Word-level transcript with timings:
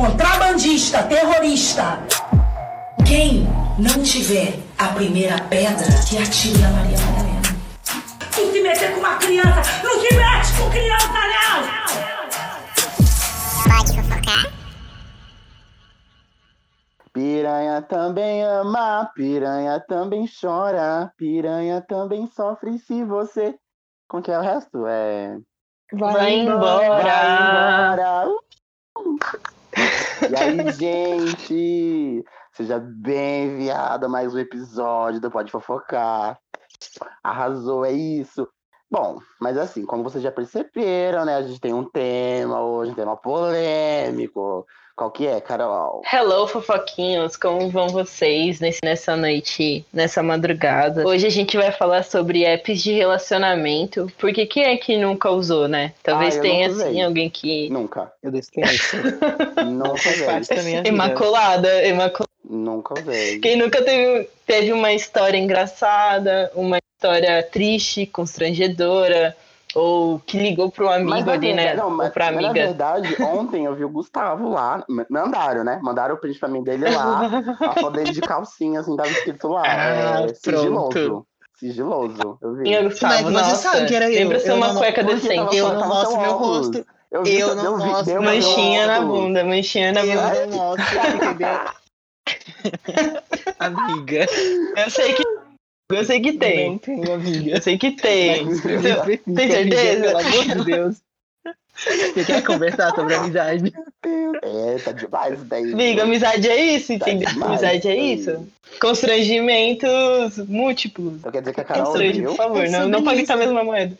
contrabandista, 0.00 1.02
terrorista. 1.02 1.98
Quem 3.06 3.46
não 3.78 4.02
tiver 4.02 4.58
a 4.78 4.88
primeira 4.94 5.38
pedra, 5.44 5.84
que 6.08 6.16
atire 6.16 6.58
na 6.58 6.70
Maria 6.70 6.96
Madalena. 6.98 7.42
Tu 8.34 8.50
se 8.50 8.62
meter 8.62 8.94
com 8.94 9.00
uma 9.00 9.16
criança, 9.16 9.60
não 9.84 10.00
se 10.00 10.14
mete 10.16 10.56
com 10.58 10.70
criança, 10.70 11.20
não! 11.36 11.60
Pode 13.68 13.92
fofocar? 13.94 14.50
Piranha 17.12 17.82
também 17.82 18.42
ama, 18.42 19.10
piranha 19.14 19.84
também 19.86 20.26
chora, 20.40 21.12
piranha 21.18 21.82
também 21.86 22.26
sofre 22.34 22.78
se 22.78 23.04
você. 23.04 23.54
Como 24.08 24.22
que 24.22 24.32
é 24.32 24.38
o 24.38 24.42
resto? 24.42 24.86
É. 24.86 25.36
Vai 25.92 26.36
embora. 26.36 26.88
Vai 26.88 27.92
embora. 27.92 28.28
Uh! 28.96 29.59
E 29.80 30.36
aí, 30.36 30.72
gente? 30.72 32.24
Seja 32.52 32.78
bem-vindo 32.78 33.72
a 33.72 34.08
mais 34.08 34.34
um 34.34 34.38
episódio 34.38 35.20
do 35.20 35.30
Pode 35.30 35.50
Fofocar. 35.50 36.38
Arrasou, 37.22 37.84
é 37.84 37.92
isso. 37.92 38.46
Bom, 38.90 39.18
mas 39.40 39.56
assim, 39.56 39.86
como 39.86 40.02
vocês 40.02 40.22
já 40.22 40.30
perceberam, 40.30 41.24
né? 41.24 41.36
A 41.36 41.42
gente 41.42 41.60
tem 41.60 41.72
um 41.72 41.88
tema 41.88 42.60
hoje, 42.60 42.92
um 42.92 42.94
tema 42.94 43.16
polêmico. 43.16 44.66
Qual 45.00 45.10
que 45.10 45.26
é, 45.26 45.40
Carol? 45.40 46.02
Hello, 46.12 46.46
fofoquinhos, 46.46 47.34
como 47.34 47.70
vão 47.70 47.88
vocês 47.88 48.60
nesse, 48.60 48.80
nessa 48.84 49.16
noite, 49.16 49.82
nessa 49.90 50.22
madrugada? 50.22 51.08
Hoje 51.08 51.26
a 51.26 51.30
gente 51.30 51.56
vai 51.56 51.72
falar 51.72 52.02
sobre 52.02 52.44
apps 52.44 52.82
de 52.82 52.92
relacionamento, 52.92 54.12
porque 54.18 54.44
quem 54.44 54.64
é 54.64 54.76
que 54.76 54.98
nunca 54.98 55.30
usou, 55.30 55.66
né? 55.66 55.94
Talvez 56.02 56.36
Ah, 56.36 56.42
tenha, 56.42 56.68
nunca 56.68 56.84
assim, 56.84 57.00
alguém 57.02 57.30
que... 57.30 57.70
Nunca. 57.70 58.12
Eu 58.22 58.30
desconheço. 58.30 58.98
Nunca 59.64 60.38
usei. 60.38 60.82
Imaculada, 60.84 61.82
imaculada. 61.86 62.30
Nunca 62.44 63.00
usei. 63.00 63.38
Quem 63.38 63.56
nunca 63.56 63.82
teve, 63.82 64.28
teve 64.46 64.70
uma 64.70 64.92
história 64.92 65.38
engraçada, 65.38 66.52
uma 66.54 66.76
história 66.76 67.42
triste, 67.42 68.04
constrangedora, 68.04 69.34
ou 69.74 70.18
que 70.20 70.38
ligou 70.38 70.70
pro 70.70 70.88
amigo 70.88 71.10
Mas, 71.10 71.28
ali, 71.28 71.52
né? 71.54 71.74
não, 71.74 71.90
mas, 71.90 72.12
pra 72.12 72.26
mas, 72.32 72.42
na 72.42 72.50
amiga. 72.50 72.66
verdade, 72.66 73.16
ontem 73.22 73.64
eu 73.66 73.74
vi 73.74 73.84
o 73.84 73.88
Gustavo 73.90 74.48
lá. 74.50 74.84
Mandaram, 75.08 75.62
né? 75.64 75.78
Mandaram 75.82 76.14
o 76.14 76.18
print 76.18 76.38
pra 76.38 76.48
mim 76.48 76.62
dele 76.62 76.88
lá. 76.90 77.22
A 77.60 77.72
foto 77.74 77.92
dele 77.92 78.12
de 78.12 78.20
calcinha, 78.20 78.80
assim, 78.80 78.96
tava 78.96 79.10
escrito 79.10 79.48
lá. 79.48 79.62
Ah, 79.64 80.22
é, 80.22 80.34
sigiloso. 80.34 81.26
Sigiloso. 81.58 82.38
Eu 82.40 82.54
vi. 82.54 82.62
Minha 82.62 82.82
Gustavo, 82.84 83.12
é 83.14 83.16
que 83.18 83.24
você 83.24 83.32
nossa, 83.32 83.56
sabe 83.56 83.86
que 83.86 83.94
era 83.94 84.10
eu? 84.10 84.14
Lembra 84.18 84.40
ser 84.40 84.50
Eu 84.50 84.56
uma 84.56 84.68
não- 84.68 84.76
cueca 84.80 85.04
decente. 85.04 85.56
Eu 85.56 85.72
não 85.74 85.86
mostro 85.88 86.20
meu 86.20 86.32
rosto. 86.32 86.86
Eu 87.12 87.22
vi, 87.24 87.38
eu 87.38 87.54
não 87.56 87.76
vi, 87.76 87.84
mostro 87.86 88.22
Manchinha 88.22 88.86
na 88.86 89.00
bunda, 89.00 89.44
manchinha 89.44 89.92
na 89.92 90.00
Eu 90.06 90.20
bunda. 90.20 90.46
não 90.46 90.56
mostro, 90.56 90.84
entendeu? 91.16 91.60
Amiga. 93.58 94.26
Eu 94.76 94.90
sei 94.90 95.12
que. 95.14 95.22
Eu 95.90 96.04
sei 96.04 96.20
que 96.20 96.32
Não 96.32 96.38
tem. 96.38 96.78
tenho 96.78 97.12
amiga. 97.12 97.50
Eu 97.56 97.62
sei 97.62 97.78
que 97.78 97.90
tem. 97.92 98.44
Mas 98.44 98.60
Tem 98.62 99.18
Tem 99.34 99.50
certeza? 99.50 100.02
Pelo 100.06 100.18
amor 100.18 100.44
de 100.44 100.64
Deus. 100.64 100.96
Você 101.74 102.24
quer 102.24 102.44
conversar 102.44 102.94
sobre 102.94 103.14
amizade? 103.14 103.72
É, 104.42 104.78
tá 104.84 104.92
demais 104.92 105.42
daí. 105.44 105.72
Amiga, 105.72 106.02
amizade 106.02 106.48
é 106.48 106.74
isso, 106.74 106.88
Tá 106.98 107.08
entendeu? 107.10 107.28
demais, 107.30 107.50
amizade 107.62 107.88
é 107.88 107.94
tá 107.94 108.00
isso. 108.00 108.48
Constrangimentos 108.80 110.38
múltiplos. 110.46 111.14
Então 111.16 111.32
quer 111.32 111.40
dizer 111.40 111.54
que 111.54 111.60
a 111.60 111.64
Carol 111.64 111.84
Constrange, 111.86 112.20
viu? 112.20 112.30
por 112.30 112.36
favor, 112.36 112.68
não, 112.68 112.88
não 112.88 113.02
pague 113.04 113.26
com 113.26 113.32
a 113.32 113.36
mesma 113.36 113.64
moeda. 113.64 113.98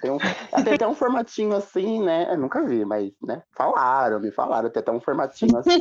Tem, 0.00 0.10
um, 0.10 0.18
tem 0.64 0.74
até 0.74 0.86
um 0.86 0.94
formatinho 0.94 1.56
assim, 1.56 2.00
né? 2.02 2.28
Eu 2.30 2.38
nunca 2.38 2.62
vi, 2.64 2.84
mas, 2.84 3.10
né? 3.20 3.42
Falaram, 3.56 4.20
me 4.20 4.30
falaram. 4.30 4.70
Tem 4.70 4.80
até 4.80 4.92
um 4.92 5.00
formatinho 5.00 5.56
assim. 5.56 5.80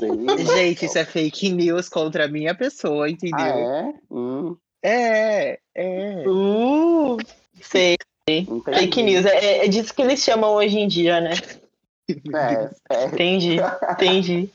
Gente, 0.55 0.85
isso 0.85 0.97
é 0.97 1.05
fake 1.05 1.49
news 1.51 1.87
contra 1.87 2.25
a 2.25 2.27
minha 2.27 2.55
pessoa, 2.55 3.07
entendeu? 3.09 3.37
Ah, 3.39 3.49
é? 3.49 3.93
Hum, 4.09 4.55
é, 4.83 5.59
é. 5.75 6.23
Uh, 6.27 7.17
sei. 7.61 7.97
entendi. 8.27 8.61
Fake 8.63 9.03
news. 9.03 9.25
É, 9.25 9.65
é 9.65 9.67
disso 9.67 9.93
que 9.93 10.01
eles 10.01 10.19
chamam 10.19 10.53
hoje 10.53 10.77
em 10.77 10.87
dia, 10.87 11.19
né? 11.21 11.33
É, 12.33 12.69
é. 12.95 13.05
Entendi, 13.05 13.57
entendi. 13.93 14.49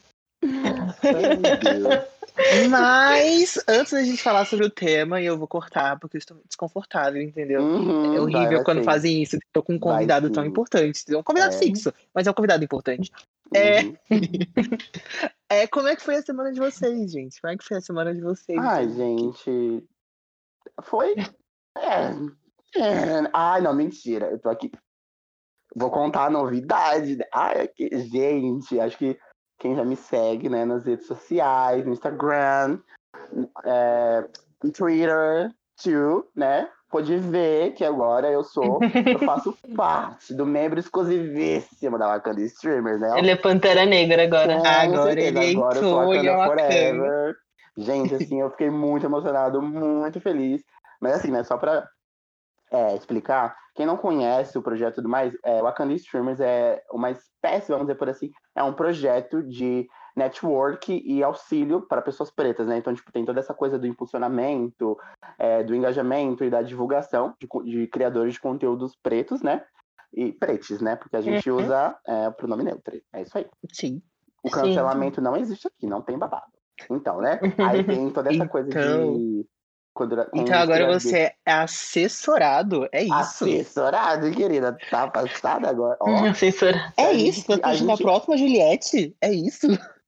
Ai. 2.43 2.69
Mas, 2.69 3.59
antes 3.67 3.93
da 3.93 4.03
gente 4.03 4.23
falar 4.23 4.45
sobre 4.45 4.67
o 4.67 4.71
tema, 4.71 5.21
e 5.21 5.27
eu 5.27 5.39
vou 5.39 5.49
cortar 5.49 5.99
porque 5.99 6.17
eu 6.17 6.19
estou 6.19 6.37
desconfortável, 6.47 7.23
entendeu? 7.23 7.63
Uhum, 7.63 8.15
É 8.15 8.21
horrível 8.21 8.43
vai, 8.43 8.55
vai 8.57 8.65
quando 8.65 8.79
sim. 8.79 8.85
fazem 8.85 9.23
isso. 9.23 9.39
Tô 9.53 9.63
com 9.63 9.75
um 9.75 9.79
convidado 9.79 10.29
tão 10.31 10.45
importante. 10.45 11.03
Um 11.17 11.23
convidado 11.23 11.55
É. 11.55 11.59
fixo, 11.59 11.93
mas 12.15 12.27
é 12.27 12.31
um 12.31 12.35
convidado 12.35 12.63
importante. 12.63 13.11
É. 13.55 13.83
Uhum. 13.83 13.97
É, 15.49 15.65
como 15.69 15.87
é 15.87 15.95
que 15.95 16.03
foi 16.03 16.17
a 16.17 16.23
semana 16.23 16.53
de 16.53 16.59
vocês, 16.59 17.13
gente? 17.13 17.41
Como 17.41 17.53
é 17.53 17.57
que 17.57 17.63
foi 17.65 17.77
a 17.77 17.81
semana 17.81 18.13
de 18.13 18.21
vocês? 18.21 18.59
Ai, 18.59 18.91
gente. 18.91 19.85
Foi. 20.83 21.15
É. 21.77 22.79
é. 22.79 23.31
Ai, 23.33 23.61
não, 23.61 23.75
mentira. 23.75 24.27
Eu 24.27 24.39
tô 24.39 24.49
aqui. 24.49 24.71
Vou 25.75 25.91
contar 25.91 26.27
a 26.27 26.31
novidade. 26.31 27.19
Ai, 27.33 27.63
aqui. 27.63 27.89
Gente, 28.09 28.81
acho 28.81 28.97
que 28.97 29.19
quem 29.59 29.75
já 29.75 29.85
me 29.85 29.97
segue, 29.97 30.49
né, 30.49 30.65
nas 30.65 30.85
redes 30.85 31.07
sociais, 31.07 31.85
no 31.85 31.93
Instagram, 31.93 32.79
é, 33.65 34.29
no 34.63 34.71
Twitter, 34.71 35.51
too, 35.83 36.27
né? 36.35 36.69
Pode 36.89 37.17
ver 37.19 37.73
que 37.73 37.85
agora 37.85 38.31
eu 38.31 38.45
sou, 38.45 38.79
eu 38.83 39.19
faço 39.19 39.57
parte 39.77 40.33
do 40.33 40.47
membro 40.47 40.79
exclusivíssimo 40.79 41.99
da 41.99 42.07
Wakanda 42.07 42.41
Streamers, 42.43 43.01
né? 43.01 43.19
Ele 43.19 43.31
é 43.31 43.37
Pantera 43.37 43.85
Negra 43.85 44.23
agora. 44.23 44.57
Com 44.57 44.67
Agora 44.67 45.03
certeza, 45.03 45.43
ele 45.43 45.57
agora 45.57 45.79
eu 45.79 45.83
sou 45.83 46.15
em 46.15 46.29
Wakanda 46.29 46.37
Wakanda. 46.37 46.63
Forever. 46.63 47.37
Gente, 47.77 48.15
assim, 48.15 48.41
eu 48.41 48.51
fiquei 48.51 48.71
muito 48.71 49.05
emocionado, 49.05 49.61
muito 49.61 50.21
feliz. 50.21 50.63
Mas 51.01 51.15
assim, 51.15 51.31
né, 51.31 51.45
só 51.45 51.59
pra 51.59 51.87
é, 52.71 52.97
explicar, 52.97 53.57
quem 53.75 53.87
não 53.87 53.97
conhece 53.97 54.57
o 54.59 54.63
projeto 54.63 54.97
tudo 54.97 55.09
mais, 55.09 55.37
é, 55.45 55.61
o 55.61 55.65
Wakanda 55.65 55.93
Streamers 55.95 56.41
é 56.41 56.83
uma 56.91 57.11
espécie, 57.11 57.71
vamos 57.71 57.87
dizer 57.87 57.99
por 57.99 58.09
assim, 58.09 58.31
é 58.55 58.63
um 58.63 58.73
projeto 58.73 59.43
de 59.43 59.87
network 60.17 61.03
e 61.05 61.23
auxílio 61.23 61.83
para 61.83 62.01
pessoas 62.01 62.31
pretas, 62.31 62.67
né? 62.67 62.79
Então, 62.79 62.95
tipo, 62.95 63.13
tem 63.13 63.25
toda 63.25 63.39
essa 63.39 63.53
coisa 63.53 63.79
do 63.79 63.87
impulsionamento, 63.87 64.97
é, 65.39 65.63
do 65.63 65.75
engajamento 65.75 66.43
e 66.43 66.49
da 66.51 66.63
divulgação 66.63 67.35
de, 67.39 67.47
de 67.71 67.87
criadores 67.89 68.35
de 68.35 68.41
conteúdos 68.41 68.97
pretos, 69.03 69.43
né? 69.43 69.63
E 70.15 70.33
pretes, 70.33 70.81
né? 70.81 70.97
Porque 70.97 71.17
a 71.17 71.21
gente 71.21 71.51
Uhum. 71.51 71.59
usa 71.59 71.99
é, 72.07 72.29
o 72.29 72.33
pronome 72.33 72.65
neutro. 72.65 72.99
É 73.13 73.21
isso 73.21 73.37
aí. 73.37 73.47
Sim. 73.71 74.01
O 74.43 74.49
Sim. 74.49 74.55
cancelamento 74.55 75.21
não 75.21 75.37
existe 75.37 75.69
aqui, 75.69 75.87
não 75.87 76.01
tem 76.01 76.17
babado. 76.19 76.56
Então, 76.91 77.21
né? 77.21 77.39
Aí 77.59 77.83
tem 77.85 78.09
toda 78.11 78.33
essa 78.35 78.47
coisa 78.49 78.69
Então- 78.69 79.17
de. 79.17 79.47
quando- 79.95 80.17
com 80.31 80.39
Então 80.41 80.59
agora 80.59 80.87
você 80.93 81.33
é 81.47 81.53
assessorado. 81.53 82.87
É 82.93 83.03
isso. 83.05 83.15
Assessorado, 83.15 84.31
querida. 84.33 84.77
Tá 84.91 85.09
passada 85.09 85.69
agora. 85.71 85.97
Ó, 86.01 86.07
Assessora. 86.27 86.93
É 86.97 87.07
A 87.07 87.13
isso. 87.13 87.41
gente- 87.41 87.53
a 87.53 87.59
tá 87.59 87.75
gente- 87.75 88.03
próxima 88.03 88.37
Juliette? 88.37 89.17
É 89.21 89.33
isso? 89.33 89.67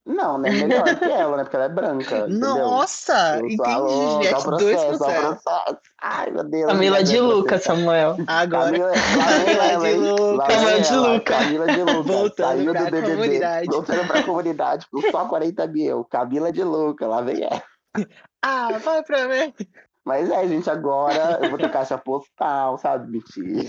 Não, 0.09 0.39
né? 0.39 0.51
Melhor 0.51 0.85
que 0.99 1.05
ela, 1.05 1.37
né? 1.37 1.43
Porque 1.45 1.57
ela 1.57 1.67
é 1.67 1.69
branca. 1.69 2.19
entendeu? 2.19 2.39
Nossa! 2.57 3.39
Eu 3.39 3.51
sou 3.57 3.67
Entendi, 3.67 4.07
Juliette 4.13 4.43
processo, 4.43 4.99
dá 4.99 5.07
o 5.07 5.11
2%. 5.11 5.21
processo. 5.21 5.79
Ai, 6.03 6.31
meu 6.31 6.45
Deus. 6.45 6.67
Camila 6.73 7.05
de 7.05 7.13
Deus, 7.13 7.35
Luca, 7.35 7.49
processo. 7.49 7.67
Samuel. 7.77 8.17
Agora, 8.27 8.65
Camila, 8.67 8.87
lá 8.89 8.95
vem 9.45 9.57
Camila 9.57 9.65
ela, 9.65 9.79
de 9.79 9.89
hein? 9.89 9.97
Luca. 10.01 10.37
Lá 10.37 10.47
vem 10.47 10.57
Camila 10.57 10.81
de 10.81 10.93
ela, 10.93 11.13
Luca. 11.13 11.33
Camila 11.35 11.67
de 11.67 11.83
Luca. 11.83 12.03
Voltando 12.03 12.73
pra 12.73 12.85
do 12.85 12.91
BBB. 12.91 13.11
comunidade. 13.11 13.67
Voltando 13.67 14.07
pra 14.07 14.23
comunidade 14.23 14.87
com 14.91 15.01
só 15.11 15.29
40 15.29 15.67
mil. 15.69 16.05
Camila 16.05 16.53
de 16.53 16.65
Luca, 16.65 17.07
lá 17.07 17.21
vem 17.21 17.43
ela. 17.45 17.63
ah, 18.43 18.79
vai 18.79 19.03
pra 19.03 19.29
mim. 19.29 19.55
Mas 20.09 20.31
é, 20.31 20.49
gente, 20.49 20.71
agora 20.71 21.39
eu 21.43 21.51
vou 21.51 21.59
ter 21.59 21.71
caixa 21.71 21.99
postal, 21.99 22.79
sabe? 22.79 23.13
Mentira. 23.13 23.61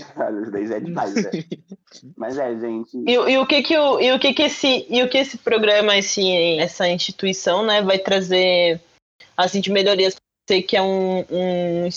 Isso 0.42 0.50
daí 0.50 0.66
já 0.66 0.76
é 0.76 0.80
demais, 0.80 1.14
né? 1.14 1.30
Mas 2.16 2.38
é, 2.38 2.58
gente. 2.58 2.96
E, 3.06 3.18
o- 3.18 3.28
e 3.28 3.36
o 3.36 3.46
que 3.46 3.62
que 3.62 3.76
o, 3.76 4.00
e 4.00 4.10
o 4.10 4.18
que 4.18 4.32
que 4.32 4.44
esse 4.44 4.86
e 4.88 5.02
o 5.02 5.08
que 5.10 5.18
esse 5.18 5.36
programa, 5.36 5.98
esse, 5.98 6.56
essa 6.58 6.88
instituição, 6.88 7.62
né, 7.62 7.82
vai 7.82 7.98
trazer 7.98 8.80
assim 9.36 9.60
de 9.60 9.70
melhorias 9.70 10.14
pra 10.14 10.22
você 10.56 10.62
que 10.62 10.76
é 10.78 10.82
um, 10.82 11.18
um, 11.30 11.88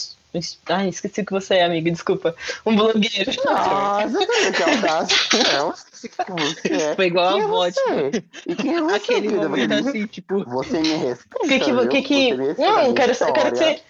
ai, 0.68 0.90
esqueci 0.90 1.22
o 1.22 1.26
que 1.26 1.32
você 1.32 1.56
é, 1.56 1.64
amigo, 1.64 1.90
desculpa. 1.90 2.36
Um 2.66 2.76
blogueiro. 2.76 3.32
Nossa, 3.46 4.28
que 4.52 4.64
audácia. 4.64 5.18
Não, 5.54 5.72
você 5.72 6.74
é. 6.74 6.96
Foi 6.96 7.06
igual 7.06 7.34
Quem 7.34 7.42
a 7.42 7.46
é 7.46 7.48
voz. 7.48 7.76
você? 7.76 8.24
E 8.48 8.56
quem 8.56 8.76
é 8.76 8.82
você, 8.82 8.96
Aquele 8.96 9.22
querida? 9.30 9.48
momento 9.50 9.70
Você- 9.84 9.90
assim, 9.90 10.08
tipo. 10.08 10.44
Você 10.50 10.80
me 10.82 10.94
respeita, 10.96 11.46
O 11.46 11.48
que 11.48 11.60
que, 11.60 11.72
viu? 11.72 11.82
o 11.82 11.88
que, 11.88 12.02
que... 12.02 12.30
Você 12.32 12.38
me 12.38 12.46
respeita 12.48 12.72
Não, 12.72 12.82
eu 12.88 12.94
quero, 12.94 13.12
eu 13.14 13.34
quero 13.34 13.52
que 13.52 13.58
você 13.58 13.82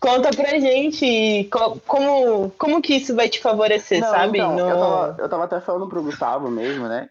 conta 0.00 0.30
pra 0.30 0.58
gente 0.58 1.44
co- 1.52 1.78
como, 1.86 2.50
como 2.52 2.80
que 2.82 2.94
isso 2.96 3.14
vai 3.14 3.28
te 3.28 3.40
favorecer, 3.40 4.00
Não, 4.00 4.10
sabe? 4.10 4.38
então, 4.38 4.54
No- 4.56 4.68
eu, 4.68 4.78
tava, 4.78 5.16
eu 5.18 5.28
tava 5.28 5.44
até 5.44 5.60
falando 5.60 5.88
pro 5.88 6.02
Gustavo 6.02 6.50
mesmo, 6.50 6.86
né? 6.88 7.08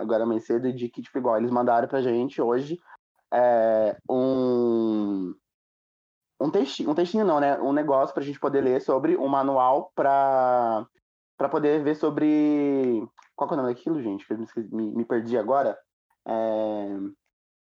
Agora 0.00 0.24
mais 0.26 0.44
cedo, 0.46 0.72
de 0.72 0.88
que, 0.88 1.02
tipo, 1.02 1.18
igual, 1.18 1.36
eles 1.36 1.50
mandaram 1.50 1.88
pra 1.88 2.00
gente 2.02 2.40
hoje 2.40 2.78
é, 3.32 3.96
um. 4.08 5.34
Um 6.40 6.50
textinho, 6.50 6.90
um 6.90 6.94
textinho 6.94 7.24
não, 7.24 7.40
né? 7.40 7.58
Um 7.58 7.72
negócio 7.72 8.14
pra 8.14 8.22
gente 8.22 8.38
poder 8.38 8.60
ler 8.62 8.80
sobre 8.80 9.16
um 9.16 9.26
manual 9.26 9.90
pra, 9.94 10.86
pra 11.36 11.48
poder 11.48 11.82
ver 11.82 11.96
sobre. 11.96 13.02
Qual 13.34 13.48
que 13.48 13.54
é 13.54 13.58
o 13.58 13.60
nome 13.60 13.74
daquilo, 13.74 14.00
gente? 14.00 14.24
Que 14.24 14.32
eu 14.34 14.38
me, 14.70 14.92
me 14.94 15.04
perdi 15.04 15.36
agora. 15.36 15.76
É, 16.26 16.88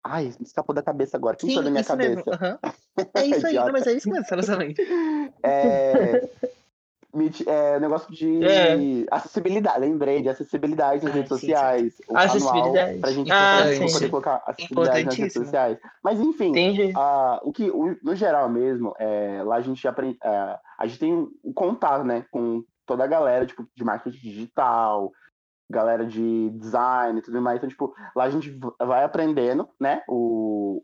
Ai, 0.07 0.25
me 0.39 0.45
escapou 0.45 0.73
da 0.75 0.83
cabeça 0.83 1.17
agora. 1.17 1.35
Quem 1.35 1.49
Sim, 1.49 1.63
da 1.63 1.69
minha 1.71 1.83
cabeça? 1.83 2.23
aham. 2.31 2.59
É 3.13 3.25
isso 3.25 3.47
aí, 3.47 3.55
não, 3.55 3.71
mas 3.71 3.87
é 3.87 3.93
isso 3.93 4.09
mesmo, 4.09 4.25
Salazarmente. 4.25 4.81
É, 5.43 6.21
é 7.47 7.79
negócio 7.79 8.11
de 8.13 8.43
É. 8.43 9.15
acessibilidade. 9.15 9.79
Lembrei 9.79 10.21
de 10.21 10.29
acessibilidade 10.29 11.03
nas 11.03 11.11
Ah, 11.11 11.15
redes 11.15 11.29
sim, 11.29 11.35
sim. 11.35 11.39
sociais. 11.47 11.93
O 12.09 12.17
Acessibilidade. 12.17 12.99
pra 12.99 13.11
gente 13.11 13.31
Ah, 13.31 13.63
poder, 13.93 14.09
colocar 14.09 14.43
acessibilidade 14.45 15.05
nas 15.05 15.15
redes 15.17 15.33
sociais. 15.33 15.77
Mas 16.03 16.19
enfim. 16.19 16.53
Ah, 16.95 17.39
o 17.43 17.51
que, 17.51 17.69
o- 17.71 17.97
no 18.03 18.15
geral 18.15 18.49
mesmo, 18.49 18.93
é, 18.99 19.41
lá 19.43 19.55
a 19.57 19.61
gente 19.61 19.87
aprende, 19.87 20.17
é, 20.23 20.57
a 20.77 20.85
gente 20.87 20.99
tem 20.99 21.13
um 21.13 21.53
contato, 21.53 22.03
né, 22.03 22.25
com 22.31 22.63
toda 22.85 23.03
a 23.03 23.07
galera, 23.07 23.45
tipo, 23.45 23.65
de 23.75 23.83
marketing 23.83 24.17
digital, 24.19 25.11
galera 25.69 26.06
de 26.06 26.50
design 26.51 27.19
e 27.19 27.21
tudo 27.21 27.41
mais. 27.41 27.57
Então, 27.57 27.69
tipo, 27.69 27.94
lá 28.15 28.25
a 28.25 28.29
gente 28.29 28.57
vai 28.79 29.03
aprendendo, 29.03 29.67
né, 29.79 30.03
o, 30.07 30.83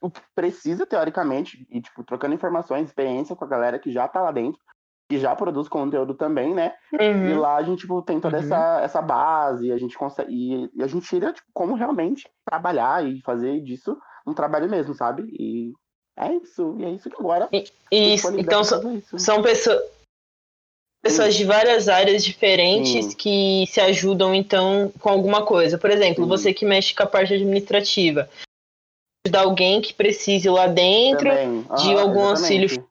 o 0.00 0.10
que 0.10 0.20
precisa, 0.34 0.86
teoricamente, 0.86 1.66
e, 1.70 1.80
tipo, 1.80 2.02
trocando 2.04 2.34
informações, 2.34 2.88
experiência 2.88 3.36
com 3.36 3.44
a 3.44 3.48
galera 3.48 3.78
que 3.78 3.92
já 3.92 4.08
tá 4.08 4.20
lá 4.20 4.32
dentro, 4.32 4.60
que 5.08 5.18
já 5.18 5.36
produz 5.36 5.68
conteúdo 5.68 6.14
também, 6.14 6.54
né, 6.54 6.74
e 6.92 7.32
Uhum. 7.32 7.38
lá 7.38 7.56
a 7.56 7.62
gente 7.62 7.80
tipo, 7.80 8.02
tem 8.02 8.18
toda 8.20 8.38
Uhum. 8.38 8.42
essa, 8.42 8.80
essa 8.80 9.02
base, 9.02 9.70
a 9.70 9.78
gente 9.78 9.96
consegue. 9.96 10.32
E, 10.32 10.70
e 10.74 10.82
a 10.82 10.86
gente 10.86 11.06
tira 11.06 11.32
tipo, 11.32 11.46
como 11.52 11.74
realmente 11.74 12.28
trabalhar 12.44 13.04
e 13.06 13.20
fazer 13.22 13.60
disso 13.60 13.96
um 14.26 14.32
trabalho 14.32 14.68
mesmo, 14.68 14.94
sabe? 14.94 15.24
E 15.38 15.72
é 16.16 16.34
isso. 16.34 16.74
E 16.78 16.84
é 16.84 16.90
isso 16.90 17.10
que 17.10 17.16
agora. 17.16 17.46
tem 17.48 17.62
Isso, 17.90 18.14
disponibilidade 18.14 18.46
então 18.46 18.64
são, 18.64 18.94
isso. 18.96 19.18
são 19.18 19.42
pessoas, 19.42 19.82
pessoas 21.02 21.34
de 21.34 21.44
várias 21.44 21.88
áreas 21.88 22.24
diferentes 22.24 23.06
Sim. 23.06 23.16
que 23.16 23.64
se 23.68 23.80
ajudam, 23.80 24.34
então, 24.34 24.92
com 25.00 25.08
alguma 25.08 25.42
coisa. 25.44 25.76
Por 25.76 25.90
exemplo, 25.90 26.24
Sim. 26.24 26.28
você 26.28 26.54
que 26.54 26.64
mexe 26.64 26.94
com 26.94 27.02
a 27.02 27.06
parte 27.06 27.34
administrativa. 27.34 28.30
Ajudar 29.24 29.42
alguém 29.42 29.80
que 29.80 29.94
precise 29.94 30.48
lá 30.48 30.66
dentro, 30.66 31.28
Também. 31.30 31.64
de 31.78 31.92
algum 31.96 32.32
exatamente. 32.32 32.72
auxílio. 32.72 32.88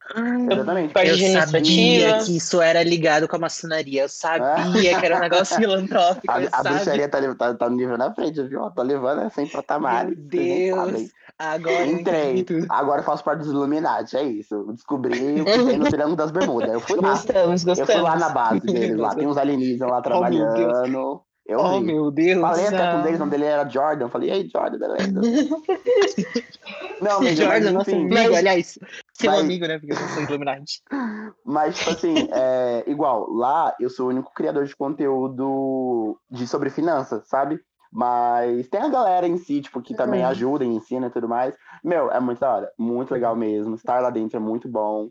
Exatamente. 0.50 0.94
parte 0.94 1.10
Eu 1.10 1.13
administrativa. 1.16 1.51
sabia 1.51 2.24
que 2.24 2.38
isso 2.38 2.62
era 2.62 2.83
ligado 2.83 3.28
com 3.28 3.36
a 3.36 3.39
maçonaria. 3.39 4.04
Eu 4.04 4.07
sabia 4.10 4.98
que 4.98 5.06
era 5.06 5.18
um 5.18 5.19
negócio 5.19 5.57
filantrópico. 5.60 6.31
A, 6.31 6.36
a 6.54 6.63
bruxaria 6.63 7.10
tá, 7.10 7.36
tá, 7.36 7.54
tá 7.54 7.69
no 7.69 7.75
nível 7.75 7.98
na 7.98 8.13
frente, 8.13 8.42
viu? 8.44 8.62
Tá 8.72 8.81
levando 8.81 9.24
essa 9.24 9.42
em 9.42 9.48
patamares. 9.48 10.16
Meu 10.18 10.25
Deus. 10.25 11.10
Agora 11.38 11.86
Entrei. 11.86 12.45
Agora 12.69 13.01
eu 13.01 13.06
faço 13.06 13.25
parte 13.25 13.39
dos 13.39 13.50
Illuminati, 13.50 14.16
é 14.16 14.24
isso. 14.24 14.56
Eu 14.56 14.72
descobri 14.72 15.42
o 15.42 15.44
que 15.44 15.51
tem 15.66 15.77
no 15.77 15.84
Triângulo 15.92 16.16
das 16.16 16.31
Bermudas. 16.31 16.72
Eu 16.72 16.80
fui 16.80 16.95
lá. 17.01 17.10
Gostamos, 17.10 17.66
Eu 17.68 17.75
fui 17.86 17.95
lá 17.95 18.01
gostamos. 18.13 18.19
na 18.22 18.30
base 18.30 18.60
deles, 18.62 18.98
lá 18.98 19.13
tem 19.13 19.27
uns 19.27 19.38
alienígenas 19.38 19.89
lá 19.89 19.98
Oh, 19.98 20.01
trabalhando. 20.01 21.22
Eu 21.51 21.59
Oh, 21.59 21.80
meu 21.81 22.09
Deus. 22.12 22.39
Falei 22.39 22.68
até 22.68 22.77
com 22.77 22.83
céu. 22.94 23.01
deles, 23.03 23.15
o 23.18 23.19
nome 23.19 23.31
dele 23.31 23.44
era 23.45 23.68
Jordan. 23.68 24.07
Falei, 24.09 24.30
e 24.30 24.31
aí, 24.31 24.50
Jordan, 24.50 24.77
beleza? 24.80 25.21
Não, 27.01 27.19
mas, 27.21 27.38
Jordan, 27.38 27.59
mas, 27.65 27.71
nosso 27.74 27.92
amigo, 27.92 28.13
Mas- 28.13 28.33
aliás. 28.38 28.80
Seu 29.13 29.31
mas- 29.31 29.39
amigo, 29.42 29.68
né? 29.68 29.80
Porque 29.80 29.94
eu 29.94 29.98
sou 29.98 30.24
Illuminati. 30.24 30.81
mas, 31.45 31.77
tipo 31.77 31.89
assim, 31.92 32.15
é, 32.31 32.83
igual, 32.88 33.30
lá 33.31 33.75
eu 33.80 33.89
sou 33.89 34.06
o 34.07 34.09
único 34.09 34.33
criador 34.33 34.65
de 34.65 34.75
conteúdo 34.75 36.18
de, 36.30 36.48
sobre 36.48 36.69
finanças, 36.69 37.27
sabe? 37.27 37.59
Mas 37.92 38.69
tem 38.69 38.80
a 38.81 38.88
galera 38.88 39.27
em 39.27 39.38
si, 39.38 39.59
tipo, 39.62 39.81
que 39.81 39.94
também 39.94 40.21
Uhum. 40.21 40.27
ajuda, 40.27 40.63
ensina 40.63 41.07
e 41.07 41.09
tudo 41.09 41.27
mais. 41.27 41.53
Meu, 41.83 42.09
é 42.12 42.19
muito 42.21 42.39
da 42.39 42.56
hora, 42.56 42.71
muito 42.77 43.13
legal 43.13 43.36
mesmo. 43.36 43.75
Estar 43.75 44.00
lá 44.01 44.09
dentro 44.09 44.38
é 44.38 44.39
muito 44.39 44.69
bom. 44.69 45.09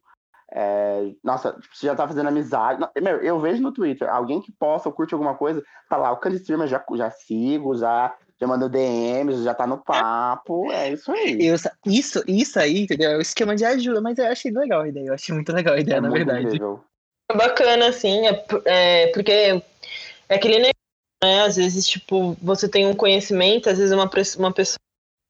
É, 0.52 1.12
nossa, 1.22 1.52
tipo, 1.52 1.76
você 1.76 1.86
já 1.86 1.94
tá 1.94 2.06
fazendo 2.06 2.28
amizade. 2.28 2.84
Meu, 3.00 3.22
eu 3.22 3.38
vejo 3.38 3.62
no 3.62 3.72
Twitter, 3.72 4.08
alguém 4.08 4.40
que 4.40 4.50
posta 4.52 4.88
ou 4.88 4.94
curte 4.94 5.14
alguma 5.14 5.34
coisa, 5.34 5.62
tá 5.88 5.96
lá, 5.96 6.10
o 6.10 6.16
Candy 6.16 6.36
Streamer 6.36 6.66
já, 6.66 6.84
já 6.96 7.10
sigo, 7.10 7.76
já, 7.76 8.14
já 8.40 8.46
mandou 8.46 8.68
DMs, 8.68 9.44
já 9.44 9.54
tá 9.54 9.66
no 9.66 9.78
papo. 9.78 10.70
É 10.72 10.92
isso 10.92 11.12
aí. 11.12 11.46
Eu, 11.46 11.56
isso, 11.86 12.22
isso 12.26 12.58
aí, 12.58 12.82
entendeu? 12.82 13.12
É 13.12 13.16
o 13.16 13.20
esquema 13.20 13.54
de 13.54 13.64
ajuda, 13.64 14.00
mas 14.00 14.18
eu 14.18 14.26
achei 14.26 14.50
legal 14.50 14.82
a 14.82 14.88
ideia. 14.88 15.06
Eu 15.08 15.14
achei 15.14 15.34
muito 15.34 15.52
legal 15.52 15.74
a 15.74 15.80
ideia, 15.80 15.98
é 15.98 16.00
na 16.00 16.10
verdade. 16.10 16.46
incrível. 16.46 16.82
É 17.30 17.36
bacana, 17.36 17.88
assim, 17.88 18.26
é, 18.26 18.44
é, 18.64 19.06
porque 19.12 19.62
é 20.28 20.34
aquele 20.34 20.56
negócio, 20.56 20.74
né? 21.22 21.42
Às 21.42 21.56
vezes, 21.56 21.86
tipo, 21.86 22.36
você 22.42 22.68
tem 22.68 22.86
um 22.86 22.94
conhecimento, 22.94 23.70
às 23.70 23.78
vezes 23.78 23.92
uma, 23.92 24.10
uma 24.38 24.52
pessoa 24.52 24.78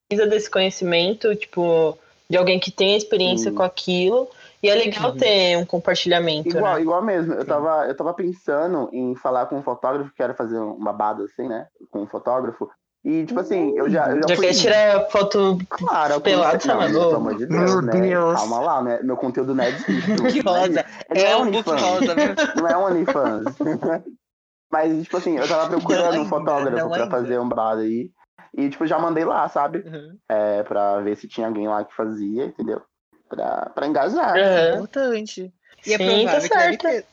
precisa 0.08 0.26
desse 0.26 0.50
conhecimento, 0.50 1.34
tipo, 1.37 1.99
de 2.28 2.37
alguém 2.37 2.58
que 2.58 2.70
tem 2.70 2.96
experiência 2.96 3.50
Sim. 3.50 3.56
com 3.56 3.62
aquilo, 3.62 4.31
e 4.62 4.68
é 4.68 4.74
legal 4.74 5.10
Uhum. 5.10 5.16
ter 5.16 5.56
um 5.56 5.64
compartilhamento, 5.64 6.48
Igual, 6.48 6.74
né? 6.76 6.80
igual 6.82 7.02
mesmo. 7.02 7.32
Eu 7.34 7.44
tava, 7.44 7.86
eu 7.86 7.96
tava 7.96 8.12
pensando 8.14 8.88
em 8.92 9.14
falar 9.14 9.46
com 9.46 9.56
um 9.56 9.62
fotógrafo, 9.62 10.12
que 10.14 10.22
era 10.22 10.34
fazer 10.34 10.58
um 10.58 10.78
babado 10.82 11.22
assim, 11.24 11.48
né? 11.48 11.66
Com 11.90 12.02
um 12.02 12.06
fotógrafo. 12.06 12.68
E, 13.02 13.24
tipo 13.24 13.40
assim, 13.40 13.72
eu 13.78 13.88
já. 13.88 14.10
Eu 14.10 14.16
já, 14.22 14.28
Já 14.28 14.36
fui... 14.36 14.46
quer 14.46 14.52
tirar 14.54 15.00
foto 15.08 15.56
Claro, 15.70 16.20
pelado, 16.20 16.52
não, 16.52 16.60
Salvador? 16.60 17.00
Pelo 17.06 17.16
amor 17.16 17.34
de 17.38 17.46
Deus, 17.46 17.70
Meu 17.72 17.80
né? 17.82 17.92
Deus. 18.00 18.34
Calma 18.38 18.60
lá, 18.60 18.82
né? 18.82 19.00
Meu 19.02 19.16
conteúdo 19.16 19.54
não 19.54 19.64
é 19.64 19.70
disso. 19.70 19.86
Que 20.30 20.40
rosa. 20.40 20.84
Não 21.08 21.22
É 21.22 21.36
um 21.38 21.50
book 21.50 21.70
rosa, 21.70 22.14
viu? 22.14 22.34
Não 22.60 22.68
é 22.68 22.76
OnlyFans. 22.76 23.44
Mas, 24.70 25.02
tipo 25.02 25.16
assim, 25.16 25.36
eu 25.36 25.48
tava 25.48 25.68
procurando 25.68 26.02
Não 26.04 26.10
um 26.10 26.14
ainda, 26.24 26.28
fotógrafo 26.28 26.76
não 26.76 26.88
pra 26.90 27.02
ainda. 27.04 27.10
fazer 27.10 27.38
um 27.40 27.48
babado 27.48 27.80
aí. 27.80 28.10
E, 28.56 28.68
tipo, 28.68 28.86
já 28.86 28.98
mandei 28.98 29.24
lá, 29.24 29.48
sabe? 29.48 29.78
Uhum. 29.78 30.16
É, 30.28 30.62
pra 30.62 31.00
ver 31.00 31.16
se 31.16 31.26
tinha 31.26 31.46
alguém 31.46 31.66
lá 31.68 31.84
que 31.84 31.94
fazia, 31.94 32.44
entendeu? 32.44 32.82
Pra, 33.31 33.71
pra 33.73 33.87
engajar. 33.87 34.37
Aham. 34.37 34.75
Importante. 34.75 35.53
E 35.87 35.94
é 35.94 35.97
Sim, 35.97 36.05
tá 36.05 36.05
provável 36.05 36.43
que 36.43 36.49
deve 36.49 36.49
certo. 36.49 36.82
ter. 36.82 37.06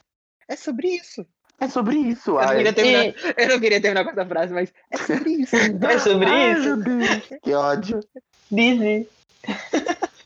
É 0.50 0.56
sobre 0.56 0.88
isso. 0.90 1.26
É 1.60 1.68
sobre 1.70 1.96
isso, 1.98 2.32
Eu 2.32 2.36
não, 2.36 2.42
ai. 2.50 2.58
queria 2.58 2.74
terminar, 2.74 3.06
E- 3.06 3.16
eu 3.38 3.48
não 3.50 3.60
queria 3.60 3.82
terminar 3.82 4.04
com 4.04 4.10
essa 4.12 4.26
frase, 4.26 4.54
mas 4.54 4.74
é 4.92 4.98
sobre 4.98 5.30
isso. 5.32 5.56
É 5.90 6.00
sobre 6.00 6.26
Ai, 6.28 6.52
isso? 6.54 6.78
que 7.42 7.54
ódio. 7.54 8.00
Busy. 8.52 9.08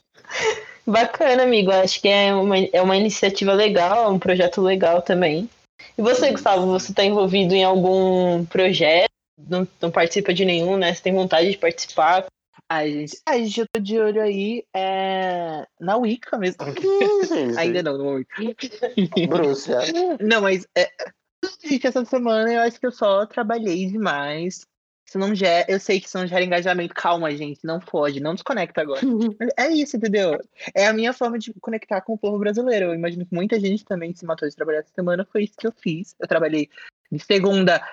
Bacana, 0.87 1.43
amigo. 1.43 1.71
Acho 1.71 2.01
que 2.01 2.07
é 2.07 2.33
uma, 2.33 2.57
é 2.57 2.81
uma 2.81 2.97
iniciativa 2.97 3.53
legal, 3.53 4.05
é 4.05 4.09
um 4.09 4.19
projeto 4.19 4.61
legal 4.61 5.01
também. 5.01 5.49
E 5.97 6.01
você, 6.01 6.31
Gustavo, 6.31 6.65
você 6.67 6.91
está 6.91 7.03
envolvido 7.03 7.53
em 7.53 7.63
algum 7.63 8.45
projeto? 8.45 9.11
Não, 9.37 9.67
não 9.81 9.91
participa 9.91 10.33
de 10.33 10.45
nenhum, 10.45 10.77
né? 10.77 10.93
Você 10.93 11.01
tem 11.01 11.13
vontade 11.13 11.51
de 11.51 11.57
participar? 11.57 12.25
Ai, 12.73 12.89
gente. 12.89 13.21
Ai, 13.25 13.43
gente, 13.43 13.59
eu 13.59 13.67
tô 13.67 13.81
de 13.81 13.99
olho 13.99 14.21
aí 14.21 14.63
é... 14.73 15.67
na 15.77 15.97
Wicca 15.97 16.37
mesmo. 16.37 16.63
Ainda 17.57 17.83
não, 17.83 17.97
não. 17.97 18.25
Bruxa. 19.27 19.79
Não, 20.21 20.41
mas 20.41 20.65
é... 20.77 20.89
gente, 21.61 21.85
essa 21.85 22.05
semana 22.05 22.49
eu 22.49 22.61
acho 22.61 22.79
que 22.79 22.87
eu 22.87 22.91
só 22.93 23.25
trabalhei 23.25 23.87
demais. 23.87 24.65
Isso 25.05 25.19
não 25.19 25.35
gera... 25.35 25.69
Eu 25.69 25.81
sei 25.81 25.99
que 25.99 26.07
isso 26.07 26.17
não 26.17 26.25
gera 26.25 26.45
engajamento. 26.45 26.93
Calma, 26.93 27.35
gente, 27.35 27.59
não 27.65 27.77
pode, 27.77 28.21
não 28.21 28.35
desconecta 28.35 28.79
agora. 28.79 29.01
É 29.59 29.67
isso, 29.67 29.97
entendeu? 29.97 30.39
É 30.73 30.87
a 30.87 30.93
minha 30.93 31.11
forma 31.11 31.37
de 31.37 31.53
conectar 31.59 31.99
com 31.99 32.13
o 32.13 32.17
povo 32.17 32.39
brasileiro. 32.39 32.85
Eu 32.85 32.95
imagino 32.95 33.25
que 33.25 33.35
muita 33.35 33.59
gente 33.59 33.83
também 33.83 34.15
se 34.15 34.25
matou 34.25 34.47
de 34.47 34.55
trabalhar 34.55 34.79
essa 34.79 34.93
semana. 34.95 35.27
Foi 35.29 35.43
isso 35.43 35.57
que 35.57 35.67
eu 35.67 35.73
fiz. 35.73 36.15
Eu 36.17 36.25
trabalhei 36.25 36.69
de 37.11 37.19
segunda 37.19 37.85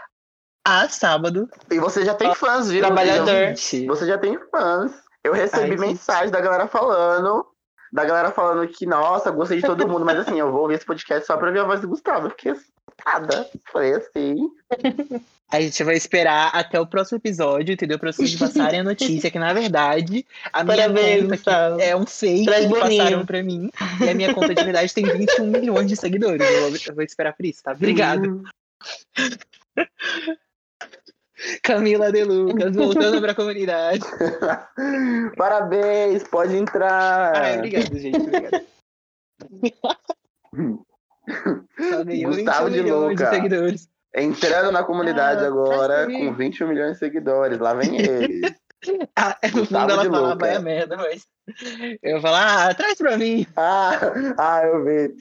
a 0.69 0.89
sábado. 0.89 1.49
E 1.71 1.79
você 1.79 2.05
já 2.05 2.15
tem 2.15 2.35
fãs, 2.35 2.69
viu? 2.71 2.81
Trabalhador. 2.81 3.57
Você 3.57 3.81
já- 3.81 3.87
Você 3.87 4.07
já 4.07 4.19
tem 4.19 4.39
fãs. 4.51 4.93
Eu 5.25 5.33
recebi 5.33 5.63
Ai, 5.63 5.69
gente. 5.71 5.81
mensagem 5.81 6.31
da 6.31 6.41
galera 6.41 6.67
falando. 6.69 7.45
Da 7.93 8.05
galera 8.05 8.31
falando 8.31 8.69
que, 8.69 8.85
nossa, 8.87 9.31
gostei 9.31 9.59
de 9.61 9.67
todo 9.67 9.89
mundo, 9.89 10.05
mas 10.05 10.19
assim, 10.19 10.39
eu 10.39 10.53
vou 10.53 10.63
ouvir 10.63 10.75
esse 10.75 10.85
podcast 10.85 11.27
só 11.27 11.37
pra 11.39 11.47
ouvir 11.49 11.61
a 11.61 11.65
voz 11.65 11.81
do 11.81 11.89
Gustavo. 11.89 12.27
Eu 12.27 12.31
fiquei 12.31 12.53
assustada. 12.53 13.49
Falei 13.73 13.95
assim. 13.95 14.37
A 15.51 15.59
gente 15.63 15.83
vai 15.83 15.95
esperar 15.95 16.51
até 16.55 16.79
o 16.79 16.87
próximo 16.87 17.17
episódio, 17.17 17.73
entendeu? 17.73 17.99
Pra 17.99 18.13
vocês 18.13 18.35
passarem 18.37 18.81
a 18.81 18.85
notícia 18.85 19.31
que, 19.31 19.39
na 19.39 19.55
verdade, 19.55 20.27
a 20.53 20.63
minha 20.63 20.77
Parabéns, 20.77 21.23
conta 21.23 21.37
Gustavo. 21.37 21.81
é 21.81 21.97
um 21.97 22.05
fake 22.07 22.45
Traz 22.45 22.67
que 22.67 22.69
boninho. 22.69 22.99
passaram 23.05 23.27
pra 23.27 23.43
mim. 23.43 23.71
E 24.05 24.09
a 24.11 24.15
minha 24.15 24.35
conta 24.35 24.55
de 24.55 24.63
verdade 24.63 24.93
tem 24.93 25.05
21 25.07 25.47
milhões 25.47 25.87
de 25.89 25.97
seguidores. 25.97 26.47
Eu 26.47 26.61
vou, 26.71 26.79
eu 26.89 26.95
vou 26.95 27.03
esperar 27.05 27.33
por 27.35 27.47
isso, 27.47 27.63
tá? 27.63 27.73
Obrigado. 27.73 28.43
Camila 31.63 32.11
De 32.13 32.25
Lucas, 32.25 32.75
voltando 32.77 33.21
pra 33.21 33.35
comunidade. 33.35 34.01
Parabéns, 35.37 36.25
pode 36.25 36.57
entrar. 36.57 37.37
Ai, 37.37 37.57
obrigado, 37.59 37.97
gente. 37.99 38.17
Obrigado. 38.19 38.65
Só 41.79 42.05
ganhou 42.05 42.33
21 42.33 42.45
Gustavo 42.45 42.71
de 42.71 42.83
milhões 42.83 43.17
de 43.17 43.23
Luca. 43.25 43.35
seguidores. 43.35 43.89
Entrando 44.15 44.73
na 44.73 44.83
comunidade 44.83 45.45
Ah, 45.45 45.49
agora 45.49 46.07
com 46.07 46.33
21 46.35 46.69
milhões 46.69 46.93
de 46.95 46.99
seguidores. 46.99 47.59
Lá 47.59 47.75
vem 47.75 47.97
ele. 48.01 48.41
Ah, 49.17 49.37
no 49.57 49.67
fundo 49.67 49.91
ela 49.91 50.05
de 50.05 50.09
fala 50.09 50.35
Luca. 50.35 50.47
vai 50.47 50.59
merda, 50.61 50.97
mas. 50.97 51.27
Eu 52.01 52.13
vou 52.13 52.21
falar, 52.23 52.69
ah, 52.71 52.75
traz 52.75 52.97
pra 52.97 53.19
mim. 53.19 53.45
ah, 53.57 53.91
ah, 54.39 54.63
eu 54.65 54.85
vi. 54.85 55.17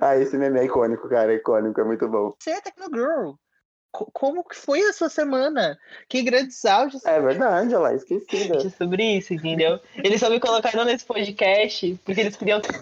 ah, 0.00 0.16
esse 0.16 0.38
meme 0.38 0.60
é 0.60 0.66
icônico, 0.66 1.08
cara. 1.08 1.32
É 1.32 1.34
icônico, 1.34 1.80
é 1.80 1.84
muito 1.84 2.08
bom. 2.08 2.32
Você 2.38 2.50
é 2.50 2.60
Tecnogirl. 2.60 3.32
Co- 3.94 4.08
como 4.12 4.42
que 4.44 4.56
foi 4.56 4.80
a 4.82 4.92
sua 4.92 5.08
semana? 5.08 5.78
Que 6.08 6.22
grandes 6.22 6.64
áudios. 6.64 7.04
É 7.06 7.20
verdade, 7.20 7.68
olha 7.74 7.78
lá, 7.78 7.94
esquecida. 7.94 8.56
É 8.58 8.68
sobre 8.70 9.02
isso, 9.18 9.32
entendeu? 9.32 9.78
Eles 9.96 10.18
só 10.20 10.28
me 10.28 10.40
colocaram 10.40 10.84
nesse 10.84 11.04
podcast 11.04 11.98
porque 12.04 12.20
eles 12.20 12.36
queriam 12.36 12.60
ter 12.60 12.74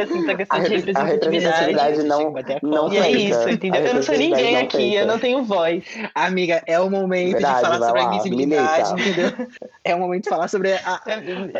assim, 0.00 0.22
essa 0.22 0.32
A, 0.32 0.36
questão 0.36 0.58
de 0.60 0.60
a 0.60 0.62
representatividade. 0.62 1.10
representatividade 1.12 2.02
não, 2.04 2.36
a 2.36 2.40
a 2.40 2.58
não. 2.62 2.92
E 2.92 2.98
é 2.98 3.10
isso, 3.10 3.48
entendeu? 3.48 3.82
A 3.82 3.86
Eu 3.86 3.94
não 3.94 4.02
sou 4.02 4.16
ninguém 4.16 4.56
aqui, 4.56 4.76
feita. 4.76 4.96
eu 5.00 5.06
não 5.06 5.18
tenho 5.18 5.42
voz. 5.44 5.84
Amiga, 6.14 6.62
é 6.66 6.78
o 6.78 6.88
momento 6.88 7.32
Verdade, 7.32 7.56
de 7.56 7.60
falar 7.62 7.86
sobre 7.86 8.00
a 8.00 8.04
lá, 8.04 8.14
invisibilidade, 8.14 8.94
milita. 8.94 9.10
entendeu? 9.20 9.48
É 9.84 9.94
o 9.94 9.98
momento 9.98 10.22
de 10.24 10.28
falar 10.30 10.48
sobre 10.48 10.72
a. 10.74 11.02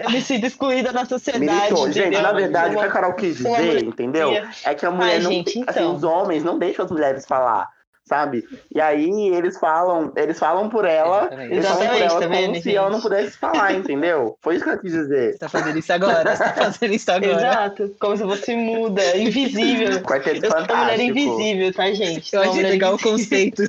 Eu, 0.04 0.10
me 0.10 0.20
sinto 0.22 0.46
excluída 0.46 0.92
na 0.92 1.04
sociedade. 1.04 1.44
Militou. 1.44 1.86
Gente, 1.86 1.98
entendeu? 2.00 2.22
na 2.22 2.32
verdade, 2.32 2.76
o 2.76 2.78
que 2.78 2.84
a 2.84 2.90
Carol 2.90 3.14
quis 3.14 3.36
dizer, 3.38 3.82
entendeu? 3.84 4.30
É 4.64 4.74
que 4.74 4.86
a 4.86 4.90
mulher 4.90 5.14
Ai, 5.14 5.18
não. 5.20 5.30
gente, 5.32 5.50
assim, 5.66 5.80
então. 5.80 5.94
os 5.96 6.04
homens 6.04 6.44
não 6.44 6.58
deixam 6.58 6.84
as 6.84 6.90
mulheres 6.90 7.26
falar, 7.26 7.68
sabe? 8.10 8.44
E 8.74 8.80
aí 8.80 9.28
eles 9.28 9.56
falam, 9.56 10.12
eles 10.16 10.36
falam 10.36 10.68
por 10.68 10.84
ela, 10.84 11.20
Exatamente. 11.22 11.52
eles 11.52 11.64
falam 11.66 11.78
por 11.78 11.84
Exatamente, 11.94 12.02
ela 12.02 12.20
tá 12.20 12.26
como 12.26 12.36
vendo, 12.40 12.54
se 12.56 12.62
gente? 12.62 12.76
ela 12.76 12.90
não 12.90 13.00
pudesse 13.00 13.38
falar, 13.38 13.72
entendeu? 13.72 14.36
Foi 14.42 14.56
isso 14.56 14.64
que 14.64 14.70
ela 14.70 14.78
quis 14.80 14.92
dizer. 14.92 15.32
Você 15.32 15.38
tá 15.38 15.48
fazendo 15.48 15.78
isso 15.78 15.92
agora, 15.92 16.36
você 16.36 16.42
tá 16.44 16.52
fazendo 16.54 16.92
isso 16.94 17.10
agora. 17.12 17.32
Exato, 17.36 17.94
como 18.00 18.16
se 18.16 18.22
fosse 18.24 18.56
muda, 18.56 19.16
invisível. 19.16 20.00
Quarteto 20.02 20.44
Eu 20.44 20.50
sou 20.50 20.58
uma 20.58 20.66
mulher 20.66 20.98
Fantástico. 20.98 21.02
invisível, 21.18 21.72
tá, 21.72 21.92
gente? 21.92 22.34
Eu 22.34 22.40
achei 22.40 22.54
mulher 22.54 22.68
legal 22.70 22.92
o 22.92 22.94
invisível. 22.96 23.12
conceito 23.18 23.62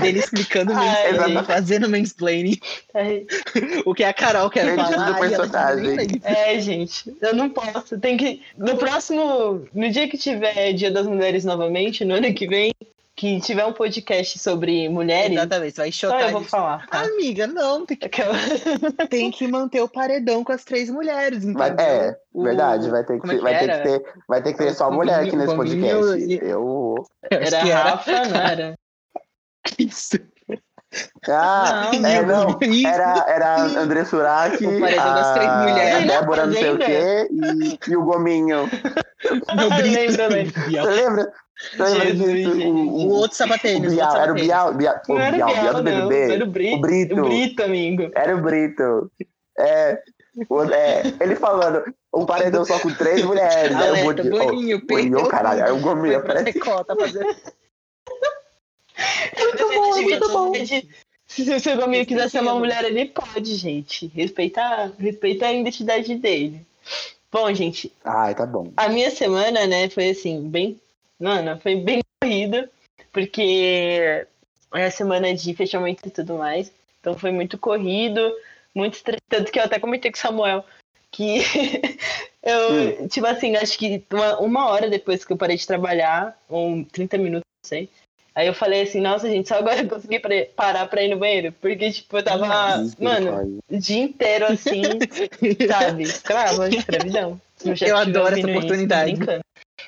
dele 0.00 0.18
explicando 0.20 0.72
Ai, 0.72 1.12
mansplaining, 1.12 1.34
gente. 1.34 1.46
fazendo 1.46 1.88
mansplaining, 1.90 2.58
Ai, 2.94 3.26
o 3.84 3.92
que 3.94 4.04
a 4.04 4.12
Carol 4.14 4.48
quer 4.48 4.64
Perdido 4.64 4.90
falar. 4.92 5.10
do 5.12 5.24
ela 5.24 5.28
personagem. 5.28 6.20
É, 6.22 6.60
gente, 6.60 7.12
eu 7.20 7.34
não 7.34 7.50
posso. 7.50 7.98
Tem 7.98 8.16
que. 8.16 8.40
No 8.56 8.76
próximo. 8.76 9.66
No 9.74 9.90
dia 9.90 10.08
que 10.08 10.16
tiver 10.16 10.72
Dia 10.72 10.90
das 10.90 11.06
Mulheres 11.06 11.44
novamente, 11.44 12.04
no 12.04 12.14
ano 12.14 12.32
que 12.32 12.46
vem, 12.46 12.72
que 13.22 13.40
tiver 13.40 13.64
um 13.64 13.72
podcast 13.72 14.36
sobre 14.36 14.88
mulheres, 14.88 15.36
Exatamente, 15.36 15.76
vai 15.76 15.92
só 15.92 16.08
chocar. 16.08 16.22
eu 16.22 16.30
vou 16.32 16.42
falar. 16.42 16.88
Tá? 16.88 17.02
Amiga, 17.02 17.46
não, 17.46 17.86
tem 17.86 17.96
que, 17.96 18.06
Aquela... 18.06 18.34
tem 19.08 19.30
que 19.30 19.46
manter 19.46 19.80
o 19.80 19.88
paredão 19.88 20.42
com 20.42 20.50
as 20.50 20.64
três 20.64 20.90
mulheres, 20.90 21.44
Vai- 21.44 21.70
é, 21.78 22.16
O- 22.32 22.42
verdade, 22.42 22.90
vai 22.90 23.04
ter 23.04 23.20
como 23.20 23.30
é 23.32 23.36
que, 23.36 23.38
que 23.40 23.44
vai 23.44 23.58
ter 23.60 23.68
que 23.70 23.82
ter, 23.88 24.12
vai 24.26 24.42
ter 24.42 24.52
que 24.54 24.58
ter 24.58 24.74
só 24.74 24.90
mulher 24.90 25.20
aqui 25.20 25.36
nesse 25.36 25.54
podcast. 25.54 26.18
e- 26.18 26.40
Eu. 26.42 26.96
Era 27.30 27.60
que 27.60 27.70
era 27.70 27.82
Rafa, 27.90 28.24
não 28.28 28.40
era? 28.40 28.74
isso. 29.78 30.18
Ah, 31.26 31.90
Não, 31.98 32.06
é, 32.08 32.22
não. 32.26 32.58
Era, 32.86 33.24
era 33.28 33.60
André 33.80 34.04
três 35.32 35.48
a. 35.48 36.06
Débora 36.06 36.46
não 36.46 36.52
sei 36.52 36.70
o 36.70 36.78
quê 36.78 37.28
e, 37.30 37.78
e 37.92 37.96
o 37.96 38.02
Gominho. 38.04 38.68
Lembra? 40.28 40.82
Lembra. 40.90 41.32
O, 41.78 41.82
O 41.82 43.06
o, 43.06 43.08
outro 43.14 43.32
o 43.32 43.36
sapatênis. 43.36 43.92
o 43.92 43.94
Bial, 43.94 44.16
era 44.16 44.32
o. 44.32 44.34
Bial, 44.34 44.74
Bial, 44.74 45.02
o 45.08 45.14
Não 45.14 45.20
era 45.20 45.36
Bial, 45.36 45.48
o 45.50 45.52
Bial 45.60 45.74
do 45.74 45.82
Bial, 45.82 45.98
não. 46.00 46.08
BBB. 46.08 46.34
Era 46.34 46.44
o 46.44 46.46
Brito. 46.46 46.76
O 46.76 46.80
Brito. 46.80 47.14
O 47.20 47.24
Brito, 47.24 47.62
amigo. 47.62 48.10
Era 48.14 48.36
o 48.36 48.40
Brito. 48.42 49.10
É, 49.58 50.02
o- 50.48 50.62
é, 50.64 51.02
ele 51.20 51.36
falando, 51.36 51.84
um 52.14 52.24
paredão 52.26 52.64
só 52.64 52.78
com 52.78 52.92
três 52.94 53.22
mulheres. 53.24 53.74
O 53.76 53.78
Alerta, 53.78 54.22
Boninho, 54.22 54.30
Boninho, 54.30 54.42
oh, 54.82 54.86
Boninho, 54.86 54.86
perdeu 54.86 55.26
caralho. 55.26 55.64
Aí 55.64 55.72
o. 55.72 55.80
Gominho 55.80 56.18
aparece. 56.18 56.52
secota 56.52 56.96
fazer. 56.96 57.24
Muito 59.38 59.68
bom, 59.68 60.02
muito 60.02 60.28
bom. 60.32 60.52
Se 61.26 61.50
o 61.50 61.60
seu 61.60 61.82
amigo 61.82 62.04
quiser 62.06 62.28
ser 62.28 62.40
uma 62.40 62.54
mulher, 62.54 62.84
ele 62.84 63.06
pode, 63.06 63.54
gente. 63.54 64.06
Respeita, 64.08 64.92
respeita 64.98 65.46
a 65.46 65.52
identidade 65.52 66.14
dele. 66.16 66.66
Bom, 67.30 67.52
gente, 67.54 67.90
Ai, 68.04 68.34
tá 68.34 68.44
bom. 68.44 68.70
a 68.76 68.88
minha 68.90 69.10
semana, 69.10 69.66
né, 69.66 69.88
foi 69.88 70.10
assim, 70.10 70.46
bem. 70.50 70.78
Mano, 71.22 71.56
foi 71.60 71.76
bem 71.76 72.00
corrida, 72.20 72.68
porque 73.12 74.26
é 74.74 74.84
a 74.84 74.90
semana 74.90 75.32
de 75.32 75.54
fechamento 75.54 76.08
e 76.08 76.10
tudo 76.10 76.34
mais. 76.34 76.72
Então 77.00 77.16
foi 77.16 77.30
muito 77.30 77.56
corrido, 77.56 78.20
muito 78.74 78.94
estressante. 78.94 79.22
Tanto 79.28 79.52
que 79.52 79.58
eu 79.60 79.62
até 79.62 79.78
comentei 79.78 80.10
com 80.10 80.18
o 80.18 80.20
Samuel 80.20 80.64
que 81.12 81.42
eu, 82.42 83.08
tipo 83.08 83.26
assim, 83.26 83.54
acho 83.54 83.78
que 83.78 84.02
uma, 84.10 84.40
uma 84.40 84.66
hora 84.68 84.90
depois 84.90 85.24
que 85.24 85.32
eu 85.32 85.36
parei 85.36 85.56
de 85.56 85.66
trabalhar, 85.66 86.36
ou 86.48 86.84
30 86.86 87.18
minutos, 87.18 87.46
não 87.64 87.68
sei. 87.68 87.88
Aí 88.34 88.46
eu 88.46 88.54
falei 88.54 88.82
assim, 88.82 89.00
nossa, 89.00 89.28
gente, 89.28 89.46
só 89.46 89.56
agora 89.56 89.82
eu 89.82 89.88
consegui 89.88 90.18
parar 90.56 90.88
pra 90.88 91.02
ir 91.02 91.08
no 91.08 91.18
banheiro. 91.18 91.54
Porque, 91.60 91.92
tipo, 91.92 92.16
eu 92.16 92.22
tava, 92.24 92.82
mano, 92.98 93.62
o 93.70 93.78
dia 93.78 94.02
inteiro 94.02 94.46
assim, 94.46 94.82
sabe? 95.68 96.04
Escrava, 96.04 96.68
escravidão. 96.68 97.38
Eu 97.62 97.74
estiver 97.74 97.94
adoro 97.94 98.34
essa 98.34 98.38
isso, 98.38 98.48
oportunidade. 98.48 99.12
brincando. 99.12 99.44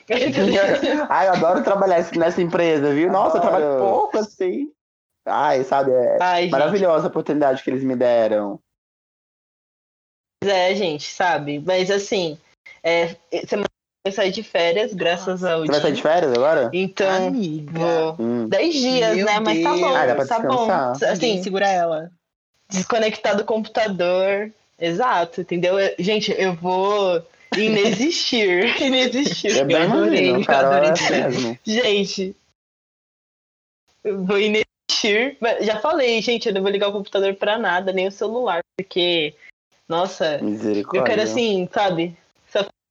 Ai, 1.08 1.28
eu 1.28 1.32
adoro 1.32 1.62
trabalhar 1.62 2.04
nessa 2.16 2.42
empresa, 2.42 2.92
viu? 2.92 3.10
Nossa, 3.10 3.38
eu 3.38 3.42
Adoro. 3.42 3.58
trabalho 3.60 3.78
pouco 3.78 4.18
assim. 4.18 4.70
Ai, 5.26 5.64
sabe, 5.64 5.90
é 5.92 6.18
Ai, 6.20 6.42
gente. 6.42 6.52
maravilhosa 6.52 7.06
a 7.06 7.08
oportunidade 7.08 7.62
que 7.62 7.70
eles 7.70 7.82
me 7.82 7.96
deram. 7.96 8.60
É, 10.44 10.74
gente, 10.74 11.10
sabe? 11.10 11.58
Mas 11.64 11.90
assim, 11.90 12.38
é, 12.82 13.16
semana 13.46 13.66
vai 14.06 14.12
sair 14.12 14.30
de 14.30 14.42
férias, 14.42 14.92
graças 14.92 15.42
ao 15.42 15.60
Você 15.60 15.72
vai 15.72 15.80
sair 15.80 15.92
de 15.92 16.02
férias 16.02 16.32
agora? 16.32 16.70
Então, 16.74 17.28
Amiga. 17.28 17.72
vou. 17.72 18.16
Hum. 18.20 18.48
10 18.48 18.74
dias, 18.74 19.16
Meu 19.16 19.26
né? 19.26 19.40
Mas 19.40 19.62
tá 19.62 19.74
bom. 19.74 19.94
Ah, 19.96 20.06
dá 20.06 20.14
pra 20.14 20.26
tá 20.26 20.40
bom. 20.40 20.48
descansar. 20.66 21.10
Assim, 21.10 21.42
segura 21.42 21.66
ela. 21.66 22.10
desconectar 22.68 23.36
do 23.36 23.44
computador. 23.44 24.52
Exato, 24.78 25.40
entendeu? 25.40 25.78
Eu- 25.78 25.94
Gente, 25.98 26.34
eu 26.36 26.52
vou 26.54 27.22
inexistir. 27.58 28.76
inexistir. 28.80 29.58
É 29.58 29.64
bem 29.64 29.76
adorei, 29.76 30.28
imagino, 30.28 30.52
eu 30.52 30.56
adorei 30.56 30.90
é. 30.90 31.58
Gente, 31.64 32.36
eu 34.02 34.24
vou 34.24 34.38
inexistir. 34.38 35.38
Já 35.60 35.80
falei, 35.80 36.20
gente, 36.22 36.48
eu 36.48 36.54
não 36.54 36.62
vou 36.62 36.70
ligar 36.70 36.88
o 36.88 36.92
computador 36.92 37.34
pra 37.34 37.58
nada, 37.58 37.92
nem 37.92 38.06
o 38.06 38.12
celular, 38.12 38.62
porque, 38.76 39.34
nossa, 39.88 40.38
Misericórdia. 40.38 41.00
eu 41.00 41.04
quero 41.04 41.22
assim, 41.22 41.68
sabe? 41.72 42.16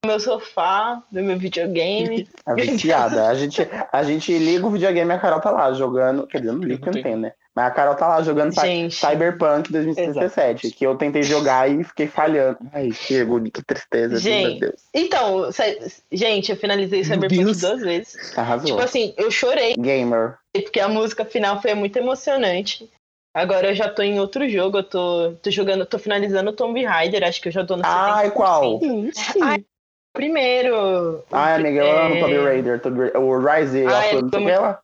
Meu 0.06 0.20
sofá, 0.20 1.02
no 1.12 1.24
meu 1.24 1.38
videogame. 1.38 2.28
A 2.46 2.54
viciada. 2.56 3.28
A 3.30 3.36
gente, 3.36 3.66
a 3.92 4.04
gente 4.04 4.38
liga 4.38 4.66
o 4.66 4.70
videogame 4.70 5.10
e 5.10 5.14
a 5.14 5.20
Carol 5.20 5.40
tá 5.40 5.50
lá 5.50 5.72
jogando. 5.72 6.28
Quer 6.28 6.40
dizer, 6.40 6.50
eu 6.50 6.56
não 6.56 6.64
ligo 6.64 6.86
eu 6.86 6.94
não 6.94 7.02
tenho, 7.02 7.18
né? 7.18 7.32
Mas 7.56 7.68
a 7.68 7.72
Carol 7.72 7.96
tá 7.96 8.08
lá 8.08 8.22
jogando 8.22 8.52
Gente. 8.54 8.96
Cyberpunk 8.96 9.72
2077, 9.72 10.72
que 10.72 10.86
eu 10.86 10.98
tentei 10.98 11.24
jogar 11.24 11.70
e 11.70 11.84
fiquei 11.84 12.08
falhando. 12.08 12.58
Ai, 12.74 12.90
que, 12.90 13.52
que 13.52 13.64
tristeza, 13.64 14.18
Gente. 14.18 14.60
meu 14.60 14.60
Deus. 14.60 14.82
Então, 14.94 15.50
gente, 16.12 16.52
eu 16.52 16.58
finalizei 16.58 17.00
Meu 17.00 17.06
Cyberpunk 17.06 17.44
Deus. 17.46 17.62
duas 17.62 17.82
vezes. 17.82 18.38
Arrasou. 18.38 18.66
Tipo 18.66 18.82
assim, 18.82 19.14
eu 19.16 19.32
chorei, 19.32 19.76
Gamer. 19.78 20.36
porque 20.52 20.80
a 20.80 20.90
música 20.90 21.24
final 21.24 21.62
foi 21.62 21.74
muito 21.76 21.96
emocionante. 21.98 22.90
Agora 23.34 23.70
eu 23.70 23.76
já 23.76 23.90
tô 23.90 24.02
em 24.02 24.20
outro 24.20 24.48
jogo, 24.50 24.80
eu 24.80 24.84
tô, 24.84 25.34
tô 25.42 25.50
jogando, 25.50 25.86
tô 25.86 25.98
finalizando 25.98 26.52
o 26.52 26.54
Tomb 26.54 26.84
Raider, 26.84 27.24
acho 27.24 27.42
que 27.42 27.48
eu 27.48 27.52
já 27.52 27.66
tô 27.66 27.76
no 27.78 27.84
Ai, 27.84 28.30
70%. 28.30 28.32
qual? 28.32 28.80
Ai, 29.42 29.66
Primeiro. 30.14 31.24
Ai, 31.32 31.56
amiga, 31.56 31.82
eu 31.84 31.98
amo 32.00 32.16
é, 32.16 32.20
Tomb 32.20 32.38
Raider. 32.44 32.80
Tomb 32.80 33.10
Ra- 33.10 33.20
O 33.20 33.38
Rise 33.40 33.86
Ai, 33.88 34.16
of 34.16 34.48
é 34.50 34.60
lá. 34.60 34.80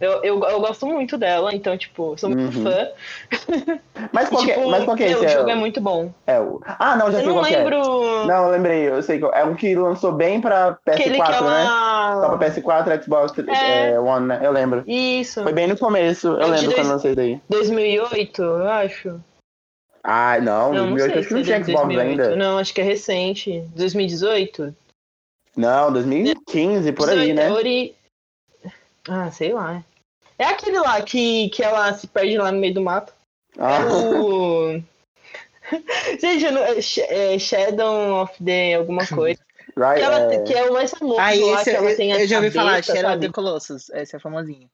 Eu, 0.00 0.12
eu, 0.24 0.40
eu 0.42 0.60
gosto 0.60 0.86
muito 0.86 1.18
dela, 1.18 1.54
então, 1.54 1.76
tipo, 1.76 2.16
sou 2.16 2.30
muito 2.30 2.56
Uhum. 2.56 2.64
fã. 2.64 2.88
Mas 4.12 4.30
qual 4.30 4.42
que 4.42 4.50
é? 4.50 4.54
tipo, 4.54 4.70
Mas 4.70 4.84
qual 4.84 4.96
que 4.96 5.02
é 5.04 5.10
esse? 5.10 5.20
o 5.20 5.24
É 5.24 5.28
jogo 5.28 5.50
é 5.50 5.54
o- 5.54 5.58
muito 5.58 5.78
bom. 5.78 6.10
é 6.26 6.40
o... 6.40 6.58
Ah, 6.64 6.96
não, 6.96 7.12
já 7.12 7.18
Eu 7.18 7.24
sei 7.24 7.34
não 7.34 7.44
é. 7.46 7.50
lembro. 7.50 8.26
Não, 8.26 8.44
eu 8.46 8.50
lembrei, 8.50 8.88
eu 8.88 9.02
sei 9.02 9.18
qual. 9.18 9.34
É 9.34 9.44
um 9.44 9.54
que 9.54 9.74
lançou 9.74 10.10
bem 10.12 10.40
pra 10.40 10.78
aquele 10.86 11.16
que 11.16 11.22
PS4, 11.22 11.36
é 11.36 11.40
né? 11.50 11.64
Só 11.66 12.28
uma. 12.28 12.38
pra 12.38 12.48
PS4, 12.50 13.02
Xbox 13.04 13.32
É. 13.46 13.90
é, 13.90 14.00
One, 14.00 14.26
né? 14.28 14.40
Eu 14.42 14.52
lembro. 14.52 14.84
Isso. 14.86 15.42
Foi 15.42 15.52
bem 15.52 15.66
no 15.66 15.76
começo, 15.76 16.28
eu 16.28 16.40
É 16.40 16.44
de 16.44 16.50
lembro 16.50 16.64
dois- 16.66 16.74
quando 16.76 16.88
lancei 16.92 17.14
daí. 17.14 17.40
2008, 17.50 18.42
eu 18.42 18.68
acho. 18.70 19.20
Ai, 20.02 20.40
não, 20.40 20.72
Não, 20.72 20.86
não 20.86 20.94
2008 20.96 21.12
sei 21.12 21.18
acho 21.20 21.28
que 21.28 21.34
não 21.34 21.40
é 21.40 21.44
tinha 21.44 21.64
Xbox 21.64 21.94
2008. 21.94 22.22
ainda. 22.22 22.36
Não, 22.36 22.58
acho 22.58 22.74
que 22.74 22.80
é 22.80 22.84
recente. 22.84 23.60
2018? 23.76 24.76
Não, 25.56 25.92
2015, 25.92 26.92
por 26.92 27.10
aí, 27.10 27.32
18, 27.32 27.34
né? 27.34 27.52
Ori... 27.52 27.96
Ah, 29.08 29.30
sei 29.30 29.52
lá. 29.52 29.84
É 30.38 30.44
aquele 30.44 30.78
lá 30.78 31.00
que, 31.02 31.50
que 31.50 31.62
ela 31.62 31.92
se 31.92 32.06
perde 32.06 32.38
lá 32.38 32.50
no 32.50 32.58
meio 32.58 32.72
do 32.72 32.80
mato. 32.80 33.12
É 33.58 33.62
Ah, 33.62 33.86
o. 33.92 34.82
Gente, 36.20 36.44
eu 36.44 36.52
não... 36.52 36.62
é 36.62 36.78
é 37.34 37.38
Shadow 37.38 38.22
of 38.22 38.42
the 38.42 38.74
alguma 38.74 39.04
coisa. 39.08 39.40
right, 39.76 39.98
Que, 40.00 40.04
ela, 40.04 40.32
é... 40.32 40.42
que 40.42 40.54
é 40.54 40.70
o 40.70 40.72
mais 40.72 40.90
famoso 40.90 41.20
Ah, 41.20 41.24
lá, 41.24 41.30
esse 41.32 41.64
que 41.64 41.70
eu, 41.70 41.74
ela 41.74 41.94
tem 41.94 42.12
a 42.12 42.20
eu 42.20 42.26
já 42.26 42.36
ouvi 42.38 42.50
falar, 42.50 42.70
cabeça, 42.72 42.94
Shadow 42.96 43.10
of 43.12 43.20
the 43.20 43.32
Colossus. 43.32 43.90
Esse 43.90 44.16
é 44.16 44.18
famosinho. 44.18 44.70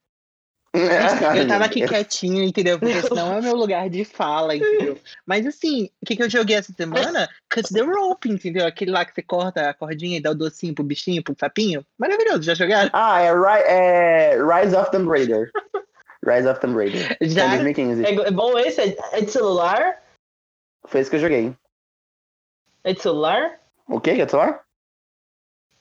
Eu 1.36 1.48
tava 1.48 1.64
aqui 1.64 1.86
quietinho, 1.86 2.42
entendeu? 2.42 2.78
Porque 2.78 3.00
senão 3.02 3.32
é 3.34 3.40
o 3.40 3.42
meu 3.42 3.54
lugar 3.56 3.88
de 3.88 4.04
fala, 4.04 4.54
entendeu? 4.54 4.98
Mas 5.24 5.46
assim, 5.46 5.88
o 6.02 6.06
que, 6.06 6.16
que 6.16 6.22
eu 6.22 6.30
joguei 6.30 6.56
essa 6.56 6.72
semana? 6.72 7.28
Cut 7.52 7.72
the 7.72 7.80
Rope, 7.82 8.28
entendeu? 8.28 8.66
Aquele 8.66 8.90
lá 8.90 9.04
que 9.04 9.14
você 9.14 9.22
corta 9.22 9.70
a 9.70 9.74
cordinha 9.74 10.18
e 10.18 10.20
dá 10.20 10.30
o 10.30 10.34
docinho 10.34 10.74
pro 10.74 10.84
bichinho, 10.84 11.22
pro 11.22 11.34
sapinho. 11.38 11.84
Maravilhoso, 11.98 12.42
já 12.42 12.54
jogaram? 12.54 12.90
Ah, 12.92 13.20
é, 13.20 13.32
Ri- 13.32 13.64
é 13.66 14.36
Rise 14.36 14.76
of 14.76 14.90
Tomb 14.90 15.08
Raider. 15.08 15.50
Rise 16.26 16.48
of 16.48 16.60
Tomb 16.60 16.76
Raider. 16.76 17.16
Em 17.20 17.28
Já? 17.28 17.46
2015. 17.48 18.04
É, 18.04 18.10
é 18.14 18.30
bom 18.30 18.58
esse? 18.58 18.80
É, 18.80 18.96
é 19.12 19.20
de 19.20 19.30
celular? 19.30 20.02
Foi 20.86 21.00
esse 21.00 21.10
que 21.10 21.16
eu 21.16 21.20
joguei. 21.20 21.54
É 22.84 22.92
de 22.92 23.00
celular? 23.00 23.58
O 23.88 24.00
quê? 24.00 24.14
Quer 24.16 24.28
falar? 24.28 24.60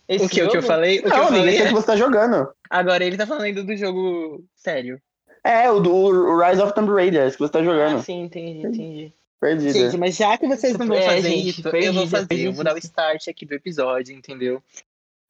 Esse 0.08 0.26
O 0.26 0.30
que, 0.30 0.44
o 0.44 0.50
que 0.50 0.58
eu 0.58 0.62
falei? 0.64 1.00
O 1.00 1.04
que 1.04 1.08
eu 1.08 1.18
Não, 1.18 1.28
falei 1.28 1.50
esse 1.56 1.62
é 1.64 1.66
é- 1.66 1.68
que 1.70 1.74
você 1.74 1.88
tá 1.88 1.96
jogando. 1.96 2.55
Agora 2.70 3.04
ele 3.04 3.18
tá 3.18 3.26
falando 3.28 3.64
do 3.64 3.76
jogo 3.78 4.44
sério. 4.56 5.02
É, 5.44 5.70
o 5.70 5.80
do 5.80 6.38
Rise 6.40 6.62
of 6.62 6.74
Tomb 6.74 6.92
Raider, 6.92 7.28
esse 7.28 7.38
que 7.38 7.44
você 7.44 7.52
tá 7.52 7.64
jogando. 7.64 7.98
Ah, 7.98 8.02
sim, 8.02 8.24
entendi, 8.24 8.66
entendi. 8.66 9.14
Perdida. 9.40 9.74
Gente, 9.74 9.98
mas 9.98 10.16
já 10.16 10.36
que 10.38 10.48
vocês 10.48 10.76
não 10.78 10.88
vão 10.88 10.98
É, 10.98 11.02
fazer 11.04 11.30
gente, 11.30 11.50
isso, 11.50 11.68
eu 11.68 11.72
perdida, 11.72 11.94
vou 11.94 12.08
fazer. 12.08 12.40
Eu 12.40 12.54
vou 12.54 12.64
dar 12.64 12.74
o 12.74 12.78
start 12.80 13.28
aqui 13.28 13.46
do 13.46 13.54
episódio, 13.54 14.16
entendeu? 14.16 14.64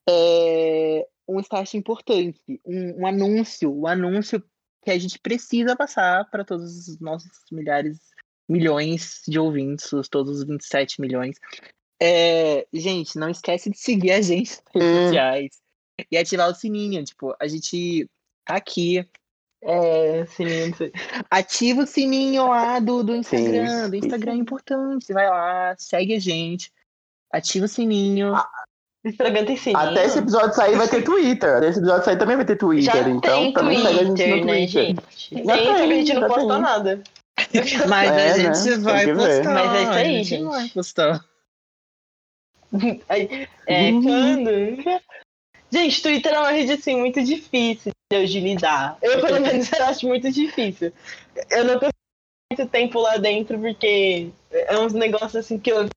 É 0.07 1.05
um 1.27 1.39
start 1.39 1.73
importante, 1.73 2.39
um, 2.65 3.01
um 3.01 3.07
anúncio, 3.07 3.73
um 3.73 3.87
anúncio 3.87 4.41
que 4.83 4.91
a 4.91 4.97
gente 4.97 5.17
precisa 5.17 5.75
passar 5.75 6.29
para 6.29 6.45
todos 6.45 6.87
os 6.87 6.99
nossos 6.99 7.31
milhares, 7.51 7.99
milhões 8.47 9.21
de 9.27 9.39
ouvintes, 9.39 9.91
os- 9.91 10.07
todos 10.07 10.37
os 10.39 10.45
27 10.45 11.01
milhões. 11.01 11.37
É, 11.99 12.67
gente, 12.71 13.17
não 13.17 13.29
esquece 13.29 13.69
de 13.71 13.77
seguir 13.77 14.11
a 14.11 14.21
gente 14.21 14.51
nas 14.73 14.83
redes 14.83 14.87
Hum. 14.99 15.03
sociais 15.07 15.64
e 16.11 16.17
ativar 16.17 16.49
o 16.49 16.55
sininho. 16.55 17.03
Tipo, 17.03 17.35
a 17.39 17.47
gente 17.47 18.09
tá 18.45 18.55
aqui. 18.55 19.07
É, 19.63 20.25
sininho, 20.27 20.67
não 20.69 20.75
sei. 20.75 20.91
Ativa 21.29 21.81
o 21.81 21.87
sininho 21.87 22.47
lá 22.47 22.79
do, 22.79 23.03
do 23.03 23.15
Instagram. 23.15 23.85
Sim, 23.85 23.89
do. 23.89 23.95
Instagram 23.95 24.33
é 24.33 24.35
importante. 24.35 25.11
Vai 25.13 25.27
lá, 25.29 25.75
segue 25.77 26.15
a 26.15 26.19
gente. 26.19 26.71
Ativa 27.33 27.65
o 27.65 27.67
sininho. 27.69 28.35
Ah, 28.35 28.47
O 29.03 29.07
Instagram 29.09 29.45
tem 29.45 29.57
sininho. 29.57 29.79
Até 29.79 30.05
esse 30.05 30.19
episódio 30.19 30.53
sair 30.55 30.75
vai 30.77 30.87
ter 30.87 31.03
Twitter. 31.03 31.57
Até 31.57 31.69
esse 31.69 31.79
episódio 31.79 32.05
sair 32.05 32.17
também 32.17 32.35
vai 32.35 32.45
ter 32.45 32.55
Twitter. 32.57 32.93
Já 32.93 33.09
então 33.09 33.43
tem 33.43 33.53
também 33.53 33.81
segue 33.81 33.99
a 33.99 34.03
gente 34.03 34.07
Twitter, 34.07 34.39
no 34.39 34.45
né, 34.45 34.53
Twitter. 34.53 34.85
gente? 34.85 35.45
Já 35.45 35.55
Tem, 35.55 35.63
que 35.65 35.69
a 35.71 35.75
tem, 35.77 36.05
gente 36.05 36.13
não 36.13 36.27
posta 36.27 36.53
tem. 36.53 36.61
nada. 36.61 37.03
Mas 37.89 38.11
É, 38.11 38.31
a 38.31 38.37
né? 38.37 38.53
gente 38.53 38.63
Tem 38.63 38.79
vai 38.79 39.05
postar. 39.15 39.53
Mas 39.53 39.73
é 39.73 39.81
isso 39.81 39.91
aí, 39.91 39.97
a 39.97 40.03
gente. 40.09 40.25
gente. 40.29 40.43
vai 40.45 40.69
postar. 40.69 41.25
É, 43.67 43.91
Uhum. 43.91 44.03
quando? 44.03 44.49
Gente, 45.75 46.01
Twitter 46.01 46.33
é 46.33 46.39
uma 46.39 46.51
rede 46.51 46.71
assim 46.73 46.95
muito 46.97 47.21
difícil 47.23 47.91
de 48.11 48.39
lidar. 48.39 48.97
Eu, 49.01 49.19
pelo 49.21 49.41
menos, 49.41 49.69
eu 49.73 49.85
acho 49.85 50.07
muito 50.07 50.31
difícil. 50.31 50.93
Eu 51.51 51.65
não 51.65 51.73
consigo 51.73 51.91
muito 52.51 52.71
tempo 52.71 52.99
lá 52.99 53.17
dentro 53.17 53.59
porque 53.59 54.29
é 54.51 54.77
uns 54.77 54.93
negócios 54.93 55.35
assim 55.35 55.59
que 55.59 55.71
eu 55.71 55.87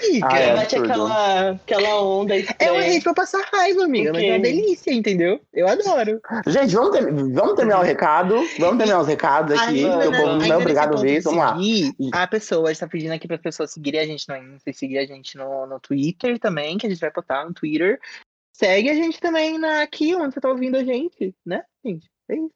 Amiga, 0.00 0.28
Ah, 0.30 0.38
é 0.38 0.54
bate 0.54 0.76
absurdo. 0.76 0.92
aquela, 0.92 1.50
aquela 1.50 2.02
onda 2.02 2.34
É 2.60 2.70
uma 2.70 2.82
rede 2.82 3.02
pra 3.02 3.14
passar 3.14 3.42
raiva, 3.52 3.82
amiga. 3.84 4.12
Mas 4.12 4.22
é 4.22 4.30
uma 4.30 4.38
delícia, 4.38 4.92
entendeu? 4.92 5.40
Eu 5.52 5.66
adoro. 5.66 6.20
Gente, 6.46 6.72
vamos, 6.74 6.90
ter- 6.96 7.12
vamos 7.12 7.54
terminar 7.54 7.80
o 7.80 7.82
recado. 7.82 8.34
Vamos 8.60 8.76
terminar 8.78 9.00
os 9.00 9.08
recados 9.08 9.58
aqui, 9.58 9.84
Ainda 9.84 9.98
que 10.02 10.06
o 10.06 10.10
não- 10.12 10.18
povo 10.20 10.32
não 10.34 10.40
ainda 10.42 10.54
é 10.54 10.56
obrigado 10.56 10.96
a 10.96 11.00
ver. 11.00 11.14
de 11.18 11.20
Vamos 11.24 11.38
lá. 11.40 11.56
A 12.12 12.26
pessoa 12.28 12.70
está 12.70 12.86
pedindo 12.86 13.12
aqui 13.12 13.26
para 13.26 13.36
as 13.36 13.42
pessoas 13.42 13.72
seguirem 13.72 14.00
a 14.00 14.06
gente 14.06 14.28
no 14.28 14.36
Insta 14.36 14.72
seguir 14.72 14.98
a 14.98 15.06
gente 15.06 15.36
no, 15.36 15.66
no 15.66 15.80
Twitter 15.80 16.38
também, 16.38 16.78
que 16.78 16.86
a 16.86 16.90
gente 16.90 17.00
vai 17.00 17.10
postar 17.10 17.44
no 17.44 17.52
Twitter. 17.52 17.98
Segue 18.58 18.90
a 18.90 18.94
gente 18.94 19.20
também 19.20 19.56
na, 19.58 19.82
aqui 19.82 20.14
onde 20.16 20.34
você 20.34 20.40
tá 20.40 20.48
ouvindo 20.48 20.76
a 20.76 20.84
gente, 20.84 21.34
né, 21.46 21.62
gente? 21.84 22.08
É 22.30 22.34
isso. 22.34 22.50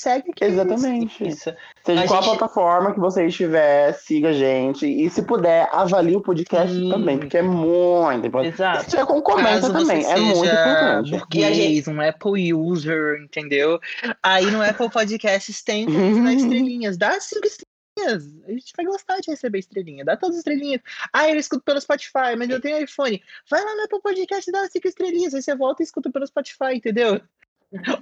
Segue 0.00 0.30
aqui. 0.30 0.44
Exatamente. 0.44 1.26
Isso. 1.28 1.52
Seja 1.84 2.04
A 2.04 2.06
qual 2.06 2.22
gente- 2.22 2.30
plataforma 2.30 2.94
que 2.94 3.00
você 3.00 3.26
estiver, 3.26 3.92
siga 3.94 4.28
a 4.28 4.32
gente. 4.32 4.86
E 4.86 5.10
se 5.10 5.22
puder, 5.22 5.68
avalie 5.72 6.14
o 6.14 6.20
podcast 6.20 6.72
Hum. 6.72 6.88
também, 6.90 7.18
porque 7.18 7.36
é 7.36 7.42
muito 7.42 8.26
importante. 8.28 8.54
Exato. 8.54 8.84
Se 8.84 8.90
tiver 8.90 9.06
com 9.06 9.20
comenta 9.20 9.60
Caso 9.60 9.72
também, 9.72 10.04
é 10.04 10.16
muito 10.16 10.44
importante. 10.46 11.10
burguês, 11.10 11.88
um 11.88 12.00
Apple 12.00 12.54
user, 12.54 13.20
entendeu? 13.24 13.80
Aí 14.22 14.46
no 14.52 14.62
Apple 14.62 14.88
Podcasts 14.88 15.62
tem 15.64 15.84
dar 15.86 16.32
estrelinhas. 16.32 16.96
Dá 16.96 17.20
cinco 17.20 17.44
estrelinhas. 17.46 17.77
A 18.06 18.52
gente 18.52 18.72
vai 18.76 18.86
gostar 18.86 19.18
de 19.20 19.30
receber 19.30 19.58
estrelinha. 19.58 20.04
Dá 20.04 20.16
todas 20.16 20.36
as 20.36 20.40
estrelinhas. 20.40 20.80
Ah, 21.12 21.28
eu 21.28 21.36
escuto 21.36 21.62
pelo 21.64 21.80
Spotify, 21.80 22.36
mas 22.36 22.48
eu 22.50 22.60
tenho 22.60 22.82
iPhone. 22.82 23.22
Vai 23.50 23.64
lá 23.64 23.74
no 23.76 23.84
Apple 23.84 24.00
Podcast 24.00 24.48
e 24.48 24.52
dá 24.52 24.68
cinco 24.68 24.88
estrelinhas. 24.88 25.34
Aí 25.34 25.42
você 25.42 25.54
volta 25.54 25.82
e 25.82 25.84
escuta 25.84 26.10
pelo 26.10 26.26
Spotify, 26.26 26.74
entendeu? 26.74 27.20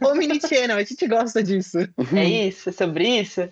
Ô, 0.05 0.15
Mini 0.15 0.41
Channel, 0.41 0.77
a 0.77 0.83
gente 0.85 1.07
gosta 1.09 1.43
disso. 1.43 1.79
É 2.17 2.25
isso, 2.49 2.69
é 2.69 2.73
sobre 2.73 3.21
isso. 3.21 3.49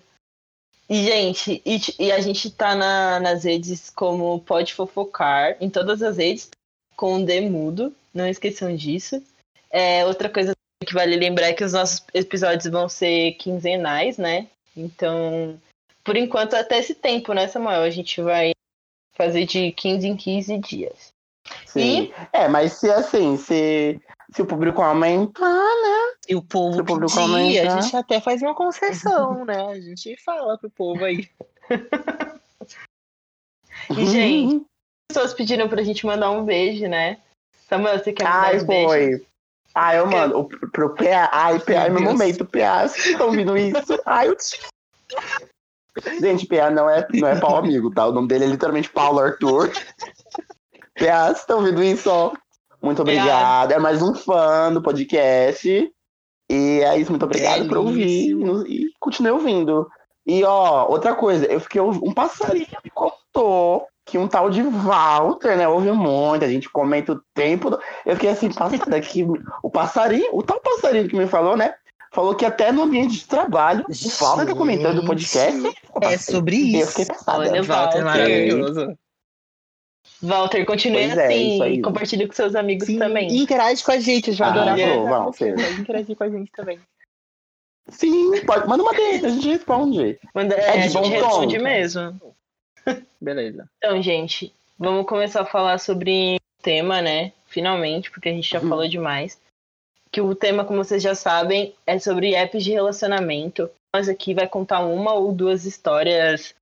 E, 0.87 1.03
gente, 1.03 1.61
e, 1.65 1.79
e 2.05 2.11
a 2.11 2.19
gente 2.21 2.49
tá 2.51 2.75
na- 2.75 3.19
nas 3.19 3.43
redes 3.43 3.89
como 3.89 4.39
Pode 4.41 4.73
Fofocar, 4.73 5.57
em 5.59 5.69
todas 5.69 6.01
as 6.03 6.17
redes, 6.17 6.49
com 6.95 7.15
o 7.15 7.25
D 7.25 7.41
mudo, 7.41 7.93
não 8.13 8.27
esqueçam 8.27 8.73
disso. 8.75 9.21
É, 9.69 10.05
outra 10.05 10.29
coisa 10.29 10.53
que 10.85 10.93
vale 10.93 11.15
lembrar 11.15 11.47
é 11.47 11.53
que 11.53 11.63
os 11.63 11.73
nossos 11.73 12.03
episódios 12.13 12.71
vão 12.71 12.87
ser 12.87 13.33
quinzenais, 13.33 14.17
né? 14.17 14.47
Então, 14.77 15.59
por 16.05 16.15
enquanto, 16.15 16.53
até 16.53 16.77
esse 16.77 16.93
tempo, 16.93 17.33
né, 17.33 17.47
Samuel? 17.47 17.81
A 17.81 17.89
gente 17.89 18.21
vai 18.21 18.51
fazer 19.13 19.45
de 19.45 19.71
15 19.71 20.07
em 20.07 20.15
15 20.15 20.57
dias. 20.59 21.07
Sim. 21.65 22.13
É, 22.31 22.47
mas 22.47 22.73
se 22.73 22.89
assim, 22.89 23.37
se, 23.37 23.99
se 24.31 24.41
o 24.41 24.45
público 24.45 24.81
aumentar, 24.81 25.43
E 26.27 26.35
o 26.35 26.41
povo 26.41 26.75
Se 26.75 26.81
o 26.81 26.85
público 26.85 27.11
pedir, 27.11 27.21
aumentar. 27.21 27.77
a 27.77 27.81
gente 27.81 27.95
até 27.95 28.21
faz 28.21 28.41
uma 28.41 28.55
concessão, 28.55 29.43
né? 29.45 29.65
A 29.65 29.79
gente 29.79 30.15
fala 30.23 30.57
pro 30.57 30.69
povo 30.69 31.03
aí. 31.03 31.27
E, 33.89 34.05
gente, 34.07 34.65
pessoas 35.07 35.33
pediram 35.33 35.69
pra 35.69 35.83
gente 35.83 36.07
mandar 36.07 36.31
um 36.31 36.43
beijo, 36.43 36.87
né? 36.87 37.19
Samuel, 37.67 37.99
você 37.99 38.11
quer 38.11 38.23
mandar 38.23 38.47
Ai, 38.47 38.63
beijos? 38.63 38.91
foi. 38.91 39.27
Ai, 39.75 39.99
eu 39.99 40.07
mando. 40.07 40.39
O, 40.39 40.45
pro 40.47 40.95
PA. 40.95 41.29
Ai, 41.31 41.59
PA 41.59 41.73
é 41.73 41.89
meu 41.89 42.01
momento, 42.01 42.45
PA. 42.45 42.87
Vocês 42.87 43.07
estão 43.07 43.27
ouvindo 43.27 43.55
isso? 43.55 44.01
Ai, 44.05 44.29
eu 44.29 44.35
te... 44.35 44.59
Gente, 46.19 46.45
PA 46.47 46.69
não 46.69 46.89
é, 46.89 47.07
não 47.13 47.27
é 47.27 47.39
Paulo 47.39 47.57
Amigo, 47.57 47.89
tá? 47.93 48.05
O 48.07 48.11
nome 48.11 48.27
dele 48.27 48.45
é 48.45 48.47
literalmente 48.47 48.89
Paulo 48.89 49.19
Arthur. 49.19 49.71
PA, 50.97 51.25
vocês 51.27 51.39
estão 51.39 51.59
ouvindo 51.59 51.83
isso? 51.83 52.09
ó? 52.09 52.31
Muito 52.81 53.01
obrigado. 53.01 53.71
É 53.71 53.79
mais 53.79 54.01
um 54.01 54.13
fã 54.13 54.71
do 54.71 54.81
podcast. 54.81 55.91
E 56.49 56.81
é 56.83 56.97
isso, 56.97 57.11
muito 57.11 57.25
obrigado 57.25 57.67
por 57.67 57.77
ouvir. 57.77 58.35
E 58.67 58.91
continue 58.99 59.31
ouvindo. 59.31 59.87
E, 60.27 60.43
ó, 60.43 60.87
outra 60.89 61.15
coisa, 61.15 61.45
eu 61.45 61.59
fiquei 61.59 61.81
um 61.81 62.13
passarinho 62.13 62.65
me 62.83 62.89
contou 62.91 63.87
que 64.05 64.17
um 64.17 64.27
tal 64.27 64.49
de 64.51 64.61
Walter, 64.61 65.57
né? 65.57 65.67
Ouve 65.67 65.91
muito, 65.91 66.45
a 66.45 66.47
gente 66.47 66.69
comenta 66.69 67.13
o 67.13 67.21
tempo. 67.33 67.71
do- 67.71 67.79
Eu 68.05 68.15
fiquei 68.15 68.29
assim, 68.29 68.51
passada 68.51 68.95
aqui. 68.95 69.25
O 69.63 69.69
passarinho, 69.69 70.29
o 70.35 70.43
tal 70.43 70.59
passarinho 70.59 71.07
que 71.07 71.15
me 71.15 71.25
falou, 71.27 71.57
né? 71.57 71.73
Falou 72.15 72.33
que 72.33 72.45
até 72.45 72.71
no 72.71 72.83
ambiente 72.83 73.15
de 73.17 73.25
trabalho, 73.27 73.85
o 73.89 74.23
Walter 74.23 74.45
tá 74.45 74.55
comentando 74.55 74.99
o 74.99 75.05
podcast. 75.05 75.59
É 76.01 76.17
sobre 76.17 76.55
Eu 76.73 76.79
isso. 76.79 76.89
fiquei 76.91 77.05
passada. 77.07 77.39
Olha, 77.39 77.61
Walter 77.61 77.97
é 77.99 78.03
Walter. 78.03 78.03
maravilhoso. 78.05 78.97
Walter, 80.21 80.65
continue 80.65 81.07
Pois 81.07 81.17
é, 81.17 81.25
assim. 81.25 81.63
e 81.73 81.81
compartilhe 81.81 82.25
com 82.25 82.33
seus 82.33 82.55
amigos 82.55 82.87
Sim, 82.87 82.99
também. 82.99 83.29
e 83.29 83.39
interage 83.43 83.83
com 83.83 83.91
a 83.91 83.99
gente, 83.99 84.31
gente 84.31 84.37
vai 84.39 84.49
Ah, 84.49 84.75
com 84.95 85.05
Walter. 85.09 85.55
interagir 85.79 86.15
com 86.15 86.23
a 86.23 86.29
gente 86.29 86.51
também. 86.53 86.79
Sim, 87.89 88.31
pode, 88.45 88.65
manda 88.65 88.81
uma 88.81 88.93
DM, 88.93 89.25
a 89.25 89.29
gente 89.29 89.47
responde. 89.49 90.17
Manda, 90.33 90.55
É 90.55 90.59
é, 90.59 90.71
de 90.71 90.77
a 90.77 90.81
gente 90.87 90.93
bom 90.93 91.09
responde 91.09 91.57
tom. 91.57 91.63
mesmo. 91.63 92.35
Beleza. 93.19 93.69
Então, 93.77 94.01
gente, 94.01 94.53
vamos 94.79 95.05
começar 95.05 95.41
a 95.41 95.45
falar 95.45 95.77
sobre 95.79 96.37
o 96.37 96.63
tema, 96.63 97.01
né? 97.01 97.33
Finalmente, 97.45 98.09
porque 98.09 98.29
a 98.29 98.31
gente 98.33 98.49
já 98.49 98.61
Uhum. 98.61 98.69
falou 98.69 98.87
demais. 98.87 99.37
Que 100.15 100.21
o 100.21 100.33
tema, 100.33 100.63
como 100.63 100.81
vocês 100.81 101.03
já 101.03 101.13
sabem, 101.13 101.75
é 101.85 101.99
sobre 101.99 102.35
apps 102.35 102.63
de 102.63 102.71
relacionamento. 102.71 103.69
Nós 103.93 104.07
aqui 104.07 104.33
vai 104.33 104.47
contar 104.47 104.79
uma 104.79 105.13
ou 105.13 105.33
duas 105.33 105.65
histórias 105.65 106.55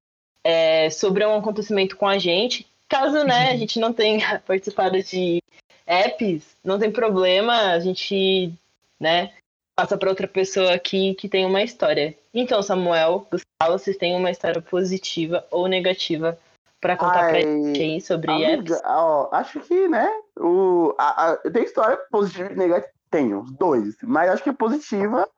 é, 0.43 0.89
sobre 0.89 1.23
um 1.23 1.35
acontecimento 1.35 1.95
com 1.95 2.07
a 2.07 2.17
gente. 2.17 2.65
Caso, 2.89 3.23
né, 3.23 3.51
a 3.51 3.55
gente 3.55 3.79
não 3.79 3.93
tenha 3.93 4.39
participado 4.47 4.99
de 5.03 5.37
apps, 5.85 6.57
não 6.63 6.79
tem 6.79 6.91
problema, 6.91 7.73
a 7.73 7.79
gente, 7.79 8.51
né, 8.99 9.31
passa 9.75 9.99
para 9.99 10.09
outra 10.09 10.27
pessoa 10.27 10.73
aqui 10.73 11.13
que 11.13 11.29
tem 11.29 11.45
uma 11.45 11.61
história. 11.61 12.17
Então, 12.33 12.63
Samuel, 12.63 13.27
Gustavo, 13.29 13.77
vocês 13.77 13.97
têm 13.97 14.15
uma 14.15 14.31
história 14.31 14.63
positiva 14.63 15.45
ou 15.51 15.67
negativa 15.67 16.39
para 16.81 16.97
contar 16.97 17.35
Ai, 17.35 17.43
gente 17.43 17.79
aí 17.79 18.01
sobre 18.01 18.31
Amiga, 18.31 18.77
apps? 18.77 18.81
ó, 18.83 19.29
acho 19.31 19.59
que, 19.59 19.87
né? 19.87 20.09
O, 20.39 20.95
a, 20.97 21.33
a, 21.33 21.37
tem 21.37 21.65
história 21.65 21.97
positiva 22.09 22.51
e 22.51 22.55
negativa. 22.55 22.92
Tenho, 23.13 23.43
dois. 23.59 23.95
Mas 24.01 24.29
acho 24.31 24.43
que 24.43 24.49
a 24.49 24.53
positiva 24.53 25.29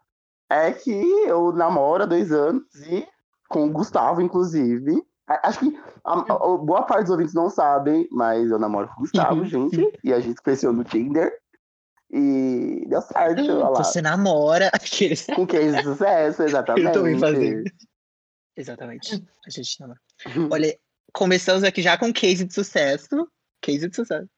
é 0.50 0.72
que 0.72 0.92
eu 1.28 1.52
namoro 1.52 2.04
há 2.04 2.06
dois 2.06 2.32
anos 2.32 2.64
e 2.88 3.06
com 3.50 3.66
o 3.68 3.72
Gustavo, 3.72 4.22
inclusive. 4.22 5.04
A- 5.28 5.50
Acho 5.50 5.60
que 5.60 5.80
a, 6.06 6.14
a- 6.14 6.58
boa 6.58 6.84
parte 6.84 7.02
dos 7.04 7.12
ouvintes 7.12 7.34
não 7.34 7.50
sabem, 7.50 8.08
mas 8.12 8.50
eu 8.50 8.58
namoro 8.58 8.88
com 8.88 8.94
o 8.94 9.00
Gustavo, 9.02 9.42
Uhum. 9.42 9.46
gente. 9.46 10.00
E 10.04 10.14
a 10.14 10.20
gente 10.20 10.42
conheceu 10.42 10.72
no 10.72 10.84
Tinder. 10.84 11.38
E 12.10 12.86
deu 12.88 13.02
certo, 13.02 13.44
lá. 13.58 13.84
Você 13.84 14.02
namora 14.02 14.70
aqueles. 14.74 15.26
Com 15.36 15.46
case 15.46 15.76
de 15.76 15.84
sucesso, 15.84 16.44
exatamente. 16.44 16.86
Eu 16.86 16.92
também 16.94 17.20
fazia. 17.20 17.64
Exatamente. 18.56 19.22
A 19.46 19.50
gente 19.50 19.80
namora. 19.82 20.00
Olha, 20.52 20.78
começamos 21.14 21.64
aqui 21.64 21.82
já 21.82 21.98
com 21.98 22.14
case 22.14 22.46
de 22.46 22.54
sucesso. 22.54 23.28
Case 23.62 23.90
de 23.90 23.96
sucesso. 23.96 24.30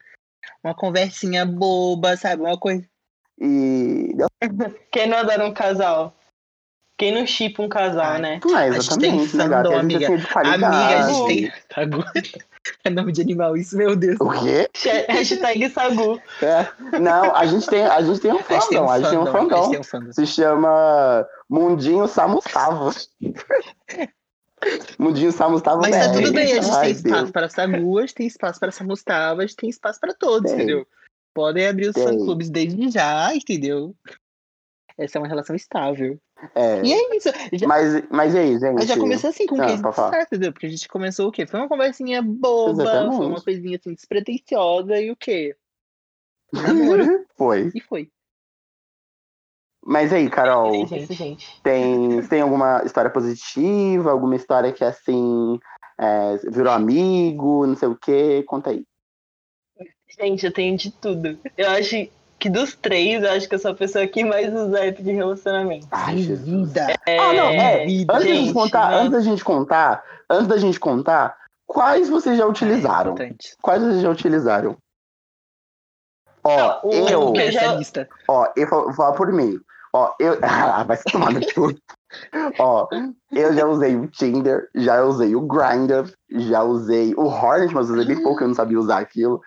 Uma 0.63 0.73
conversinha 0.73 1.45
boba, 1.45 2.15
sabe? 2.17 2.41
Uma 2.41 2.57
coisa. 2.57 2.87
E 3.39 4.13
Quem 4.91 5.07
não 5.07 5.17
adora 5.17 5.45
um 5.45 5.53
casal? 5.53 6.13
Quem 6.97 7.13
não 7.13 7.27
chipa 7.27 7.61
um 7.61 7.69
casal, 7.69 8.13
Ai, 8.13 8.21
né? 8.21 8.39
A 8.43 8.79
gente 8.79 8.97
tem 8.97 9.21
exatamente, 9.21 9.37
né, 9.37 9.43
fandom, 9.43 9.57
A 9.57 9.63
gente 9.63 9.79
amiga. 9.79 10.05
é 10.13 10.17
de 10.17 10.27
qualidade. 10.27 10.65
Amiga, 10.65 10.99
a 10.99 11.11
gente 11.11 11.27
tem. 11.27 11.51
Sagu. 11.73 12.03
É 12.83 12.89
nome 12.89 13.11
de 13.13 13.21
animal, 13.21 13.55
isso, 13.55 13.77
meu 13.77 13.95
Deus. 13.95 14.17
O 14.19 14.29
quê? 14.29 14.67
Hashtag 15.07 15.69
Sagu. 15.69 16.19
É. 16.41 16.67
Não, 16.99 17.35
a 17.35 17.45
gente 17.45 17.67
tem, 17.67 17.85
a 17.85 18.01
gente 18.01 18.19
tem 18.19 18.33
um 18.33 18.39
A 18.39 18.39
gente 18.39 18.49
tem 18.49 18.77
fandom, 18.79 18.89
a 18.89 18.99
gente 18.99 19.09
tem 19.09 19.19
um 19.19 19.21
a 19.21 19.25
gente 19.25 19.31
fandom. 19.31 19.69
tem 19.69 19.79
um 19.79 19.83
fandom. 19.83 20.11
Se 20.11 20.25
chama 20.25 21.27
Mundinho 21.49 22.07
Samustavo. 22.07 22.91
Mundinho 24.97 25.31
Samustavo 25.31 25.81
Mas 25.81 25.95
tá 25.95 26.11
tudo 26.11 26.33
bem, 26.33 26.51
a 26.51 26.61
gente 26.61 26.75
Ai, 26.75 26.81
tem 26.85 26.91
espaço 26.93 27.15
Deus. 27.21 27.31
para 27.31 27.47
saguas, 27.49 28.11
tem 28.11 28.25
espaço 28.25 28.59
para 28.59 28.71
samustavas, 28.71 29.53
tem 29.53 29.69
espaço 29.69 29.99
para 29.99 30.13
todos, 30.15 30.51
Tem. 30.51 30.61
entendeu? 30.61 30.87
Podem 31.37 31.67
abrir 31.67 31.89
os 31.89 31.93
Tem. 31.93 32.03
fã-clubes 32.03 32.49
desde 32.49 32.89
já, 32.89 33.29
entendeu? 33.35 33.95
Essa 34.97 35.19
é 35.19 35.21
uma 35.21 35.27
relação 35.27 35.55
estável. 35.55 36.19
É. 36.55 36.81
E 36.83 36.91
é 36.91 37.15
isso. 37.15 37.29
Já, 37.53 37.67
Mas, 37.67 38.09
mas 38.09 38.33
e 38.33 38.39
aí, 38.39 38.57
gente? 38.59 38.87
já 38.87 38.97
começou 38.97 39.29
assim 39.29 39.45
com 39.45 39.53
um 39.55 39.61
Ah, 39.61 39.67
case 39.67 39.83
falar. 39.83 40.09
certo, 40.09 40.33
entendeu? 40.33 40.51
Porque 40.51 40.65
a 40.65 40.69
gente 40.69 40.87
começou 40.87 41.27
o 41.27 41.31
quê? 41.31 41.45
Foi 41.45 41.59
uma 41.59 41.69
conversinha 41.69 42.23
boba, 42.23 42.71
Exatamente. 42.81 43.17
foi 43.17 43.25
uma 43.27 43.39
coisinha 43.41 43.77
assim 43.77 43.93
despretensiosa 43.93 44.99
e 44.99 45.11
o 45.11 45.15
quê? 45.15 45.55
Namoro. 46.51 47.03
Foi. 47.37 47.71
E 47.75 47.81
foi. 47.81 48.09
Mas 49.85 50.11
aí, 50.11 50.27
Carol, 50.31 50.73
É 50.91 50.97
isso, 50.97 51.13
gente. 51.13 51.61
tem, 51.61 52.19
tem 52.27 52.41
alguma 52.41 52.81
história 52.83 53.11
positiva? 53.11 54.09
Alguma 54.09 54.35
história 54.35 54.73
que, 54.73 54.83
assim, 54.83 55.59
é, 55.99 56.37
virou 56.49 56.73
amigo, 56.73 57.67
não 57.67 57.75
sei 57.75 57.87
o 57.89 57.95
quê? 57.95 58.43
Conta 58.47 58.71
aí. 58.71 58.83
Gente, 60.19 60.45
eu 60.45 60.51
tenho 60.51 60.77
de 60.77 60.91
tudo. 60.91 61.37
Eu 61.57 61.69
acho 61.71 62.07
que 62.39 62.49
dos 62.49 62.75
três, 62.75 63.23
eu 63.23 63.31
acho 63.31 63.47
que 63.47 63.55
eu 63.55 63.59
sou 63.59 63.71
a 63.71 63.75
pessoa 63.75 64.05
que 64.07 64.23
mais 64.23 64.53
usa 64.53 64.79
app 64.85 65.01
de 65.01 65.11
relacionamento. 65.11 65.87
Ai, 65.91 66.17
Jesus. 66.17 66.67
Vida. 66.69 66.87
Ah, 67.07 67.33
não, 67.33 67.49
é. 67.49 67.85
vida. 67.85 68.13
Antes 68.13 68.25
da 68.27 68.33
gente 68.33 68.45
gente, 68.45 68.53
contar, 68.53 68.91
não. 68.91 68.97
antes 68.99 69.11
da 69.11 69.19
gente 69.21 69.43
contar, 69.43 70.03
antes 70.29 70.47
da 70.47 70.57
gente 70.57 70.79
contar, 70.79 71.37
quais 71.65 72.09
vocês 72.09 72.37
já 72.37 72.43
É 72.43 72.47
utilizaram? 72.47 73.13
importante. 73.13 73.55
Quais 73.61 73.81
vocês 73.81 74.01
já 74.01 74.09
utilizaram? 74.09 74.77
Ó, 76.43 76.79
Não, 76.83 76.91
eu, 76.91 77.33
Essa 77.35 77.51
já- 77.51 78.07
ó, 78.27 78.47
eu 78.55 78.67
vou 78.69 78.83
vou 78.85 78.93
falar 78.93 79.13
por 79.13 79.31
mim. 79.33 79.59
Ó, 79.93 80.13
eu. 80.19 80.37
Ah, 80.79 80.83
vai 80.83 80.97
se 80.97 81.03
tomar 81.05 81.31
no 81.31 81.41
cu. 81.53 81.75
Ó, 82.59 82.87
eu 83.31 83.53
já 83.53 83.65
usei 83.67 83.95
o 83.95 84.07
Tinder, 84.07 84.67
já 84.75 85.03
usei 85.03 85.35
o 85.35 85.41
Grindr, 85.41 86.09
já 86.31 86.63
usei 86.63 87.13
o 87.15 87.25
Hornet, 87.25 87.73
mas 87.73 87.89
usei 87.89 88.05
bem 88.05 88.23
pouco, 88.23 88.43
eu 88.43 88.47
não 88.47 88.55
sabia 88.55 88.79
usar 88.79 88.99
aquilo. 88.99 89.41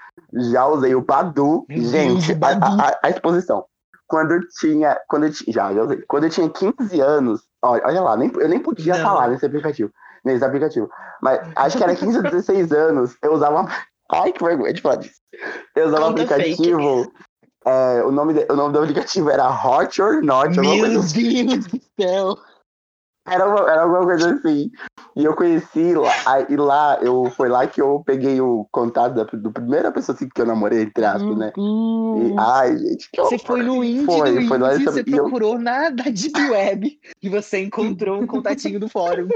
Já 0.53 0.66
usei 0.66 0.94
o 0.94 1.01
Badu. 1.03 1.64
Meu 1.68 1.83
Gente, 1.85 2.35
Deus, 2.35 2.53
a, 2.62 2.88
a- 2.88 2.99
a 3.03 3.11
exposição. 3.11 3.64
Quando 4.07 4.33
eu 4.33 4.40
tinha. 4.61 4.99
Quando 5.09 5.25
eu 5.27 5.33
tinha. 5.33 5.53
Já, 5.53 5.73
já 5.73 5.83
usei. 5.85 6.03
Quando 6.09 6.25
eu 6.25 6.31
tinha 6.31 6.49
15 6.49 7.01
anos. 7.01 7.40
Olha, 7.62 7.83
olha 7.87 8.01
lá, 8.03 8.16
nem, 8.16 8.31
eu 8.37 8.49
nem 8.49 8.59
podia 8.59 8.96
Não. 8.96 9.03
falar 9.05 9.29
nesse 9.29 9.46
aplicativo. 9.46 9.90
Nesse 10.25 10.44
aplicativo. 10.44 10.88
Mas 11.23 11.40
acho 11.57 11.77
que 11.79 11.83
era 11.85 11.94
15 11.96 12.16
ou 12.18 12.23
16 12.25 12.73
anos. 12.73 13.16
Eu 13.23 13.33
usava. 13.33 13.61
uma- 13.61 13.70
Ai, 14.12 14.33
que 14.33 14.42
vergonha 14.44 14.73
de 14.73 14.83
falar 14.83 14.96
disso. 14.96 15.14
Eu 15.77 15.87
usava 15.88 16.09
um 16.11 16.16
fake. 16.16 16.33
aplicativo. 16.33 17.12
é, 17.64 18.03
o, 18.05 18.11
nome 18.11 18.35
de- 18.35 18.46
o 18.51 18.57
nome 18.57 18.73
do 18.73 18.81
aplicativo 18.81 19.31
era 19.31 19.49
Hot 19.49 20.01
or 20.03 20.23
Not. 20.23 20.59
Meu. 20.59 20.88
Deus 20.88 21.12
do 21.12 21.81
céu. 22.01 22.37
Era, 23.26 23.46
uma- 23.46 23.70
era 23.70 23.83
alguma 23.83 24.04
coisa 24.04 24.35
assim. 24.35 24.70
E 25.16 25.24
eu 25.24 25.35
conheci 25.35 25.94
lá, 25.94 26.11
e 26.48 26.56
lá, 26.56 26.98
eu, 27.02 27.30
foi 27.37 27.48
lá 27.48 27.66
que 27.66 27.80
eu 27.80 28.02
peguei 28.04 28.40
o 28.40 28.66
contato 28.72 29.14
da 29.14 29.24
do 29.24 29.52
primeira 29.52 29.92
pessoa 29.92 30.16
assim, 30.16 30.28
que 30.28 30.40
eu 30.40 30.46
namorei, 30.46 30.83
entre 30.83 31.04
aspas, 31.04 31.37
né? 31.37 31.52
E, 31.56 32.35
ai, 32.38 32.76
gente, 32.78 33.09
que 33.12 33.20
Você 33.20 33.38
foi 33.38 33.62
no 33.62 33.85
Indie 33.85 34.06
Foi, 34.06 34.46
foi 34.46 34.59
lá 34.59 34.74
Indie, 34.74 34.85
você 34.85 35.04
e 35.06 35.12
eu- 35.12 35.22
procurou 35.24 35.59
na 35.59 35.90
da 35.90 36.04
Deep 36.04 36.40
Web 36.50 37.00
e 37.22 37.28
você 37.28 37.62
encontrou 37.64 38.20
um 38.20 38.26
contatinho 38.26 38.80
do 38.80 38.88
fórum. 38.88 39.28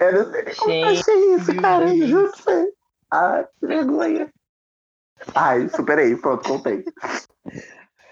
Eu 0.00 0.12
não 0.12 0.32
sei 0.32 0.42
nem 0.44 0.54
como 0.54 0.72
eu 0.72 0.84
Gente, 0.88 1.00
achei 1.00 1.34
isso, 1.34 1.60
cara. 1.60 1.94
Eu 1.94 2.08
não 2.08 2.32
sei. 2.34 2.66
Ai, 3.10 3.46
que 3.60 3.66
vergonha. 3.66 4.28
Ai, 5.34 5.68
superei, 5.68 6.16
pronto, 6.16 6.48
contei. 6.48 6.84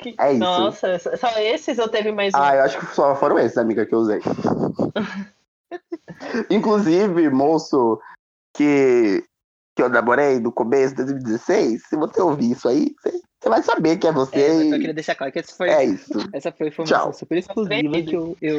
Que- 0.03 0.15
É 0.19 0.33
isso. 0.33 0.41
Nossa, 0.41 0.99
só 1.17 1.29
esses 1.38 1.79
ou 1.79 1.88
teve 1.88 2.11
mais 2.12 2.35
um? 2.35 2.38
Ah, 2.38 2.57
eu 2.57 2.62
acho 2.65 2.79
que 2.81 2.87
só 2.95 3.15
foram 3.15 3.38
esses, 3.38 3.57
amiga, 3.59 3.87
que 3.87 3.95
eu 3.95 4.01
usei. 4.01 4.21
Inclusive, 6.51 7.31
moço, 7.31 7.99
que, 8.55 9.25
que 9.77 9.83
eu 9.83 9.88
namorei 9.88 10.38
no 10.41 10.53
começo 10.53 10.95
de 10.95 11.05
2016, 11.05 11.83
se 11.88 11.97
você 11.97 12.21
ouvir 12.21 12.51
isso 12.53 12.69
aí, 12.69 12.95
você, 13.01 13.21
você 13.43 13.49
vai 13.49 13.63
saber 13.63 13.97
que 13.99 14.07
é 14.07 14.13
você. 14.13 14.37
É, 14.41 14.55
e 14.63 14.71
eu 14.71 14.79
queria 14.79 14.95
deixar 14.95 15.15
claro 15.17 15.33
que 15.33 15.41
essa 15.41 15.53
foi, 15.57 15.69
é 15.69 15.85
isso. 15.85 16.13
essa 16.33 16.53
foi 16.53 16.69
informação 16.69 17.07
Tchau. 17.07 17.13
super 17.13 17.39
exclusiva 17.39 17.75
Bem-vindo. 17.75 18.09
que 18.09 18.17
eu, 18.17 18.37
eu 18.41 18.57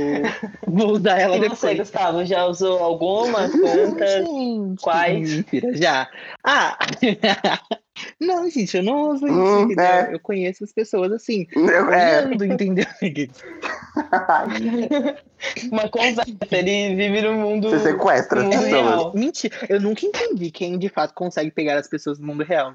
vou 0.68 0.92
usar 0.92 1.18
ela 1.20 1.38
e 1.38 1.40
depois. 1.40 1.60
você, 1.60 1.74
Gustavo, 1.76 2.26
já 2.26 2.46
usou 2.46 2.80
alguma? 2.80 3.50
Conta. 3.50 4.06
Quais? 4.84 5.34
Mentira, 5.36 5.74
já. 5.76 6.10
Ah! 6.44 6.78
não, 8.20 8.50
gente, 8.50 8.76
eu 8.76 8.84
não 8.84 9.12
uso 9.12 9.26
isso, 9.26 9.34
Hum, 9.36 9.62
entendeu? 9.62 9.86
é. 9.86 10.10
Eu 10.14 10.20
conheço 10.20 10.64
as 10.66 10.74
pessoas 10.74 11.14
assim, 11.14 11.48
É. 11.56 11.82
olhando, 11.82 12.44
entendeu? 12.44 12.86
Uma 15.72 15.88
conversa, 15.90 16.24
ele 16.52 16.96
vive 16.96 17.22
no 17.22 17.34
mundo. 17.34 17.70
Você 17.70 17.92
sequestra 17.92 18.42
as 18.42 18.48
pessoas. 18.50 18.70
real. 18.72 19.14
Mentira, 19.16 19.56
eu 19.70 19.80
nunca 19.80 20.06
entendi 20.06 20.52
quem 20.52 20.78
de 20.78 20.90
fato 20.90 21.14
consegue 21.14 21.52
pegar 21.52 21.78
as 21.78 21.88
pessoas 21.88 22.20
no 22.20 22.28
mundo 22.28 22.44
real. 22.44 22.74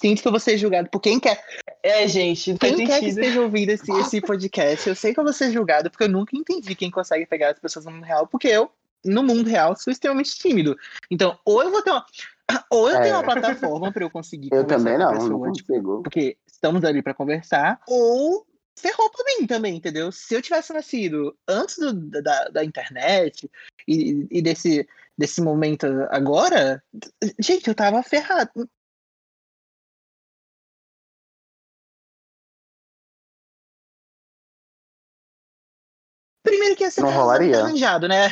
Sinto 0.00 0.22
que 0.22 0.28
eu 0.28 0.32
vou 0.32 0.40
ser 0.40 0.56
julgado 0.58 0.88
por 0.90 1.00
quem 1.00 1.18
quer. 1.18 1.42
É, 1.82 2.06
gente, 2.06 2.54
Quem 2.58 2.76
quer 2.76 3.00
que 3.00 3.06
sentido. 3.06 3.08
esteja 3.20 3.40
ouvindo 3.40 3.70
esse, 3.70 3.90
esse 3.98 4.20
podcast, 4.20 4.88
eu 4.88 4.94
sei 4.94 5.12
que 5.12 5.20
eu 5.20 5.24
vou 5.24 5.32
ser 5.32 5.50
julgado, 5.52 5.90
porque 5.90 6.04
eu 6.04 6.08
nunca 6.08 6.36
entendi 6.36 6.74
quem 6.74 6.90
consegue 6.90 7.26
pegar 7.26 7.50
as 7.50 7.58
pessoas 7.58 7.84
no 7.84 7.90
mundo 7.92 8.04
real, 8.04 8.26
porque 8.26 8.48
eu, 8.48 8.70
no 9.04 9.22
mundo 9.22 9.48
real, 9.48 9.76
sou 9.76 9.90
extremamente 9.90 10.36
tímido. 10.36 10.76
Então, 11.10 11.38
ou 11.44 11.62
eu 11.62 11.70
vou 11.70 11.82
ter 11.82 11.90
uma. 11.90 12.04
Ou 12.70 12.88
eu 12.88 12.96
É. 12.96 13.02
tenho 13.02 13.14
uma 13.16 13.24
plataforma 13.24 13.90
para 13.92 14.04
eu 14.04 14.10
conseguir 14.10 14.50
Eu 14.52 14.62
conversar 14.62 14.76
também 14.76 14.96
com 14.96 15.02
a 15.02 15.06
não, 15.06 15.12
não 15.14 15.20
pessoa, 15.20 15.52
tipo, 15.52 15.68
consigo. 15.72 16.02
porque 16.04 16.36
estamos 16.46 16.84
ali 16.84 17.02
para 17.02 17.12
conversar, 17.12 17.80
ou 17.88 18.46
ferrou 18.78 19.10
pra 19.10 19.24
mim 19.24 19.46
também, 19.48 19.74
entendeu? 19.76 20.12
Se 20.12 20.32
eu 20.34 20.40
tivesse 20.40 20.72
nascido 20.72 21.36
antes 21.48 21.76
do- 21.78 22.22
da, 22.22 22.44
da 22.50 22.64
internet 22.64 23.50
e, 23.88 24.26
e 24.30 24.40
desse, 24.40 24.86
desse 25.18 25.40
momento 25.42 25.86
agora, 26.10 26.80
gente, 27.40 27.66
eu 27.66 27.74
tava 27.74 28.00
ferrado. 28.04 28.68
Primeiro 36.66 36.76
que 36.76 36.84
ia 36.84 36.90
ser 36.90 37.00
Não 37.00 37.08
casado 37.08 37.22
rolaria. 37.22 37.58
arranjado, 37.60 38.08
né? 38.08 38.26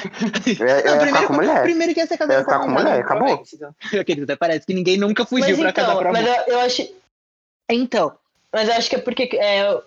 Eu, 0.58 0.66
ia- 0.66 0.80
eu 0.80 0.94
ia 0.96 1.06
ficar 1.06 1.26
com 1.26 1.32
mulher. 1.34 1.62
Primeiro 1.62 1.94
que 1.94 2.00
ia 2.00 2.06
ser 2.06 2.18
casado 2.18 2.32
Eu 2.32 2.38
ia 2.40 2.44
ficar 2.44 2.58
com 2.60 2.68
mulher, 2.70 3.00
acabou. 3.00 3.42
parece 4.38 4.66
que 4.66 4.74
ninguém 4.74 4.96
nunca 4.96 5.24
fugiu 5.24 5.48
Mas 5.50 5.58
pra 5.58 5.70
então, 5.70 5.84
casar 5.86 5.98
pra 5.98 6.12
mas 6.12 6.22
mulher. 6.22 6.44
eu, 6.48 6.54
eu 6.54 6.60
acho, 6.60 6.88
Então, 7.70 8.12
mas 8.52 8.68
eu 8.68 8.74
acho 8.74 8.90
que 8.90 8.96
é 8.96 9.00
porque 9.00 9.30
é, 9.36 9.80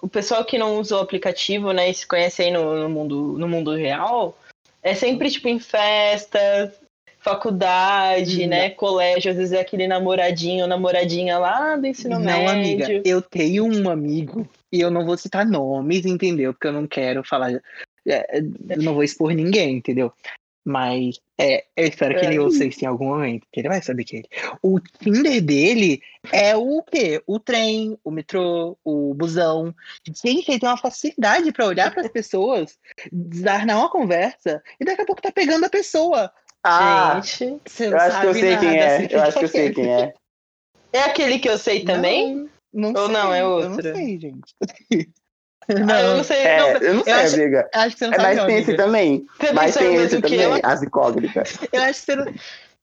o 0.00 0.08
pessoal 0.08 0.44
que 0.44 0.58
não 0.58 0.78
usa 0.78 0.96
o 0.96 1.00
aplicativo, 1.00 1.72
né, 1.72 1.88
e 1.90 1.94
se 1.94 2.06
conhece 2.06 2.42
aí 2.42 2.50
no, 2.50 2.76
no 2.82 2.88
mundo, 2.88 3.36
no 3.38 3.48
mundo 3.48 3.74
real, 3.74 4.36
é 4.82 4.94
sempre 4.94 5.30
tipo 5.30 5.48
em 5.48 5.58
festa, 5.58 6.72
faculdade, 7.18 8.44
Hum. 8.44 8.48
né, 8.48 8.70
colégio, 8.70 9.30
às 9.30 9.36
vezes 9.36 9.52
é 9.52 9.60
aquele 9.60 9.86
namoradinho, 9.88 10.66
namoradinha 10.66 11.38
lá 11.38 11.74
do 11.76 11.86
ensino 11.86 12.18
não, 12.18 12.44
médio. 12.44 12.50
amiga, 12.52 13.02
eu 13.04 13.22
tenho 13.22 13.64
um 13.64 13.88
amigo, 13.90 14.46
e 14.72 14.80
eu 14.80 14.90
não 14.90 15.06
vou 15.06 15.16
citar 15.16 15.46
nomes, 15.46 16.04
entendeu? 16.04 16.52
Porque 16.52 16.66
eu 16.66 16.72
não 16.72 16.86
quero 16.86 17.24
falar. 17.24 17.52
É, 18.06 18.38
eu 18.38 18.82
não 18.82 18.94
vou 18.94 19.02
expor 19.02 19.32
ninguém, 19.32 19.76
entendeu? 19.76 20.12
Mas 20.66 21.20
é, 21.38 21.64
eu 21.76 21.86
espero 21.86 22.18
que 22.18 22.24
É. 22.24 22.28
ele 22.30 22.38
ouça 22.38 22.64
isso 22.64 22.82
em 22.82 22.88
algum 22.88 23.08
momento, 23.08 23.46
que 23.52 23.60
ele 23.60 23.68
vai 23.68 23.82
saber 23.82 24.04
que 24.04 24.16
ele. 24.16 24.28
O 24.62 24.80
Tinder 24.80 25.42
dele 25.42 26.00
é 26.32 26.56
o 26.56 26.82
quê? 26.82 27.22
O 27.26 27.38
trem, 27.38 27.98
o 28.02 28.10
metrô, 28.10 28.78
o 28.82 29.12
busão. 29.12 29.74
Gente, 30.06 30.48
ele 30.50 30.58
tem 30.58 30.68
uma 30.68 30.78
facilidade 30.78 31.52
pra 31.52 31.66
olhar 31.66 31.92
pras 31.92 32.08
pessoas, 32.08 32.78
desarnar 33.12 33.76
uma 33.78 33.90
conversa, 33.90 34.62
e 34.80 34.86
daqui 34.86 35.02
a 35.02 35.06
pouco 35.06 35.20
tá 35.20 35.30
pegando 35.30 35.66
a 35.66 35.70
pessoa. 35.70 36.32
Ah, 36.66 37.20
Gente, 37.22 37.60
Você 37.66 37.86
eu 37.86 37.90
não 37.90 37.98
acho 37.98 38.20
que 38.22 38.26
eu 38.26 38.32
sei 38.32 38.56
quem 38.56 38.68
nada, 38.68 38.76
é. 38.78 38.98
você 39.08 39.14
Eu 39.14 39.20
acho 39.22 39.38
que 39.38 39.44
eu 39.44 39.48
sei 39.48 39.70
quem 39.74 39.92
é. 39.92 40.14
é 40.94 41.00
aquele 41.00 41.38
que 41.38 41.48
eu 41.50 41.58
sei 41.58 41.84
também? 41.84 42.48
Não, 42.72 42.88
Ou 42.94 43.08
não, 43.08 43.34
é 43.34 43.40
sei, 43.40 43.42
outro? 43.44 43.86
Eu 43.86 43.92
não 43.92 44.00
sei, 44.00 44.18
gente. 44.18 44.54
Ah, 45.68 46.00
eu 46.02 46.16
não 46.16 46.24
sei. 46.24 46.36
É, 46.38 46.58
não, 46.58 46.68
eu 46.88 46.94
não 46.94 47.04
sei, 47.04 47.12
acho- 47.12 47.34
amiga. 47.34 47.70
Acho 47.74 47.92
que 47.94 47.98
você 47.98 48.06
não 48.06 48.12
É, 48.12 48.16
sabe, 48.16 48.28
mas 48.28 48.36
não, 48.38 48.46
tem 48.46 48.56
esse 48.58 48.76
também. 48.76 49.26
você 49.40 49.52
Mas 49.52 49.74
tem 49.74 49.94
esse 49.96 50.20
também, 50.20 50.40
eu? 50.40 50.60
as 50.62 50.82
incógnitas. 50.82 51.56
Eu 51.72 51.82
acho 51.82 52.00
que 52.00 52.06
você 52.06 52.16
não. 52.16 52.34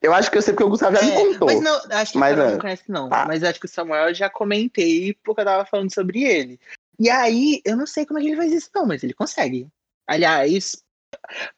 Eu 0.02 0.14
acho 0.16 0.32
que 0.32 0.38
eu 0.38 0.42
sei 0.42 0.54
porque 0.54 0.64
o 0.64 0.70
Gustavo 0.70 0.96
já 0.96 1.04
me 1.04 1.12
É, 1.12 1.16
contou. 1.16 1.48
Mas 1.48 1.62
não, 1.62 1.80
acho 1.92 2.12
que 2.14 2.18
Mas, 2.18 2.36
você 2.36 2.42
é. 2.42 2.52
não 2.52 2.60
conhece, 2.60 2.84
não. 2.88 3.10
Tá. 3.10 3.26
Mas 3.28 3.44
acho 3.44 3.60
que 3.60 3.68
o 3.68 3.70
Samuel 3.70 4.08
eu 4.10 4.14
já 4.16 4.30
comentei 4.32 5.16
porque 5.24 5.42
eu 5.42 5.46
tava 5.46 5.64
falando 5.66 5.94
sobre 5.94 6.24
ele. 6.24 6.60
E 7.00 7.08
aí, 7.10 7.62
eu 7.64 7.78
não 7.78 7.86
sei 7.86 8.06
como 8.06 8.18
é 8.20 8.22
que 8.24 8.30
ele 8.30 8.38
faz 8.38 8.52
isso, 8.52 8.70
não, 8.74 8.86
mas 8.88 9.04
ele 9.04 9.14
consegue. 9.14 9.68
Aliás, 10.08 10.76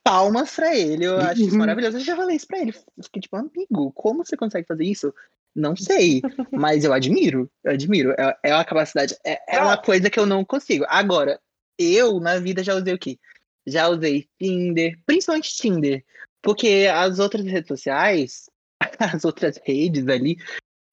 palmas 0.04 0.56
pra 0.56 0.76
ele. 0.76 1.06
Eu 1.06 1.20
acho 1.20 1.42
isso 1.42 1.52
Uhum. 1.52 1.58
maravilhoso. 1.60 1.98
Eu 1.98 2.02
já 2.02 2.16
falei 2.16 2.36
isso 2.36 2.48
pra 2.48 2.60
ele. 2.60 2.74
Eu 2.98 3.04
fiquei 3.04 3.22
tipo, 3.22 3.36
amigo, 3.36 3.92
como 3.94 4.26
você 4.26 4.36
consegue 4.38 4.68
fazer 4.68 4.84
isso? 4.86 5.14
Não 5.56 5.76
sei, 5.76 6.22
mas 6.52 6.84
eu 6.84 6.92
admiro, 6.92 7.48
eu 7.64 7.74
admiro. 7.74 8.12
É, 8.18 8.36
é 8.44 8.54
uma 8.56 8.66
capacidade, 8.66 9.16
é, 9.24 9.40
é 9.58 9.60
uma 9.62 9.78
coisa 9.78 10.10
que 10.10 10.20
eu 10.20 10.26
não 10.26 10.44
consigo. 10.44 10.84
Agora, 10.88 11.40
eu, 11.78 12.20
na 12.20 12.40
vida, 12.40 12.64
já 12.64 12.74
usei 12.74 12.94
o 12.94 12.98
quê? 12.98 13.20
Já 13.68 13.88
usei 13.88 14.28
Tinder, 14.40 14.98
principalmente 15.06 15.56
Tinder. 15.56 16.04
Porque 16.42 16.88
as 16.92 17.20
outras 17.20 17.46
redes 17.46 17.68
sociais, 17.68 18.50
as 19.00 19.24
outras 19.24 19.60
redes 19.64 20.08
ali, 20.08 20.38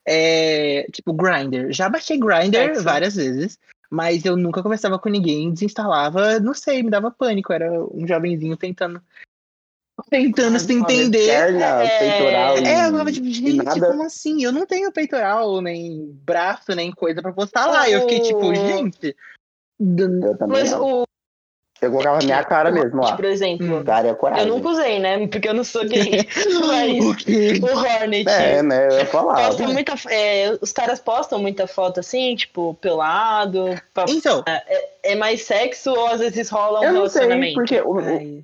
é, 0.07 0.87
tipo 0.93 1.13
Grindr. 1.15 1.73
Já 1.73 1.89
baixei 1.89 2.19
Grindr 2.19 2.57
Sexo. 2.59 2.83
várias 2.83 3.15
vezes, 3.17 3.59
mas 3.91 4.25
eu 4.25 4.37
nunca 4.37 4.63
conversava 4.63 4.99
com 4.99 5.09
ninguém, 5.09 5.53
desinstalava, 5.53 6.39
não 6.39 6.55
sei, 6.55 6.83
me 6.83 6.91
dava 6.91 7.11
pânico. 7.11 7.53
Era 7.53 7.71
um 7.93 8.07
jovenzinho 8.07 8.57
tentando 8.57 9.03
tentando 10.09 10.59
se 10.59 10.73
entender. 10.73 11.27
Perna, 11.27 11.83
É, 11.83 11.99
peitoral 11.99 12.57
É, 12.57 12.87
eu 12.87 12.93
tava 12.93 13.13
tipo, 13.13 13.29
gente, 13.31 13.57
nada. 13.57 13.87
como 13.89 14.03
assim? 14.05 14.43
Eu 14.43 14.53
não 14.53 14.65
tenho 14.65 14.91
peitoral, 14.93 15.61
nem 15.61 16.07
braço, 16.25 16.75
nem 16.75 16.91
coisa 16.91 17.21
pra 17.21 17.33
postar 17.33 17.67
lá. 17.67 17.89
E 17.89 17.93
eu 17.93 18.01
fiquei 18.03 18.21
tipo, 18.21 18.47
Oh. 18.47 18.55
gente. 18.55 19.15
Eu 19.79 20.37
Mas 20.49 20.73
o, 20.73 21.05
Eu 21.83 21.91
colocava 21.91 22.19
minha 22.23 22.45
cara 22.45 22.71
mesmo 22.71 23.01
lá. 23.03 23.17
por 23.17 23.25
exemplo, 23.25 23.79
Hum. 23.79 23.85
Cara, 23.85 24.09
é 24.09 24.15
coragem. 24.15 24.47
eu 24.47 24.55
nunca 24.55 24.69
usei, 24.69 24.99
né? 24.99 25.27
Porque 25.29 25.49
eu 25.49 25.55
não 25.55 25.65
sou 25.65 25.85
gay. 25.87 26.27
Mas 26.67 27.05
O 27.07 27.17
quê? 27.17 27.61
o 27.63 27.77
Hornet. 27.79 28.29
É, 28.29 28.63
né? 28.63 28.87
Eu 28.89 28.99
ia 28.99 29.07
falar. 29.07 29.47
Posta 29.47 29.67
muita, 29.69 29.95
é, 30.11 30.59
os 30.61 30.73
caras 30.73 31.01
postam 31.01 31.39
muita 31.39 31.67
foto 31.67 32.01
assim, 32.01 32.35
tipo, 32.37 32.75
pelado. 32.75 33.65
pra- 33.95 34.05
Então, 34.09 34.45
é 35.03 35.15
mais 35.15 35.43
sexo 35.43 35.91
ou 35.91 36.07
às 36.09 36.21
vezes 36.21 36.51
rola 36.51 36.81
um 36.81 36.85
Eu 36.85 36.93
não 36.93 37.09
sei, 37.09 37.55
porque 37.55 37.81
o, 37.81 37.97
o- 37.99 38.43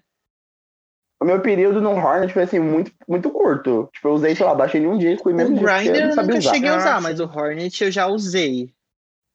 o 1.21 1.25
meu 1.25 1.41
período 1.41 1.81
no 1.81 1.91
Hornet 1.93 2.33
foi 2.33 2.43
assim, 2.45 2.59
muito, 2.59 2.91
muito 3.09 3.31
curto. 3.31 3.89
Tipo, 3.93 4.09
eu 4.09 4.13
usei, 4.13 4.35
sei 4.35 4.45
lá, 4.47 4.55
baixei 4.55 4.81
em 4.81 4.87
um 4.87 4.99
dia 4.99 5.13
e 5.13 5.19
fui 5.19 5.33
mesmo 5.33 5.57
o 5.57 5.61
Grindr 5.61 5.87
eu 5.89 5.95
eu 5.97 6.07
não 6.09 6.15
sabia 6.15 6.27
nunca 6.35 6.39
usar. 6.39 6.55
cheguei 6.55 6.71
a 6.71 6.77
usar, 6.77 6.97
Ah, 6.97 7.01
mas 7.01 7.21
o 7.21 7.25
Hornet 7.25 7.85
eu 7.85 7.91
já 7.91 8.07
usei. 8.07 8.71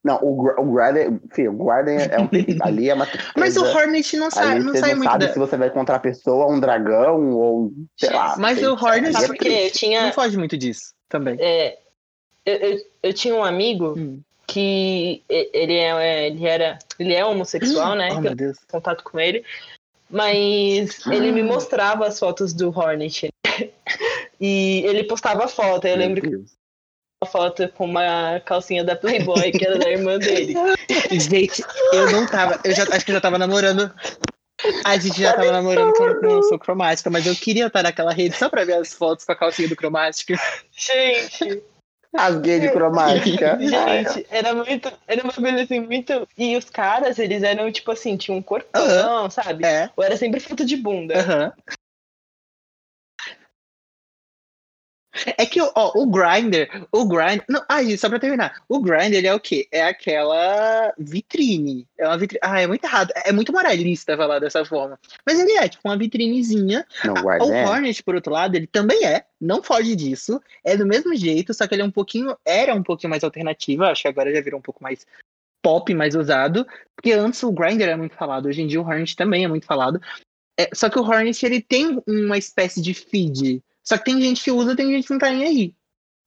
Não, 0.03 0.17
o, 0.23 0.47
o 0.59 0.73
Grindr, 0.73 1.19
filho, 1.33 1.53
o 1.53 1.65
Grindr 1.65 2.09
é 2.11 2.19
um. 2.19 2.27
Ali 2.65 2.89
é 2.89 2.93
uma 2.93 3.05
tristeza. 3.05 3.33
Mas 3.37 3.55
o 3.55 3.63
Hornet 3.65 4.17
não 4.17 4.31
sai, 4.31 4.51
Ali 4.55 4.63
não 4.63 4.73
você 4.73 4.79
sai 4.79 4.89
não 4.91 4.97
muito 4.97 5.11
sabe 5.11 5.27
da... 5.27 5.33
se 5.33 5.39
você 5.39 5.57
vai 5.57 5.67
encontrar 5.67 5.95
a 5.97 5.99
pessoa, 5.99 6.47
um 6.51 6.59
dragão, 6.59 7.31
ou 7.31 7.71
sei 7.97 8.09
lá. 8.09 8.35
Mas 8.37 8.57
sei- 8.57 8.67
o 8.67 8.73
Hornet- 8.73 9.13
Sabe 9.13 9.37
é. 9.47 9.67
Eu 9.67 9.71
tinha. 9.71 10.05
Não 10.05 10.11
foge 10.13 10.37
muito 10.37 10.57
disso 10.57 10.93
também. 11.07 11.37
é, 11.39 11.77
eu, 12.45 12.55
eu, 12.55 12.77
eu 13.03 13.13
tinha 13.13 13.35
um 13.35 13.43
amigo 13.43 13.93
Hum. 13.97 14.19
que 14.47 15.21
ele, 15.29 15.73
é, 15.73 16.27
ele 16.27 16.45
era. 16.47 16.79
Ele 16.97 17.13
é 17.13 17.23
homossexual, 17.23 17.93
né? 17.95 18.09
Oh, 18.11 18.15
Eu 18.15 18.21
meu 18.21 18.35
Deus. 18.35 18.57
contato 18.71 19.03
com 19.03 19.19
ele. 19.19 19.43
Mas 20.09 21.05
ele 21.07 21.31
me 21.31 21.41
mostrava 21.43 22.05
as 22.07 22.17
fotos 22.19 22.53
do 22.53 22.69
Hornet. 22.69 23.29
E 24.43 24.81
ele 24.87 25.03
postava 25.03 25.47
foto. 25.47 25.85
Eu 25.85 25.95
Meu 25.97 26.07
lembro 26.07 26.21
que 26.23 26.29
Deus. 26.29 26.41
uma 26.41 26.60
foto 27.25 27.67
com 27.69 27.85
uma 27.85 28.39
calcinha 28.45 28.83
da 28.83 28.95
Playboy, 28.95 29.51
que 29.51 29.65
era 29.65 29.77
da 29.77 29.89
irmã 29.89 30.17
dele. 30.17 30.55
Gente, 31.11 31.63
eu 31.93 32.11
não 32.11 32.25
tava. 32.25 32.59
Eu 32.63 32.73
já 32.73 32.83
acho 32.83 33.05
que 33.05 33.11
eu 33.11 33.15
já 33.15 33.21
tava 33.21 33.37
namorando. 33.37 33.93
A 34.85 34.97
gente 34.97 35.21
já 35.21 35.33
tava 35.33 35.51
namorando 35.51 35.93
quando 35.93 36.15
eu 36.15 36.21
não 36.21 36.43
sou 36.43 36.59
cromática, 36.59 37.09
mas 37.09 37.25
eu 37.25 37.35
queria 37.35 37.67
estar 37.67 37.81
naquela 37.81 38.13
rede 38.13 38.35
só 38.35 38.49
pra 38.49 38.63
ver 38.63 38.73
as 38.73 38.93
fotos 38.93 39.25
com 39.25 39.31
a 39.31 39.35
calcinha 39.35 39.67
do 39.67 39.75
cromática. 39.75 40.35
Gente, 40.71 41.63
As 42.13 42.37
gays 42.39 42.61
de 42.61 42.71
cromática. 42.71 43.57
gente, 43.61 44.25
era 44.29 44.53
muito. 44.53 44.91
Era 45.07 45.23
uma 45.23 45.33
coisa 45.33 45.61
assim, 45.61 45.79
muito. 45.79 46.27
E 46.37 46.57
os 46.57 46.69
caras, 46.69 47.17
eles 47.17 47.41
eram 47.41 47.71
tipo 47.71 47.91
assim, 47.91 48.17
tinham 48.17 48.37
um 48.37 48.41
corpão, 48.41 49.29
sabe? 49.29 49.65
É. 49.65 49.89
Ou 49.95 50.03
era 50.03 50.17
sempre 50.17 50.39
foto 50.39 50.65
de 50.65 50.75
bunda. 50.75 51.19
Aham. 51.19 51.53
É 55.37 55.45
que 55.45 55.59
ó, 55.61 55.91
o 55.95 56.05
Grindr, 56.05 56.87
o 56.91 57.05
Grindr, 57.05 57.43
não, 57.49 57.61
ah, 57.67 57.83
gente, 57.83 57.97
só 57.97 58.09
pra 58.09 58.19
terminar, 58.19 58.63
o 58.69 58.79
Grindr 58.79 59.15
ele 59.15 59.27
é 59.27 59.33
o 59.33 59.39
quê? 59.39 59.67
É 59.71 59.83
aquela 59.83 60.93
vitrine, 60.97 61.85
é 61.97 62.07
uma 62.07 62.17
vitrine, 62.17 62.39
ah, 62.41 62.61
é 62.61 62.67
muito 62.67 62.83
errado, 62.85 63.11
é 63.25 63.31
muito 63.31 63.51
moralista 63.51 64.15
falar 64.15 64.39
dessa 64.39 64.63
forma, 64.63 64.97
mas 65.25 65.39
ele 65.39 65.51
é 65.53 65.67
tipo 65.67 65.87
uma 65.87 65.97
vitrinezinha, 65.97 66.85
Não, 67.03 67.13
o 67.13 67.53
é. 67.53 67.67
Hornet, 67.67 68.01
por 68.03 68.15
outro 68.15 68.31
lado, 68.31 68.55
ele 68.55 68.67
também 68.67 69.05
é, 69.05 69.25
não 69.39 69.61
foge 69.61 69.95
disso, 69.95 70.41
é 70.63 70.77
do 70.77 70.85
mesmo 70.85 71.13
jeito, 71.15 71.53
só 71.53 71.67
que 71.67 71.75
ele 71.75 71.81
é 71.81 71.85
um 71.85 71.91
pouquinho, 71.91 72.37
era 72.45 72.73
um 72.73 72.83
pouquinho 72.83 73.09
mais 73.09 73.23
alternativo, 73.23 73.83
acho 73.83 74.03
que 74.03 74.07
agora 74.07 74.33
já 74.33 74.41
virou 74.41 74.59
um 74.59 74.63
pouco 74.63 74.81
mais 74.81 75.05
pop, 75.61 75.93
mais 75.93 76.15
usado, 76.15 76.65
porque 76.95 77.11
antes 77.11 77.43
o 77.43 77.51
Grindr 77.51 77.83
era 77.83 77.97
muito 77.97 78.15
falado, 78.15 78.47
hoje 78.47 78.61
em 78.61 78.67
dia 78.67 78.81
o 78.81 78.85
Hornet 78.85 79.15
também 79.15 79.43
é 79.43 79.47
muito 79.47 79.65
falado, 79.65 80.01
É, 80.59 80.69
só 80.73 80.89
que 80.89 80.99
o 80.99 81.03
Hornet, 81.03 81.45
ele 81.45 81.61
tem 81.61 82.01
uma 82.07 82.37
espécie 82.37 82.81
de 82.81 82.93
feed, 82.93 83.61
só 83.83 83.97
que 83.97 84.05
tem 84.05 84.21
gente 84.21 84.43
que 84.43 84.51
usa, 84.51 84.75
tem 84.75 84.91
gente 84.91 85.05
que 85.07 85.11
não 85.13 85.19
tá 85.19 85.29
nem 85.29 85.43
aí. 85.43 85.75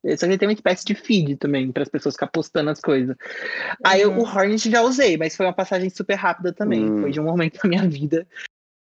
É, 0.06 0.16
Só 0.18 0.26
que 0.28 0.36
tem 0.36 0.46
uma 0.46 0.52
espécie 0.52 0.84
de 0.84 0.94
feed 0.94 1.36
também, 1.36 1.72
para 1.72 1.82
as 1.82 1.88
pessoas 1.88 2.14
ficar 2.14 2.26
postando 2.26 2.68
as 2.70 2.78
coisas. 2.80 3.16
Aí 3.82 4.04
Uhum. 4.04 4.18
o 4.18 4.22
Hornet 4.22 4.70
já 4.70 4.82
usei, 4.82 5.16
mas 5.16 5.34
foi 5.34 5.46
uma 5.46 5.52
passagem 5.54 5.88
super 5.88 6.14
rápida 6.14 6.52
também. 6.52 6.84
Hum. 6.84 7.00
Foi 7.00 7.10
de 7.10 7.20
um 7.20 7.24
momento 7.24 7.58
da 7.62 7.68
minha 7.68 7.88
vida 7.88 8.26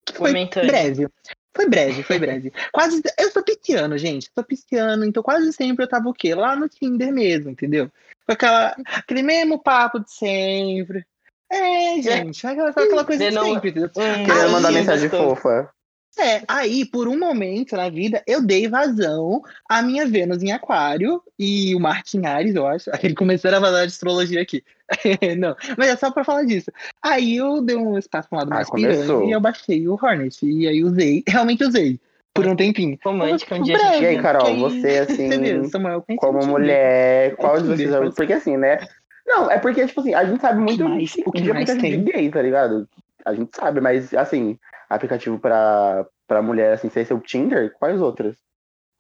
que 0.06 0.14
foi 0.18 0.32
Momentâneo. 0.32 0.68
breve. 0.70 1.08
Foi 1.56 1.70
breve, 1.70 2.04
foi 2.04 2.20
breve. 2.20 2.52
Quase. 2.74 3.02
Eu 3.18 3.32
sou 3.32 3.42
pisciano, 3.44 3.98
gente. 3.98 4.30
Sou 4.36 4.44
pisciano, 4.44 5.06
então 5.06 5.22
quase 5.24 5.54
sempre 5.54 5.86
eu 5.86 5.88
tava 5.88 6.10
o 6.10 6.14
quê? 6.14 6.34
Lá 6.36 6.56
no 6.58 6.68
Tinder 6.68 7.14
mesmo, 7.14 7.52
entendeu? 7.52 7.90
Com 8.26 8.34
aquela, 8.34 8.76
aquele 8.86 9.22
mesmo 9.22 9.58
papo 9.62 10.00
de 10.00 10.12
sempre. 10.12 11.06
É, 11.50 12.02
gente, 12.02 12.46
aquela, 12.46 12.70
aquela 12.72 13.06
coisa 13.06 13.30
de 13.30 13.32
Não- 13.36 13.46
sempre, 13.46 13.70
entendeu? 13.70 13.90
Hum, 13.96 14.26
Querendo 14.26 14.52
mandar 14.52 14.72
mensagem 14.72 15.08
fofa. 15.08 15.72
É, 16.20 16.44
aí, 16.48 16.86
por 16.86 17.08
um 17.08 17.18
momento 17.18 17.76
na 17.76 17.90
vida, 17.90 18.22
eu 18.28 18.40
dei 18.46 18.68
vazão 18.68 19.42
à 19.68 19.82
minha 19.82 20.06
Vênus 20.06 20.44
em 20.44 20.52
Aquário 20.52 21.22
e 21.40 21.74
o 21.76 21.80
Marte 21.80 22.18
em 22.18 22.26
Ares, 22.26 22.54
eu 22.56 22.68
acho. 22.68 22.90
Ele 23.04 23.16
começou 23.16 23.50
a 23.50 23.60
falar 23.60 23.82
de 23.82 23.92
astrologia 23.92 24.42
aqui. 24.42 24.64
Não, 25.40 25.56
mas 25.78 25.90
é 25.90 25.96
só 25.96 26.12
pra 26.12 26.24
falar 26.24 26.44
disso. 26.44 26.72
Aí 27.02 27.38
eu 27.38 27.62
dei 27.62 27.76
um 27.76 27.98
espaço 27.98 28.30
pro 28.30 28.38
lado 28.38 28.52
Ah, 28.52 28.56
mais 28.56 28.70
começou. 28.70 29.04
pirante 29.04 29.28
e 29.30 29.32
eu 29.32 29.42
baixei 29.42 29.88
o 29.88 29.94
Hornet. 29.94 30.46
E 30.46 30.68
aí 30.68 30.84
usei, 30.84 31.24
realmente 31.28 31.64
usei, 31.64 32.00
por 32.32 32.46
um 32.46 32.56
tempinho. 32.56 32.98
Romântica, 33.04 33.56
um 33.56 33.64
dia 33.64 33.76
a 33.76 33.80
breve, 33.80 33.94
gente- 33.96 34.04
E 34.04 34.08
aí, 34.08 34.22
Carol, 34.22 34.44
porque 34.46 34.60
você, 34.60 34.88
assim, 35.00 35.26
Entendeu? 35.26 35.66
Samuel, 35.66 36.02
com 36.04 36.16
Como 36.16 36.42
sentido. 36.42 36.52
mulher, 36.52 37.36
qual 37.38 37.60
de 37.60 37.68
vocês. 37.68 38.14
Porque 38.16 38.34
assim, 38.34 38.56
né? 38.56 38.80
Não, 39.26 39.50
é 39.50 39.58
porque, 39.58 39.86
tipo 39.88 40.00
assim, 40.02 40.14
a 40.14 40.24
gente 40.26 40.42
sabe 40.42 40.60
muito 40.62 40.84
mais- 40.88 41.12
o 41.26 41.32
que 41.32 41.42
mais 41.52 41.66
de 41.66 41.98
gay, 41.98 42.30
tá 42.30 42.42
ligado? 42.42 42.88
A 43.26 43.34
gente 43.34 43.56
sabe, 43.56 43.80
mas 43.82 44.14
assim, 44.14 44.60
aplicativo 44.96 45.40
pra, 45.40 46.06
pra 46.28 46.42
mulher, 46.42 46.74
assim, 46.74 46.90
sem 46.90 47.04
ser 47.06 47.14
o 47.14 47.20
Tinder, 47.20 47.74
quais 47.78 48.02
outras? 48.02 48.36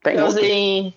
Tem 0.03 0.15
Eu 0.17 0.25
outros? 0.25 0.43
usei, 0.43 0.93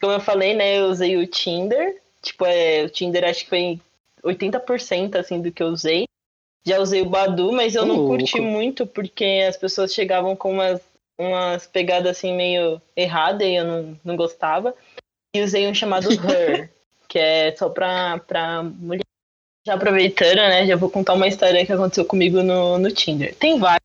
como 0.00 0.12
eu 0.12 0.20
falei, 0.20 0.54
né? 0.54 0.78
Eu 0.78 0.86
usei 0.86 1.16
o 1.16 1.26
Tinder. 1.26 2.00
Tipo, 2.22 2.44
é, 2.46 2.82
o 2.84 2.88
Tinder 2.88 3.24
acho 3.24 3.44
que 3.44 3.50
foi 3.50 3.80
80% 4.24 5.16
assim 5.16 5.40
do 5.40 5.52
que 5.52 5.62
eu 5.62 5.68
usei. 5.68 6.06
Já 6.66 6.80
usei 6.80 7.00
o 7.02 7.08
Badu, 7.08 7.52
mas 7.52 7.74
eu 7.76 7.86
não 7.86 7.94
louco. 7.96 8.16
curti 8.16 8.40
muito 8.40 8.86
porque 8.86 9.44
as 9.48 9.56
pessoas 9.56 9.94
chegavam 9.94 10.34
com 10.34 10.52
umas, 10.52 10.80
umas 11.16 11.66
pegadas 11.66 12.10
assim 12.10 12.34
meio 12.34 12.82
erradas 12.96 13.46
e 13.46 13.54
eu 13.54 13.64
não, 13.64 14.00
não 14.04 14.16
gostava. 14.16 14.74
E 15.34 15.42
usei 15.42 15.68
um 15.68 15.74
chamado 15.74 16.08
Her, 16.28 16.68
que 17.06 17.18
é 17.20 17.54
só 17.54 17.68
pra, 17.68 18.18
pra 18.18 18.62
mulher. 18.64 19.04
Já 19.64 19.74
aproveitando, 19.74 20.36
né? 20.38 20.66
Já 20.66 20.76
vou 20.76 20.90
contar 20.90 21.14
uma 21.14 21.28
história 21.28 21.64
que 21.64 21.72
aconteceu 21.72 22.04
comigo 22.04 22.42
no, 22.42 22.78
no 22.78 22.90
Tinder. 22.90 23.34
Tem 23.36 23.58
várias. 23.58 23.80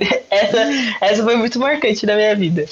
Essa, 0.30 0.58
essa 1.00 1.22
foi 1.22 1.36
muito 1.36 1.58
marcante 1.58 2.06
na 2.06 2.16
minha 2.16 2.34
vida. 2.34 2.66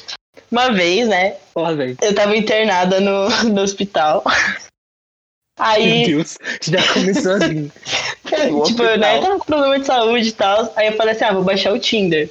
Uma 0.50 0.72
vez, 0.72 1.06
né? 1.06 1.36
Ó, 1.54 1.72
velho. 1.74 1.96
Eu 2.02 2.14
tava 2.14 2.36
internada 2.36 3.00
no, 3.00 3.28
no 3.50 3.60
hospital. 3.60 4.24
Meu 4.24 5.68
Aí, 5.68 6.06
Deus, 6.06 6.38
já 6.62 6.82
começou 6.92 7.32
assim. 7.34 7.70
Tipo, 8.24 8.60
hospital. 8.62 8.98
né, 8.98 9.18
eu 9.18 9.22
tava 9.22 9.38
com 9.38 9.44
problema 9.44 9.78
de 9.78 9.86
saúde 9.86 10.28
e 10.28 10.32
tal. 10.32 10.72
Aí 10.74 10.86
eu 10.86 10.92
falei 10.94 11.14
assim, 11.14 11.24
ah, 11.24 11.32
vou 11.32 11.44
baixar 11.44 11.72
o 11.72 11.78
Tinder. 11.78 12.30